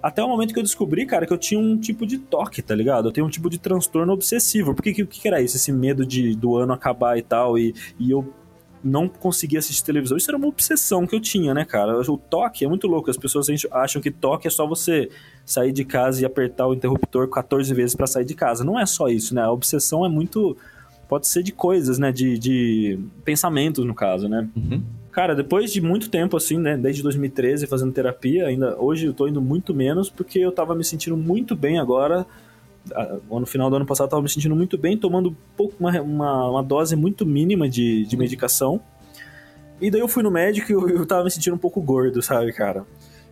Até 0.02 0.22
o 0.22 0.28
momento 0.28 0.54
que 0.54 0.58
eu 0.58 0.62
descobri, 0.62 1.04
cara, 1.04 1.26
que 1.26 1.32
eu 1.32 1.38
tinha 1.38 1.60
um 1.60 1.78
tipo 1.78 2.06
de 2.06 2.16
toque, 2.16 2.62
tá 2.62 2.74
ligado? 2.74 3.08
Eu 3.08 3.12
tenho 3.12 3.26
um 3.26 3.30
tipo 3.30 3.50
de 3.50 3.58
transtorno 3.58 4.12
obsessivo. 4.12 4.74
Porque 4.74 4.90
o 4.90 4.94
que, 4.94 5.06
que 5.06 5.28
era 5.28 5.42
isso? 5.42 5.56
Esse 5.56 5.72
medo 5.72 6.06
de 6.06 6.34
do 6.34 6.56
ano 6.56 6.72
acabar 6.72 7.18
e 7.18 7.22
tal, 7.22 7.58
e, 7.58 7.74
e 7.98 8.10
eu 8.10 8.32
não 8.84 9.08
conseguia 9.08 9.58
assistir 9.58 9.82
televisão. 9.82 10.16
Isso 10.16 10.30
era 10.30 10.36
uma 10.36 10.46
obsessão 10.46 11.06
que 11.06 11.16
eu 11.16 11.20
tinha, 11.20 11.54
né, 11.54 11.64
cara? 11.64 11.98
O 11.98 12.18
toque 12.18 12.64
é 12.64 12.68
muito 12.68 12.86
louco. 12.86 13.10
As 13.10 13.16
pessoas 13.16 13.46
acham 13.70 14.02
que 14.02 14.10
toque 14.10 14.46
é 14.46 14.50
só 14.50 14.66
você 14.66 15.08
sair 15.44 15.72
de 15.72 15.84
casa 15.84 16.22
e 16.22 16.24
apertar 16.24 16.66
o 16.66 16.74
interruptor 16.74 17.28
14 17.28 17.72
vezes 17.72 17.96
pra 17.96 18.06
sair 18.06 18.24
de 18.24 18.34
casa. 18.34 18.62
Não 18.62 18.78
é 18.78 18.84
só 18.84 19.08
isso, 19.08 19.34
né? 19.34 19.42
A 19.42 19.50
obsessão 19.50 20.04
é 20.04 20.08
muito. 20.08 20.56
Pode 21.08 21.26
ser 21.26 21.42
de 21.42 21.52
coisas, 21.52 21.98
né? 21.98 22.12
De, 22.12 22.38
de 22.38 22.98
pensamentos, 23.24 23.84
no 23.84 23.94
caso, 23.94 24.28
né? 24.28 24.48
Cara, 25.10 25.34
depois 25.34 25.72
de 25.72 25.80
muito 25.80 26.10
tempo, 26.10 26.36
assim, 26.36 26.58
né? 26.58 26.76
Desde 26.76 27.02
2013 27.02 27.66
fazendo 27.66 27.92
terapia, 27.92 28.48
ainda 28.48 28.76
hoje 28.78 29.06
eu 29.06 29.14
tô 29.14 29.28
indo 29.28 29.40
muito 29.40 29.72
menos 29.72 30.10
porque 30.10 30.38
eu 30.40 30.52
tava 30.52 30.74
me 30.74 30.84
sentindo 30.84 31.16
muito 31.16 31.54
bem 31.56 31.78
agora. 31.78 32.26
No 33.30 33.46
final 33.46 33.70
do 33.70 33.76
ano 33.76 33.86
passado 33.86 34.06
eu 34.06 34.10
tava 34.10 34.22
me 34.22 34.28
sentindo 34.28 34.54
muito 34.54 34.76
bem, 34.76 34.96
tomando 34.96 35.34
pouco, 35.56 35.74
uma, 35.80 36.00
uma, 36.00 36.50
uma 36.50 36.62
dose 36.62 36.94
muito 36.96 37.24
mínima 37.24 37.68
de, 37.68 38.04
de 38.06 38.16
medicação. 38.16 38.80
E 39.80 39.90
daí 39.90 40.00
eu 40.00 40.08
fui 40.08 40.22
no 40.22 40.30
médico 40.30 40.70
e 40.70 40.74
eu, 40.74 40.88
eu 40.88 41.06
tava 41.06 41.24
me 41.24 41.30
sentindo 41.30 41.54
um 41.54 41.58
pouco 41.58 41.80
gordo, 41.80 42.22
sabe, 42.22 42.52
cara? 42.52 42.84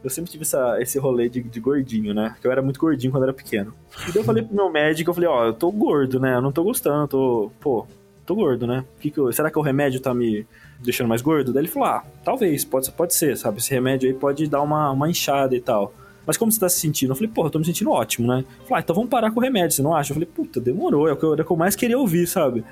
Eu 0.03 0.11
sempre 0.11 0.31
tive 0.31 0.43
essa, 0.43 0.81
esse 0.81 0.99
rolê 0.99 1.29
de, 1.29 1.41
de 1.43 1.61
gordinho, 1.61 2.13
né? 2.13 2.35
Que 2.41 2.47
eu 2.47 2.51
era 2.51 2.61
muito 2.61 2.81
gordinho 2.81 3.13
quando 3.13 3.23
era 3.23 3.33
pequeno. 3.33 3.73
E 4.03 4.07
daí 4.13 4.17
eu 4.17 4.25
falei 4.25 4.43
pro 4.43 4.55
meu 4.57 4.69
médico, 4.71 5.11
eu 5.11 5.15
falei, 5.15 5.29
ó, 5.29 5.45
eu 5.47 5.53
tô 5.53 5.71
gordo, 5.71 6.19
né? 6.19 6.35
Eu 6.35 6.43
não 6.43 6.51
tô 6.51 6.65
gostando, 6.65 7.03
eu 7.05 7.09
tô. 7.09 7.51
Pô, 7.61 7.87
tô 8.27 8.35
gordo, 8.35 8.67
né? 8.67 8.85
Que 8.99 9.11
que 9.13 9.19
eu- 9.19 9.33
será 9.33 9.49
que 9.51 9.59
o 9.59 9.63
remédio 9.63 10.01
tá 10.01 10.13
me 10.13 10.45
deixando 10.81 11.07
mais 11.07 11.23
gordo? 11.23 11.53
Daí 11.53 11.61
ele 11.63 11.69
falou, 11.69 11.89
ah, 11.89 12.05
talvez, 12.25 12.65
pode, 12.65 12.91
pode 12.91 13.15
ser, 13.15 13.37
sabe? 13.37 13.59
Esse 13.59 13.71
remédio 13.71 14.09
aí 14.09 14.15
pode 14.15 14.49
dar 14.49 14.61
uma, 14.63 14.91
uma 14.91 15.09
inchada 15.09 15.55
e 15.55 15.61
tal. 15.61 15.95
Mas 16.27 16.37
como 16.37 16.51
você 16.51 16.61
tá 16.61 16.69
se 16.69 16.79
sentindo? 16.79 17.13
Eu 17.13 17.17
falei, 17.17 17.31
porra, 17.31 17.49
eu 17.49 17.51
tô 17.51 17.59
me 17.59 17.65
sentindo 17.65 17.91
ótimo, 17.91 18.29
né? 18.29 18.45
Falou, 18.63 18.77
ah, 18.77 18.81
então 18.81 18.95
vamos 18.95 19.11
parar 19.11 19.31
com 19.31 19.41
o 19.41 19.43
remédio, 19.43 19.73
você 19.73 19.83
não 19.83 19.95
acha? 19.95 20.13
Eu 20.13 20.15
falei, 20.15 20.29
puta, 20.29 20.61
demorou, 20.61 21.09
é 21.09 21.13
o 21.13 21.17
que 21.17 21.25
eu, 21.25 21.33
era 21.33 21.43
o 21.43 21.45
que 21.45 21.51
eu 21.51 21.57
mais 21.57 21.75
queria 21.75 21.99
ouvir, 21.99 22.27
sabe? 22.27 22.65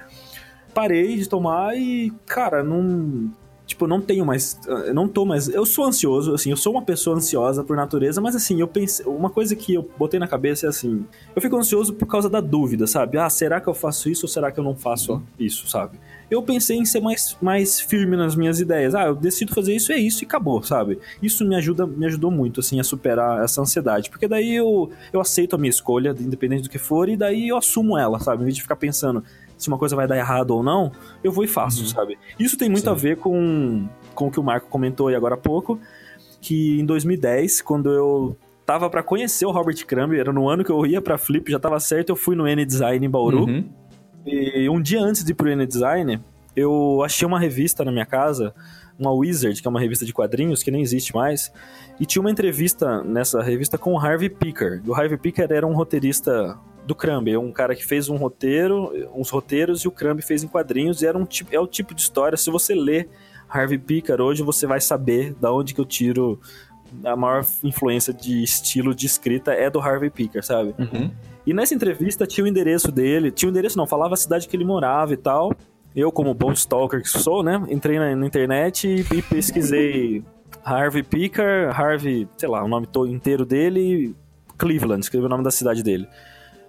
Parei 0.72 1.16
de 1.16 1.28
tomar 1.28 1.76
e, 1.76 2.12
cara, 2.26 2.62
não. 2.62 3.30
Tipo, 3.80 3.86
não 3.86 4.00
tenho 4.02 4.26
mais. 4.26 4.60
Eu 4.66 4.92
não 4.92 5.08
tô 5.08 5.24
mais. 5.24 5.48
Eu 5.48 5.64
sou 5.64 5.86
ansioso, 5.86 6.34
assim, 6.34 6.50
eu 6.50 6.56
sou 6.56 6.74
uma 6.74 6.82
pessoa 6.82 7.16
ansiosa 7.16 7.64
por 7.64 7.76
natureza, 7.76 8.20
mas 8.20 8.36
assim, 8.36 8.60
eu 8.60 8.68
pensei. 8.68 9.06
Uma 9.06 9.30
coisa 9.30 9.56
que 9.56 9.72
eu 9.72 9.88
botei 9.96 10.20
na 10.20 10.28
cabeça 10.28 10.66
é 10.66 10.68
assim. 10.68 11.06
Eu 11.34 11.40
fico 11.40 11.56
ansioso 11.56 11.94
por 11.94 12.06
causa 12.06 12.28
da 12.28 12.42
dúvida, 12.42 12.86
sabe? 12.86 13.16
Ah, 13.16 13.30
será 13.30 13.58
que 13.58 13.68
eu 13.68 13.72
faço 13.72 14.10
isso 14.10 14.26
ou 14.26 14.28
será 14.28 14.52
que 14.52 14.60
eu 14.60 14.64
não 14.64 14.76
faço 14.76 15.22
isso, 15.38 15.66
sabe? 15.66 15.98
Eu 16.30 16.42
pensei 16.42 16.76
em 16.76 16.84
ser 16.84 17.00
mais, 17.00 17.36
mais 17.40 17.80
firme 17.80 18.16
nas 18.16 18.36
minhas 18.36 18.60
ideias. 18.60 18.94
Ah, 18.94 19.06
eu 19.06 19.14
decido 19.14 19.54
fazer 19.54 19.74
isso, 19.74 19.92
é 19.92 19.96
isso 19.96 20.22
e 20.22 20.26
acabou, 20.26 20.62
sabe? 20.62 20.98
Isso 21.22 21.42
me 21.46 21.56
ajuda, 21.56 21.86
me 21.86 22.04
ajudou 22.04 22.30
muito, 22.30 22.60
assim, 22.60 22.78
a 22.78 22.84
superar 22.84 23.42
essa 23.42 23.62
ansiedade. 23.62 24.10
Porque 24.10 24.28
daí 24.28 24.54
eu, 24.54 24.90
eu 25.10 25.20
aceito 25.20 25.56
a 25.56 25.58
minha 25.58 25.70
escolha, 25.70 26.14
independente 26.20 26.64
do 26.64 26.68
que 26.68 26.78
for, 26.78 27.08
e 27.08 27.16
daí 27.16 27.48
eu 27.48 27.56
assumo 27.56 27.96
ela, 27.96 28.20
sabe? 28.20 28.42
Em 28.42 28.44
vez 28.44 28.56
de 28.56 28.62
ficar 28.62 28.76
pensando, 28.76 29.24
se 29.62 29.68
uma 29.68 29.78
coisa 29.78 29.94
vai 29.94 30.06
dar 30.06 30.16
errado 30.16 30.50
ou 30.52 30.62
não, 30.62 30.90
eu 31.22 31.30
vou 31.30 31.44
e 31.44 31.48
faço, 31.48 31.82
uhum. 31.82 31.88
sabe? 31.88 32.18
Isso 32.38 32.56
tem 32.56 32.68
muito 32.68 32.84
Sim. 32.84 32.90
a 32.90 32.94
ver 32.94 33.16
com, 33.16 33.88
com 34.14 34.28
o 34.28 34.30
que 34.30 34.40
o 34.40 34.42
Marco 34.42 34.68
comentou 34.68 35.08
aí 35.08 35.14
agora 35.14 35.34
há 35.34 35.38
pouco, 35.38 35.78
que 36.40 36.80
em 36.80 36.84
2010, 36.84 37.62
quando 37.62 37.90
eu 37.92 38.36
tava 38.64 38.88
para 38.88 39.02
conhecer 39.02 39.44
o 39.46 39.50
Robert 39.50 39.84
Crumb, 39.86 40.14
era 40.14 40.32
no 40.32 40.48
ano 40.48 40.64
que 40.64 40.70
eu 40.70 40.86
ia 40.86 41.02
pra 41.02 41.18
Flip, 41.18 41.50
já 41.50 41.58
tava 41.58 41.78
certo, 41.80 42.10
eu 42.10 42.16
fui 42.16 42.36
no 42.36 42.46
N-Design 42.46 43.04
em 43.04 43.10
Bauru, 43.10 43.44
uhum. 43.44 43.64
e 44.24 44.68
um 44.68 44.80
dia 44.80 45.00
antes 45.00 45.24
de 45.24 45.32
ir 45.32 45.34
pro 45.34 45.50
N-Design, 45.50 46.20
eu 46.54 47.02
achei 47.04 47.26
uma 47.26 47.38
revista 47.38 47.84
na 47.84 47.92
minha 47.92 48.06
casa, 48.06 48.54
uma 48.98 49.12
Wizard, 49.12 49.60
que 49.60 49.66
é 49.66 49.70
uma 49.70 49.80
revista 49.80 50.04
de 50.04 50.12
quadrinhos 50.12 50.62
que 50.62 50.70
nem 50.70 50.82
existe 50.82 51.14
mais, 51.14 51.52
e 51.98 52.04
tinha 52.04 52.20
uma 52.20 52.30
entrevista 52.30 53.02
nessa 53.02 53.42
revista 53.42 53.78
com 53.78 53.94
o 53.94 53.98
Harvey 53.98 54.28
Picker. 54.28 54.82
O 54.86 54.94
Harvey 54.94 55.18
Picker 55.18 55.50
era 55.50 55.66
um 55.66 55.74
roteirista 55.74 56.58
do 56.90 56.94
Crumb, 56.94 57.28
é 57.28 57.38
um 57.38 57.52
cara 57.52 57.76
que 57.76 57.86
fez 57.86 58.08
um 58.08 58.16
roteiro, 58.16 58.92
uns 59.14 59.30
roteiros 59.30 59.82
e 59.82 59.88
o 59.88 59.92
Crumb 59.92 60.20
fez 60.20 60.42
em 60.42 60.48
quadrinhos 60.48 61.02
e 61.02 61.06
era 61.06 61.16
um 61.16 61.24
tipo, 61.24 61.54
é 61.54 61.60
o 61.60 61.66
tipo 61.66 61.94
de 61.94 62.02
história, 62.02 62.36
se 62.36 62.50
você 62.50 62.74
ler 62.74 63.08
Harvey 63.48 63.78
Picker 63.78 64.20
hoje, 64.20 64.42
você 64.42 64.66
vai 64.66 64.80
saber 64.80 65.32
da 65.34 65.52
onde 65.52 65.72
que 65.72 65.80
eu 65.80 65.84
tiro 65.84 66.40
a 67.04 67.14
maior 67.14 67.46
influência 67.62 68.12
de 68.12 68.42
estilo 68.42 68.92
de 68.92 69.06
escrita 69.06 69.52
é 69.52 69.70
do 69.70 69.78
Harvey 69.78 70.10
Picker, 70.10 70.44
sabe? 70.44 70.74
Uhum. 70.76 71.12
E 71.46 71.54
nessa 71.54 71.72
entrevista 71.72 72.26
tinha 72.26 72.44
o 72.44 72.48
endereço 72.48 72.90
dele, 72.90 73.30
tinha 73.30 73.48
o 73.48 73.50
endereço 73.52 73.78
não, 73.78 73.86
falava 73.86 74.14
a 74.14 74.16
cidade 74.16 74.48
que 74.48 74.56
ele 74.56 74.64
morava 74.64 75.14
e 75.14 75.16
tal. 75.16 75.52
Eu, 75.94 76.10
como 76.10 76.34
bom 76.34 76.50
stalker 76.50 77.02
que 77.02 77.08
sou, 77.08 77.44
né, 77.44 77.64
entrei 77.68 78.00
na, 78.00 78.16
na 78.16 78.26
internet 78.26 78.88
e, 78.88 79.16
e 79.16 79.22
pesquisei 79.22 80.24
Harvey 80.64 81.04
Picker, 81.04 81.70
Harvey, 81.70 82.28
sei 82.36 82.48
lá, 82.48 82.64
o 82.64 82.68
nome 82.68 82.88
todo 82.88 83.08
inteiro 83.12 83.44
dele, 83.44 84.14
Cleveland, 84.58 85.04
escrevi 85.04 85.26
o 85.26 85.28
nome 85.28 85.44
da 85.44 85.52
cidade 85.52 85.84
dele. 85.84 86.08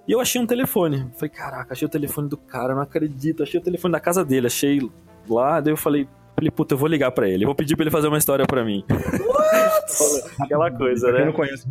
E 0.08 0.12
eu 0.12 0.20
achei 0.20 0.42
um 0.42 0.46
telefone. 0.46 1.08
Falei, 1.16 1.30
caraca, 1.30 1.74
achei 1.74 1.86
o 1.86 1.90
telefone 1.90 2.28
do 2.28 2.38
cara, 2.38 2.74
não 2.74 2.82
acredito. 2.82 3.44
Achei 3.44 3.60
o 3.60 3.64
telefone 3.64 3.92
da 3.92 4.00
casa 4.00 4.26
dele, 4.26 4.48
achei 4.48 4.82
lá. 5.30 5.60
Daí 5.60 5.72
eu 5.72 5.78
falei, 5.78 6.08
falei, 6.36 6.52
puta, 6.52 6.74
eu 6.74 6.78
vou 6.78 6.88
ligar 6.88 7.12
pra 7.12 7.30
ele. 7.30 7.44
Eu 7.44 7.48
vou 7.48 7.56
pedir 7.56 7.76
pra 7.76 7.84
ele 7.84 7.92
fazer 7.92 8.08
uma 8.08 8.18
história 8.18 8.46
pra 8.46 8.64
mim. 8.64 8.84
Aquela 10.40 10.72
coisa, 10.72 11.08
pra 11.08 11.14
né? 11.14 11.18
Quem 11.20 11.26
não 11.28 11.34
conhece 11.34 11.68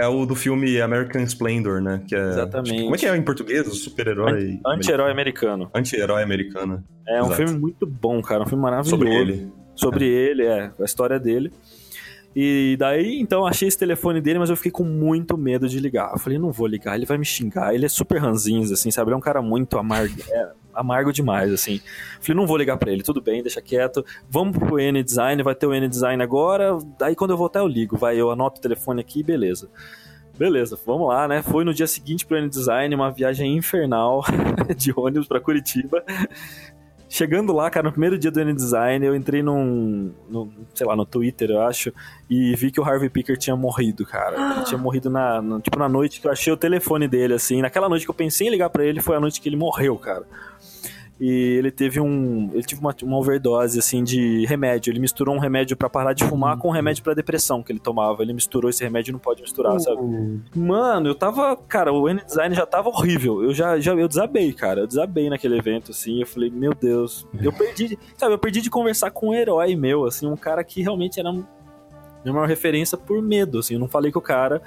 é 0.00 0.06
o 0.06 0.24
do 0.26 0.34
filme 0.34 0.80
American 0.80 1.22
Splendor, 1.22 1.80
né? 1.80 2.02
Que 2.06 2.14
é, 2.14 2.28
Exatamente. 2.28 2.82
como 2.82 2.94
é 2.94 2.98
que 2.98 3.06
é 3.06 3.16
em 3.16 3.22
português? 3.22 3.66
O 3.66 3.74
super-herói. 3.74 4.60
Anti-herói 4.66 5.10
americano. 5.10 5.70
Anti-herói 5.74 6.22
americano. 6.22 6.82
É 7.06 7.22
um 7.22 7.26
Exato. 7.26 7.36
filme 7.36 7.58
muito 7.58 7.86
bom, 7.86 8.20
cara. 8.22 8.42
Um 8.42 8.46
filme 8.46 8.62
maravilhoso. 8.62 8.90
Sobre 8.90 9.14
ele. 9.14 9.52
Sobre 9.74 10.04
é. 10.06 10.30
ele, 10.30 10.46
é. 10.46 10.72
A 10.80 10.84
história 10.84 11.18
dele. 11.18 11.52
E 12.34 12.76
daí, 12.78 13.20
então, 13.20 13.46
achei 13.46 13.68
esse 13.68 13.78
telefone 13.78 14.20
dele, 14.20 14.38
mas 14.38 14.48
eu 14.48 14.56
fiquei 14.56 14.72
com 14.72 14.84
muito 14.84 15.36
medo 15.36 15.68
de 15.68 15.78
ligar. 15.78 16.12
Eu 16.12 16.18
falei, 16.18 16.38
não 16.38 16.50
vou 16.50 16.66
ligar, 16.66 16.96
ele 16.96 17.04
vai 17.04 17.18
me 17.18 17.24
xingar. 17.24 17.74
Ele 17.74 17.84
é 17.84 17.88
super 17.88 18.18
ranzinho, 18.18 18.62
assim, 18.72 18.90
sabe? 18.90 19.08
Ele 19.08 19.14
é 19.14 19.18
um 19.18 19.20
cara 19.20 19.42
muito 19.42 19.78
amargo, 19.78 20.14
é, 20.30 20.50
amargo 20.72 21.12
demais, 21.12 21.52
assim. 21.52 21.80
Falei, 22.20 22.36
não 22.36 22.46
vou 22.46 22.56
ligar 22.56 22.78
para 22.78 22.90
ele, 22.90 23.02
tudo 23.02 23.20
bem, 23.20 23.42
deixa 23.42 23.60
quieto. 23.60 24.04
Vamos 24.30 24.56
pro 24.56 24.78
N-Design, 24.78 25.42
vai 25.42 25.54
ter 25.54 25.66
o 25.66 25.74
N-Design 25.74 26.22
agora. 26.22 26.78
Daí, 26.98 27.14
quando 27.14 27.32
eu 27.32 27.36
voltar, 27.36 27.60
eu 27.60 27.68
ligo. 27.68 27.98
Vai, 27.98 28.18
eu 28.18 28.30
anoto 28.30 28.58
o 28.58 28.62
telefone 28.62 29.00
aqui, 29.02 29.22
beleza. 29.22 29.68
Beleza, 30.38 30.78
vamos 30.86 31.08
lá, 31.08 31.28
né? 31.28 31.42
Foi 31.42 31.62
no 31.62 31.74
dia 31.74 31.86
seguinte 31.86 32.24
pro 32.24 32.38
N-Design, 32.38 32.94
uma 32.94 33.10
viagem 33.10 33.54
infernal 33.54 34.24
de 34.74 34.90
ônibus 34.96 35.28
para 35.28 35.38
Curitiba. 35.38 36.02
Chegando 37.12 37.52
lá, 37.52 37.68
cara, 37.68 37.84
no 37.84 37.92
primeiro 37.92 38.18
dia 38.18 38.30
do 38.30 38.40
N-Design, 38.40 39.04
eu 39.04 39.14
entrei 39.14 39.42
num, 39.42 40.14
no, 40.30 40.50
sei 40.74 40.86
lá, 40.86 40.96
no 40.96 41.04
Twitter, 41.04 41.50
eu 41.50 41.60
acho, 41.60 41.92
e 42.28 42.56
vi 42.56 42.70
que 42.70 42.80
o 42.80 42.82
Harvey 42.82 43.10
Picker 43.10 43.36
tinha 43.36 43.54
morrido, 43.54 44.06
cara. 44.06 44.54
Ele 44.54 44.64
tinha 44.64 44.78
morrido 44.78 45.10
na, 45.10 45.42
na, 45.42 45.60
tipo, 45.60 45.78
na 45.78 45.90
noite 45.90 46.22
que 46.22 46.26
eu 46.26 46.32
achei 46.32 46.50
o 46.50 46.56
telefone 46.56 47.06
dele, 47.06 47.34
assim. 47.34 47.60
Naquela 47.60 47.86
noite 47.86 48.06
que 48.06 48.10
eu 48.10 48.14
pensei 48.14 48.46
em 48.46 48.50
ligar 48.50 48.70
para 48.70 48.82
ele, 48.82 49.02
foi 49.02 49.14
a 49.14 49.20
noite 49.20 49.42
que 49.42 49.48
ele 49.50 49.56
morreu, 49.56 49.98
cara 49.98 50.24
e 51.24 51.56
ele 51.56 51.70
teve 51.70 52.00
um 52.00 52.50
ele 52.52 52.64
teve 52.64 52.80
uma, 52.80 52.92
uma 53.04 53.16
overdose 53.16 53.78
assim 53.78 54.02
de 54.02 54.44
remédio. 54.46 54.90
Ele 54.90 54.98
misturou 54.98 55.32
um 55.36 55.38
remédio 55.38 55.76
para 55.76 55.88
parar 55.88 56.14
de 56.14 56.24
fumar 56.24 56.58
com 56.58 56.66
um 56.66 56.72
remédio 56.72 57.04
para 57.04 57.14
depressão 57.14 57.62
que 57.62 57.70
ele 57.70 57.78
tomava. 57.78 58.24
Ele 58.24 58.32
misturou 58.32 58.68
esse 58.68 58.82
remédio 58.82 59.12
não 59.12 59.20
pode 59.20 59.40
misturar 59.40 59.78
sabe? 59.78 60.00
Mano 60.52 61.06
eu 61.06 61.14
tava 61.14 61.56
cara 61.56 61.92
o 61.92 62.08
N-Design 62.08 62.52
já 62.56 62.66
tava 62.66 62.88
horrível. 62.88 63.40
Eu 63.40 63.54
já, 63.54 63.78
já 63.78 63.94
eu 63.94 64.08
desabei 64.08 64.52
cara. 64.52 64.80
Eu 64.80 64.86
desabei 64.88 65.30
naquele 65.30 65.56
evento 65.56 65.92
assim. 65.92 66.18
Eu 66.18 66.26
falei 66.26 66.50
meu 66.50 66.74
Deus. 66.74 67.24
Eu 67.40 67.52
perdi 67.52 67.96
sabe 68.18 68.34
eu 68.34 68.38
perdi 68.38 68.60
de 68.60 68.68
conversar 68.68 69.12
com 69.12 69.28
um 69.28 69.34
herói 69.34 69.76
meu 69.76 70.04
assim 70.04 70.26
um 70.26 70.36
cara 70.36 70.64
que 70.64 70.82
realmente 70.82 71.20
era 71.20 71.32
uma 72.24 72.48
referência 72.48 72.98
por 72.98 73.22
medo 73.22 73.60
assim. 73.60 73.74
Eu 73.74 73.80
não 73.80 73.88
falei 73.88 74.10
com 74.10 74.18
o 74.18 74.22
cara 74.22 74.60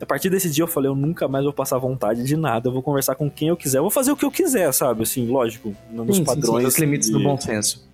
a 0.00 0.06
partir 0.06 0.28
desse 0.28 0.50
dia 0.50 0.62
eu 0.62 0.68
falei, 0.68 0.90
eu 0.90 0.94
nunca 0.94 1.26
mais 1.26 1.44
vou 1.44 1.52
passar 1.52 1.78
vontade 1.78 2.22
de 2.22 2.36
nada, 2.36 2.68
eu 2.68 2.72
vou 2.72 2.82
conversar 2.82 3.14
com 3.14 3.30
quem 3.30 3.48
eu 3.48 3.56
quiser, 3.56 3.78
eu 3.78 3.82
vou 3.82 3.90
fazer 3.90 4.12
o 4.12 4.16
que 4.16 4.24
eu 4.24 4.30
quiser, 4.30 4.72
sabe? 4.72 5.02
Assim, 5.02 5.26
lógico, 5.26 5.74
nos 5.90 6.16
sim, 6.16 6.24
padrões. 6.24 6.62
Sim, 6.62 6.68
os 6.68 6.78
limites 6.78 7.08
de... 7.08 7.14
do 7.14 7.22
bom 7.22 7.38
senso. 7.40 7.86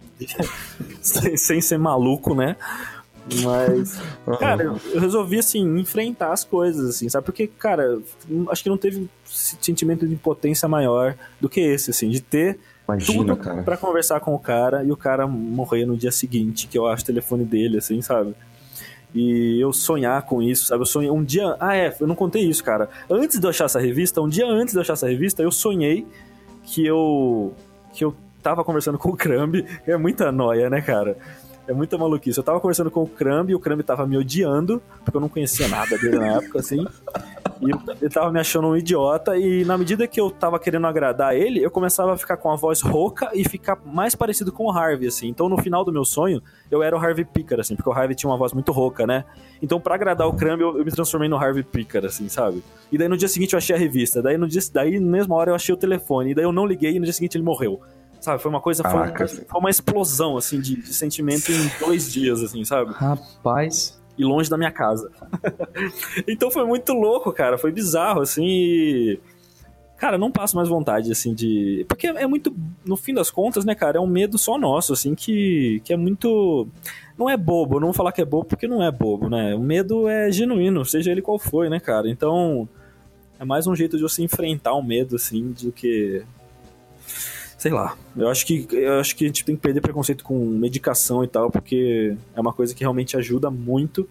sem, 1.00 1.36
sem 1.36 1.60
ser 1.60 1.78
maluco, 1.78 2.34
né? 2.34 2.56
Mas, 3.44 4.00
cara, 4.38 4.64
eu 4.64 5.00
resolvi, 5.00 5.38
assim, 5.38 5.62
enfrentar 5.78 6.32
as 6.32 6.42
coisas, 6.42 6.96
assim, 6.96 7.08
sabe? 7.08 7.24
Porque, 7.24 7.46
cara, 7.46 8.00
acho 8.48 8.62
que 8.62 8.68
não 8.68 8.76
teve 8.76 9.08
sentimento 9.24 10.06
de 10.06 10.14
impotência 10.14 10.68
maior 10.68 11.14
do 11.40 11.48
que 11.48 11.60
esse, 11.60 11.90
assim, 11.90 12.08
de 12.08 12.20
ter 12.20 12.58
Imagina, 12.88 13.18
tudo 13.18 13.36
cara. 13.36 13.62
pra 13.62 13.76
conversar 13.76 14.18
com 14.20 14.34
o 14.34 14.38
cara 14.38 14.82
e 14.82 14.90
o 14.90 14.96
cara 14.96 15.26
morrer 15.26 15.86
no 15.86 15.96
dia 15.96 16.10
seguinte, 16.10 16.66
que 16.66 16.76
eu 16.76 16.86
acho 16.86 17.04
o 17.04 17.06
telefone 17.06 17.44
dele, 17.44 17.78
assim, 17.78 18.02
sabe? 18.02 18.34
E 19.14 19.60
eu 19.60 19.72
sonhar 19.72 20.22
com 20.22 20.42
isso, 20.42 20.66
sabe? 20.66 20.82
Eu 20.82 20.86
sonhei 20.86 21.10
um 21.10 21.22
dia. 21.22 21.56
Ah, 21.60 21.76
é, 21.76 21.94
eu 22.00 22.06
não 22.06 22.14
contei 22.14 22.42
isso, 22.42 22.64
cara. 22.64 22.88
Antes 23.10 23.38
de 23.38 23.46
eu 23.46 23.50
achar 23.50 23.66
essa 23.66 23.78
revista, 23.78 24.20
um 24.20 24.28
dia 24.28 24.46
antes 24.46 24.72
de 24.72 24.78
eu 24.78 24.82
achar 24.82 24.94
essa 24.94 25.08
revista, 25.08 25.42
eu 25.42 25.52
sonhei 25.52 26.06
que 26.64 26.86
eu. 26.86 27.54
que 27.92 28.04
eu 28.04 28.14
tava 28.42 28.64
conversando 28.64 28.98
com 28.98 29.10
o 29.10 29.16
Crumb. 29.16 29.64
É 29.86 29.96
muita 29.96 30.32
noia, 30.32 30.70
né, 30.70 30.80
cara? 30.80 31.16
É 31.66 31.72
muita 31.72 31.96
maluquice. 31.96 32.38
Eu 32.38 32.44
tava 32.44 32.58
conversando 32.58 32.90
com 32.90 33.02
o 33.02 33.06
Crumb 33.06 33.50
e 33.50 33.54
o 33.54 33.60
Crumb 33.60 33.82
tava 33.82 34.06
me 34.06 34.16
odiando, 34.16 34.82
porque 35.04 35.16
eu 35.16 35.20
não 35.20 35.28
conhecia 35.28 35.68
nada 35.68 35.96
dele 35.98 36.18
na 36.18 36.38
época, 36.38 36.58
assim. 36.58 36.84
E 37.60 37.70
ele 38.00 38.10
tava 38.10 38.30
me 38.32 38.40
achando 38.40 38.68
um 38.68 38.76
idiota, 38.76 39.36
e 39.36 39.64
na 39.64 39.76
medida 39.76 40.06
que 40.06 40.20
eu 40.20 40.30
tava 40.30 40.58
querendo 40.58 40.86
agradar 40.86 41.34
ele, 41.34 41.62
eu 41.62 41.70
começava 41.70 42.12
a 42.14 42.16
ficar 42.16 42.36
com 42.36 42.50
a 42.50 42.56
voz 42.56 42.80
rouca 42.80 43.30
e 43.34 43.48
ficar 43.48 43.78
mais 43.84 44.14
parecido 44.14 44.52
com 44.52 44.64
o 44.64 44.70
Harvey, 44.70 45.08
assim. 45.08 45.28
Então 45.28 45.48
no 45.48 45.58
final 45.58 45.84
do 45.84 45.92
meu 45.92 46.04
sonho, 46.04 46.42
eu 46.70 46.82
era 46.82 46.96
o 46.96 46.98
Harvey 46.98 47.24
Picker, 47.24 47.60
assim, 47.60 47.76
porque 47.76 47.88
o 47.88 47.92
Harvey 47.92 48.14
tinha 48.14 48.30
uma 48.30 48.36
voz 48.36 48.52
muito 48.52 48.72
rouca, 48.72 49.06
né? 49.06 49.24
Então 49.60 49.80
para 49.80 49.94
agradar 49.94 50.26
o 50.26 50.32
Crumb, 50.32 50.60
eu, 50.60 50.78
eu, 50.78 50.84
me 50.84 50.90
transformei 50.90 51.28
no 51.28 51.36
Harvey 51.36 51.62
Picker, 51.62 52.04
assim, 52.04 52.28
sabe? 52.28 52.62
E 52.90 52.98
daí 52.98 53.08
no 53.08 53.16
dia 53.16 53.28
seguinte 53.28 53.54
eu 53.54 53.58
achei 53.58 53.74
a 53.74 53.78
revista, 53.78 54.22
daí 54.22 54.36
no 54.36 54.48
dia, 54.48 54.60
daí 54.72 54.98
na 54.98 55.10
mesma 55.10 55.34
hora 55.34 55.50
eu 55.50 55.54
achei 55.54 55.74
o 55.74 55.78
telefone, 55.78 56.30
e 56.30 56.34
daí 56.34 56.44
eu 56.44 56.52
não 56.52 56.66
liguei 56.66 56.92
e 56.92 56.98
no 56.98 57.04
dia 57.04 57.14
seguinte 57.14 57.36
ele 57.36 57.44
morreu. 57.44 57.80
Sabe, 58.20 58.40
foi 58.40 58.50
uma 58.50 58.60
coisa, 58.60 58.84
foi, 58.84 58.92
uma, 58.92 59.08
foi 59.16 59.60
uma 59.60 59.70
explosão, 59.70 60.36
assim, 60.36 60.60
de, 60.60 60.76
de 60.76 60.94
sentimento 60.94 61.50
em 61.50 61.70
dois 61.84 62.12
dias, 62.12 62.40
assim, 62.40 62.64
sabe? 62.64 62.92
Rapaz 62.92 64.00
e 64.16 64.24
longe 64.24 64.50
da 64.50 64.58
minha 64.58 64.70
casa. 64.70 65.10
então 66.28 66.50
foi 66.50 66.64
muito 66.64 66.92
louco, 66.92 67.32
cara. 67.32 67.58
Foi 67.58 67.72
bizarro, 67.72 68.20
assim. 68.20 68.44
E... 68.44 69.20
Cara, 69.96 70.18
não 70.18 70.32
passo 70.32 70.56
mais 70.56 70.68
vontade, 70.68 71.12
assim, 71.12 71.32
de. 71.32 71.86
Porque 71.88 72.08
é 72.08 72.26
muito. 72.26 72.54
No 72.84 72.96
fim 72.96 73.14
das 73.14 73.30
contas, 73.30 73.64
né, 73.64 73.74
cara? 73.74 73.98
É 73.98 74.00
um 74.00 74.06
medo 74.06 74.36
só 74.36 74.58
nosso, 74.58 74.92
assim, 74.92 75.14
que, 75.14 75.80
que 75.84 75.92
é 75.92 75.96
muito. 75.96 76.66
Não 77.16 77.30
é 77.30 77.36
bobo, 77.36 77.78
não 77.78 77.88
vou 77.88 77.94
falar 77.94 78.10
que 78.10 78.20
é 78.20 78.24
bobo 78.24 78.44
porque 78.44 78.66
não 78.66 78.82
é 78.82 78.90
bobo, 78.90 79.30
né? 79.30 79.54
O 79.54 79.60
medo 79.60 80.08
é 80.08 80.30
genuíno, 80.32 80.84
seja 80.84 81.12
ele 81.12 81.22
qual 81.22 81.38
for, 81.38 81.70
né, 81.70 81.78
cara? 81.78 82.08
Então. 82.08 82.68
É 83.38 83.44
mais 83.44 83.66
um 83.66 83.74
jeito 83.74 83.96
de 83.96 84.02
você 84.04 84.22
enfrentar 84.22 84.72
o 84.74 84.82
medo, 84.82 85.16
assim, 85.16 85.52
do 85.60 85.72
que 85.72 86.24
sei 87.62 87.70
lá. 87.70 87.96
Eu 88.16 88.28
acho 88.28 88.44
que 88.44 88.66
eu 88.72 88.98
acho 88.98 89.14
que 89.14 89.22
a 89.22 89.28
gente 89.28 89.44
tem 89.44 89.54
que 89.54 89.62
perder 89.62 89.80
preconceito 89.80 90.24
com 90.24 90.36
medicação 90.46 91.22
e 91.22 91.28
tal, 91.28 91.48
porque 91.48 92.16
é 92.34 92.40
uma 92.40 92.52
coisa 92.52 92.74
que 92.74 92.80
realmente 92.80 93.16
ajuda 93.16 93.52
muito 93.52 94.08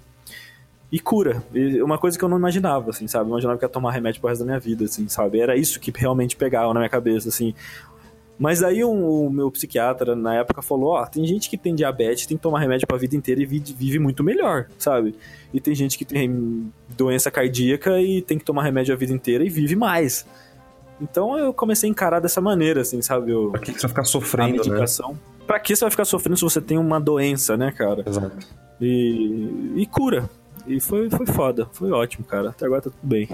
e 0.90 0.98
cura. 0.98 1.44
E 1.54 1.82
uma 1.82 1.98
coisa 1.98 2.18
que 2.18 2.24
eu 2.24 2.30
não 2.30 2.38
imaginava, 2.38 2.92
assim, 2.92 3.10
sabe? 3.10 3.26
Eu 3.26 3.32
imaginava 3.32 3.60
que 3.60 3.66
ia 3.66 3.70
tomar 3.70 3.92
remédio 3.92 4.22
pro 4.22 4.30
resto 4.30 4.40
da 4.40 4.46
minha 4.46 4.60
vida, 4.60 4.86
assim, 4.86 5.06
sabe? 5.10 5.42
Era 5.42 5.58
isso 5.58 5.82
que 5.82 5.92
realmente 5.94 6.38
pegava 6.38 6.74
na 6.74 6.80
minha 6.80 6.90
cabeça, 6.90 7.28
assim. 7.28 7.54
Mas 8.40 8.64
aí 8.64 8.86
o, 8.86 8.90
o 8.90 9.30
meu 9.30 9.52
psiquiatra 9.52 10.16
na 10.16 10.36
época 10.36 10.62
falou, 10.62 10.92
ó, 10.92 11.06
tem 11.06 11.28
gente 11.28 11.50
que 11.50 11.58
tem 11.58 11.76
diabetes, 11.76 12.26
tem 12.26 12.38
que 12.38 12.44
tomar 12.44 12.60
remédio 12.62 12.88
pra 12.88 12.96
vida 12.96 13.18
inteira 13.18 13.42
e 13.42 13.46
vive, 13.46 13.74
vive 13.74 14.00
muito 14.00 14.24
melhor, 14.24 14.68
sabe? 14.78 15.14
E 15.54 15.60
tem 15.60 15.76
gente 15.76 15.98
que 15.98 16.06
tem 16.06 16.72
doença 16.96 17.30
cardíaca 17.30 18.00
e 18.00 18.22
tem 18.22 18.38
que 18.38 18.46
tomar 18.46 18.64
remédio 18.64 18.94
a 18.94 18.98
vida 18.98 19.12
inteira 19.12 19.44
e 19.44 19.50
vive 19.50 19.76
mais. 19.76 20.26
Então 21.02 21.38
eu 21.38 21.54
comecei 21.54 21.90
a 21.90 21.92
encarar 21.92 22.20
dessa 22.20 22.40
maneira, 22.40 22.82
assim, 22.82 23.02
sabe? 23.02 23.32
Eu, 23.32 23.50
Pra 23.50 23.60
que, 23.60 23.74
que 23.74 23.80
você 23.80 23.88
vai 23.88 23.90
ficar 23.90 24.02
a 24.02 24.06
sofrendo, 24.06 24.64
né? 24.70 24.86
Pra 25.48 25.60
que 25.60 25.76
você 25.76 25.84
vai 25.84 25.92
ficar 25.92 26.06
sofrendo 26.06 26.38
se 26.38 26.44
você 26.44 26.62
tem 26.62 26.78
uma 26.78 27.00
doença, 27.00 27.58
né, 27.58 27.72
cara? 27.72 28.04
Exato. 28.06 28.38
E, 28.80 29.74
e 29.76 29.86
cura. 29.88 30.30
E 30.68 30.80
foi, 30.80 31.10
foi 31.10 31.26
foda, 31.26 31.68
foi 31.72 31.92
ótimo, 31.92 32.24
cara. 32.24 32.50
Até 32.50 32.66
agora 32.66 32.82
tá 32.82 32.90
tudo 32.92 33.08
bem. 33.08 33.28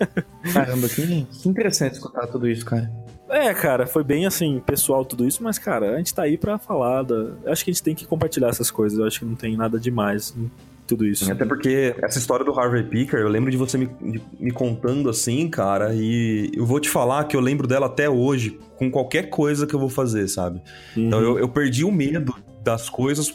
Caramba, 0.52 0.88
que, 0.88 1.24
que 1.24 1.48
interessante 1.48 1.94
escutar 1.94 2.26
tudo 2.26 2.46
isso, 2.46 2.64
cara. 2.66 2.92
É, 3.28 3.52
cara, 3.54 3.86
foi 3.86 4.04
bem 4.04 4.26
assim, 4.26 4.60
pessoal 4.60 5.04
tudo 5.04 5.26
isso, 5.26 5.42
mas, 5.42 5.58
cara, 5.58 5.94
a 5.94 5.96
gente 5.96 6.14
tá 6.14 6.22
aí 6.22 6.36
pra 6.36 6.58
falar. 6.58 7.02
Da... 7.02 7.32
Acho 7.46 7.64
que 7.64 7.70
a 7.70 7.74
gente 7.74 7.82
tem 7.82 7.94
que 7.94 8.06
compartilhar 8.06 8.48
essas 8.48 8.70
coisas. 8.70 8.98
Eu 8.98 9.06
acho 9.06 9.20
que 9.20 9.24
não 9.24 9.34
tem 9.34 9.56
nada 9.56 9.78
demais 9.80 10.34
em 10.36 10.50
tudo 10.86 11.06
isso. 11.06 11.30
Até 11.30 11.44
porque 11.44 11.94
essa 12.02 12.18
história 12.18 12.44
do 12.44 12.52
Harvey 12.58 12.82
Picker, 12.84 13.20
eu 13.20 13.28
lembro 13.28 13.50
de 13.50 13.56
você 13.56 13.78
me, 13.78 13.86
de- 13.86 14.22
me 14.38 14.50
contando 14.50 15.08
assim, 15.08 15.48
cara, 15.48 15.94
e 15.94 16.50
eu 16.54 16.66
vou 16.66 16.78
te 16.80 16.88
falar 16.90 17.24
que 17.24 17.34
eu 17.36 17.40
lembro 17.40 17.66
dela 17.66 17.86
até 17.86 18.08
hoje, 18.08 18.58
com 18.76 18.90
qualquer 18.90 19.30
coisa 19.30 19.66
que 19.66 19.74
eu 19.74 19.80
vou 19.80 19.88
fazer, 19.88 20.28
sabe? 20.28 20.60
Então 20.96 21.18
Uhum. 21.20 21.24
eu, 21.24 21.38
eu 21.40 21.48
perdi 21.48 21.84
o 21.84 21.90
medo 21.92 22.34
das 22.62 22.88
coisas 22.90 23.30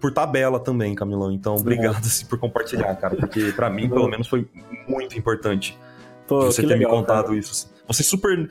por 0.00 0.12
tabela 0.12 0.58
também, 0.60 0.94
Camilão. 0.94 1.30
Então, 1.32 1.54
obrigado 1.56 1.96
assim, 2.04 2.26
por 2.26 2.38
compartilhar, 2.38 2.94
cara, 2.96 3.16
porque 3.16 3.52
pra 3.52 3.68
mim, 3.70 3.88
pelo 3.88 4.08
menos, 4.08 4.26
foi 4.28 4.46
muito 4.88 5.18
importante 5.18 5.78
Pô, 6.26 6.42
você 6.46 6.62
ter 6.62 6.68
legal, 6.68 6.90
me 6.92 6.98
contado 6.98 7.26
cara. 7.26 7.36
isso. 7.38 7.52
assim. 7.52 7.74
Você 7.86 8.02
super. 8.02 8.48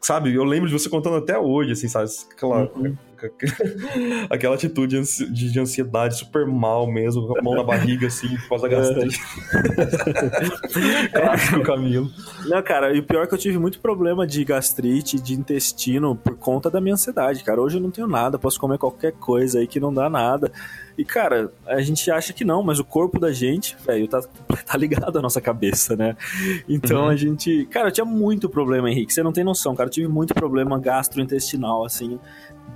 Sabe, 0.00 0.32
eu 0.32 0.44
lembro 0.44 0.68
de 0.68 0.72
você 0.72 0.88
contando 0.88 1.16
até 1.16 1.36
hoje, 1.36 1.72
assim, 1.72 1.88
sabe? 1.88 2.08
Aquela, 2.30 2.70
Uhum. 2.76 2.96
aquela 4.30 4.54
atitude 4.54 4.94
de 4.94 5.00
ansi- 5.00 5.30
de 5.32 5.50
de 5.52 5.60
ansiedade 5.60 6.16
super 6.18 6.46
mal 6.46 6.86
mesmo, 6.86 7.26
com 7.26 7.38
a 7.38 7.42
mão 7.42 7.54
na 7.54 7.62
barriga, 7.64 8.06
assim, 8.06 8.28
por 8.38 8.48
causa 8.50 8.68
da 8.68 8.76
gastrite. 8.76 9.20
Clássico 11.12 11.62
Camilo. 11.62 12.10
Não, 12.46 12.62
cara, 12.62 12.94
e 12.94 13.00
o 13.00 13.02
pior 13.02 13.24
é 13.24 13.26
que 13.26 13.34
eu 13.34 13.38
tive 13.38 13.58
muito 13.58 13.80
problema 13.80 14.26
de 14.26 14.44
gastrite, 14.44 15.20
de 15.20 15.34
intestino, 15.34 16.14
por 16.16 16.36
conta 16.36 16.70
da 16.70 16.80
minha 16.80 16.94
ansiedade, 16.94 17.42
cara. 17.44 17.60
Hoje 17.60 17.76
eu 17.78 17.80
não 17.82 17.90
tenho 17.90 18.06
nada, 18.06 18.38
posso 18.38 18.58
comer 18.60 18.78
qualquer 18.78 19.12
coisa 19.12 19.58
aí 19.58 19.66
que 19.66 19.80
não 19.80 19.92
dá 19.92 20.08
nada. 20.08 20.50
E, 20.96 21.04
cara, 21.04 21.52
a 21.64 21.80
gente 21.80 22.10
acha 22.10 22.32
que 22.32 22.44
não, 22.44 22.60
mas 22.60 22.80
o 22.80 22.84
corpo 22.84 23.20
da 23.20 23.30
gente, 23.30 23.76
velho, 23.86 24.08
tá, 24.08 24.20
tá 24.66 24.76
ligado 24.76 25.16
à 25.16 25.22
nossa 25.22 25.40
cabeça, 25.40 25.94
né? 25.94 26.16
Então 26.68 27.02
Uhum. 27.02 27.08
a 27.08 27.16
gente. 27.16 27.66
Cara, 27.70 27.88
eu 27.88 27.92
tinha 27.92 28.04
muito 28.04 28.48
problema, 28.48 28.90
Henrique. 28.90 29.14
Você 29.14 29.22
não 29.22 29.32
tem 29.32 29.44
noção, 29.44 29.76
cara. 29.76 29.88
Eu 29.88 29.92
tive 29.92 30.08
muito 30.08 30.34
problema 30.34 30.76
gastrointestinal, 30.78 31.84
assim, 31.84 32.18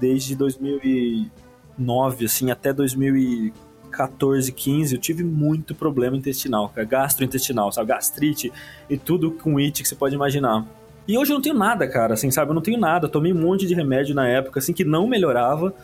desde 0.00 0.34
2009, 0.36 2.24
assim, 2.24 2.50
até 2.50 2.72
2014, 2.72 4.52
15. 4.52 4.94
Eu 4.94 5.00
tive 5.00 5.24
muito 5.24 5.74
problema 5.74 6.16
intestinal, 6.16 6.68
cara. 6.68 6.86
Gastrointestinal, 6.86 7.72
sabe? 7.72 7.88
Gastrite 7.88 8.52
e 8.88 8.96
tudo 8.96 9.30
com 9.32 9.58
it 9.58 9.82
que 9.82 9.88
você 9.88 9.94
pode 9.94 10.14
imaginar. 10.14 10.66
E 11.06 11.18
hoje 11.18 11.32
eu 11.32 11.34
não 11.34 11.42
tenho 11.42 11.56
nada, 11.56 11.88
cara, 11.88 12.14
assim, 12.14 12.30
sabe? 12.30 12.50
Eu 12.50 12.54
não 12.54 12.62
tenho 12.62 12.78
nada. 12.78 13.06
Eu 13.06 13.10
tomei 13.10 13.32
um 13.32 13.40
monte 13.40 13.66
de 13.66 13.74
remédio 13.74 14.14
na 14.14 14.28
época, 14.28 14.60
assim, 14.60 14.72
que 14.72 14.84
não 14.84 15.06
melhorava. 15.06 15.74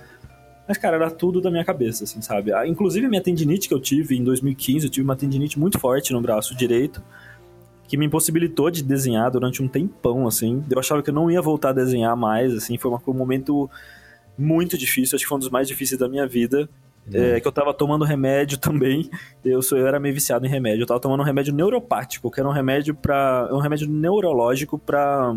Mas, 0.68 0.76
cara, 0.76 0.96
era 0.96 1.10
tudo 1.10 1.40
da 1.40 1.50
minha 1.50 1.64
cabeça, 1.64 2.04
assim, 2.04 2.20
sabe? 2.20 2.52
Ah, 2.52 2.66
Inclusive, 2.66 3.08
minha 3.08 3.22
tendinite 3.22 3.66
que 3.66 3.74
eu 3.74 3.80
tive 3.80 4.16
em 4.16 4.22
2015, 4.22 4.86
eu 4.86 4.90
tive 4.90 5.04
uma 5.04 5.16
tendinite 5.16 5.58
muito 5.58 5.78
forte 5.78 6.12
no 6.12 6.20
braço 6.20 6.54
direito, 6.54 7.02
que 7.88 7.96
me 7.96 8.04
impossibilitou 8.04 8.70
de 8.70 8.82
desenhar 8.82 9.30
durante 9.30 9.62
um 9.62 9.66
tempão, 9.66 10.28
assim. 10.28 10.62
Eu 10.70 10.78
achava 10.78 11.02
que 11.02 11.08
eu 11.08 11.14
não 11.14 11.30
ia 11.30 11.40
voltar 11.40 11.70
a 11.70 11.72
desenhar 11.72 12.14
mais, 12.14 12.52
assim. 12.52 12.76
Foi 12.76 12.90
um 12.90 13.14
momento 13.14 13.68
muito 14.38 14.78
difícil, 14.78 15.16
acho 15.16 15.24
que 15.24 15.28
foi 15.28 15.36
um 15.36 15.40
dos 15.40 15.50
mais 15.50 15.66
difíceis 15.66 15.98
da 15.98 16.08
minha 16.08 16.26
vida. 16.26 16.68
É, 17.10 17.40
que 17.40 17.48
eu 17.48 17.52
tava 17.52 17.72
tomando 17.72 18.04
remédio 18.04 18.58
também. 18.60 19.10
Eu, 19.44 19.62
sou, 19.62 19.78
eu 19.78 19.86
era 19.86 19.98
meio 19.98 20.14
viciado 20.14 20.44
em 20.44 20.48
remédio. 20.48 20.82
Eu 20.82 20.86
tava 20.86 21.00
tomando 21.00 21.20
um 21.20 21.24
remédio 21.24 21.54
neuropático, 21.54 22.30
que 22.30 22.38
era 22.38 22.48
um 22.48 22.52
remédio 22.52 22.94
para 22.94 23.48
um 23.50 23.58
remédio 23.58 23.88
neurológico 23.88 24.78
pra, 24.78 25.34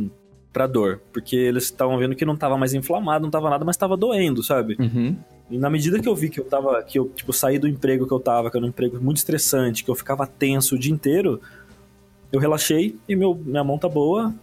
pra 0.52 0.68
dor. 0.68 1.02
Porque 1.14 1.36
eles 1.36 1.64
estavam 1.64 1.98
vendo 1.98 2.16
que 2.16 2.26
não 2.26 2.36
tava 2.36 2.58
mais 2.58 2.74
inflamado, 2.74 3.24
não 3.24 3.32
tava 3.32 3.50
nada, 3.50 3.64
mas 3.64 3.78
tava 3.78 3.96
doendo, 3.96 4.44
sabe? 4.44 4.76
Uhum. 4.80 5.16
E 5.50 5.58
na 5.58 5.70
medida 5.70 6.00
que 6.00 6.08
eu 6.08 6.16
vi 6.16 6.30
que 6.30 6.40
eu 6.40 6.46
tava, 6.46 6.82
que 6.84 6.98
eu, 6.98 7.10
tipo, 7.10 7.34
saí 7.34 7.60
do 7.60 7.68
emprego 7.68 8.08
que 8.08 8.14
eu 8.14 8.20
tava, 8.20 8.50
que 8.50 8.58
era 8.58 8.66
um 8.66 8.70
emprego 8.70 9.02
muito 9.02 9.18
estressante, 9.18 9.84
que 9.84 9.92
eu 9.92 9.96
ficava 9.96 10.26
tenso 10.26 10.76
o 10.76 10.80
dia 10.80 10.94
inteiro, 10.94 11.42
eu 12.32 12.40
relaxei 12.40 12.96
e 13.08 13.16
meu, 13.16 13.36
minha 13.36 13.64
mão 13.64 13.78
tá 13.78 13.90
boa. 13.90 14.34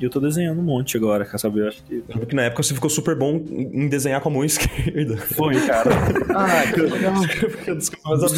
E 0.00 0.04
eu 0.04 0.10
tô 0.10 0.18
desenhando 0.18 0.58
um 0.60 0.64
monte 0.64 0.96
agora, 0.96 1.24
quer 1.24 1.38
saber? 1.38 1.60
Eu 1.62 1.68
acho 1.68 1.82
que 1.84 1.94
Eu 1.96 2.04
lembro 2.08 2.26
que 2.26 2.34
na 2.34 2.42
época 2.42 2.62
você 2.62 2.74
ficou 2.74 2.90
super 2.90 3.14
bom 3.16 3.36
em 3.36 3.88
desenhar 3.88 4.20
com 4.20 4.28
a 4.30 4.32
mão 4.32 4.44
esquerda. 4.44 5.16
foi, 5.18 5.54
cara. 5.66 5.90
Ah, 6.34 6.72
que 6.72 6.80
legal. 6.80 7.14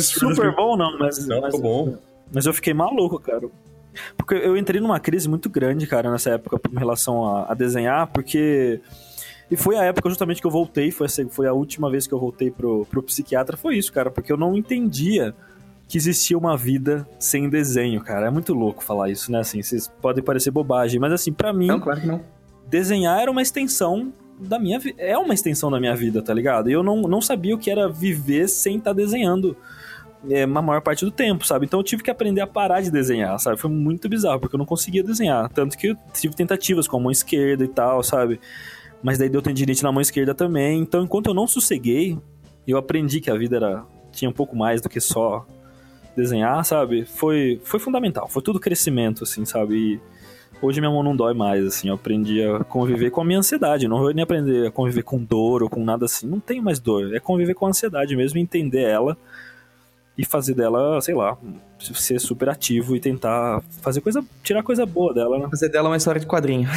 Super 0.03 0.55
bom 0.55 0.77
não, 0.77 0.99
mas, 0.99 1.27
Não, 1.27 1.41
mas, 1.41 1.55
ficou 1.55 1.87
bom. 1.87 1.97
mas 2.33 2.47
eu 2.47 2.53
fiquei 2.53 2.75
maluco, 2.75 3.19
cara. 3.21 3.49
Porque 4.17 4.35
eu 4.35 4.57
entrei 4.57 4.81
numa 4.81 4.99
crise 4.99 5.29
muito 5.29 5.49
grande, 5.49 5.87
cara, 5.87 6.11
nessa 6.11 6.31
época 6.31 6.61
em 6.73 6.79
relação 6.79 7.25
a, 7.25 7.53
a 7.53 7.55
desenhar, 7.55 8.09
porque. 8.09 8.81
E 9.51 9.57
foi 9.57 9.77
a 9.77 9.85
época 9.85 10.09
justamente 10.09 10.41
que 10.41 10.47
eu 10.47 10.51
voltei, 10.51 10.91
foi 10.91 11.07
a, 11.07 11.29
foi 11.31 11.47
a 11.47 11.53
última 11.53 11.89
vez 11.91 12.07
que 12.07 12.13
eu 12.13 12.19
voltei 12.19 12.51
pro, 12.51 12.85
pro 12.87 13.03
psiquiatra, 13.03 13.57
foi 13.57 13.77
isso, 13.77 13.93
cara, 13.93 14.11
porque 14.11 14.33
eu 14.33 14.37
não 14.37 14.57
entendia 14.57 15.35
que 15.89 15.99
existia 15.99 16.37
uma 16.37 16.57
vida 16.57 17.07
sem 17.19 17.49
desenho, 17.49 18.01
cara. 18.01 18.27
É 18.27 18.31
muito 18.31 18.55
louco 18.55 18.83
falar 18.83 19.11
isso, 19.11 19.31
né? 19.31 19.41
Assim, 19.41 19.63
vocês 19.63 19.89
podem 20.01 20.25
parecer 20.25 20.51
bobagem, 20.51 20.99
mas 20.99 21.13
assim, 21.13 21.33
pra 21.33 21.53
mim, 21.53 21.67
Não, 21.67 21.81
claro 21.81 22.01
que 22.01 22.07
não. 22.07 22.21
desenhar 22.69 23.21
era 23.21 23.31
uma 23.31 23.43
extensão 23.43 24.13
da 24.39 24.59
minha 24.59 24.79
vida. 24.79 25.01
É 25.01 25.17
uma 25.17 25.35
extensão 25.35 25.71
da 25.71 25.79
minha 25.79 25.95
vida, 25.95 26.23
tá 26.23 26.33
ligado? 26.33 26.69
E 26.71 26.73
eu 26.73 26.83
não, 26.83 27.03
não 27.03 27.21
sabia 27.21 27.55
o 27.55 27.59
que 27.59 27.71
era 27.71 27.89
viver 27.89 28.49
sem 28.49 28.79
estar 28.79 28.93
desenhando 28.93 29.57
é, 30.31 30.45
uma 30.47 30.63
maior 30.63 30.81
parte 30.81 31.05
do 31.05 31.11
tempo, 31.11 31.47
sabe? 31.47 31.67
Então 31.67 31.81
eu 31.81 31.85
tive 31.85 32.03
que 32.03 32.11
aprender 32.11 32.41
a 32.41 32.47
parar 32.47 32.81
de 32.81 32.91
desenhar, 32.91 33.39
sabe? 33.39 33.59
Foi 33.59 33.71
muito 33.71 34.09
bizarro, 34.09 34.41
porque 34.41 34.57
eu 34.57 34.59
não 34.59 34.67
conseguia 34.67 35.03
desenhar. 35.03 35.49
Tanto 35.51 35.77
que 35.77 35.89
eu 35.89 35.97
tive 36.13 36.35
tentativas 36.35 36.89
com 36.89 36.97
a 36.97 37.01
mão 37.01 37.11
esquerda 37.11 37.63
e 37.63 37.69
tal, 37.69 38.03
sabe? 38.03 38.41
Mas 39.03 39.19
daí 39.19 39.29
deu 39.29 39.43
tendinite 39.43 39.83
na 39.83 39.93
mão 39.93 40.01
esquerda 40.01 40.35
também. 40.35 40.81
Então 40.81 41.05
enquanto 41.05 41.27
eu 41.27 41.35
não 41.35 41.47
sosseguei, 41.47 42.19
eu 42.67 42.79
aprendi 42.79 43.21
que 43.21 43.31
a 43.31 43.37
vida 43.37 43.57
era 43.57 43.85
tinha 44.11 44.31
um 44.31 44.33
pouco 44.33 44.57
mais 44.57 44.81
do 44.81 44.89
que 44.89 45.01
só 45.01 45.47
desenhar, 46.17 46.65
sabe? 46.65 47.05
Foi, 47.05 47.61
foi 47.65 47.81
fundamental. 47.81 48.29
Foi 48.29 48.43
tudo 48.43 48.61
crescimento, 48.61 49.25
assim, 49.25 49.45
sabe? 49.45 49.75
E 49.75 50.01
hoje 50.63 50.81
minha 50.81 50.91
mão 50.91 51.03
não 51.03 51.15
dói 51.15 51.35
mais, 51.35 51.67
assim. 51.67 51.89
Eu 51.89 51.95
aprendi 51.95 52.43
a 52.43 52.65
conviver 52.65 53.11
com 53.11 53.21
a 53.21 53.25
minha 53.25 53.39
ansiedade. 53.39 53.89
Não 53.89 53.99
vou 53.99 54.13
nem 54.13 54.23
aprender 54.23 54.69
a 54.69 54.71
conviver 54.71 55.03
com 55.03 55.23
dor 55.23 55.63
ou 55.63 55.69
com 55.69 55.85
nada 55.85 56.05
assim. 56.05 56.27
Não 56.27 56.41
tenho 56.41 56.63
mais 56.63 56.79
dor. 56.79 57.15
É 57.15 57.21
conviver 57.21 57.55
com 57.55 57.67
a 57.67 57.69
ansiedade 57.71 58.17
mesmo, 58.17 58.39
entender 58.39 58.83
ela 58.83 59.17
e 60.17 60.25
fazer 60.25 60.55
dela, 60.55 61.01
sei 61.01 61.15
lá, 61.15 61.37
ser 61.79 62.21
super 62.21 62.49
ativo 62.49 62.95
e 62.95 63.01
tentar 63.01 63.61
fazer 63.83 64.01
coisa, 64.01 64.25
tirar 64.45 64.63
coisa 64.63 64.87
boa 64.87 65.13
dela, 65.13 65.39
né? 65.39 65.49
Fazer 65.51 65.69
dela 65.69 65.89
uma 65.89 65.97
história 65.97 66.21
de 66.21 66.27
quadrinho. 66.27 66.69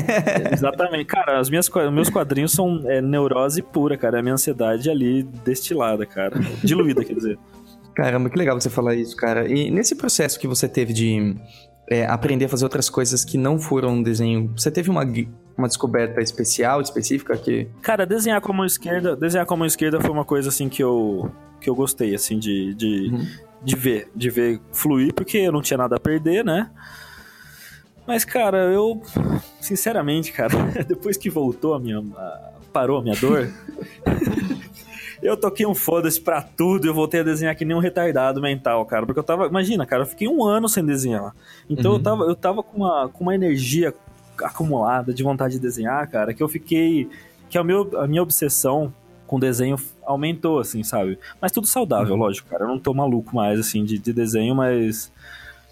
Exatamente. 0.52 1.04
Cara, 1.04 1.38
as 1.38 1.50
minhas, 1.50 1.68
meus 1.92 2.08
quadrinhos 2.08 2.52
são 2.52 2.82
é, 2.86 3.02
neurose 3.02 3.60
pura, 3.60 3.98
cara. 3.98 4.16
É 4.16 4.20
a 4.20 4.22
minha 4.22 4.34
ansiedade 4.34 4.88
ali 4.88 5.22
destilada, 5.22 6.06
cara. 6.06 6.38
Diluída, 6.64 7.04
quer 7.04 7.14
dizer. 7.14 7.38
Caramba, 7.96 8.28
que 8.30 8.38
legal 8.38 8.60
você 8.60 8.68
falar 8.70 8.94
isso, 8.94 9.16
cara. 9.16 9.48
E 9.50 9.70
nesse 9.70 9.94
processo 9.96 10.38
que 10.38 10.46
você 10.46 10.68
teve 10.68 10.92
de 10.92 11.34
é, 11.90 12.04
aprender 12.06 12.44
a 12.44 12.48
fazer 12.48 12.64
outras 12.64 12.90
coisas 12.90 13.24
que 13.24 13.38
não 13.38 13.58
foram 13.58 14.02
desenho, 14.02 14.52
você 14.56 14.70
teve 14.70 14.90
uma, 14.90 15.02
uma 15.56 15.66
descoberta 15.66 16.20
especial, 16.20 16.80
específica 16.82 17.36
que... 17.38 17.66
Cara, 17.80 18.04
desenhar 18.04 18.40
com 18.42 18.52
a 18.52 18.54
mão 18.54 18.66
esquerda, 18.66 19.16
desenhar 19.16 19.46
com 19.46 19.54
a 19.54 19.56
mão 19.56 19.66
esquerda 19.66 19.98
foi 20.00 20.10
uma 20.10 20.24
coisa 20.26 20.50
assim 20.50 20.68
que 20.68 20.82
eu 20.84 21.30
que 21.58 21.70
eu 21.70 21.74
gostei 21.74 22.14
assim 22.14 22.38
de, 22.38 22.74
de, 22.74 23.08
Uhum. 23.10 23.26
de 23.64 23.76
ver, 23.76 24.08
de 24.14 24.28
ver 24.28 24.60
fluir, 24.72 25.14
porque 25.14 25.38
eu 25.38 25.50
não 25.50 25.62
tinha 25.62 25.78
nada 25.78 25.96
a 25.96 26.00
perder, 26.00 26.44
né? 26.44 26.70
Mas 28.06 28.26
cara, 28.26 28.58
eu 28.72 29.00
sinceramente, 29.58 30.32
cara, 30.32 30.54
depois 30.86 31.16
que 31.16 31.30
voltou 31.30 31.72
a 31.72 31.80
minha 31.80 31.98
a- 31.98 32.50
parou 32.74 32.98
a 32.98 33.02
minha 33.02 33.16
dor, 33.16 33.50
eu 35.22 35.36
toquei 35.36 35.66
um 35.66 35.74
foda-se 35.74 36.20
pra 36.20 36.42
tudo, 36.42 36.86
eu 36.86 36.94
voltei 36.94 37.20
a 37.20 37.22
desenhar 37.22 37.54
que 37.56 37.64
nem 37.64 37.76
um 37.76 37.80
retardado 37.80 38.40
mental, 38.40 38.84
cara, 38.86 39.04
porque 39.06 39.18
eu 39.18 39.24
tava, 39.24 39.46
imagina, 39.46 39.84
cara, 39.86 40.02
eu 40.02 40.06
fiquei 40.06 40.28
um 40.28 40.44
ano 40.44 40.68
sem 40.68 40.84
desenhar. 40.84 41.34
Então 41.68 41.92
Uhum. 41.92 41.96
eu 41.98 42.02
tava 42.02 42.24
eu 42.24 42.34
tava 42.36 42.62
com 42.62 42.76
uma 42.78 43.08
com 43.08 43.24
uma 43.24 43.34
energia 43.34 43.94
acumulada 44.42 45.12
de 45.14 45.22
vontade 45.22 45.54
de 45.54 45.60
desenhar, 45.60 46.08
cara, 46.10 46.34
que 46.34 46.42
eu 46.42 46.48
fiquei 46.48 47.08
que 47.48 47.56
a, 47.56 47.64
meu, 47.64 47.90
a 47.98 48.06
minha 48.06 48.22
obsessão 48.22 48.92
com 49.26 49.40
desenho 49.40 49.76
aumentou, 50.04 50.58
assim, 50.60 50.82
sabe? 50.82 51.18
Mas 51.40 51.50
tudo 51.52 51.66
saudável, 51.66 52.14
lógico, 52.14 52.48
cara. 52.48 52.64
Eu 52.64 52.68
não 52.68 52.78
tô 52.78 52.94
maluco 52.94 53.34
mais, 53.34 53.58
assim, 53.58 53.84
de, 53.84 53.98
de 53.98 54.12
desenho, 54.12 54.54
mas. 54.54 55.12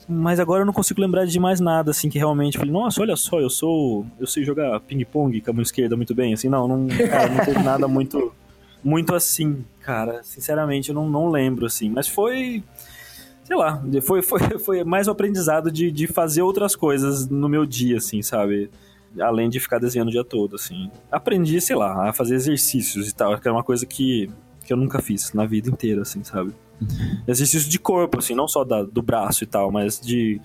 Mas 0.08 0.38
agora 0.40 0.62
eu 0.62 0.66
não 0.66 0.72
consigo 0.72 1.00
lembrar 1.00 1.24
de 1.24 1.38
mais 1.40 1.60
nada, 1.60 1.90
assim, 1.90 2.10
que 2.10 2.18
realmente 2.18 2.58
falei, 2.58 2.72
nossa, 2.72 3.00
olha 3.00 3.16
só, 3.16 3.40
eu 3.40 3.48
sou. 3.48 4.04
Eu 4.18 4.26
sei 4.26 4.44
jogar 4.44 4.78
ping-pong 4.80 5.40
com 5.40 5.50
a 5.50 5.54
mão 5.54 5.62
esquerda 5.62 5.96
muito 5.96 6.14
bem, 6.14 6.34
assim, 6.34 6.48
não, 6.48 6.66
não, 6.68 6.86
cara, 6.88 7.28
não 7.30 7.44
teve 7.44 7.62
nada 7.62 7.86
muito. 7.88 8.32
Muito 8.84 9.14
assim, 9.14 9.64
cara. 9.80 10.22
Sinceramente, 10.22 10.90
eu 10.90 10.94
não, 10.94 11.08
não 11.08 11.30
lembro, 11.30 11.66
assim. 11.66 11.88
Mas 11.88 12.06
foi. 12.06 12.62
Sei 13.42 13.56
lá, 13.56 13.82
foi, 14.02 14.22
foi, 14.22 14.40
foi 14.60 14.84
mais 14.84 15.08
o 15.08 15.10
aprendizado 15.10 15.70
de, 15.70 15.90
de 15.90 16.06
fazer 16.06 16.42
outras 16.42 16.76
coisas 16.76 17.28
no 17.28 17.48
meu 17.48 17.64
dia, 17.64 17.96
assim, 17.96 18.22
sabe? 18.22 18.70
além 19.20 19.48
de 19.48 19.60
ficar 19.60 19.78
desenhando 19.78 20.08
o 20.08 20.10
dia 20.10 20.24
todo, 20.24 20.56
assim. 20.56 20.90
Aprendi, 21.10 21.60
sei 21.60 21.76
lá, 21.76 22.08
a 22.08 22.12
fazer 22.12 22.34
exercícios 22.34 23.08
e 23.08 23.14
tal, 23.14 23.38
que 23.38 23.46
era 23.46 23.56
uma 23.56 23.62
coisa 23.62 23.86
que, 23.86 24.30
que 24.64 24.72
eu 24.72 24.76
nunca 24.76 25.00
fiz 25.00 25.32
na 25.32 25.46
vida 25.46 25.68
inteira, 25.68 26.02
assim, 26.02 26.24
sabe? 26.24 26.52
Exercício 27.26 27.70
de 27.70 27.78
corpo, 27.78 28.18
assim, 28.18 28.34
não 28.34 28.48
só 28.48 28.64
da, 28.64 28.82
do 28.82 29.02
braço 29.02 29.44
e 29.44 29.46
tal, 29.46 29.70
mas 29.70 30.00
de, 30.00 30.40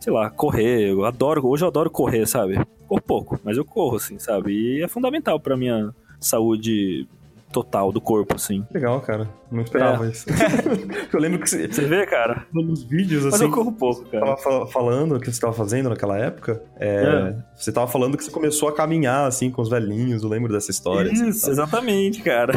sei 0.00 0.12
lá, 0.12 0.30
correr. 0.30 0.90
Eu 0.90 1.04
adoro, 1.04 1.46
hoje 1.46 1.64
eu 1.64 1.68
adoro 1.68 1.90
correr, 1.90 2.26
sabe? 2.26 2.58
Corro 2.86 3.02
pouco, 3.02 3.40
mas 3.44 3.56
eu 3.56 3.64
corro, 3.64 3.96
assim, 3.96 4.18
sabe? 4.18 4.52
E 4.52 4.82
é 4.82 4.88
fundamental 4.88 5.38
pra 5.38 5.56
minha 5.56 5.94
saúde 6.18 7.06
total 7.54 7.92
do 7.92 8.00
corpo, 8.00 8.34
assim. 8.34 8.66
Legal, 8.74 9.00
cara. 9.00 9.28
Não 9.50 9.62
esperava 9.62 10.08
isso. 10.08 10.26
eu 11.12 11.20
lembro 11.20 11.38
que 11.38 11.48
você, 11.48 11.68
Você 11.68 11.82
vê, 11.84 12.04
cara? 12.04 12.44
nos 12.52 12.82
vídeos, 12.82 13.24
Mas 13.24 13.34
assim, 13.34 13.44
eu 13.44 13.50
corro 13.52 13.70
pouco, 13.70 14.04
cara. 14.06 14.24
tava 14.26 14.36
fa- 14.38 14.66
falando 14.66 15.14
o 15.14 15.20
que 15.20 15.30
você 15.32 15.40
tava 15.40 15.52
fazendo 15.52 15.88
naquela 15.88 16.18
época. 16.18 16.60
é, 16.76 17.04
É. 17.04 17.36
Você 17.54 17.70
tava 17.70 17.86
falando 17.86 18.16
que 18.16 18.24
você 18.24 18.30
começou 18.32 18.68
a 18.68 18.72
caminhar, 18.74 19.28
assim, 19.28 19.48
com 19.52 19.62
os 19.62 19.70
velhinhos. 19.70 20.24
Eu 20.24 20.28
lembro 20.28 20.52
dessa 20.52 20.72
história. 20.72 21.12
assim, 21.12 21.28
Isso, 21.28 21.46
tá? 21.46 21.52
exatamente, 21.52 22.20
cara. 22.22 22.52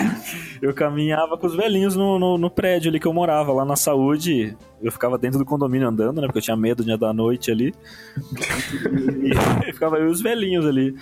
eu 0.62 0.72
caminhava 0.72 1.36
com 1.36 1.46
os 1.46 1.54
velhinhos 1.54 1.94
no, 1.94 2.18
no, 2.18 2.38
no 2.38 2.50
prédio 2.50 2.88
ali 2.88 2.98
que 2.98 3.06
eu 3.06 3.12
morava, 3.12 3.52
lá 3.52 3.64
na 3.66 3.76
saúde. 3.76 4.56
Eu 4.82 4.90
ficava 4.90 5.18
dentro 5.18 5.38
do 5.38 5.44
condomínio 5.44 5.86
andando, 5.86 6.22
né? 6.22 6.26
Porque 6.26 6.38
eu 6.38 6.42
tinha 6.42 6.56
medo 6.56 6.82
de 6.82 6.96
da 6.96 7.12
noite 7.12 7.50
ali. 7.50 7.74
e, 9.22 9.68
e 9.68 9.72
ficava 9.74 9.96
eu 9.98 10.08
e 10.08 10.10
os 10.10 10.22
velhinhos 10.22 10.64
ali. 10.66 10.94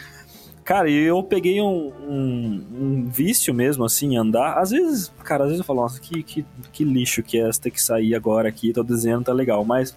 Cara, 0.68 0.90
e 0.90 1.02
eu 1.02 1.22
peguei 1.22 1.62
um, 1.62 1.90
um, 2.06 2.66
um 2.78 3.08
vício 3.08 3.54
mesmo, 3.54 3.86
assim, 3.86 4.18
andar. 4.18 4.58
Às 4.58 4.68
vezes, 4.68 5.10
cara, 5.24 5.44
às 5.44 5.48
vezes 5.48 5.60
eu 5.60 5.64
falo, 5.64 5.80
nossa, 5.80 5.98
que, 5.98 6.22
que, 6.22 6.44
que 6.70 6.84
lixo 6.84 7.22
que 7.22 7.40
é 7.40 7.48
ter 7.52 7.70
que 7.70 7.80
sair 7.80 8.14
agora 8.14 8.50
aqui, 8.50 8.70
tô 8.70 8.82
desenhando, 8.82 9.24
tá 9.24 9.32
legal. 9.32 9.64
Mas 9.64 9.96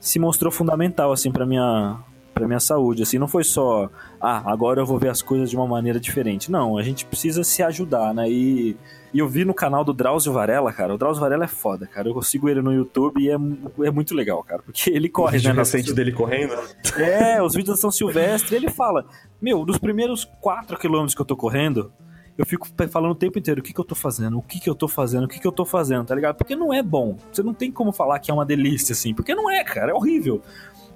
se 0.00 0.18
mostrou 0.18 0.50
fundamental, 0.50 1.12
assim, 1.12 1.30
pra 1.30 1.46
minha, 1.46 1.96
pra 2.34 2.44
minha 2.48 2.58
saúde. 2.58 3.04
Assim, 3.04 3.20
não 3.20 3.28
foi 3.28 3.44
só, 3.44 3.88
ah, 4.20 4.50
agora 4.50 4.80
eu 4.80 4.84
vou 4.84 4.98
ver 4.98 5.10
as 5.10 5.22
coisas 5.22 5.48
de 5.48 5.54
uma 5.54 5.68
maneira 5.68 6.00
diferente. 6.00 6.50
Não, 6.50 6.76
a 6.76 6.82
gente 6.82 7.06
precisa 7.06 7.44
se 7.44 7.62
ajudar, 7.62 8.12
né? 8.12 8.28
E, 8.28 8.76
e 9.12 9.18
eu 9.18 9.28
vi 9.28 9.44
no 9.44 9.52
canal 9.52 9.84
do 9.84 9.92
Drauzio 9.92 10.32
Varela, 10.32 10.72
cara. 10.72 10.94
O 10.94 10.98
Drauzio 10.98 11.20
Varela 11.20 11.44
é 11.44 11.48
foda, 11.48 11.86
cara. 11.86 12.08
Eu 12.08 12.22
sigo 12.22 12.48
ele 12.48 12.62
no 12.62 12.72
YouTube 12.72 13.20
e 13.20 13.28
é, 13.30 13.34
é 13.34 13.90
muito 13.90 14.14
legal, 14.14 14.42
cara. 14.44 14.62
Porque 14.62 14.90
ele 14.90 15.08
O 15.08 15.12
corre, 15.12 15.38
vídeo 15.38 15.52
né? 15.52 15.58
recente 15.58 15.92
dele 15.92 16.12
correndo. 16.12 16.54
é, 16.96 17.42
os 17.42 17.54
vídeos 17.54 17.76
da 17.76 17.80
São 17.80 17.90
Silvestre, 17.90 18.54
ele 18.56 18.70
fala, 18.70 19.04
meu, 19.40 19.64
dos 19.64 19.78
primeiros 19.78 20.24
4 20.40 20.78
quilômetros 20.78 21.14
que 21.14 21.20
eu 21.20 21.26
tô 21.26 21.36
correndo, 21.36 21.92
eu 22.38 22.46
fico 22.46 22.66
falando 22.90 23.12
o 23.12 23.16
tempo 23.16 23.38
inteiro 23.38 23.60
o 23.60 23.62
que, 23.62 23.72
que 23.72 23.80
eu 23.80 23.84
tô 23.84 23.94
fazendo, 23.94 24.38
o 24.38 24.42
que, 24.42 24.60
que 24.60 24.70
eu 24.70 24.74
tô 24.74 24.88
fazendo, 24.88 25.24
o 25.24 25.28
que, 25.28 25.38
que 25.38 25.46
eu 25.46 25.52
tô 25.52 25.64
fazendo, 25.64 26.04
tá 26.06 26.14
ligado? 26.14 26.36
Porque 26.36 26.56
não 26.56 26.72
é 26.72 26.82
bom. 26.82 27.16
Você 27.32 27.42
não 27.42 27.52
tem 27.52 27.70
como 27.70 27.92
falar 27.92 28.18
que 28.20 28.30
é 28.30 28.34
uma 28.34 28.46
delícia, 28.46 28.92
assim, 28.92 29.12
porque 29.12 29.34
não 29.34 29.50
é, 29.50 29.62
cara, 29.64 29.90
é 29.90 29.94
horrível. 29.94 30.40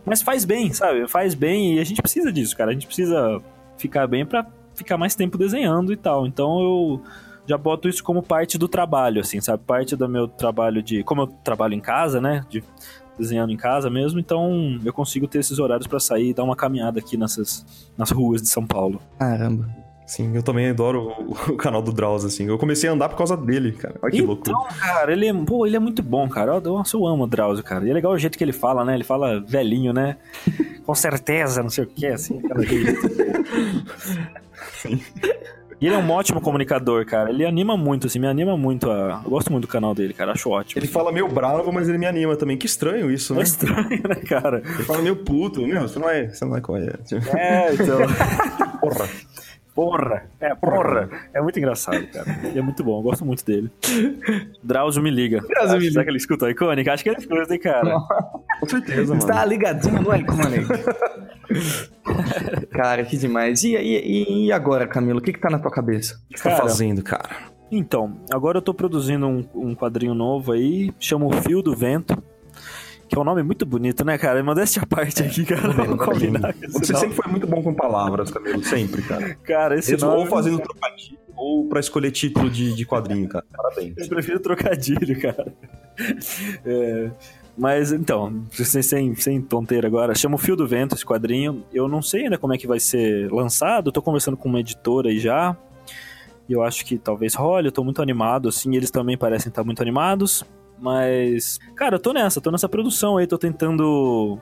Mas 0.07 0.23
faz 0.23 0.45
bem, 0.45 0.73
sabe? 0.73 1.09
Faz 1.09 1.35
bem 1.35 1.74
e 1.77 1.81
a 1.81 1.85
gente 1.85 2.01
precisa 2.01 2.32
disso, 2.32 2.57
cara. 2.57 2.70
A 2.70 2.74
gente 2.74 2.86
precisa 2.86 3.41
ficar 3.77 4.07
bem 4.07 4.24
pra 4.24 4.47
ficar 4.74 4.97
mais 4.99 5.15
tempo 5.15 5.36
desenhando 5.39 5.93
e 5.93 5.97
tal. 5.97 6.27
Então 6.27 6.61
eu 6.61 7.03
já 7.47 7.57
boto 7.59 7.89
isso 7.89 8.03
como 8.03 8.23
parte 8.23 8.57
do 8.59 8.66
trabalho, 8.69 9.21
assim, 9.21 9.41
sabe? 9.41 9.62
Parte 9.66 9.95
do 9.97 10.09
meu 10.09 10.27
trabalho 10.29 10.83
de. 10.83 11.03
Como 11.03 11.23
eu 11.23 11.27
trabalho 11.27 11.75
em 11.75 11.81
casa, 11.81 12.21
né? 12.21 12.45
De 12.49 12.62
desenhando 13.19 13.53
em 13.53 13.57
casa 13.57 13.89
mesmo, 13.89 14.19
então 14.19 14.77
eu 14.85 14.93
consigo 14.93 15.29
ter 15.29 15.39
esses 15.39 15.61
horários 15.61 15.87
pra 15.87 16.01
sair 16.01 16.31
e 16.31 16.35
dar 16.35 16.43
uma 16.43 16.57
caminhada 16.57 16.99
aqui 16.99 17.16
nessas 17.16 17.65
nas 17.97 18.11
ruas 18.11 18.43
de 18.43 18.49
São 18.49 18.66
Paulo. 18.66 19.01
Caramba. 19.19 19.69
Sim, 20.05 20.35
eu 20.37 20.43
também 20.43 20.69
adoro 20.69 21.15
o, 21.19 21.33
o 21.55 21.57
canal 21.57 21.81
do 21.81 21.93
Drauz, 21.93 22.25
assim. 22.25 22.45
Eu 22.47 22.59
comecei 22.59 22.91
a 22.91 22.93
andar 22.93 23.09
por 23.09 23.16
causa 23.16 23.37
dele, 23.37 23.71
cara. 23.73 23.95
Olha 24.03 24.11
que 24.12 24.21
loucura. 24.21 24.51
Então, 24.51 24.66
cara, 24.81 25.12
ele, 25.12 25.29
é- 25.29 25.33
pô, 25.33 25.65
ele 25.65 25.77
é 25.77 25.79
muito 25.79 26.03
bom, 26.03 26.29
cara. 26.29 26.55
Eu, 26.57 26.61
nossa, 26.61 26.97
eu 26.97 27.07
amo 27.07 27.23
o 27.23 27.27
Drauzio, 27.27 27.62
cara. 27.65 27.87
E 27.87 27.91
é 27.91 27.95
legal 27.95 28.12
o 28.12 28.19
jeito 28.19 28.37
que 28.37 28.43
ele 28.45 28.53
fala, 28.53 28.85
né? 28.85 28.95
Ele 28.95 29.05
fala 29.05 29.41
velhinho, 29.41 29.93
né? 29.93 30.16
Com 30.85 30.95
certeza, 30.95 31.62
não 31.62 31.71
sei 31.71 31.85
o 31.85 31.87
que, 31.87 32.07
assim, 32.07 32.39
aquela 32.45 32.62
jeito. 32.66 33.01
E 35.81 35.87
ele 35.87 35.95
é 35.95 35.99
um 35.99 36.11
ótimo 36.11 36.41
comunicador, 36.41 37.05
cara. 37.07 37.31
Ele 37.31 37.45
anima 37.45 37.77
muito, 37.77 38.07
assim, 38.07 38.19
me 38.19 38.27
anima 38.27 38.57
muito. 38.57 38.91
A... 38.91 39.23
Eu 39.25 39.31
gosto 39.31 39.51
muito 39.51 39.63
do 39.67 39.69
canal 39.69 39.95
dele, 39.95 40.15
cara. 40.15 40.33
Acho 40.33 40.51
ótimo. 40.51 40.81
Ele 40.81 40.87
fala 40.87 41.13
meio 41.13 41.29
bravo, 41.29 41.73
mas 41.73 41.89
ele 41.89 41.99
me 41.99 42.07
anima 42.07 42.37
também. 42.37 42.57
Que 42.57 42.67
estranho 42.67 43.11
isso, 43.11 43.33
É 43.35 43.37
né? 43.37 43.43
estranho, 43.43 44.03
né, 44.09 44.17
cara? 44.27 44.59
Ele 44.65 44.85
fala 44.85 45.03
meio 45.03 45.17
puto. 45.17 45.67
Meu, 45.67 45.83
você 45.83 45.99
não 45.99 46.09
é, 46.09 46.29
você 46.29 46.45
não 46.45 46.57
é 46.57 46.61
correr. 46.61 46.99
É, 47.37 47.73
então. 47.75 47.99
Porra. 48.81 49.09
Porra, 49.75 50.25
é, 50.39 50.55
porra. 50.55 51.09
É 51.33 51.41
muito 51.43 51.59
engraçado, 51.59 52.07
cara. 52.07 52.27
E 52.55 52.59
é 52.59 52.63
muito 52.63 52.85
bom, 52.85 52.99
eu 52.99 53.03
gosto 53.03 53.25
muito 53.25 53.45
dele. 53.45 53.69
Drauzio 54.63 55.03
me 55.03 55.11
liga. 55.11 55.41
Drauzio 55.41 55.79
me 55.79 55.81
liga. 55.81 55.93
Será 55.93 56.05
que 56.05 56.11
ele 56.11 56.17
escuta 56.17 56.47
a 56.47 56.51
Iconic? 56.51 56.89
Acho 56.89 57.03
que 57.03 57.09
ele 57.11 57.19
escuta, 57.19 57.53
hein, 57.53 57.61
cara. 57.61 57.99
Com 58.61 58.69
certeza, 58.69 59.15
mano. 59.15 59.19
Está 59.19 59.45
ligadinho 59.45 60.01
no 60.01 60.15
Iconic. 60.15 60.67
cara, 62.71 63.05
que 63.05 63.17
demais. 63.17 63.65
E, 63.65 63.75
e, 63.75 64.47
e 64.47 64.53
agora, 64.53 64.87
Camilo, 64.87 65.19
o 65.19 65.23
que 65.23 65.33
que 65.33 65.41
tá 65.41 65.51
na 65.51 65.59
tua 65.59 65.73
cabeça? 65.73 66.21
O 66.31 66.35
que 66.35 66.39
você 66.39 66.51
tá 66.51 66.57
fazendo, 66.57 67.03
cara? 67.03 67.53
Então, 67.71 68.19
agora 68.33 68.59
eu 68.59 68.63
tô 68.63 68.73
produzindo 68.73 69.27
um, 69.27 69.45
um 69.55 69.75
quadrinho 69.75 70.15
novo 70.15 70.53
aí, 70.53 70.95
chama 71.01 71.27
O 71.27 71.33
Fio 71.33 71.61
do 71.61 71.75
Vento. 71.75 72.23
Que 73.15 73.19
é 73.19 73.20
um 73.20 73.24
nome 73.24 73.45
muito 73.45 73.65
bonito, 73.65 74.05
né, 74.05 74.19
cara? 74.19 74.43
Modéstia 74.43 74.82
à 74.82 74.86
parte 74.86 75.23
aqui, 75.23 75.45
cara. 75.45 75.70
Vamos 75.70 76.05
combinar 76.05 76.53
Você 76.53 76.93
nome. 76.93 77.01
sempre 77.05 77.15
foi 77.15 77.31
muito 77.31 77.47
bom 77.47 77.62
com 77.62 77.73
palavras, 77.73 78.28
Camilo. 78.28 78.61
Sempre, 78.65 79.03
cara. 79.03 79.36
Cara, 79.45 79.78
esse 79.78 79.93
Mesmo 79.93 80.09
nome... 80.09 80.23
ou 80.23 80.27
fazendo 80.27 80.59
trocadilho, 80.59 81.19
ou 81.36 81.69
pra 81.69 81.78
escolher 81.78 82.11
título 82.11 82.51
de, 82.51 82.74
de 82.74 82.85
quadrinho, 82.85 83.28
cara. 83.28 83.45
Parabéns. 83.57 83.95
Eu 83.97 84.09
prefiro 84.09 84.41
trocadilho, 84.41 85.20
cara. 85.20 85.55
É, 86.65 87.11
mas 87.57 87.93
então, 87.93 88.43
sem, 88.51 88.82
sem, 88.82 89.15
sem 89.15 89.41
tonteira 89.41 89.86
agora, 89.86 90.12
chama 90.16 90.35
o 90.35 90.39
Fio 90.39 90.57
do 90.57 90.66
Vento 90.66 90.97
esse 90.97 91.07
quadrinho. 91.07 91.65
Eu 91.73 91.86
não 91.86 92.03
sei 92.03 92.24
ainda 92.24 92.36
como 92.36 92.53
é 92.53 92.59
que 92.59 92.66
vai 92.66 92.81
ser 92.81 93.31
lançado, 93.31 93.91
eu 93.91 93.93
tô 93.93 94.03
conversando 94.03 94.36
com 94.36 94.49
uma 94.49 94.59
editora 94.59 95.09
aí 95.09 95.20
já. 95.20 95.57
E 96.49 96.53
eu 96.53 96.65
acho 96.65 96.85
que 96.85 96.99
talvez 96.99 97.35
role, 97.35 97.69
eu 97.69 97.73
tô 97.73 97.85
muito 97.85 98.03
animado, 98.03 98.49
assim, 98.49 98.74
eles 98.74 98.91
também 98.91 99.16
parecem 99.16 99.51
estar 99.51 99.62
muito 99.62 99.81
animados. 99.81 100.45
Mas, 100.79 101.59
cara, 101.75 101.97
eu 101.97 102.01
tô 102.01 102.13
nessa, 102.13 102.41
tô 102.41 102.51
nessa 102.51 102.69
produção 102.69 103.17
aí, 103.17 103.27
tô 103.27 103.39
tentando 103.39 104.39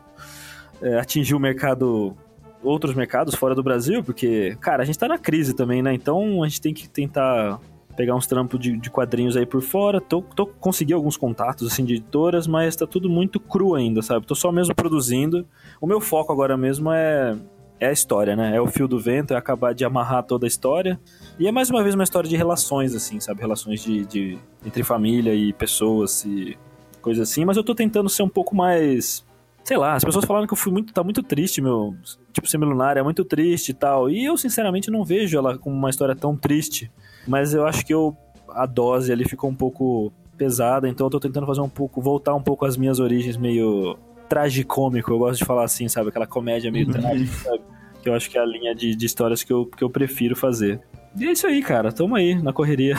é, 0.80 0.98
atingir 0.98 1.34
o 1.34 1.40
mercado, 1.40 2.16
outros 2.62 2.94
mercados 2.94 3.34
fora 3.34 3.54
do 3.54 3.62
Brasil, 3.62 4.02
porque, 4.02 4.56
cara, 4.60 4.82
a 4.82 4.86
gente 4.86 4.98
tá 4.98 5.06
na 5.08 5.18
crise 5.18 5.54
também, 5.54 5.82
né? 5.82 5.94
Então 5.94 6.42
a 6.42 6.48
gente 6.48 6.60
tem 6.60 6.74
que 6.74 6.88
tentar 6.88 7.60
pegar 7.96 8.14
uns 8.14 8.26
trampos 8.26 8.58
de, 8.58 8.76
de 8.76 8.90
quadrinhos 8.90 9.36
aí 9.36 9.46
por 9.46 9.62
fora. 9.62 10.00
Tô, 10.00 10.22
tô 10.22 10.46
consegui 10.46 10.92
alguns 10.92 11.16
contatos 11.16 11.70
assim 11.70 11.84
de 11.84 11.94
editoras, 11.94 12.46
mas 12.46 12.74
tá 12.74 12.86
tudo 12.86 13.08
muito 13.08 13.38
cru 13.38 13.74
ainda, 13.74 14.02
sabe? 14.02 14.26
Tô 14.26 14.34
só 14.34 14.50
mesmo 14.50 14.74
produzindo. 14.74 15.46
O 15.80 15.86
meu 15.86 16.00
foco 16.00 16.32
agora 16.32 16.56
mesmo 16.56 16.90
é 16.90 17.36
é 17.82 17.88
a 17.88 17.92
história, 17.92 18.36
né? 18.36 18.54
É 18.54 18.60
o 18.60 18.66
fio 18.68 18.86
do 18.86 19.00
vento, 19.00 19.34
é 19.34 19.36
acabar 19.36 19.74
de 19.74 19.84
amarrar 19.84 20.22
toda 20.22 20.46
a 20.46 20.48
história. 20.48 21.00
E 21.36 21.48
é 21.48 21.52
mais 21.52 21.68
uma 21.68 21.82
vez 21.82 21.96
uma 21.96 22.04
história 22.04 22.30
de 22.30 22.36
relações, 22.36 22.94
assim, 22.94 23.18
sabe? 23.18 23.40
Relações 23.40 23.82
de, 23.82 24.06
de 24.06 24.38
entre 24.64 24.84
família 24.84 25.34
e 25.34 25.52
pessoas 25.52 26.24
e 26.24 26.56
coisa 27.00 27.24
assim. 27.24 27.44
Mas 27.44 27.56
eu 27.56 27.64
tô 27.64 27.74
tentando 27.74 28.08
ser 28.08 28.22
um 28.22 28.28
pouco 28.28 28.54
mais 28.54 29.26
sei 29.64 29.76
lá, 29.76 29.94
as 29.94 30.04
pessoas 30.04 30.24
falaram 30.24 30.46
que 30.46 30.52
eu 30.52 30.56
fui 30.56 30.72
muito, 30.72 30.92
tá 30.92 31.04
muito 31.04 31.22
triste, 31.22 31.60
meu, 31.60 31.94
tipo, 32.32 32.48
Semilunar 32.48 32.96
é 32.96 33.02
muito 33.02 33.24
triste 33.24 33.68
e 33.68 33.72
tal, 33.72 34.10
e 34.10 34.24
eu 34.24 34.36
sinceramente 34.36 34.90
não 34.90 35.04
vejo 35.04 35.38
ela 35.38 35.56
como 35.56 35.76
uma 35.76 35.88
história 35.88 36.16
tão 36.16 36.36
triste, 36.36 36.90
mas 37.28 37.54
eu 37.54 37.64
acho 37.64 37.86
que 37.86 37.94
eu, 37.94 38.16
a 38.48 38.66
dose 38.66 39.12
ali 39.12 39.24
ficou 39.24 39.48
um 39.48 39.54
pouco 39.54 40.12
pesada, 40.36 40.88
então 40.88 41.06
eu 41.06 41.10
tô 41.10 41.20
tentando 41.20 41.46
fazer 41.46 41.60
um 41.60 41.68
pouco, 41.68 42.02
voltar 42.02 42.34
um 42.34 42.42
pouco 42.42 42.64
às 42.64 42.76
minhas 42.76 42.98
origens 42.98 43.36
meio 43.36 43.96
tragicômico, 44.32 45.12
eu 45.12 45.18
gosto 45.18 45.40
de 45.40 45.44
falar 45.44 45.64
assim, 45.64 45.88
sabe, 45.88 46.08
aquela 46.08 46.26
comédia 46.26 46.72
meio 46.72 46.90
trágica, 46.90 47.30
sabe, 47.30 47.60
que 48.02 48.08
eu 48.08 48.14
acho 48.14 48.30
que 48.30 48.38
é 48.38 48.40
a 48.40 48.46
linha 48.46 48.74
de, 48.74 48.96
de 48.96 49.04
histórias 49.04 49.42
que 49.42 49.52
eu, 49.52 49.66
que 49.66 49.84
eu 49.84 49.90
prefiro 49.90 50.34
fazer. 50.34 50.80
E 51.14 51.26
é 51.26 51.32
isso 51.32 51.46
aí, 51.46 51.60
cara, 51.60 51.92
tamo 51.92 52.16
aí 52.16 52.42
na 52.42 52.50
correria. 52.50 52.96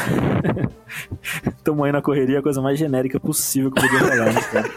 tamo 1.63 1.83
aí 1.83 1.91
na 1.91 2.03
correria, 2.03 2.37
a 2.37 2.43
coisa 2.43 2.61
mais 2.61 2.77
genérica 2.77 3.19
possível 3.19 3.71
que 3.71 3.83
eu 3.83 3.89
podia 3.89 3.99
falar, 4.07 4.31
né, 4.31 4.41
cara? 4.41 4.69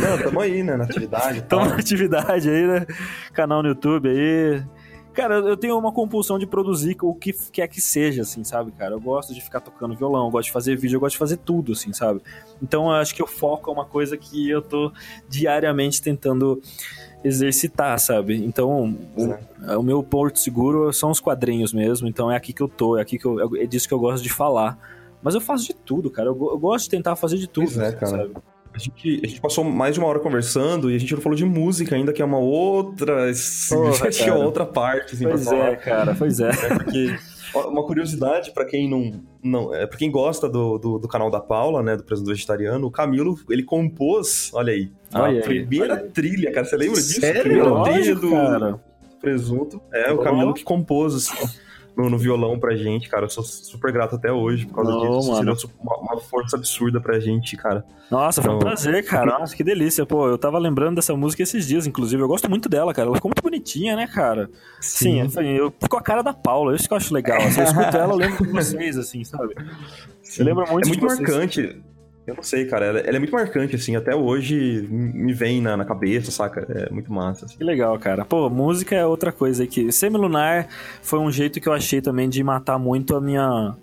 Não, 0.00 0.18
tamo 0.24 0.40
aí, 0.40 0.62
né? 0.62 0.78
Na 0.78 0.84
atividade. 0.84 1.38
Estamos 1.40 1.68
na 1.68 1.76
atividade 1.76 2.48
aí, 2.48 2.66
né? 2.66 2.86
Canal 3.34 3.62
no 3.62 3.68
YouTube 3.68 4.08
aí. 4.08 4.62
Cara, 5.16 5.36
eu 5.36 5.56
tenho 5.56 5.78
uma 5.78 5.90
compulsão 5.90 6.38
de 6.38 6.46
produzir 6.46 6.94
o 7.00 7.14
que 7.14 7.32
quer 7.50 7.66
que 7.68 7.80
seja, 7.80 8.20
assim, 8.20 8.44
sabe, 8.44 8.70
cara? 8.72 8.92
Eu 8.92 9.00
gosto 9.00 9.32
de 9.32 9.40
ficar 9.40 9.60
tocando 9.60 9.96
violão, 9.96 10.26
eu 10.26 10.30
gosto 10.30 10.48
de 10.48 10.52
fazer 10.52 10.76
vídeo, 10.76 10.96
eu 10.96 11.00
gosto 11.00 11.14
de 11.14 11.18
fazer 11.18 11.38
tudo, 11.38 11.72
assim, 11.72 11.90
sabe? 11.94 12.20
Então 12.62 12.88
eu 12.88 12.92
acho 12.92 13.14
que 13.14 13.22
o 13.22 13.26
foco 13.26 13.70
é 13.70 13.72
uma 13.72 13.86
coisa 13.86 14.14
que 14.18 14.50
eu 14.50 14.60
tô 14.60 14.92
diariamente 15.26 16.02
tentando 16.02 16.60
exercitar, 17.24 17.98
sabe? 17.98 18.44
Então, 18.44 18.94
o, 19.16 19.78
o 19.78 19.82
meu 19.82 20.02
porto 20.02 20.38
seguro 20.38 20.92
são 20.92 21.10
os 21.10 21.18
quadrinhos 21.18 21.72
mesmo, 21.72 22.06
então 22.06 22.30
é 22.30 22.36
aqui 22.36 22.52
que 22.52 22.62
eu 22.62 22.68
tô, 22.68 22.98
é 22.98 23.00
aqui 23.00 23.18
que 23.18 23.24
eu, 23.24 23.56
é 23.56 23.64
disso 23.64 23.88
que 23.88 23.94
eu 23.94 23.98
gosto 23.98 24.22
de 24.22 24.30
falar. 24.30 24.78
Mas 25.22 25.34
eu 25.34 25.40
faço 25.40 25.64
de 25.64 25.74
tudo, 25.74 26.10
cara. 26.10 26.28
Eu, 26.28 26.36
eu 26.36 26.58
gosto 26.58 26.84
de 26.84 26.90
tentar 26.90 27.16
fazer 27.16 27.38
de 27.38 27.48
tudo, 27.48 27.64
Pois 27.64 27.78
é, 27.78 27.90
cara. 27.92 28.06
sabe? 28.06 28.34
A 28.76 28.78
gente, 28.78 29.20
a 29.24 29.26
gente 29.26 29.40
passou 29.40 29.64
mais 29.64 29.94
de 29.94 30.00
uma 30.00 30.06
hora 30.08 30.20
conversando 30.20 30.90
e 30.90 30.94
a 30.94 30.98
gente 30.98 31.14
não 31.14 31.20
falou 31.22 31.34
de 31.34 31.46
música 31.46 31.96
ainda, 31.96 32.12
que 32.12 32.20
é 32.20 32.24
uma 32.24 32.38
outra. 32.38 33.32
Porra, 33.70 33.90
acho 34.08 34.22
que 34.22 34.28
é 34.28 34.34
outra 34.34 34.66
parte, 34.66 35.14
assim, 35.14 35.24
Pois 35.24 35.42
pra 35.44 35.50
falar. 35.50 35.68
é, 35.72 35.76
cara, 35.76 36.14
pois 36.14 36.38
é. 36.40 36.50
É 36.50 36.74
porque 36.74 37.16
uma 37.54 37.82
curiosidade 37.84 38.50
pra 38.52 38.66
quem 38.66 38.86
não, 38.90 39.12
não 39.42 39.74
é 39.74 39.86
para 39.86 39.96
quem 39.96 40.10
gosta 40.10 40.46
do, 40.46 40.76
do, 40.76 40.98
do 40.98 41.08
canal 41.08 41.30
da 41.30 41.40
Paula, 41.40 41.82
né, 41.82 41.96
do 41.96 42.04
Presunto 42.04 42.28
Vegetariano, 42.28 42.86
o 42.86 42.90
Camilo, 42.90 43.38
ele 43.48 43.62
compôs, 43.62 44.50
olha 44.52 44.74
aí, 44.74 44.92
a 45.10 45.22
Olha 45.22 45.36
aí, 45.38 45.42
primeira 45.42 45.94
olha 45.94 46.02
aí. 46.02 46.10
trilha, 46.10 46.52
cara, 46.52 46.66
você 46.66 46.76
lembra 46.76 46.96
disso? 47.00 47.18
Sério? 47.20 47.40
A 47.40 47.44
primeira 47.44 47.82
trilha 47.84 47.98
Lógico, 47.98 48.20
do 48.20 48.30
cara. 48.30 48.80
Presunto. 49.22 49.80
É, 49.90 50.12
o. 50.12 50.18
Camilo 50.18 50.52
que 50.52 50.62
compôs 50.62 51.14
assim, 51.14 51.48
no, 51.96 52.10
no 52.10 52.18
violão 52.18 52.58
pra 52.58 52.76
gente, 52.76 53.08
cara. 53.08 53.24
Eu 53.24 53.30
sou 53.30 53.42
super 53.42 53.90
grato 53.90 54.16
até 54.16 54.30
hoje 54.30 54.66
por 54.66 54.74
causa 54.74 54.90
Não, 54.90 55.00
disso. 55.00 55.22
Você 55.22 55.30
mano. 55.44 55.56
deu 55.56 55.70
uma, 55.80 55.96
uma 55.98 56.20
força 56.20 56.56
absurda 56.56 57.00
pra 57.00 57.18
gente, 57.18 57.56
cara. 57.56 57.84
Nossa, 58.10 58.42
foi 58.42 58.50
um 58.52 58.56
Então- 58.56 58.68
prazer, 58.68 59.04
cara. 59.04 59.38
Nossa, 59.38 59.56
que 59.56 59.64
delícia. 59.64 60.04
Pô, 60.04 60.28
eu 60.28 60.36
tava 60.38 60.58
lembrando 60.58 60.96
dessa 60.96 61.16
música 61.16 61.42
esses 61.42 61.66
dias, 61.66 61.86
inclusive. 61.86 62.22
Eu 62.22 62.28
gosto 62.28 62.48
muito 62.50 62.68
dela, 62.68 62.92
cara. 62.92 63.08
Ela 63.08 63.16
ficou 63.16 63.30
muito 63.30 63.42
bonitinha, 63.42 63.96
né, 63.96 64.06
cara? 64.06 64.50
Sim, 64.80 65.22
assim, 65.22 65.46
eu 65.48 65.72
fico 65.80 65.96
a 65.96 66.02
cara 66.02 66.22
da 66.22 66.34
Paula. 66.34 66.74
Isso 66.76 66.86
que 66.86 66.92
eu 66.92 66.96
acho 66.98 67.14
legal. 67.14 67.38
Assim, 67.40 67.60
eu 67.60 67.64
escuto 67.66 67.96
ela, 67.96 68.12
eu 68.12 68.16
lembro 68.18 68.44
de 68.46 68.52
vocês, 68.52 68.98
assim, 68.98 69.24
sabe? 69.24 69.54
Eu 70.38 70.44
lembro 70.44 70.70
muito 70.70 70.86
É 70.86 70.88
muito 70.88 71.04
marcante. 71.06 71.82
Eu 72.26 72.34
não 72.34 72.42
sei, 72.42 72.64
cara. 72.66 72.86
Ela, 72.86 72.98
ela 73.00 73.16
é 73.16 73.18
muito 73.18 73.32
marcante, 73.32 73.76
assim. 73.76 73.94
Até 73.94 74.14
hoje 74.14 74.88
me 74.90 75.32
vem 75.32 75.60
na, 75.60 75.76
na 75.76 75.84
cabeça, 75.84 76.30
saca? 76.32 76.66
É 76.68 76.90
muito 76.92 77.12
massa. 77.12 77.46
assim. 77.46 77.56
Que 77.56 77.62
legal, 77.64 77.96
cara. 77.98 78.24
Pô, 78.24 78.50
música 78.50 78.96
é 78.96 79.06
outra 79.06 79.30
coisa 79.30 79.62
aí 79.62 79.68
que. 79.68 79.92
Semilunar 79.92 80.66
foi 81.02 81.20
um 81.20 81.30
jeito 81.30 81.60
que 81.60 81.68
eu 81.68 81.72
achei 81.72 82.00
também 82.00 82.28
de 82.28 82.42
matar 82.42 82.78
muito 82.78 83.14
a 83.16 83.20
minha. 83.20 83.74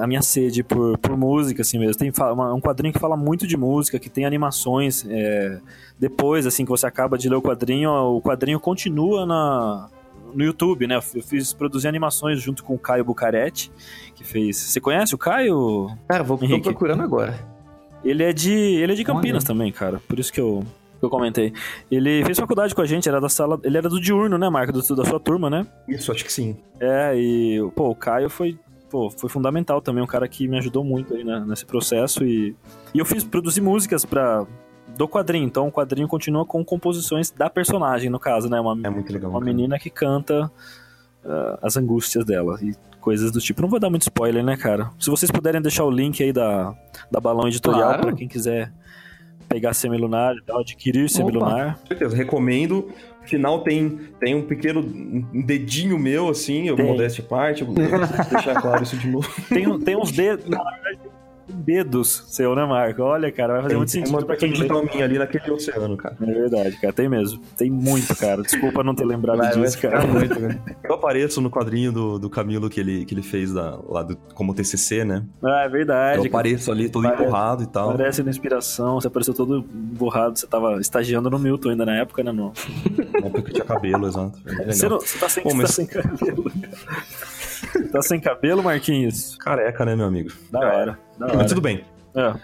A 0.00 0.06
minha 0.06 0.22
sede 0.22 0.62
por, 0.62 0.96
por 0.96 1.14
música, 1.16 1.60
assim 1.60 1.78
mesmo. 1.78 1.94
Tem 1.96 2.10
uma- 2.32 2.54
um 2.54 2.60
quadrinho 2.60 2.92
que 2.92 2.98
fala 2.98 3.16
muito 3.18 3.46
de 3.46 3.54
música, 3.56 3.98
que 3.98 4.08
tem 4.08 4.24
animações. 4.24 5.04
é, 5.08 5.60
depois, 5.98 6.46
assim, 6.46 6.64
que 6.64 6.70
você 6.70 6.86
acaba 6.86 7.18
de 7.18 7.28
ler 7.28 7.36
o 7.36 7.42
quadrinho, 7.42 7.90
o 7.90 8.22
quadrinho 8.22 8.58
continua 8.58 9.26
na, 9.26 9.88
no 10.34 10.44
YouTube, 10.44 10.86
né? 10.86 10.96
Eu 10.96 11.22
fiz 11.22 11.52
produzir 11.52 11.88
animações 11.88 12.40
junto 12.40 12.62
com 12.64 12.74
o 12.74 12.78
Caio 12.78 13.04
Bucaretti, 13.04 13.70
que 14.14 14.24
fez. 14.24 14.56
Você 14.56 14.80
conhece 14.80 15.14
o 15.14 15.18
Caio? 15.18 15.88
Cara, 16.08 16.22
vou 16.24 16.36
tô 16.38 16.44
Henrique. 16.44 16.62
procurando 16.62 17.02
agora. 17.02 17.38
Ele 18.04 18.22
é 18.22 18.32
de, 18.32 18.52
ele 18.52 18.92
é 18.92 18.94
de 18.94 19.04
Campinas 19.04 19.42
Olha. 19.42 19.46
também, 19.48 19.72
cara. 19.72 20.00
Por 20.08 20.18
isso 20.18 20.32
que 20.32 20.40
eu, 20.40 20.62
que 20.98 21.04
eu 21.04 21.10
comentei. 21.10 21.52
Ele 21.90 22.24
fez 22.24 22.38
faculdade 22.38 22.74
com 22.74 22.80
a 22.80 22.86
gente, 22.86 23.08
era 23.08 23.20
da 23.20 23.28
sala. 23.28 23.58
Ele 23.64 23.76
era 23.76 23.88
do 23.88 24.00
diurno, 24.00 24.38
né, 24.38 24.48
Marco? 24.48 24.72
Do- 24.72 24.96
da 24.96 25.04
sua 25.04 25.18
turma, 25.18 25.50
né? 25.50 25.66
Isso, 25.88 26.12
acho 26.12 26.24
que 26.24 26.32
sim. 26.32 26.56
É, 26.80 27.12
e, 27.16 27.60
pô, 27.74 27.88
o 27.90 27.94
Caio 27.96 28.30
foi, 28.30 28.56
pô, 28.88 29.10
foi 29.10 29.28
fundamental 29.28 29.80
também, 29.80 30.02
um 30.02 30.06
cara 30.06 30.28
que 30.28 30.46
me 30.46 30.56
ajudou 30.58 30.84
muito 30.84 31.12
aí 31.12 31.24
né, 31.24 31.44
nesse 31.46 31.66
processo. 31.66 32.24
E, 32.24 32.54
e 32.94 32.98
eu 33.00 33.04
fiz 33.04 33.24
produzir 33.24 33.60
músicas 33.60 34.04
pra, 34.04 34.46
do 34.98 35.08
quadrinho. 35.08 35.46
Então 35.46 35.68
o 35.68 35.72
quadrinho 35.72 36.06
continua 36.08 36.44
com 36.44 36.62
composições 36.64 37.30
da 37.30 37.48
personagem, 37.48 38.10
no 38.10 38.18
caso, 38.18 38.50
né? 38.50 38.60
Uma, 38.60 38.72
É 38.86 38.90
muito 38.90 39.12
legal. 39.12 39.30
uma 39.30 39.38
cara. 39.40 39.50
menina 39.52 39.78
que 39.78 39.88
canta 39.88 40.50
ah, 41.24 41.58
as 41.62 41.76
angústias 41.76 42.24
dela 42.24 42.58
e 42.62 42.74
coisas 43.00 43.30
do 43.30 43.40
tipo. 43.40 43.62
Não 43.62 43.68
vou 43.68 43.78
dar 43.80 43.88
muito 43.88 44.02
spoiler, 44.02 44.44
né, 44.44 44.56
cara? 44.56 44.90
Se 44.98 45.08
vocês 45.08 45.30
puderem 45.30 45.62
deixar 45.62 45.84
o 45.84 45.90
link 45.90 46.22
aí 46.22 46.32
da, 46.32 46.74
da 47.10 47.20
Balão 47.20 47.46
Editorial 47.48 47.88
Claro. 47.88 48.02
pra 48.02 48.12
quem 48.12 48.26
quiser 48.28 48.72
pegar 49.48 49.72
Semilunar 49.72 50.34
e 50.36 50.42
tal, 50.42 50.60
adquirir 50.60 51.08
Semilunar. 51.08 51.78
Com 51.80 51.86
certeza, 51.86 52.14
recomendo. 52.16 52.90
No 53.22 53.26
final 53.28 53.60
tem, 53.62 53.98
tem 54.20 54.34
um 54.34 54.42
pequeno 54.46 54.82
dedinho 55.44 55.98
meu, 55.98 56.28
assim, 56.28 56.68
eu 56.68 56.76
modéstia 56.76 57.22
à 57.24 57.26
parte, 57.26 57.60
eu 57.62 57.66
vou 57.68 57.74
deixar 57.74 58.60
claro 58.60 58.82
isso 58.82 58.96
de 58.96 59.06
novo. 59.08 59.28
Tem, 59.48 59.78
tem 59.80 59.96
uns 59.96 60.10
dedos. 60.12 60.46
Na 60.48 60.58
verdade, 60.64 60.98
tem 61.02 61.07
dedos 61.52 62.24
seu, 62.28 62.54
né, 62.54 62.64
Marco? 62.64 63.02
Olha, 63.02 63.30
cara, 63.32 63.54
vai 63.54 63.62
fazer 63.62 63.68
Tem, 63.74 63.76
muito 63.78 63.92
tem 63.92 64.00
sentido 64.02 64.16
uma 64.18 64.26
pra 64.26 64.36
quem 64.36 64.52
digital 64.52 64.84
minha 64.84 65.04
ali 65.04 65.18
naquele 65.18 65.50
oceano, 65.50 65.96
cara. 65.96 66.16
É 66.20 66.24
verdade, 66.26 66.76
cara. 66.80 66.92
Tem 66.92 67.08
mesmo. 67.08 67.40
Tem 67.56 67.70
muito, 67.70 68.14
cara. 68.16 68.42
Desculpa 68.42 68.82
não 68.84 68.94
ter 68.94 69.04
lembrado 69.04 69.38
Vai, 69.38 69.52
vai 69.52 69.62
disso, 69.62 69.76
ficar 69.76 69.90
cara. 69.92 70.06
muito, 70.06 70.38
né? 70.40 70.58
Eu 70.84 70.94
apareço 70.94 71.40
no 71.40 71.50
quadrinho 71.50 71.90
do, 71.92 72.18
do 72.18 72.30
Camilo 72.30 72.68
que 72.68 72.80
ele, 72.80 73.04
que 73.04 73.14
ele 73.14 73.22
fez 73.22 73.52
da, 73.52 73.78
lá 73.88 74.02
do, 74.02 74.16
como 74.34 74.54
TCC, 74.54 75.04
né? 75.04 75.24
Ah, 75.42 75.62
é 75.64 75.68
verdade. 75.68 76.18
Eu 76.22 76.26
apareço 76.26 76.70
ali 76.70 76.88
todo 76.88 77.04
Parece- 77.04 77.22
empurrado 77.22 77.62
e 77.62 77.66
tal. 77.66 77.88
Parece 77.96 78.22
na 78.22 78.30
inspiração, 78.30 79.00
você 79.00 79.06
apareceu 79.08 79.34
todo 79.34 79.62
borrado, 79.62 80.38
você 80.38 80.46
tava 80.46 80.80
estagiando 80.80 81.28
no 81.30 81.38
Milton 81.38 81.70
ainda 81.70 81.86
na 81.86 81.96
época, 81.96 82.22
né? 82.22 82.32
No... 82.32 82.52
Na 83.20 83.26
época 83.26 83.42
que 83.42 83.52
tinha 83.52 83.64
cabelo, 83.64 84.06
exato. 84.06 84.38
É. 84.46 84.72
Você, 84.72 84.88
não- 84.88 85.00
você 85.00 85.18
tá 85.18 85.28
sem, 85.28 85.42
Pô, 85.42 85.50
você 85.50 85.56
mas- 85.56 85.66
tá 85.68 85.72
sem 85.74 85.86
cabelo. 85.86 86.52
tá 87.92 88.02
sem 88.02 88.20
cabelo, 88.20 88.62
Marquinhos? 88.62 89.36
Careca, 89.36 89.84
né, 89.84 89.94
meu 89.96 90.06
amigo? 90.06 90.30
Da 90.50 90.58
hora, 90.60 90.98
da 91.18 91.26
hora. 91.26 91.36
Mas 91.36 91.46
tudo 91.48 91.60
bem. 91.60 91.84
É. 92.14 92.34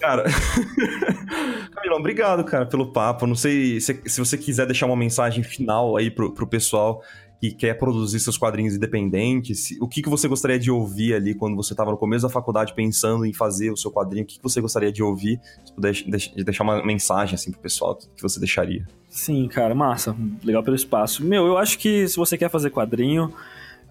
Cara, 0.00 0.24
Camilão, 1.74 1.98
obrigado, 1.98 2.44
cara, 2.44 2.66
pelo 2.66 2.92
papo. 2.92 3.26
Não 3.26 3.34
sei 3.36 3.80
se, 3.80 4.00
se 4.06 4.18
você 4.18 4.36
quiser 4.36 4.66
deixar 4.66 4.86
uma 4.86 4.96
mensagem 4.96 5.42
final 5.44 5.96
aí 5.96 6.10
pro, 6.10 6.32
pro 6.32 6.46
pessoal 6.46 7.02
que 7.40 7.50
quer 7.50 7.74
produzir 7.74 8.20
seus 8.20 8.38
quadrinhos 8.38 8.74
independentes. 8.76 9.76
O 9.80 9.88
que, 9.88 10.00
que 10.00 10.08
você 10.08 10.28
gostaria 10.28 10.58
de 10.60 10.70
ouvir 10.70 11.14
ali 11.14 11.34
quando 11.34 11.56
você 11.56 11.72
estava 11.72 11.90
no 11.90 11.96
começo 11.96 12.22
da 12.24 12.32
faculdade 12.32 12.72
pensando 12.72 13.24
em 13.26 13.32
fazer 13.32 13.70
o 13.72 13.76
seu 13.76 13.90
quadrinho? 13.90 14.22
O 14.22 14.26
que, 14.26 14.36
que 14.36 14.42
você 14.42 14.60
gostaria 14.60 14.92
de 14.92 15.02
ouvir? 15.02 15.40
Se 15.64 15.72
puder 15.72 15.92
deix- 16.06 16.32
deixar 16.36 16.62
uma 16.62 16.84
mensagem 16.84 17.34
assim 17.34 17.50
pro 17.50 17.60
pessoal, 17.60 17.92
o 18.00 18.14
que 18.14 18.22
você 18.22 18.38
deixaria? 18.38 18.86
Sim, 19.08 19.48
cara, 19.48 19.74
massa. 19.74 20.14
Legal 20.44 20.62
pelo 20.62 20.76
espaço. 20.76 21.24
Meu, 21.24 21.44
eu 21.46 21.58
acho 21.58 21.78
que 21.80 22.06
se 22.06 22.16
você 22.16 22.38
quer 22.38 22.48
fazer 22.48 22.70
quadrinho, 22.70 23.32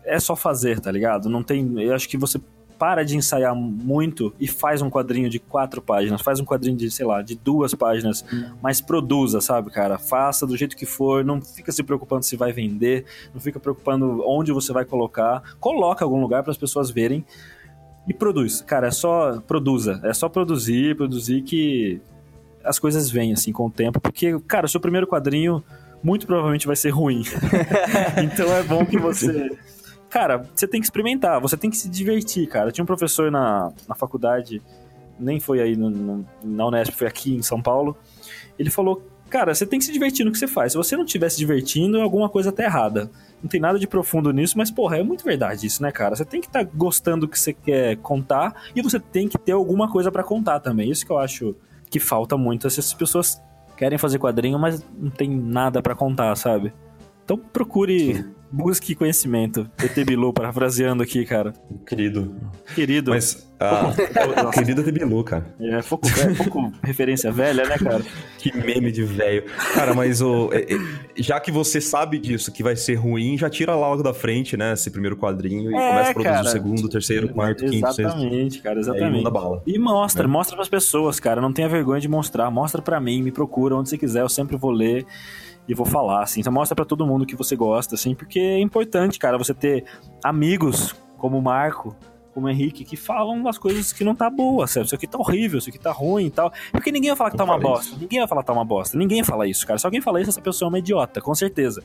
é 0.06 0.19
só 0.19 0.36
fazer, 0.36 0.80
tá 0.80 0.91
ligado? 0.91 1.30
Não 1.30 1.44
tem. 1.44 1.82
Eu 1.82 1.94
acho 1.94 2.07
que 2.07 2.18
você 2.18 2.40
para 2.82 3.03
de 3.03 3.15
ensaiar 3.15 3.56
muito 3.56 4.34
e 4.40 4.48
faz 4.48 4.82
um 4.82 4.90
quadrinho 4.90 5.30
de 5.30 5.38
quatro 5.38 5.84
páginas, 5.84 6.19
faz 6.19 6.40
um 6.40 6.45
quadrinho 6.45 6.76
de, 6.76 6.90
sei 6.90 7.06
lá, 7.06 7.22
de 7.22 7.36
duas 7.36 7.76
páginas, 7.76 8.26
mas 8.60 8.82
produza, 8.82 9.40
sabe, 9.40 9.69
cara? 9.69 9.99
Faça 9.99 10.48
do 10.48 10.57
jeito 10.57 10.76
que 10.76 10.88
for, 10.88 11.23
não 11.23 11.40
fica 11.40 11.72
se 11.72 11.84
preocupando 11.84 12.26
se 12.26 12.36
vai 12.36 12.52
vender, 12.52 13.06
não 13.36 13.40
fica 13.40 13.60
preocupando 13.60 14.23
onde 14.26 14.52
você 14.52 14.73
vai 14.73 14.84
colocar. 14.84 15.44
Coloca 15.60 16.03
algum 16.03 16.19
lugar 16.19 16.41
para 16.41 16.49
as 16.49 16.57
pessoas 16.57 16.90
verem 16.90 17.23
e 18.07 18.15
produz. 18.15 18.61
Cara, 18.61 18.88
é 18.88 18.91
só 18.91 19.40
produza, 19.41 20.02
é 20.03 20.11
só 20.11 20.28
produzir, 20.28 20.98
produzir 20.98 21.44
que 21.44 22.02
as 22.64 22.80
coisas 22.80 23.11
vêm 23.11 23.32
assim 23.32 23.52
com 23.52 23.68
o 23.68 23.72
tempo, 23.72 24.02
porque, 24.02 24.40
cara, 24.48 24.65
o 24.65 24.69
seu 24.69 24.80
primeiro 24.80 25.06
quadrinho 25.06 25.64
muito 26.03 26.26
provavelmente 26.26 26.65
vai 26.65 26.76
ser 26.76 26.90
ruim. 26.90 27.23
então 28.23 28.52
é 28.56 28.64
bom 28.64 28.84
que 28.84 28.98
você. 28.98 29.52
Cara, 30.11 30.45
você 30.53 30.67
tem 30.67 30.79
que 30.81 30.85
experimentar, 30.85 31.39
você 31.41 31.55
tem 31.57 31.69
que 31.69 31.77
se 31.77 31.89
divertir, 31.89 32.47
cara. 32.47 32.71
Tinha 32.71 32.83
um 32.83 32.85
professor 32.85 33.31
na, 33.31 33.71
na 33.88 33.95
faculdade, 33.95 34.61
nem 35.19 35.39
foi 35.39 35.61
aí 35.61 35.75
no, 35.75 35.89
no- 35.89 36.25
na 36.43 36.67
Unesp, 36.67 36.93
foi 36.93 37.07
aqui 37.07 37.33
em 37.33 37.41
São 37.41 37.61
Paulo. 37.61 37.97
Ele 38.59 38.69
falou: 38.69 39.01
Cara, 39.29 39.55
você 39.55 39.65
tem 39.65 39.79
que 39.79 39.85
se 39.85 39.91
divertir 39.93 40.25
no 40.25 40.31
que 40.33 40.38
você 40.38 40.47
faz. 40.47 40.73
Se 40.73 40.77
você 40.77 40.97
não 40.97 41.05
estiver 41.05 41.29
se 41.29 41.38
divertindo, 41.38 42.01
alguma 42.01 42.27
coisa 42.27 42.51
tá 42.51 42.63
errada. 42.63 43.09
Não 43.41 43.49
tem 43.49 43.61
nada 43.61 43.79
de 43.79 43.88
profundo 43.88 44.31
nisso, 44.33 44.57
mas, 44.57 44.69
porra, 44.69 44.97
é 44.97 45.03
muito 45.03 45.23
verdade 45.23 45.65
isso, 45.65 45.81
né, 45.81 45.91
cara? 45.91 46.13
Você 46.15 46.25
tem 46.25 46.41
que 46.41 46.47
estar 46.47 46.63
gostando 46.65 47.21
do 47.25 47.29
que 47.29 47.39
você 47.39 47.53
quer 47.53 47.95
contar 47.97 48.53
e 48.75 48.81
você 48.81 48.99
tem 48.99 49.29
que 49.29 49.38
ter 49.38 49.53
alguma 49.53 49.89
coisa 49.89 50.11
pra 50.11 50.23
contar 50.23 50.59
também. 50.59 50.91
Isso 50.91 51.05
que 51.05 51.11
eu 51.11 51.17
acho 51.17 51.55
que 51.89 51.99
falta 51.99 52.38
muito. 52.38 52.67
Essas 52.67 52.93
pessoas 52.93 53.41
querem 53.77 53.97
fazer 53.97 54.19
quadrinho, 54.19 54.59
mas 54.59 54.85
não 54.95 55.09
tem 55.09 55.29
nada 55.29 55.81
pra 55.81 55.95
contar, 55.95 56.35
sabe? 56.35 56.73
Então 57.23 57.38
procure, 57.38 58.25
busque 58.52 58.94
conhecimento. 58.95 59.69
ET 59.82 60.06
Bilu, 60.06 60.34
parafraseando 60.34 61.02
aqui, 61.03 61.26
cara. 61.26 61.53
Querido. 61.86 62.36
Querido. 62.76 63.11
Mas, 63.11 63.48
ah, 63.60 63.91
querido 64.53 64.84
Tebilu, 64.84 65.23
cara. 65.23 65.45
É 65.60 65.82
pouco, 65.82 66.07
é 66.07 66.34
pouco 66.34 66.72
referência 66.84 67.32
velha, 67.32 67.64
né, 67.64 67.78
cara? 67.78 68.02
Que 68.38 68.56
meme 68.57 68.91
de 68.91 69.03
velho. 69.03 69.44
Cara, 69.73 69.94
mas 69.94 70.22
o, 70.22 70.49
é- 70.52 70.73
é- 70.73 70.78
já 71.22 71.40
que 71.40 71.52
você 71.52 71.80
sabe 71.80 72.18
disso, 72.18 72.52
que 72.52 72.64
vai 72.64 72.76
ser 72.76 72.95
ruim, 72.95 73.38
já 73.38 73.49
tira 73.49 73.76
logo 73.76 74.02
da 74.03 74.14
frente, 74.14 74.57
né? 74.57 74.73
Esse 74.73 74.90
primeiro 74.90 75.15
quadrinho 75.15 75.72
e 75.72 75.76
É, 75.76 75.90
começa 75.90 76.10
a 76.10 76.14
produzir 76.14 76.34
cara. 76.36 76.48
o 76.48 76.52
segundo, 76.52 76.90
terceiro, 76.90 77.30
quarto, 77.30 77.65
quinto, 77.65 77.88
sexto. 77.94 78.02
Exatamente, 78.02 78.60
cara, 78.61 78.76
Aí 78.76 78.82
exatamente. 78.82 79.18
manda 79.18 79.30
bala. 79.30 79.61
E 79.65 79.78
mostra, 79.78 80.23
É. 80.26 80.28
mostra 80.28 80.56
pras 80.56 80.69
pessoas, 80.69 81.19
cara. 81.19 81.40
Não 81.41 81.53
tenha 81.53 81.69
vergonha 81.69 81.99
de 82.02 82.07
mostrar. 82.07 82.49
Mostra 82.52 82.82
pra 82.82 82.99
mim, 82.99 83.22
me 83.22 83.32
procura 83.32 83.76
onde 83.76 83.90
você 83.90 83.98
quiser, 83.98 84.22
eu 84.22 84.30
sempre 84.30 84.57
vou 84.57 84.72
ler 84.72 85.06
e 85.67 85.73
vou 85.73 85.85
falar, 85.85 86.23
assim. 86.23 86.41
Então 86.41 86.51
mostra 86.51 86.75
pra 86.75 86.85
todo 86.85 87.05
mundo 87.05 87.25
que 87.25 87.35
você 87.35 87.55
gosta, 87.55 87.95
assim, 87.95 88.15
porque 88.15 88.39
é 88.39 88.59
importante, 88.59 89.19
cara, 89.19 89.38
você 89.38 89.53
ter 89.53 89.85
amigos 90.23 90.95
como 91.17 91.38
o 91.38 91.41
Marco, 91.41 91.95
como 92.33 92.47
o 92.47 92.49
Henrique, 92.49 92.83
que 92.83 92.95
falam 92.95 93.47
as 93.47 93.57
coisas 93.57 93.91
que 93.93 94.03
não 94.03 94.15
tá 94.15 94.29
boa, 94.29 94.65
sabe? 94.67 94.85
Isso 94.85 94.95
aqui 94.95 95.07
tá 95.07 95.17
horrível, 95.17 95.59
isso 95.59 95.69
aqui 95.69 95.79
tá 95.79 95.91
ruim 95.91 96.27
e 96.27 96.31
tal. 96.31 96.51
Porque 96.71 96.91
ninguém 96.91 97.11
vai 97.11 97.17
falar 97.17 97.31
que 97.31 97.38
tá 97.38 97.43
uma 97.43 97.59
bosta. 97.59 97.95
Ninguém 97.97 98.19
vai 98.19 98.27
falar 98.27 98.41
que 98.41 98.47
tá 98.47 98.53
uma 98.53 98.65
bosta. 98.65 98.97
Ninguém 98.97 99.23
fala 99.23 99.47
isso, 99.47 99.67
cara. 99.67 99.77
Se 99.77 99.85
alguém 99.85 100.01
fala 100.01 100.21
isso, 100.21 100.29
essa 100.29 100.41
pessoa 100.41 100.67
é 100.67 100.69
uma 100.69 100.79
idiota, 100.79 101.21
com 101.21 101.35
certeza. 101.35 101.83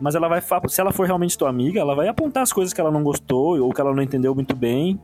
Mas 0.00 0.14
ela 0.14 0.28
vai, 0.28 0.42
se 0.68 0.80
ela 0.80 0.92
for 0.92 1.06
realmente 1.06 1.38
tua 1.38 1.48
amiga, 1.48 1.80
ela 1.80 1.94
vai 1.94 2.08
apontar 2.08 2.42
as 2.42 2.52
coisas 2.52 2.72
que 2.72 2.80
ela 2.80 2.90
não 2.90 3.02
gostou 3.02 3.58
ou 3.60 3.72
que 3.72 3.80
ela 3.80 3.94
não 3.94 4.02
entendeu 4.02 4.34
muito 4.34 4.54
bem. 4.54 5.00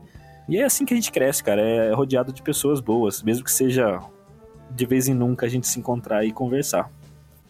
E 0.47 0.57
é 0.57 0.63
assim 0.63 0.85
que 0.85 0.93
a 0.93 0.97
gente 0.97 1.11
cresce, 1.11 1.43
cara. 1.43 1.61
É 1.61 1.93
rodeado 1.93 2.33
de 2.33 2.41
pessoas 2.41 2.79
boas, 2.79 3.23
mesmo 3.23 3.43
que 3.43 3.51
seja 3.51 3.99
de 4.69 4.85
vez 4.85 5.07
em 5.07 5.13
nunca 5.13 5.45
a 5.45 5.49
gente 5.49 5.67
se 5.67 5.79
encontrar 5.79 6.25
e 6.25 6.31
conversar. 6.31 6.91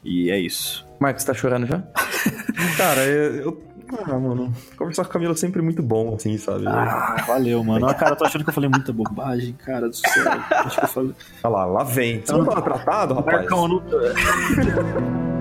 E 0.03 0.29
é 0.31 0.37
isso. 0.39 0.85
Marcos, 0.99 1.23
tá 1.23 1.33
chorando 1.33 1.65
já? 1.67 1.81
Cara, 2.77 3.01
eu. 3.05 3.35
eu- 3.35 3.63
Ah, 4.07 4.17
mano. 4.17 4.51
Conversar 4.77 5.03
com 5.03 5.09
a 5.09 5.13
Camila 5.13 5.33
é 5.33 5.35
sempre 5.35 5.61
muito 5.61 5.83
bom, 5.83 6.15
assim, 6.15 6.35
sabe? 6.37 6.65
Ah, 6.67 7.23
valeu, 7.27 7.63
mano. 7.63 7.85
Ah, 7.87 7.93
cara, 7.93 8.13
eu 8.13 8.15
tô 8.15 8.25
achando 8.25 8.43
que 8.43 8.49
eu 8.49 8.53
falei 8.53 8.69
muita 8.69 8.91
bobagem, 8.91 9.53
cara 9.53 9.87
do 9.87 9.95
céu. 9.95 10.31
Acho 10.49 10.77
que 10.79 10.83
eu 10.85 10.89
falei. 10.89 11.11
Olha 11.43 11.53
lá, 11.53 11.65
lá 11.65 11.83
vem. 11.83 12.21
Você 12.25 12.31
não 12.33 12.43
tava 12.45 12.61
tratado, 12.63 13.13
rapaz? 13.13 13.37
Marcão, 13.37 13.67
não... 13.67 13.83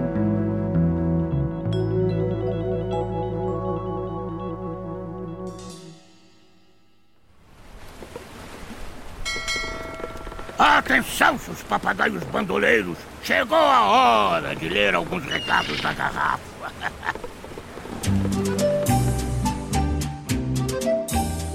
Atenção, 10.93 11.39
seus 11.39 11.63
papagaios 11.63 12.23
bandoleiros! 12.25 12.99
Chegou 13.23 13.57
a 13.57 13.87
hora 13.87 14.55
de 14.55 14.69
ler 14.69 14.95
alguns 14.95 15.25
recados 15.25 15.81
da 15.81 15.95
garrafa. 15.95 16.43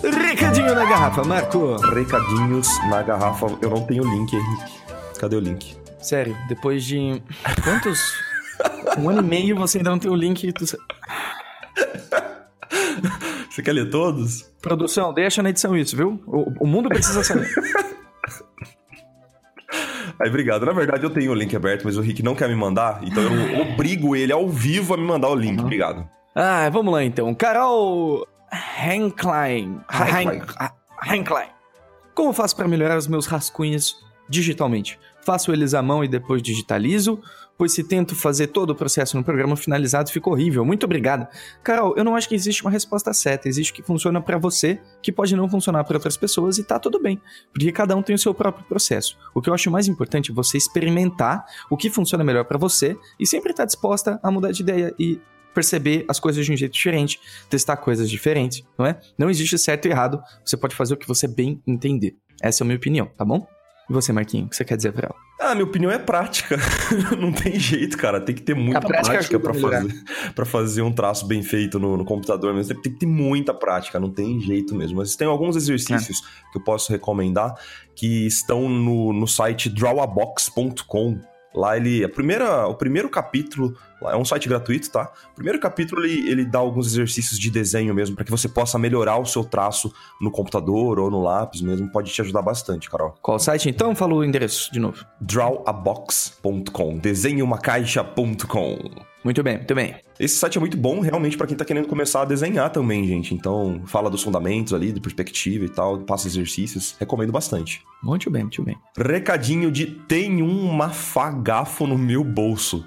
recadinho 0.27 0.73
na 0.73 0.85
garrafa, 0.85 1.23
Marco. 1.23 1.75
Recadinhos 1.93 2.67
na 2.89 3.03
garrafa. 3.03 3.45
Eu 3.61 3.69
não 3.69 3.85
tenho 3.85 4.03
link, 4.03 4.33
Henrique. 4.35 4.73
Cadê 5.19 5.35
o 5.35 5.39
link? 5.39 5.77
Sério, 6.01 6.35
depois 6.47 6.83
de 6.83 7.21
quantos? 7.63 7.99
um 8.97 9.07
ano 9.07 9.19
e 9.19 9.23
meio 9.23 9.55
você 9.55 9.77
ainda 9.77 9.91
não 9.91 9.99
tem 9.99 10.09
o 10.09 10.15
link. 10.15 10.51
Do... 10.51 10.65
Você 13.51 13.61
quer 13.61 13.73
ler 13.73 13.91
todos? 13.91 14.49
Produção, 14.63 15.13
deixa 15.13 15.43
na 15.43 15.51
edição 15.51 15.77
isso, 15.77 15.95
viu? 15.95 16.19
O, 16.25 16.63
o 16.63 16.67
mundo 16.67 16.89
precisa 16.89 17.23
saber. 17.23 17.47
Aí, 20.19 20.29
obrigado. 20.29 20.65
Na 20.65 20.73
verdade, 20.73 21.03
eu 21.03 21.09
tenho 21.09 21.31
o 21.31 21.35
link 21.35 21.55
aberto, 21.55 21.83
mas 21.83 21.97
o 21.97 22.01
Rick 22.01 22.23
não 22.23 22.35
quer 22.35 22.49
me 22.49 22.55
mandar, 22.55 23.01
então 23.03 23.23
eu 23.23 23.61
obrigo 23.61 24.15
ele 24.15 24.31
ao 24.31 24.47
vivo 24.49 24.93
a 24.93 24.97
me 24.97 25.03
mandar 25.03 25.29
o 25.29 25.35
link. 25.35 25.57
Uhum. 25.57 25.65
Obrigado. 25.65 26.09
Ah, 26.35 26.69
vamos 26.69 26.93
lá 26.93 27.03
então. 27.03 27.33
Carol 27.33 28.27
Henklein. 28.83 29.79
Henklein. 31.05 31.49
Como 32.13 32.33
faço 32.33 32.55
para 32.55 32.67
melhorar 32.67 32.97
os 32.97 33.07
meus 33.07 33.27
rascunhos 33.27 33.95
digitalmente? 34.29 34.99
Faço 35.21 35.51
eles 35.51 35.73
à 35.73 35.81
mão 35.81 36.03
e 36.03 36.07
depois 36.07 36.41
digitalizo? 36.41 37.21
Pois 37.57 37.73
se 37.73 37.83
tento 37.83 38.15
fazer 38.15 38.47
todo 38.47 38.69
o 38.69 38.75
processo 38.75 39.17
no 39.17 39.23
programa 39.23 39.55
finalizado, 39.55 40.11
fica 40.11 40.29
horrível. 40.29 40.63
Muito 40.63 40.83
obrigada. 40.83 41.27
Carol, 41.63 41.95
eu 41.97 42.03
não 42.03 42.15
acho 42.15 42.29
que 42.29 42.35
existe 42.35 42.61
uma 42.61 42.69
resposta 42.69 43.11
certa. 43.13 43.49
Existe 43.49 43.71
o 43.71 43.75
que 43.75 43.81
funciona 43.81 44.21
para 44.21 44.37
você, 44.37 44.79
que 45.01 45.11
pode 45.11 45.35
não 45.35 45.49
funcionar 45.49 45.83
para 45.83 45.97
outras 45.97 46.15
pessoas 46.15 46.57
e 46.57 46.63
tá 46.63 46.77
tudo 46.77 47.01
bem. 47.01 47.19
Porque 47.51 47.71
cada 47.71 47.95
um 47.95 48.03
tem 48.03 48.15
o 48.15 48.19
seu 48.19 48.33
próprio 48.33 48.65
processo. 48.65 49.17
O 49.33 49.41
que 49.41 49.49
eu 49.49 49.53
acho 49.53 49.71
mais 49.71 49.87
importante 49.87 50.31
é 50.31 50.33
você 50.33 50.57
experimentar 50.57 51.45
o 51.69 51.75
que 51.75 51.89
funciona 51.89 52.23
melhor 52.23 52.45
para 52.45 52.57
você 52.57 52.95
e 53.19 53.25
sempre 53.25 53.51
estar 53.51 53.63
tá 53.63 53.67
disposta 53.67 54.19
a 54.21 54.29
mudar 54.29 54.51
de 54.51 54.61
ideia 54.61 54.93
e 54.99 55.19
perceber 55.57 56.05
as 56.07 56.19
coisas 56.19 56.45
de 56.45 56.51
um 56.51 56.55
jeito 56.55 56.73
diferente, 56.73 57.19
testar 57.49 57.77
coisas 57.77 58.07
diferentes, 58.07 58.63
não 58.77 58.85
é? 58.85 58.99
Não 59.17 59.27
existe 59.27 59.57
certo 59.57 59.87
e 59.87 59.89
errado, 59.89 60.21
você 60.45 60.55
pode 60.55 60.75
fazer 60.75 60.93
o 60.93 60.97
que 60.97 61.07
você 61.07 61.27
bem 61.27 61.59
entender. 61.65 62.15
Essa 62.39 62.61
é 62.61 62.63
a 62.63 62.67
minha 62.67 62.77
opinião, 62.77 63.07
tá 63.17 63.25
bom? 63.25 63.47
E 63.89 63.93
você, 63.93 64.11
Marquinho, 64.11 64.45
o 64.45 64.49
que 64.49 64.55
você 64.55 64.65
quer 64.65 64.75
dizer 64.75 64.91
pra 64.91 65.07
ela? 65.07 65.15
Ah, 65.39 65.53
minha 65.53 65.65
opinião 65.65 65.91
é 65.91 65.97
prática. 65.97 66.57
não 67.17 67.31
tem 67.31 67.57
jeito, 67.57 67.97
cara. 67.97 68.19
Tem 68.19 68.35
que 68.35 68.41
ter 68.41 68.53
muita 68.53 68.81
prática, 68.81 69.13
prática 69.13 69.39
para 69.39 69.53
fazer, 69.53 70.03
pra 70.35 70.45
fazer 70.45 70.81
um 70.81 70.91
traço 70.91 71.25
bem 71.25 71.41
feito 71.41 71.79
no, 71.79 71.95
no, 71.95 72.03
computador 72.03 72.53
mesmo. 72.53 72.73
Tem 72.81 72.91
que 72.91 72.99
ter 72.99 73.05
muita 73.05 73.53
prática, 73.53 73.99
não 73.99 74.09
tem 74.09 74.41
jeito 74.41 74.75
mesmo. 74.75 74.97
Mas 74.97 75.15
tem 75.15 75.27
alguns 75.27 75.55
exercícios 75.55 76.19
é. 76.19 76.51
que 76.51 76.57
eu 76.57 76.63
posso 76.63 76.91
recomendar 76.91 77.53
que 77.95 78.27
estão 78.27 78.67
no, 78.67 79.13
no 79.13 79.27
site 79.27 79.69
drawabox.com. 79.69 81.19
Lá 81.55 81.77
ele. 81.77 82.03
A 82.03 82.09
primeira, 82.09 82.67
o 82.67 82.75
primeiro 82.75 83.07
capítulo 83.07 83.73
é 84.03 84.15
um 84.15 84.25
site 84.25 84.47
gratuito, 84.47 84.91
tá? 84.91 85.11
O 85.31 85.35
primeiro 85.35 85.59
capítulo 85.59 86.03
ele, 86.03 86.29
ele 86.29 86.45
dá 86.45 86.59
alguns 86.59 86.87
exercícios 86.87 87.39
de 87.39 87.49
desenho 87.49 87.93
mesmo, 87.93 88.15
para 88.15 88.25
que 88.25 88.31
você 88.31 88.47
possa 88.47 88.77
melhorar 88.77 89.17
o 89.17 89.25
seu 89.25 89.43
traço 89.43 89.93
no 90.21 90.31
computador 90.31 90.99
ou 90.99 91.09
no 91.09 91.21
lápis 91.21 91.61
mesmo. 91.61 91.89
Pode 91.89 92.11
te 92.11 92.21
ajudar 92.21 92.41
bastante, 92.41 92.89
Carol. 92.89 93.15
Qual 93.21 93.39
site 93.39 93.69
então? 93.69 93.95
Fala 93.95 94.13
o 94.13 94.23
endereço 94.23 94.71
de 94.71 94.79
novo: 94.79 95.05
drawabox.com. 95.21 96.97
Desenhumacaixa.com. 96.97 98.77
Muito 99.23 99.43
bem, 99.43 99.57
muito 99.57 99.75
bem. 99.75 99.95
Esse 100.19 100.37
site 100.37 100.57
é 100.57 100.59
muito 100.59 100.77
bom 100.77 100.99
realmente 100.99 101.37
para 101.37 101.45
quem 101.45 101.57
tá 101.57 101.65
querendo 101.65 101.87
começar 101.87 102.21
a 102.21 102.25
desenhar 102.25 102.71
também, 102.71 103.05
gente. 103.05 103.33
Então, 103.33 103.81
fala 103.85 104.09
dos 104.09 104.23
fundamentos 104.23 104.73
ali, 104.73 104.91
de 104.91 105.01
perspectiva 105.01 105.65
e 105.65 105.69
tal, 105.69 105.99
passa 105.99 106.27
exercícios. 106.27 106.95
Recomendo 106.99 107.31
bastante. 107.31 107.83
Muito 108.01 108.29
bem, 108.29 108.43
muito 108.43 108.63
bem. 108.63 108.77
Recadinho 108.97 109.69
de 109.69 109.85
tem 109.85 110.41
um 110.41 110.71
mafagafo 110.71 111.85
no 111.85 111.97
meu 111.97 112.23
bolso. 112.23 112.85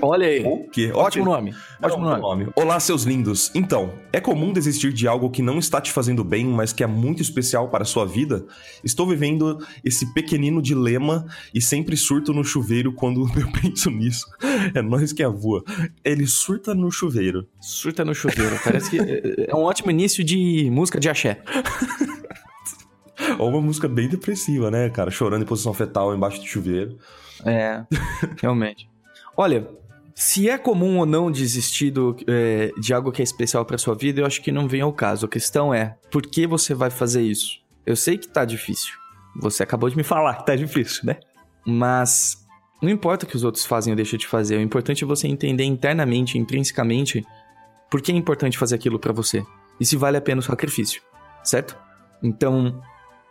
Olha 0.00 0.26
aí. 0.28 0.44
O 0.54 0.68
quê? 0.68 0.90
Ótimo 0.94 1.24
nome. 1.24 1.54
Ótimo 1.82 2.04
nome. 2.04 2.20
nome. 2.20 2.48
Olá, 2.56 2.78
seus 2.80 3.04
lindos. 3.04 3.50
Então, 3.54 3.92
é 4.12 4.20
comum 4.20 4.52
desistir 4.52 4.92
de 4.92 5.06
algo 5.06 5.30
que 5.30 5.42
não 5.42 5.58
está 5.58 5.80
te 5.80 5.92
fazendo 5.92 6.24
bem, 6.24 6.44
mas 6.44 6.72
que 6.72 6.82
é 6.82 6.86
muito 6.86 7.22
especial 7.22 7.68
para 7.68 7.82
a 7.82 7.86
sua 7.86 8.04
vida? 8.04 8.44
Estou 8.82 9.06
vivendo 9.06 9.64
esse 9.84 10.12
pequenino 10.12 10.60
dilema 10.60 11.26
e 11.54 11.60
sempre 11.60 11.96
surto 11.96 12.32
no 12.32 12.44
chuveiro 12.44 12.92
quando 12.92 13.22
eu 13.38 13.50
penso 13.60 13.90
nisso. 13.90 14.26
É 14.74 14.82
nós 14.82 15.12
que 15.12 15.26
voa. 15.26 15.62
Ele 16.04 16.26
surta 16.26 16.74
no 16.74 16.90
chuveiro. 16.90 17.46
Surta 17.60 18.04
no 18.04 18.14
chuveiro. 18.14 18.58
Parece 18.62 18.90
que 18.90 18.98
é 19.48 19.54
um 19.54 19.62
ótimo 19.62 19.90
início 19.90 20.24
de 20.24 20.68
música 20.70 20.98
de 20.98 21.08
axé. 21.08 21.42
Ou 23.38 23.48
uma 23.48 23.60
música 23.60 23.88
bem 23.88 24.08
depressiva, 24.08 24.70
né, 24.70 24.88
cara? 24.90 25.10
Chorando 25.10 25.42
em 25.42 25.46
posição 25.46 25.72
fetal 25.72 26.14
embaixo 26.14 26.40
do 26.40 26.46
chuveiro. 26.46 26.98
É, 27.44 27.84
realmente. 28.40 28.88
Olha, 29.36 29.68
se 30.20 30.50
é 30.50 30.58
comum 30.58 30.98
ou 30.98 31.06
não 31.06 31.30
desistir 31.30 31.90
do, 31.90 32.14
é, 32.26 32.70
de 32.78 32.92
algo 32.92 33.10
que 33.10 33.22
é 33.22 33.24
especial 33.24 33.64
para 33.64 33.78
sua 33.78 33.94
vida, 33.94 34.20
eu 34.20 34.26
acho 34.26 34.42
que 34.42 34.52
não 34.52 34.68
vem 34.68 34.82
ao 34.82 34.92
caso. 34.92 35.24
A 35.24 35.28
questão 35.28 35.72
é, 35.72 35.96
por 36.10 36.20
que 36.20 36.46
você 36.46 36.74
vai 36.74 36.90
fazer 36.90 37.22
isso? 37.22 37.58
Eu 37.86 37.96
sei 37.96 38.18
que 38.18 38.28
tá 38.28 38.44
difícil. 38.44 38.92
Você 39.36 39.62
acabou 39.62 39.88
de 39.88 39.96
me 39.96 40.02
falar 40.02 40.34
que 40.34 40.44
tá 40.44 40.54
difícil, 40.54 41.06
né? 41.06 41.20
Mas 41.66 42.46
não 42.82 42.90
importa 42.90 43.24
o 43.24 43.28
que 43.28 43.34
os 43.34 43.44
outros 43.44 43.64
fazem 43.64 43.92
ou 43.94 43.96
deixam 43.96 44.18
de 44.18 44.26
fazer, 44.26 44.58
o 44.58 44.60
importante 44.60 45.02
é 45.02 45.06
você 45.06 45.26
entender 45.26 45.64
internamente, 45.64 46.36
intrinsecamente, 46.36 47.24
por 47.90 48.02
que 48.02 48.12
é 48.12 48.14
importante 48.14 48.58
fazer 48.58 48.74
aquilo 48.74 48.98
para 48.98 49.14
você 49.14 49.42
e 49.80 49.86
se 49.86 49.96
vale 49.96 50.18
a 50.18 50.20
pena 50.20 50.40
o 50.40 50.44
sacrifício, 50.44 51.00
certo? 51.42 51.78
Então, 52.22 52.78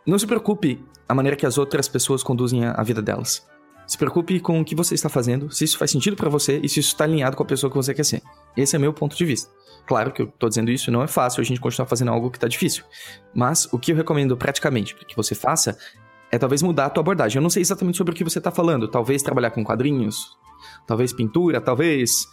não 0.08 0.18
se 0.18 0.26
preocupe 0.26 0.84
a 1.08 1.14
maneira 1.14 1.38
que 1.38 1.46
as 1.46 1.60
outras 1.60 1.88
pessoas 1.88 2.24
conduzem 2.24 2.66
a 2.66 2.82
vida 2.82 3.00
delas. 3.00 3.48
Se 3.90 3.98
preocupe 3.98 4.40
com 4.40 4.62
o 4.62 4.64
que 4.64 4.76
você 4.76 4.94
está 4.94 5.10
fazendo, 5.10 5.50
se 5.50 5.64
isso 5.64 5.76
faz 5.76 5.90
sentido 5.90 6.16
para 6.16 6.30
você 6.30 6.60
e 6.62 6.70
se 6.70 6.80
isso 6.80 6.90
está 6.90 7.06
alinhado 7.06 7.36
com 7.36 7.42
a 7.42 7.46
pessoa 7.46 7.72
que 7.72 7.76
você 7.76 7.92
quer 7.92 8.06
ser. 8.06 8.22
Esse 8.56 8.76
é 8.76 8.80
meu 8.80 8.94
ponto 8.94 9.18
de 9.18 9.26
vista. 9.26 9.50
Claro 9.88 10.12
que 10.12 10.22
eu 10.22 10.28
tô 10.28 10.48
dizendo 10.48 10.70
isso 10.70 10.92
não 10.92 11.02
é 11.02 11.08
fácil 11.08 11.42
a 11.42 11.44
gente 11.44 11.60
continuar 11.60 11.88
fazendo 11.88 12.12
algo 12.12 12.30
que 12.30 12.38
tá 12.38 12.48
difícil. 12.48 12.84
Mas 13.34 13.68
o 13.74 13.80
que 13.80 13.92
eu 13.92 13.96
recomendo 13.96 14.38
praticamente 14.38 14.94
que 14.94 15.16
você 15.16 15.34
faça 15.34 15.76
é 16.32 16.38
talvez 16.38 16.62
mudar 16.62 16.86
a 16.86 16.90
tua 16.92 17.02
abordagem. 17.02 17.40
Eu 17.40 17.42
não 17.42 17.50
sei 17.50 17.64
exatamente 17.64 17.98
sobre 17.98 18.14
o 18.14 18.16
que 18.16 18.24
você 18.24 18.38
está 18.38 18.52
falando. 18.52 18.88
Talvez 18.88 19.24
trabalhar 19.24 19.50
com 19.50 19.64
quadrinhos, 19.64 20.38
talvez 20.86 21.12
pintura, 21.12 21.60
talvez 21.60 22.28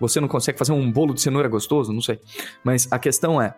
você 0.00 0.18
não 0.18 0.28
consegue 0.28 0.56
fazer 0.56 0.72
um 0.72 0.90
bolo 0.90 1.12
de 1.12 1.20
cenoura 1.20 1.46
gostoso, 1.46 1.92
não 1.92 2.00
sei. 2.00 2.20
Mas 2.64 2.88
a 2.90 2.98
questão 2.98 3.38
é, 3.38 3.54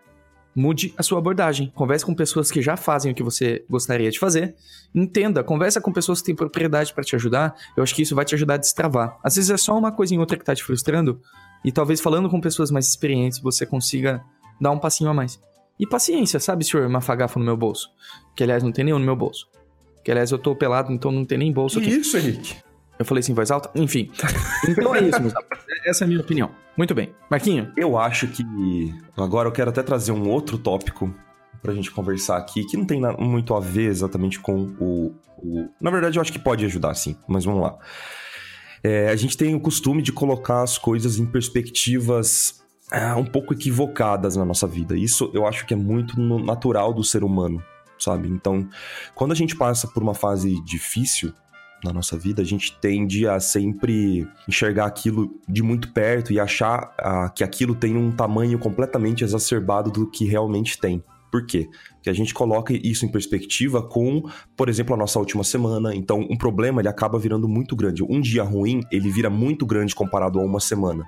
mude 0.55 0.95
a 0.97 1.03
sua 1.03 1.19
abordagem. 1.19 1.73
Converse 1.75 2.05
com 2.05 2.15
pessoas 2.15 2.51
que 2.51 2.63
já 2.63 2.77
fazem 2.77 3.13
o 3.13 3.15
que 3.15 3.23
você 3.23 3.65
gostaria 3.69 4.11
de 4.11 4.19
fazer. 4.19 4.55
Entenda, 4.95 5.43
conversa 5.43 5.81
com 5.81 5.93
pessoas 5.93 6.21
que 6.21 6.27
têm 6.27 6.35
propriedade 6.35 6.93
para 6.93 7.03
te 7.03 7.17
ajudar. 7.17 7.55
Eu 7.77 7.83
acho 7.83 7.95
que 7.95 8.03
isso 8.03 8.15
vai 8.15 8.25
te 8.25 8.35
ajudar 8.35 8.55
a 8.55 8.59
destravar. 8.59 9.19
Às 9.23 9.37
vezes 9.37 9.51
é 9.51 9.57
só 9.57 9.77
uma 9.77 9.91
coisa 9.91 10.15
em 10.15 10.19
outra 10.19 10.37
que 10.37 10.43
está 10.43 10.55
te 10.55 10.63
frustrando, 10.63 11.21
e 11.65 11.73
talvez 11.73 12.01
falando 12.01 12.29
com 12.29 12.41
pessoas 12.41 12.71
mais 12.71 12.87
experientes 12.87 13.39
você 13.39 13.65
consiga 13.65 14.23
dar 14.61 14.71
um 14.71 14.79
passinho 14.79 15.11
a 15.11 15.15
mais. 15.15 15.41
E 15.81 15.87
paciência, 15.87 16.39
sabe, 16.39 16.65
senhor 16.65 16.89
Mafagafo 16.89 17.39
no 17.39 17.45
meu 17.45 17.57
bolso? 17.57 17.89
Que 18.37 18.45
aliás 18.45 18.63
não 18.63 18.71
tem 18.71 18.85
nenhum 18.85 18.99
no 18.99 19.05
meu 19.05 19.17
bolso. 19.17 19.49
Que 20.05 20.11
aliás 20.11 20.31
eu 20.31 20.39
tô 20.39 20.55
pelado, 20.55 20.93
então 20.93 21.11
não 21.11 21.25
tem 21.25 21.39
nem 21.39 21.53
bolso 21.53 21.81
que 21.81 21.87
aqui. 21.87 21.97
isso, 21.97 22.17
Henrique? 22.17 22.57
Eu 22.99 23.05
falei 23.05 23.21
assim 23.21 23.33
em 23.33 23.35
voz 23.35 23.51
alta? 23.51 23.71
Enfim. 23.75 24.11
Então 24.69 24.95
é 24.95 25.03
isso, 25.03 25.21
meus 25.21 25.35
Essa 25.85 26.05
é 26.05 26.07
a 26.07 26.09
minha 26.09 26.21
opinião. 26.21 26.51
Muito 26.77 26.95
bem. 26.95 27.15
Marquinho? 27.31 27.73
Eu 27.77 27.97
acho 27.97 28.27
que. 28.29 28.45
Agora 29.17 29.49
eu 29.49 29.53
quero 29.53 29.71
até 29.71 29.83
trazer 29.83 30.13
um 30.13 30.29
outro 30.29 30.59
tópico 30.59 31.15
pra 31.63 31.73
gente 31.73 31.91
conversar 31.91 32.37
aqui, 32.37 32.65
que 32.65 32.77
não 32.77 32.85
tem 32.85 33.01
muito 33.19 33.55
a 33.55 33.61
ver 33.61 33.89
exatamente 33.89 34.41
com 34.41 34.75
o. 34.79 35.15
o... 35.39 35.69
Na 35.81 35.91
verdade, 35.91 36.19
eu 36.19 36.23
acho 36.23 36.33
que 36.33 36.39
pode 36.39 36.65
ajudar, 36.65 36.95
sim, 36.95 37.17
mas 37.29 37.45
vamos 37.45 37.63
lá. 37.63 37.79
É, 38.83 39.09
a 39.09 39.17
gente 39.17 39.37
tem 39.37 39.55
o 39.55 39.61
costume 39.61 40.03
de 40.03 40.13
colocar 40.13 40.63
as 40.63 40.77
coisas 40.77 41.19
em 41.19 41.25
perspectivas 41.25 42.63
é, 42.93 43.15
um 43.15 43.25
pouco 43.25 43.55
equivocadas 43.55 44.37
na 44.37 44.45
nossa 44.45 44.67
vida. 44.67 44.97
Isso 44.97 45.31
eu 45.33 45.47
acho 45.47 45.65
que 45.65 45.73
é 45.73 45.77
muito 45.77 46.21
natural 46.21 46.93
do 46.93 47.03
ser 47.03 47.25
humano 47.25 47.63
sabe? 47.99 48.29
Então, 48.29 48.69
quando 49.15 49.33
a 49.33 49.35
gente 49.35 49.57
passa 49.57 49.89
por 49.89 50.03
uma 50.03 50.15
fase 50.15 50.61
difícil 50.63 51.33
na 51.85 51.93
nossa 51.93 52.17
vida, 52.17 52.43
a 52.43 52.45
gente 52.45 52.77
tende 52.81 53.29
a 53.29 53.39
sempre 53.39 54.27
enxergar 54.49 54.87
aquilo 54.87 55.39
de 55.49 55.63
muito 55.63 55.93
perto 55.93 56.33
e 56.33 56.41
achar 56.41 56.95
ah, 56.99 57.29
que 57.29 57.45
aquilo 57.45 57.75
tem 57.75 57.97
um 57.97 58.11
tamanho 58.11 58.59
completamente 58.59 59.23
exacerbado 59.23 59.91
do 59.91 60.11
que 60.11 60.25
realmente 60.25 60.79
tem. 60.79 61.03
Por 61.31 61.47
quê? 61.47 61.69
Porque 61.95 62.09
a 62.09 62.13
gente 62.13 62.33
coloca 62.33 62.73
isso 62.73 63.05
em 63.05 63.09
perspectiva 63.11 63.83
com, 63.83 64.23
por 64.57 64.69
exemplo, 64.69 64.95
a 64.95 64.97
nossa 64.97 65.19
última 65.19 65.45
semana. 65.45 65.95
Então, 65.95 66.21
um 66.21 66.37
problema 66.37 66.81
ele 66.81 66.89
acaba 66.89 67.19
virando 67.19 67.49
muito 67.49 67.75
grande. 67.77 68.03
Um 68.03 68.21
dia 68.21 68.43
ruim, 68.43 68.83
ele 68.91 69.11
vira 69.11 69.29
muito 69.29 69.67
grande 69.67 69.95
comparado 69.95 70.41
a 70.41 70.45
uma 70.45 70.61
semana, 70.61 71.05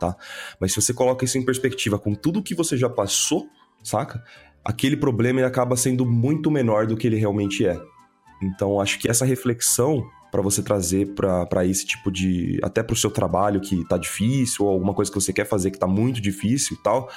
tá? 0.00 0.16
Mas 0.60 0.72
se 0.72 0.82
você 0.82 0.92
coloca 0.92 1.24
isso 1.24 1.38
em 1.38 1.44
perspectiva 1.44 1.98
com 1.98 2.14
tudo 2.14 2.42
que 2.42 2.54
você 2.54 2.76
já 2.76 2.88
passou, 2.88 3.46
saca? 3.82 4.22
aquele 4.68 4.98
problema 4.98 5.40
ele 5.40 5.46
acaba 5.46 5.76
sendo 5.76 6.04
muito 6.04 6.50
menor 6.50 6.86
do 6.86 6.94
que 6.94 7.06
ele 7.06 7.16
realmente 7.16 7.66
é. 7.66 7.80
Então, 8.42 8.80
acho 8.80 8.98
que 8.98 9.08
essa 9.08 9.24
reflexão 9.24 10.06
para 10.30 10.42
você 10.42 10.62
trazer 10.62 11.14
para 11.14 11.64
esse 11.64 11.86
tipo 11.86 12.10
de. 12.10 12.58
até 12.62 12.82
para 12.82 12.94
o 12.94 12.96
seu 12.96 13.10
trabalho 13.10 13.60
que 13.60 13.86
tá 13.88 13.96
difícil, 13.96 14.66
ou 14.66 14.72
alguma 14.72 14.94
coisa 14.94 15.10
que 15.10 15.18
você 15.20 15.32
quer 15.32 15.46
fazer 15.46 15.70
que 15.70 15.78
tá 15.78 15.86
muito 15.86 16.20
difícil 16.20 16.76
e 16.78 16.82
tal, 16.82 17.08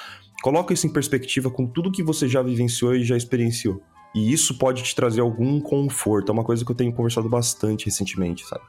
coloca 0.42 0.74
isso 0.74 0.88
em 0.88 0.94
perspectiva 0.94 1.50
com 1.50 1.68
tudo 1.68 1.92
que 1.92 2.04
você 2.04 2.28
já 2.28 2.42
vivenciou 2.42 2.96
e 2.96 3.04
já 3.04 3.18
experienciou. 3.18 3.82
E 4.14 4.32
isso 4.32 4.58
pode 4.58 4.84
te 4.84 4.96
trazer 4.96 5.22
algum 5.22 5.60
conforto. 5.62 6.30
É 6.30 6.34
uma 6.34 6.44
coisa 6.44 6.66
que 6.66 6.72
eu 6.72 6.76
tenho 6.76 6.94
conversado 6.94 7.30
bastante 7.30 7.86
recentemente, 7.86 8.46
sabe? 8.46 8.64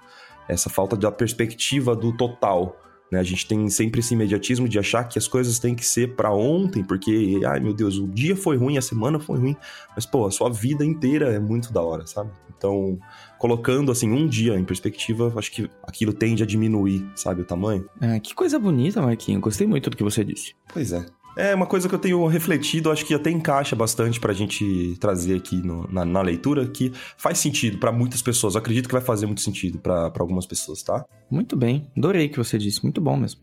Essa 0.48 0.70
falta 0.70 0.96
da 0.96 1.10
perspectiva 1.10 1.96
do 1.96 2.16
total 2.16 2.76
Né? 3.12 3.18
A 3.18 3.22
gente 3.22 3.46
tem 3.46 3.68
sempre 3.68 4.00
esse 4.00 4.14
imediatismo 4.14 4.66
de 4.66 4.78
achar 4.78 5.04
que 5.04 5.18
as 5.18 5.28
coisas 5.28 5.58
têm 5.58 5.74
que 5.74 5.84
ser 5.84 6.16
para 6.16 6.32
ontem, 6.32 6.82
porque, 6.82 7.40
ai 7.46 7.60
meu 7.60 7.74
Deus, 7.74 7.98
o 7.98 8.08
dia 8.08 8.34
foi 8.34 8.56
ruim, 8.56 8.78
a 8.78 8.82
semana 8.82 9.20
foi 9.20 9.38
ruim, 9.38 9.56
mas 9.94 10.06
pô, 10.06 10.26
a 10.26 10.30
sua 10.30 10.48
vida 10.48 10.82
inteira 10.82 11.30
é 11.30 11.38
muito 11.38 11.70
da 11.74 11.82
hora, 11.82 12.06
sabe? 12.06 12.30
Então, 12.56 12.98
colocando 13.42 13.90
assim 13.90 14.08
um 14.12 14.24
dia 14.24 14.54
em 14.56 14.62
perspectiva, 14.64 15.32
acho 15.36 15.50
que 15.50 15.68
aquilo 15.82 16.12
tende 16.12 16.44
a 16.44 16.46
diminuir, 16.46 17.04
sabe, 17.16 17.42
o 17.42 17.44
tamanho. 17.44 17.84
Ah, 18.00 18.20
que 18.20 18.32
coisa 18.36 18.56
bonita, 18.56 19.02
Marquinho. 19.02 19.40
Gostei 19.40 19.66
muito 19.66 19.90
do 19.90 19.96
que 19.96 20.04
você 20.04 20.22
disse. 20.22 20.54
Pois 20.72 20.92
é. 20.92 21.04
É 21.36 21.52
uma 21.52 21.66
coisa 21.66 21.88
que 21.88 21.94
eu 21.94 21.98
tenho 21.98 22.24
refletido, 22.26 22.88
acho 22.92 23.04
que 23.04 23.12
até 23.14 23.30
encaixa 23.32 23.74
bastante 23.74 24.20
pra 24.20 24.32
gente 24.32 24.96
trazer 25.00 25.34
aqui 25.38 25.56
no- 25.56 25.88
na, 25.90 26.04
na 26.04 26.22
leitura, 26.22 26.66
que 26.68 26.92
faz 27.16 27.38
sentido 27.38 27.78
pra 27.78 27.90
muitas 27.90 28.22
pessoas. 28.22 28.54
Eu 28.54 28.60
acredito 28.60 28.86
que 28.86 28.92
vai 28.94 29.02
fazer 29.02 29.26
muito 29.26 29.40
sentido 29.40 29.78
pra 29.78 30.12
algumas 30.20 30.46
pessoas, 30.46 30.80
tá? 30.84 31.04
Muito 31.28 31.56
bem. 31.56 31.86
Adorei 31.96 32.26
o 32.26 32.30
que 32.30 32.38
você 32.38 32.56
disse. 32.58 32.80
Muito 32.84 33.00
bom 33.00 33.16
mesmo. 33.16 33.40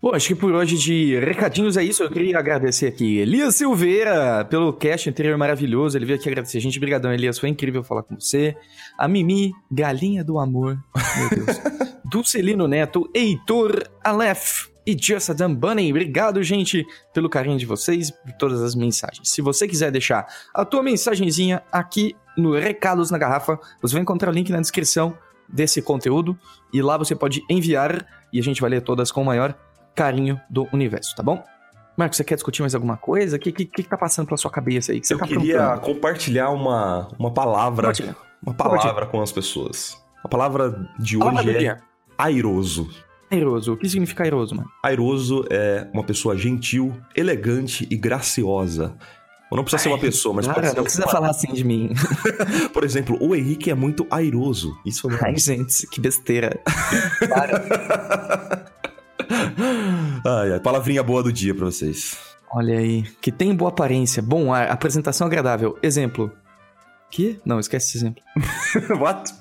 Bom, 0.00 0.14
acho 0.14 0.28
que 0.28 0.34
por 0.36 0.52
hoje 0.52 0.78
de 0.78 1.18
recadinhos 1.18 1.76
é 1.76 1.82
isso. 1.82 2.04
Eu 2.04 2.10
queria 2.10 2.38
agradecer 2.38 2.86
aqui 2.86 3.18
Elias 3.18 3.56
Silveira 3.56 4.44
pelo 4.44 4.72
cast 4.72 5.10
anterior 5.10 5.36
maravilhoso. 5.36 5.98
Ele 5.98 6.06
veio 6.06 6.20
aqui 6.20 6.28
agradecer 6.28 6.58
a 6.58 6.60
gente. 6.60 6.78
Obrigadão, 6.78 7.12
Elias. 7.12 7.36
Foi 7.36 7.48
incrível 7.48 7.82
falar 7.82 8.04
com 8.04 8.14
você. 8.14 8.56
A 8.96 9.08
Mimi, 9.08 9.52
galinha 9.68 10.22
do 10.22 10.38
amor. 10.38 10.78
Meu 11.16 11.44
Deus. 11.44 11.58
Dulcelino 12.08 12.68
Neto, 12.68 13.10
Heitor, 13.12 13.88
Aleph 14.04 14.68
e 14.86 14.96
Just 14.96 15.30
Adam 15.30 15.52
Bunny. 15.52 15.90
Obrigado, 15.90 16.40
gente, 16.44 16.86
pelo 17.12 17.28
carinho 17.28 17.58
de 17.58 17.66
vocês 17.66 18.08
e 18.08 18.12
por 18.12 18.32
todas 18.38 18.62
as 18.62 18.76
mensagens. 18.76 19.28
Se 19.28 19.42
você 19.42 19.66
quiser 19.66 19.90
deixar 19.90 20.26
a 20.54 20.64
tua 20.64 20.82
mensagenzinha 20.82 21.60
aqui 21.72 22.14
no 22.36 22.56
Recados 22.56 23.10
na 23.10 23.18
Garrafa, 23.18 23.58
você 23.82 23.94
vai 23.94 24.02
encontrar 24.02 24.30
o 24.30 24.32
link 24.32 24.50
na 24.50 24.60
descrição 24.60 25.18
desse 25.48 25.82
conteúdo 25.82 26.38
e 26.72 26.80
lá 26.80 26.96
você 26.96 27.16
pode 27.16 27.42
enviar 27.50 28.06
e 28.32 28.38
a 28.38 28.42
gente 28.42 28.60
vai 28.60 28.70
ler 28.70 28.80
todas 28.80 29.10
com 29.10 29.22
o 29.22 29.24
maior 29.24 29.54
carinho 29.98 30.40
do 30.48 30.66
universo, 30.72 31.14
tá 31.16 31.22
bom? 31.22 31.42
Marcos, 31.96 32.16
você 32.16 32.24
quer 32.24 32.36
discutir 32.36 32.60
mais 32.62 32.74
alguma 32.74 32.96
coisa? 32.96 33.36
O 33.36 33.38
que, 33.40 33.50
que, 33.50 33.64
que 33.64 33.82
tá 33.82 33.96
passando 33.96 34.26
pela 34.26 34.36
sua 34.36 34.50
cabeça 34.50 34.92
aí? 34.92 35.00
Que 35.00 35.12
eu 35.12 35.18
tá 35.18 35.26
queria 35.26 35.76
compartilhar 35.78 36.50
uma, 36.50 37.08
uma 37.18 37.30
palavra, 37.32 37.92
uma 38.40 38.54
palavra 38.54 39.06
com 39.06 39.20
as 39.20 39.32
pessoas. 39.32 40.00
A 40.22 40.28
palavra 40.28 40.88
de 40.98 41.18
Palavra 41.18 41.40
hoje 41.40 41.50
do 41.52 41.56
é 41.56 41.58
dia. 41.58 41.76
airoso. 42.16 42.88
Airoso. 43.30 43.72
O 43.72 43.76
que 43.76 43.88
significa 43.88 44.22
airoso, 44.24 44.54
mano? 44.54 44.68
Airoso 44.82 45.44
é 45.50 45.88
uma 45.92 46.04
pessoa 46.04 46.36
gentil, 46.36 46.94
elegante 47.16 47.86
e 47.90 47.96
graciosa. 47.96 48.94
Ou 49.50 49.56
não 49.56 49.64
precisa 49.64 49.82
ser 49.82 49.88
uma 49.88 49.98
pessoa, 49.98 50.34
mas 50.34 50.46
Cara, 50.46 50.56
pode 50.56 50.68
ser 50.70 50.76
não 50.76 50.82
precisa 50.84 51.04
uma- 51.04 51.10
falar 51.12 51.30
assim 51.30 51.52
de 51.52 51.64
mim. 51.64 51.90
Por 52.72 52.84
exemplo, 52.84 53.16
o 53.20 53.34
Henrique 53.34 53.70
é 53.70 53.74
muito 53.74 54.06
airoso. 54.10 54.76
Isso 54.86 55.10
é 55.10 55.18
Ai, 55.22 55.36
gente, 55.36 55.86
que 55.88 56.00
besteira. 56.00 56.60
Para. 57.28 58.66
Ai, 60.26 60.52
ai, 60.52 60.60
palavrinha 60.60 61.02
boa 61.02 61.22
do 61.22 61.32
dia 61.32 61.54
pra 61.54 61.66
vocês. 61.66 62.16
Olha 62.50 62.78
aí. 62.78 63.02
Que 63.20 63.30
tem 63.30 63.54
boa 63.54 63.70
aparência, 63.70 64.22
bom 64.22 64.52
ar, 64.52 64.70
apresentação 64.70 65.26
agradável. 65.26 65.78
Exemplo. 65.82 66.32
Que? 67.10 67.40
Não, 67.44 67.60
esquece 67.60 67.88
esse 67.88 67.98
exemplo. 67.98 68.22
What? 69.00 69.32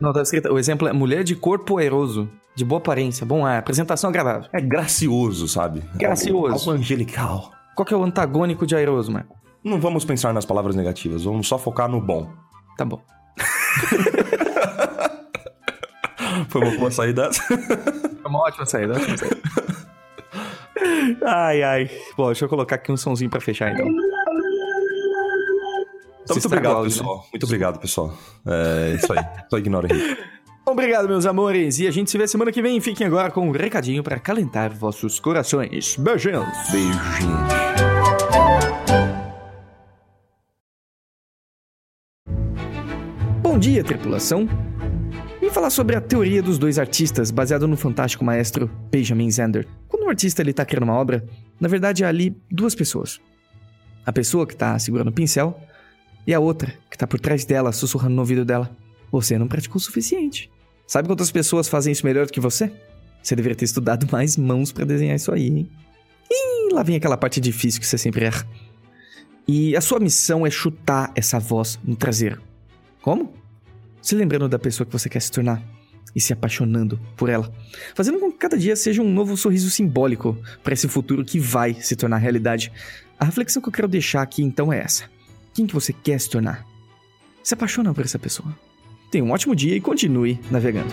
Não, 0.00 0.12
tá 0.12 0.22
escrito. 0.22 0.52
O 0.52 0.58
exemplo 0.58 0.88
é 0.88 0.92
mulher 0.92 1.24
de 1.24 1.34
corpo 1.34 1.78
airoso, 1.78 2.30
de 2.54 2.64
boa 2.64 2.78
aparência, 2.78 3.26
bom 3.26 3.44
ar, 3.44 3.58
apresentação 3.58 4.10
agradável. 4.10 4.48
É 4.52 4.60
gracioso, 4.60 5.48
sabe? 5.48 5.82
Gracioso. 5.94 6.46
Algo, 6.46 6.58
algo 6.58 6.70
angelical. 6.70 7.52
Qual 7.74 7.84
que 7.84 7.94
é 7.94 7.96
o 7.96 8.04
antagônico 8.04 8.66
de 8.66 8.74
airoso, 8.74 9.12
mano? 9.12 9.26
Não 9.62 9.80
vamos 9.80 10.04
pensar 10.04 10.32
nas 10.32 10.44
palavras 10.44 10.74
negativas, 10.74 11.24
vamos 11.24 11.46
só 11.46 11.58
focar 11.58 11.88
no 11.88 12.00
bom. 12.00 12.30
Tá 12.76 12.84
bom. 12.84 13.02
Foi 16.50 16.60
uma 16.62 16.76
boa 16.76 16.90
saída. 16.90 17.30
É 18.22 18.28
uma 18.28 18.40
ótima 18.40 18.66
saída, 18.66 18.94
ótima 18.94 19.16
saída. 19.16 19.36
ai, 21.24 21.62
ai. 21.62 21.90
Bom, 22.16 22.26
deixa 22.26 22.44
eu 22.44 22.48
colocar 22.48 22.76
aqui 22.76 22.92
um 22.92 22.96
sonzinho 22.96 23.30
pra 23.30 23.40
fechar, 23.40 23.72
então. 23.72 23.86
Então, 26.22 26.36
muito 26.36 26.46
obrigado, 26.46 26.76
áudio, 26.76 26.90
pessoal. 26.90 27.26
Muito 27.32 27.44
obrigado, 27.44 27.78
pessoal. 27.80 28.14
É 28.46 28.94
isso 28.94 29.12
aí. 29.12 29.18
Só 29.48 29.58
ignora 29.58 29.92
Henrique. 29.92 30.22
Obrigado, 30.66 31.08
meus 31.08 31.26
amores. 31.26 31.80
E 31.80 31.88
a 31.88 31.90
gente 31.90 32.10
se 32.10 32.18
vê 32.18 32.28
semana 32.28 32.52
que 32.52 32.62
vem. 32.62 32.80
Fiquem 32.80 33.06
agora 33.06 33.30
com 33.30 33.48
um 33.48 33.50
recadinho 33.50 34.02
pra 34.02 34.20
calentar 34.20 34.72
vossos 34.72 35.18
corações. 35.18 35.96
Beijinhos. 35.96 36.46
Beijinho. 36.70 37.38
Bom 43.42 43.58
dia, 43.58 43.82
tripulação. 43.82 44.48
Vim 45.50 45.54
falar 45.54 45.70
sobre 45.70 45.96
a 45.96 46.00
teoria 46.00 46.40
dos 46.40 46.60
dois 46.60 46.78
artistas, 46.78 47.32
baseado 47.32 47.66
no 47.66 47.76
fantástico 47.76 48.24
maestro 48.24 48.70
Benjamin 48.88 49.28
Zander. 49.32 49.66
Quando 49.88 50.04
um 50.04 50.08
artista 50.08 50.40
ele 50.40 50.52
tá 50.52 50.64
criando 50.64 50.84
uma 50.84 50.94
obra, 50.94 51.26
na 51.58 51.66
verdade 51.66 52.04
há 52.04 52.08
ali 52.08 52.36
duas 52.48 52.72
pessoas. 52.72 53.20
A 54.06 54.12
pessoa 54.12 54.46
que 54.46 54.54
tá 54.54 54.78
segurando 54.78 55.08
o 55.08 55.12
pincel 55.12 55.60
e 56.24 56.32
a 56.32 56.38
outra 56.38 56.72
que 56.88 56.96
tá 56.96 57.04
por 57.04 57.18
trás 57.18 57.44
dela, 57.44 57.72
sussurrando 57.72 58.14
no 58.14 58.20
ouvido 58.20 58.44
dela. 58.44 58.70
Você 59.10 59.36
não 59.38 59.48
praticou 59.48 59.78
o 59.78 59.80
suficiente. 59.80 60.48
Sabe 60.86 61.08
quantas 61.08 61.32
pessoas 61.32 61.68
fazem 61.68 61.90
isso 61.90 62.06
melhor 62.06 62.26
do 62.26 62.32
que 62.32 62.38
você? 62.38 62.70
Você 63.20 63.34
deveria 63.34 63.56
ter 63.56 63.64
estudado 63.64 64.06
mais 64.08 64.36
mãos 64.36 64.70
pra 64.70 64.84
desenhar 64.84 65.16
isso 65.16 65.32
aí, 65.32 65.48
hein? 65.48 65.70
E 66.30 66.72
lá 66.72 66.84
vem 66.84 66.94
aquela 66.94 67.16
parte 67.16 67.40
difícil 67.40 67.80
que 67.80 67.88
você 67.88 67.98
sempre 67.98 68.24
erra. 68.24 68.46
E 69.48 69.76
a 69.76 69.80
sua 69.80 69.98
missão 69.98 70.46
é 70.46 70.50
chutar 70.50 71.10
essa 71.16 71.40
voz 71.40 71.76
no 71.82 71.96
traseiro. 71.96 72.40
Como? 73.02 73.39
Se 74.02 74.14
lembrando 74.14 74.48
da 74.48 74.58
pessoa 74.58 74.86
que 74.86 74.92
você 74.92 75.08
quer 75.08 75.20
se 75.20 75.30
tornar 75.30 75.62
e 76.14 76.20
se 76.20 76.32
apaixonando 76.32 76.98
por 77.16 77.28
ela, 77.28 77.52
fazendo 77.94 78.18
com 78.18 78.32
que 78.32 78.38
cada 78.38 78.56
dia 78.56 78.74
seja 78.74 79.02
um 79.02 79.12
novo 79.12 79.36
sorriso 79.36 79.70
simbólico 79.70 80.36
para 80.62 80.74
esse 80.74 80.88
futuro 80.88 81.24
que 81.24 81.38
vai 81.38 81.74
se 81.74 81.94
tornar 81.94 82.18
realidade. 82.18 82.72
A 83.18 83.24
reflexão 83.24 83.62
que 83.62 83.68
eu 83.68 83.72
quero 83.72 83.88
deixar 83.88 84.22
aqui 84.22 84.42
então 84.42 84.72
é 84.72 84.78
essa: 84.78 85.04
quem 85.54 85.66
que 85.66 85.74
você 85.74 85.92
quer 85.92 86.18
se 86.20 86.30
tornar? 86.30 86.66
Se 87.42 87.54
apaixona 87.54 87.94
por 87.94 88.04
essa 88.04 88.18
pessoa. 88.18 88.54
Tenha 89.10 89.24
um 89.24 89.30
ótimo 89.30 89.54
dia 89.56 89.76
e 89.76 89.80
continue 89.80 90.38
navegando. 90.50 90.90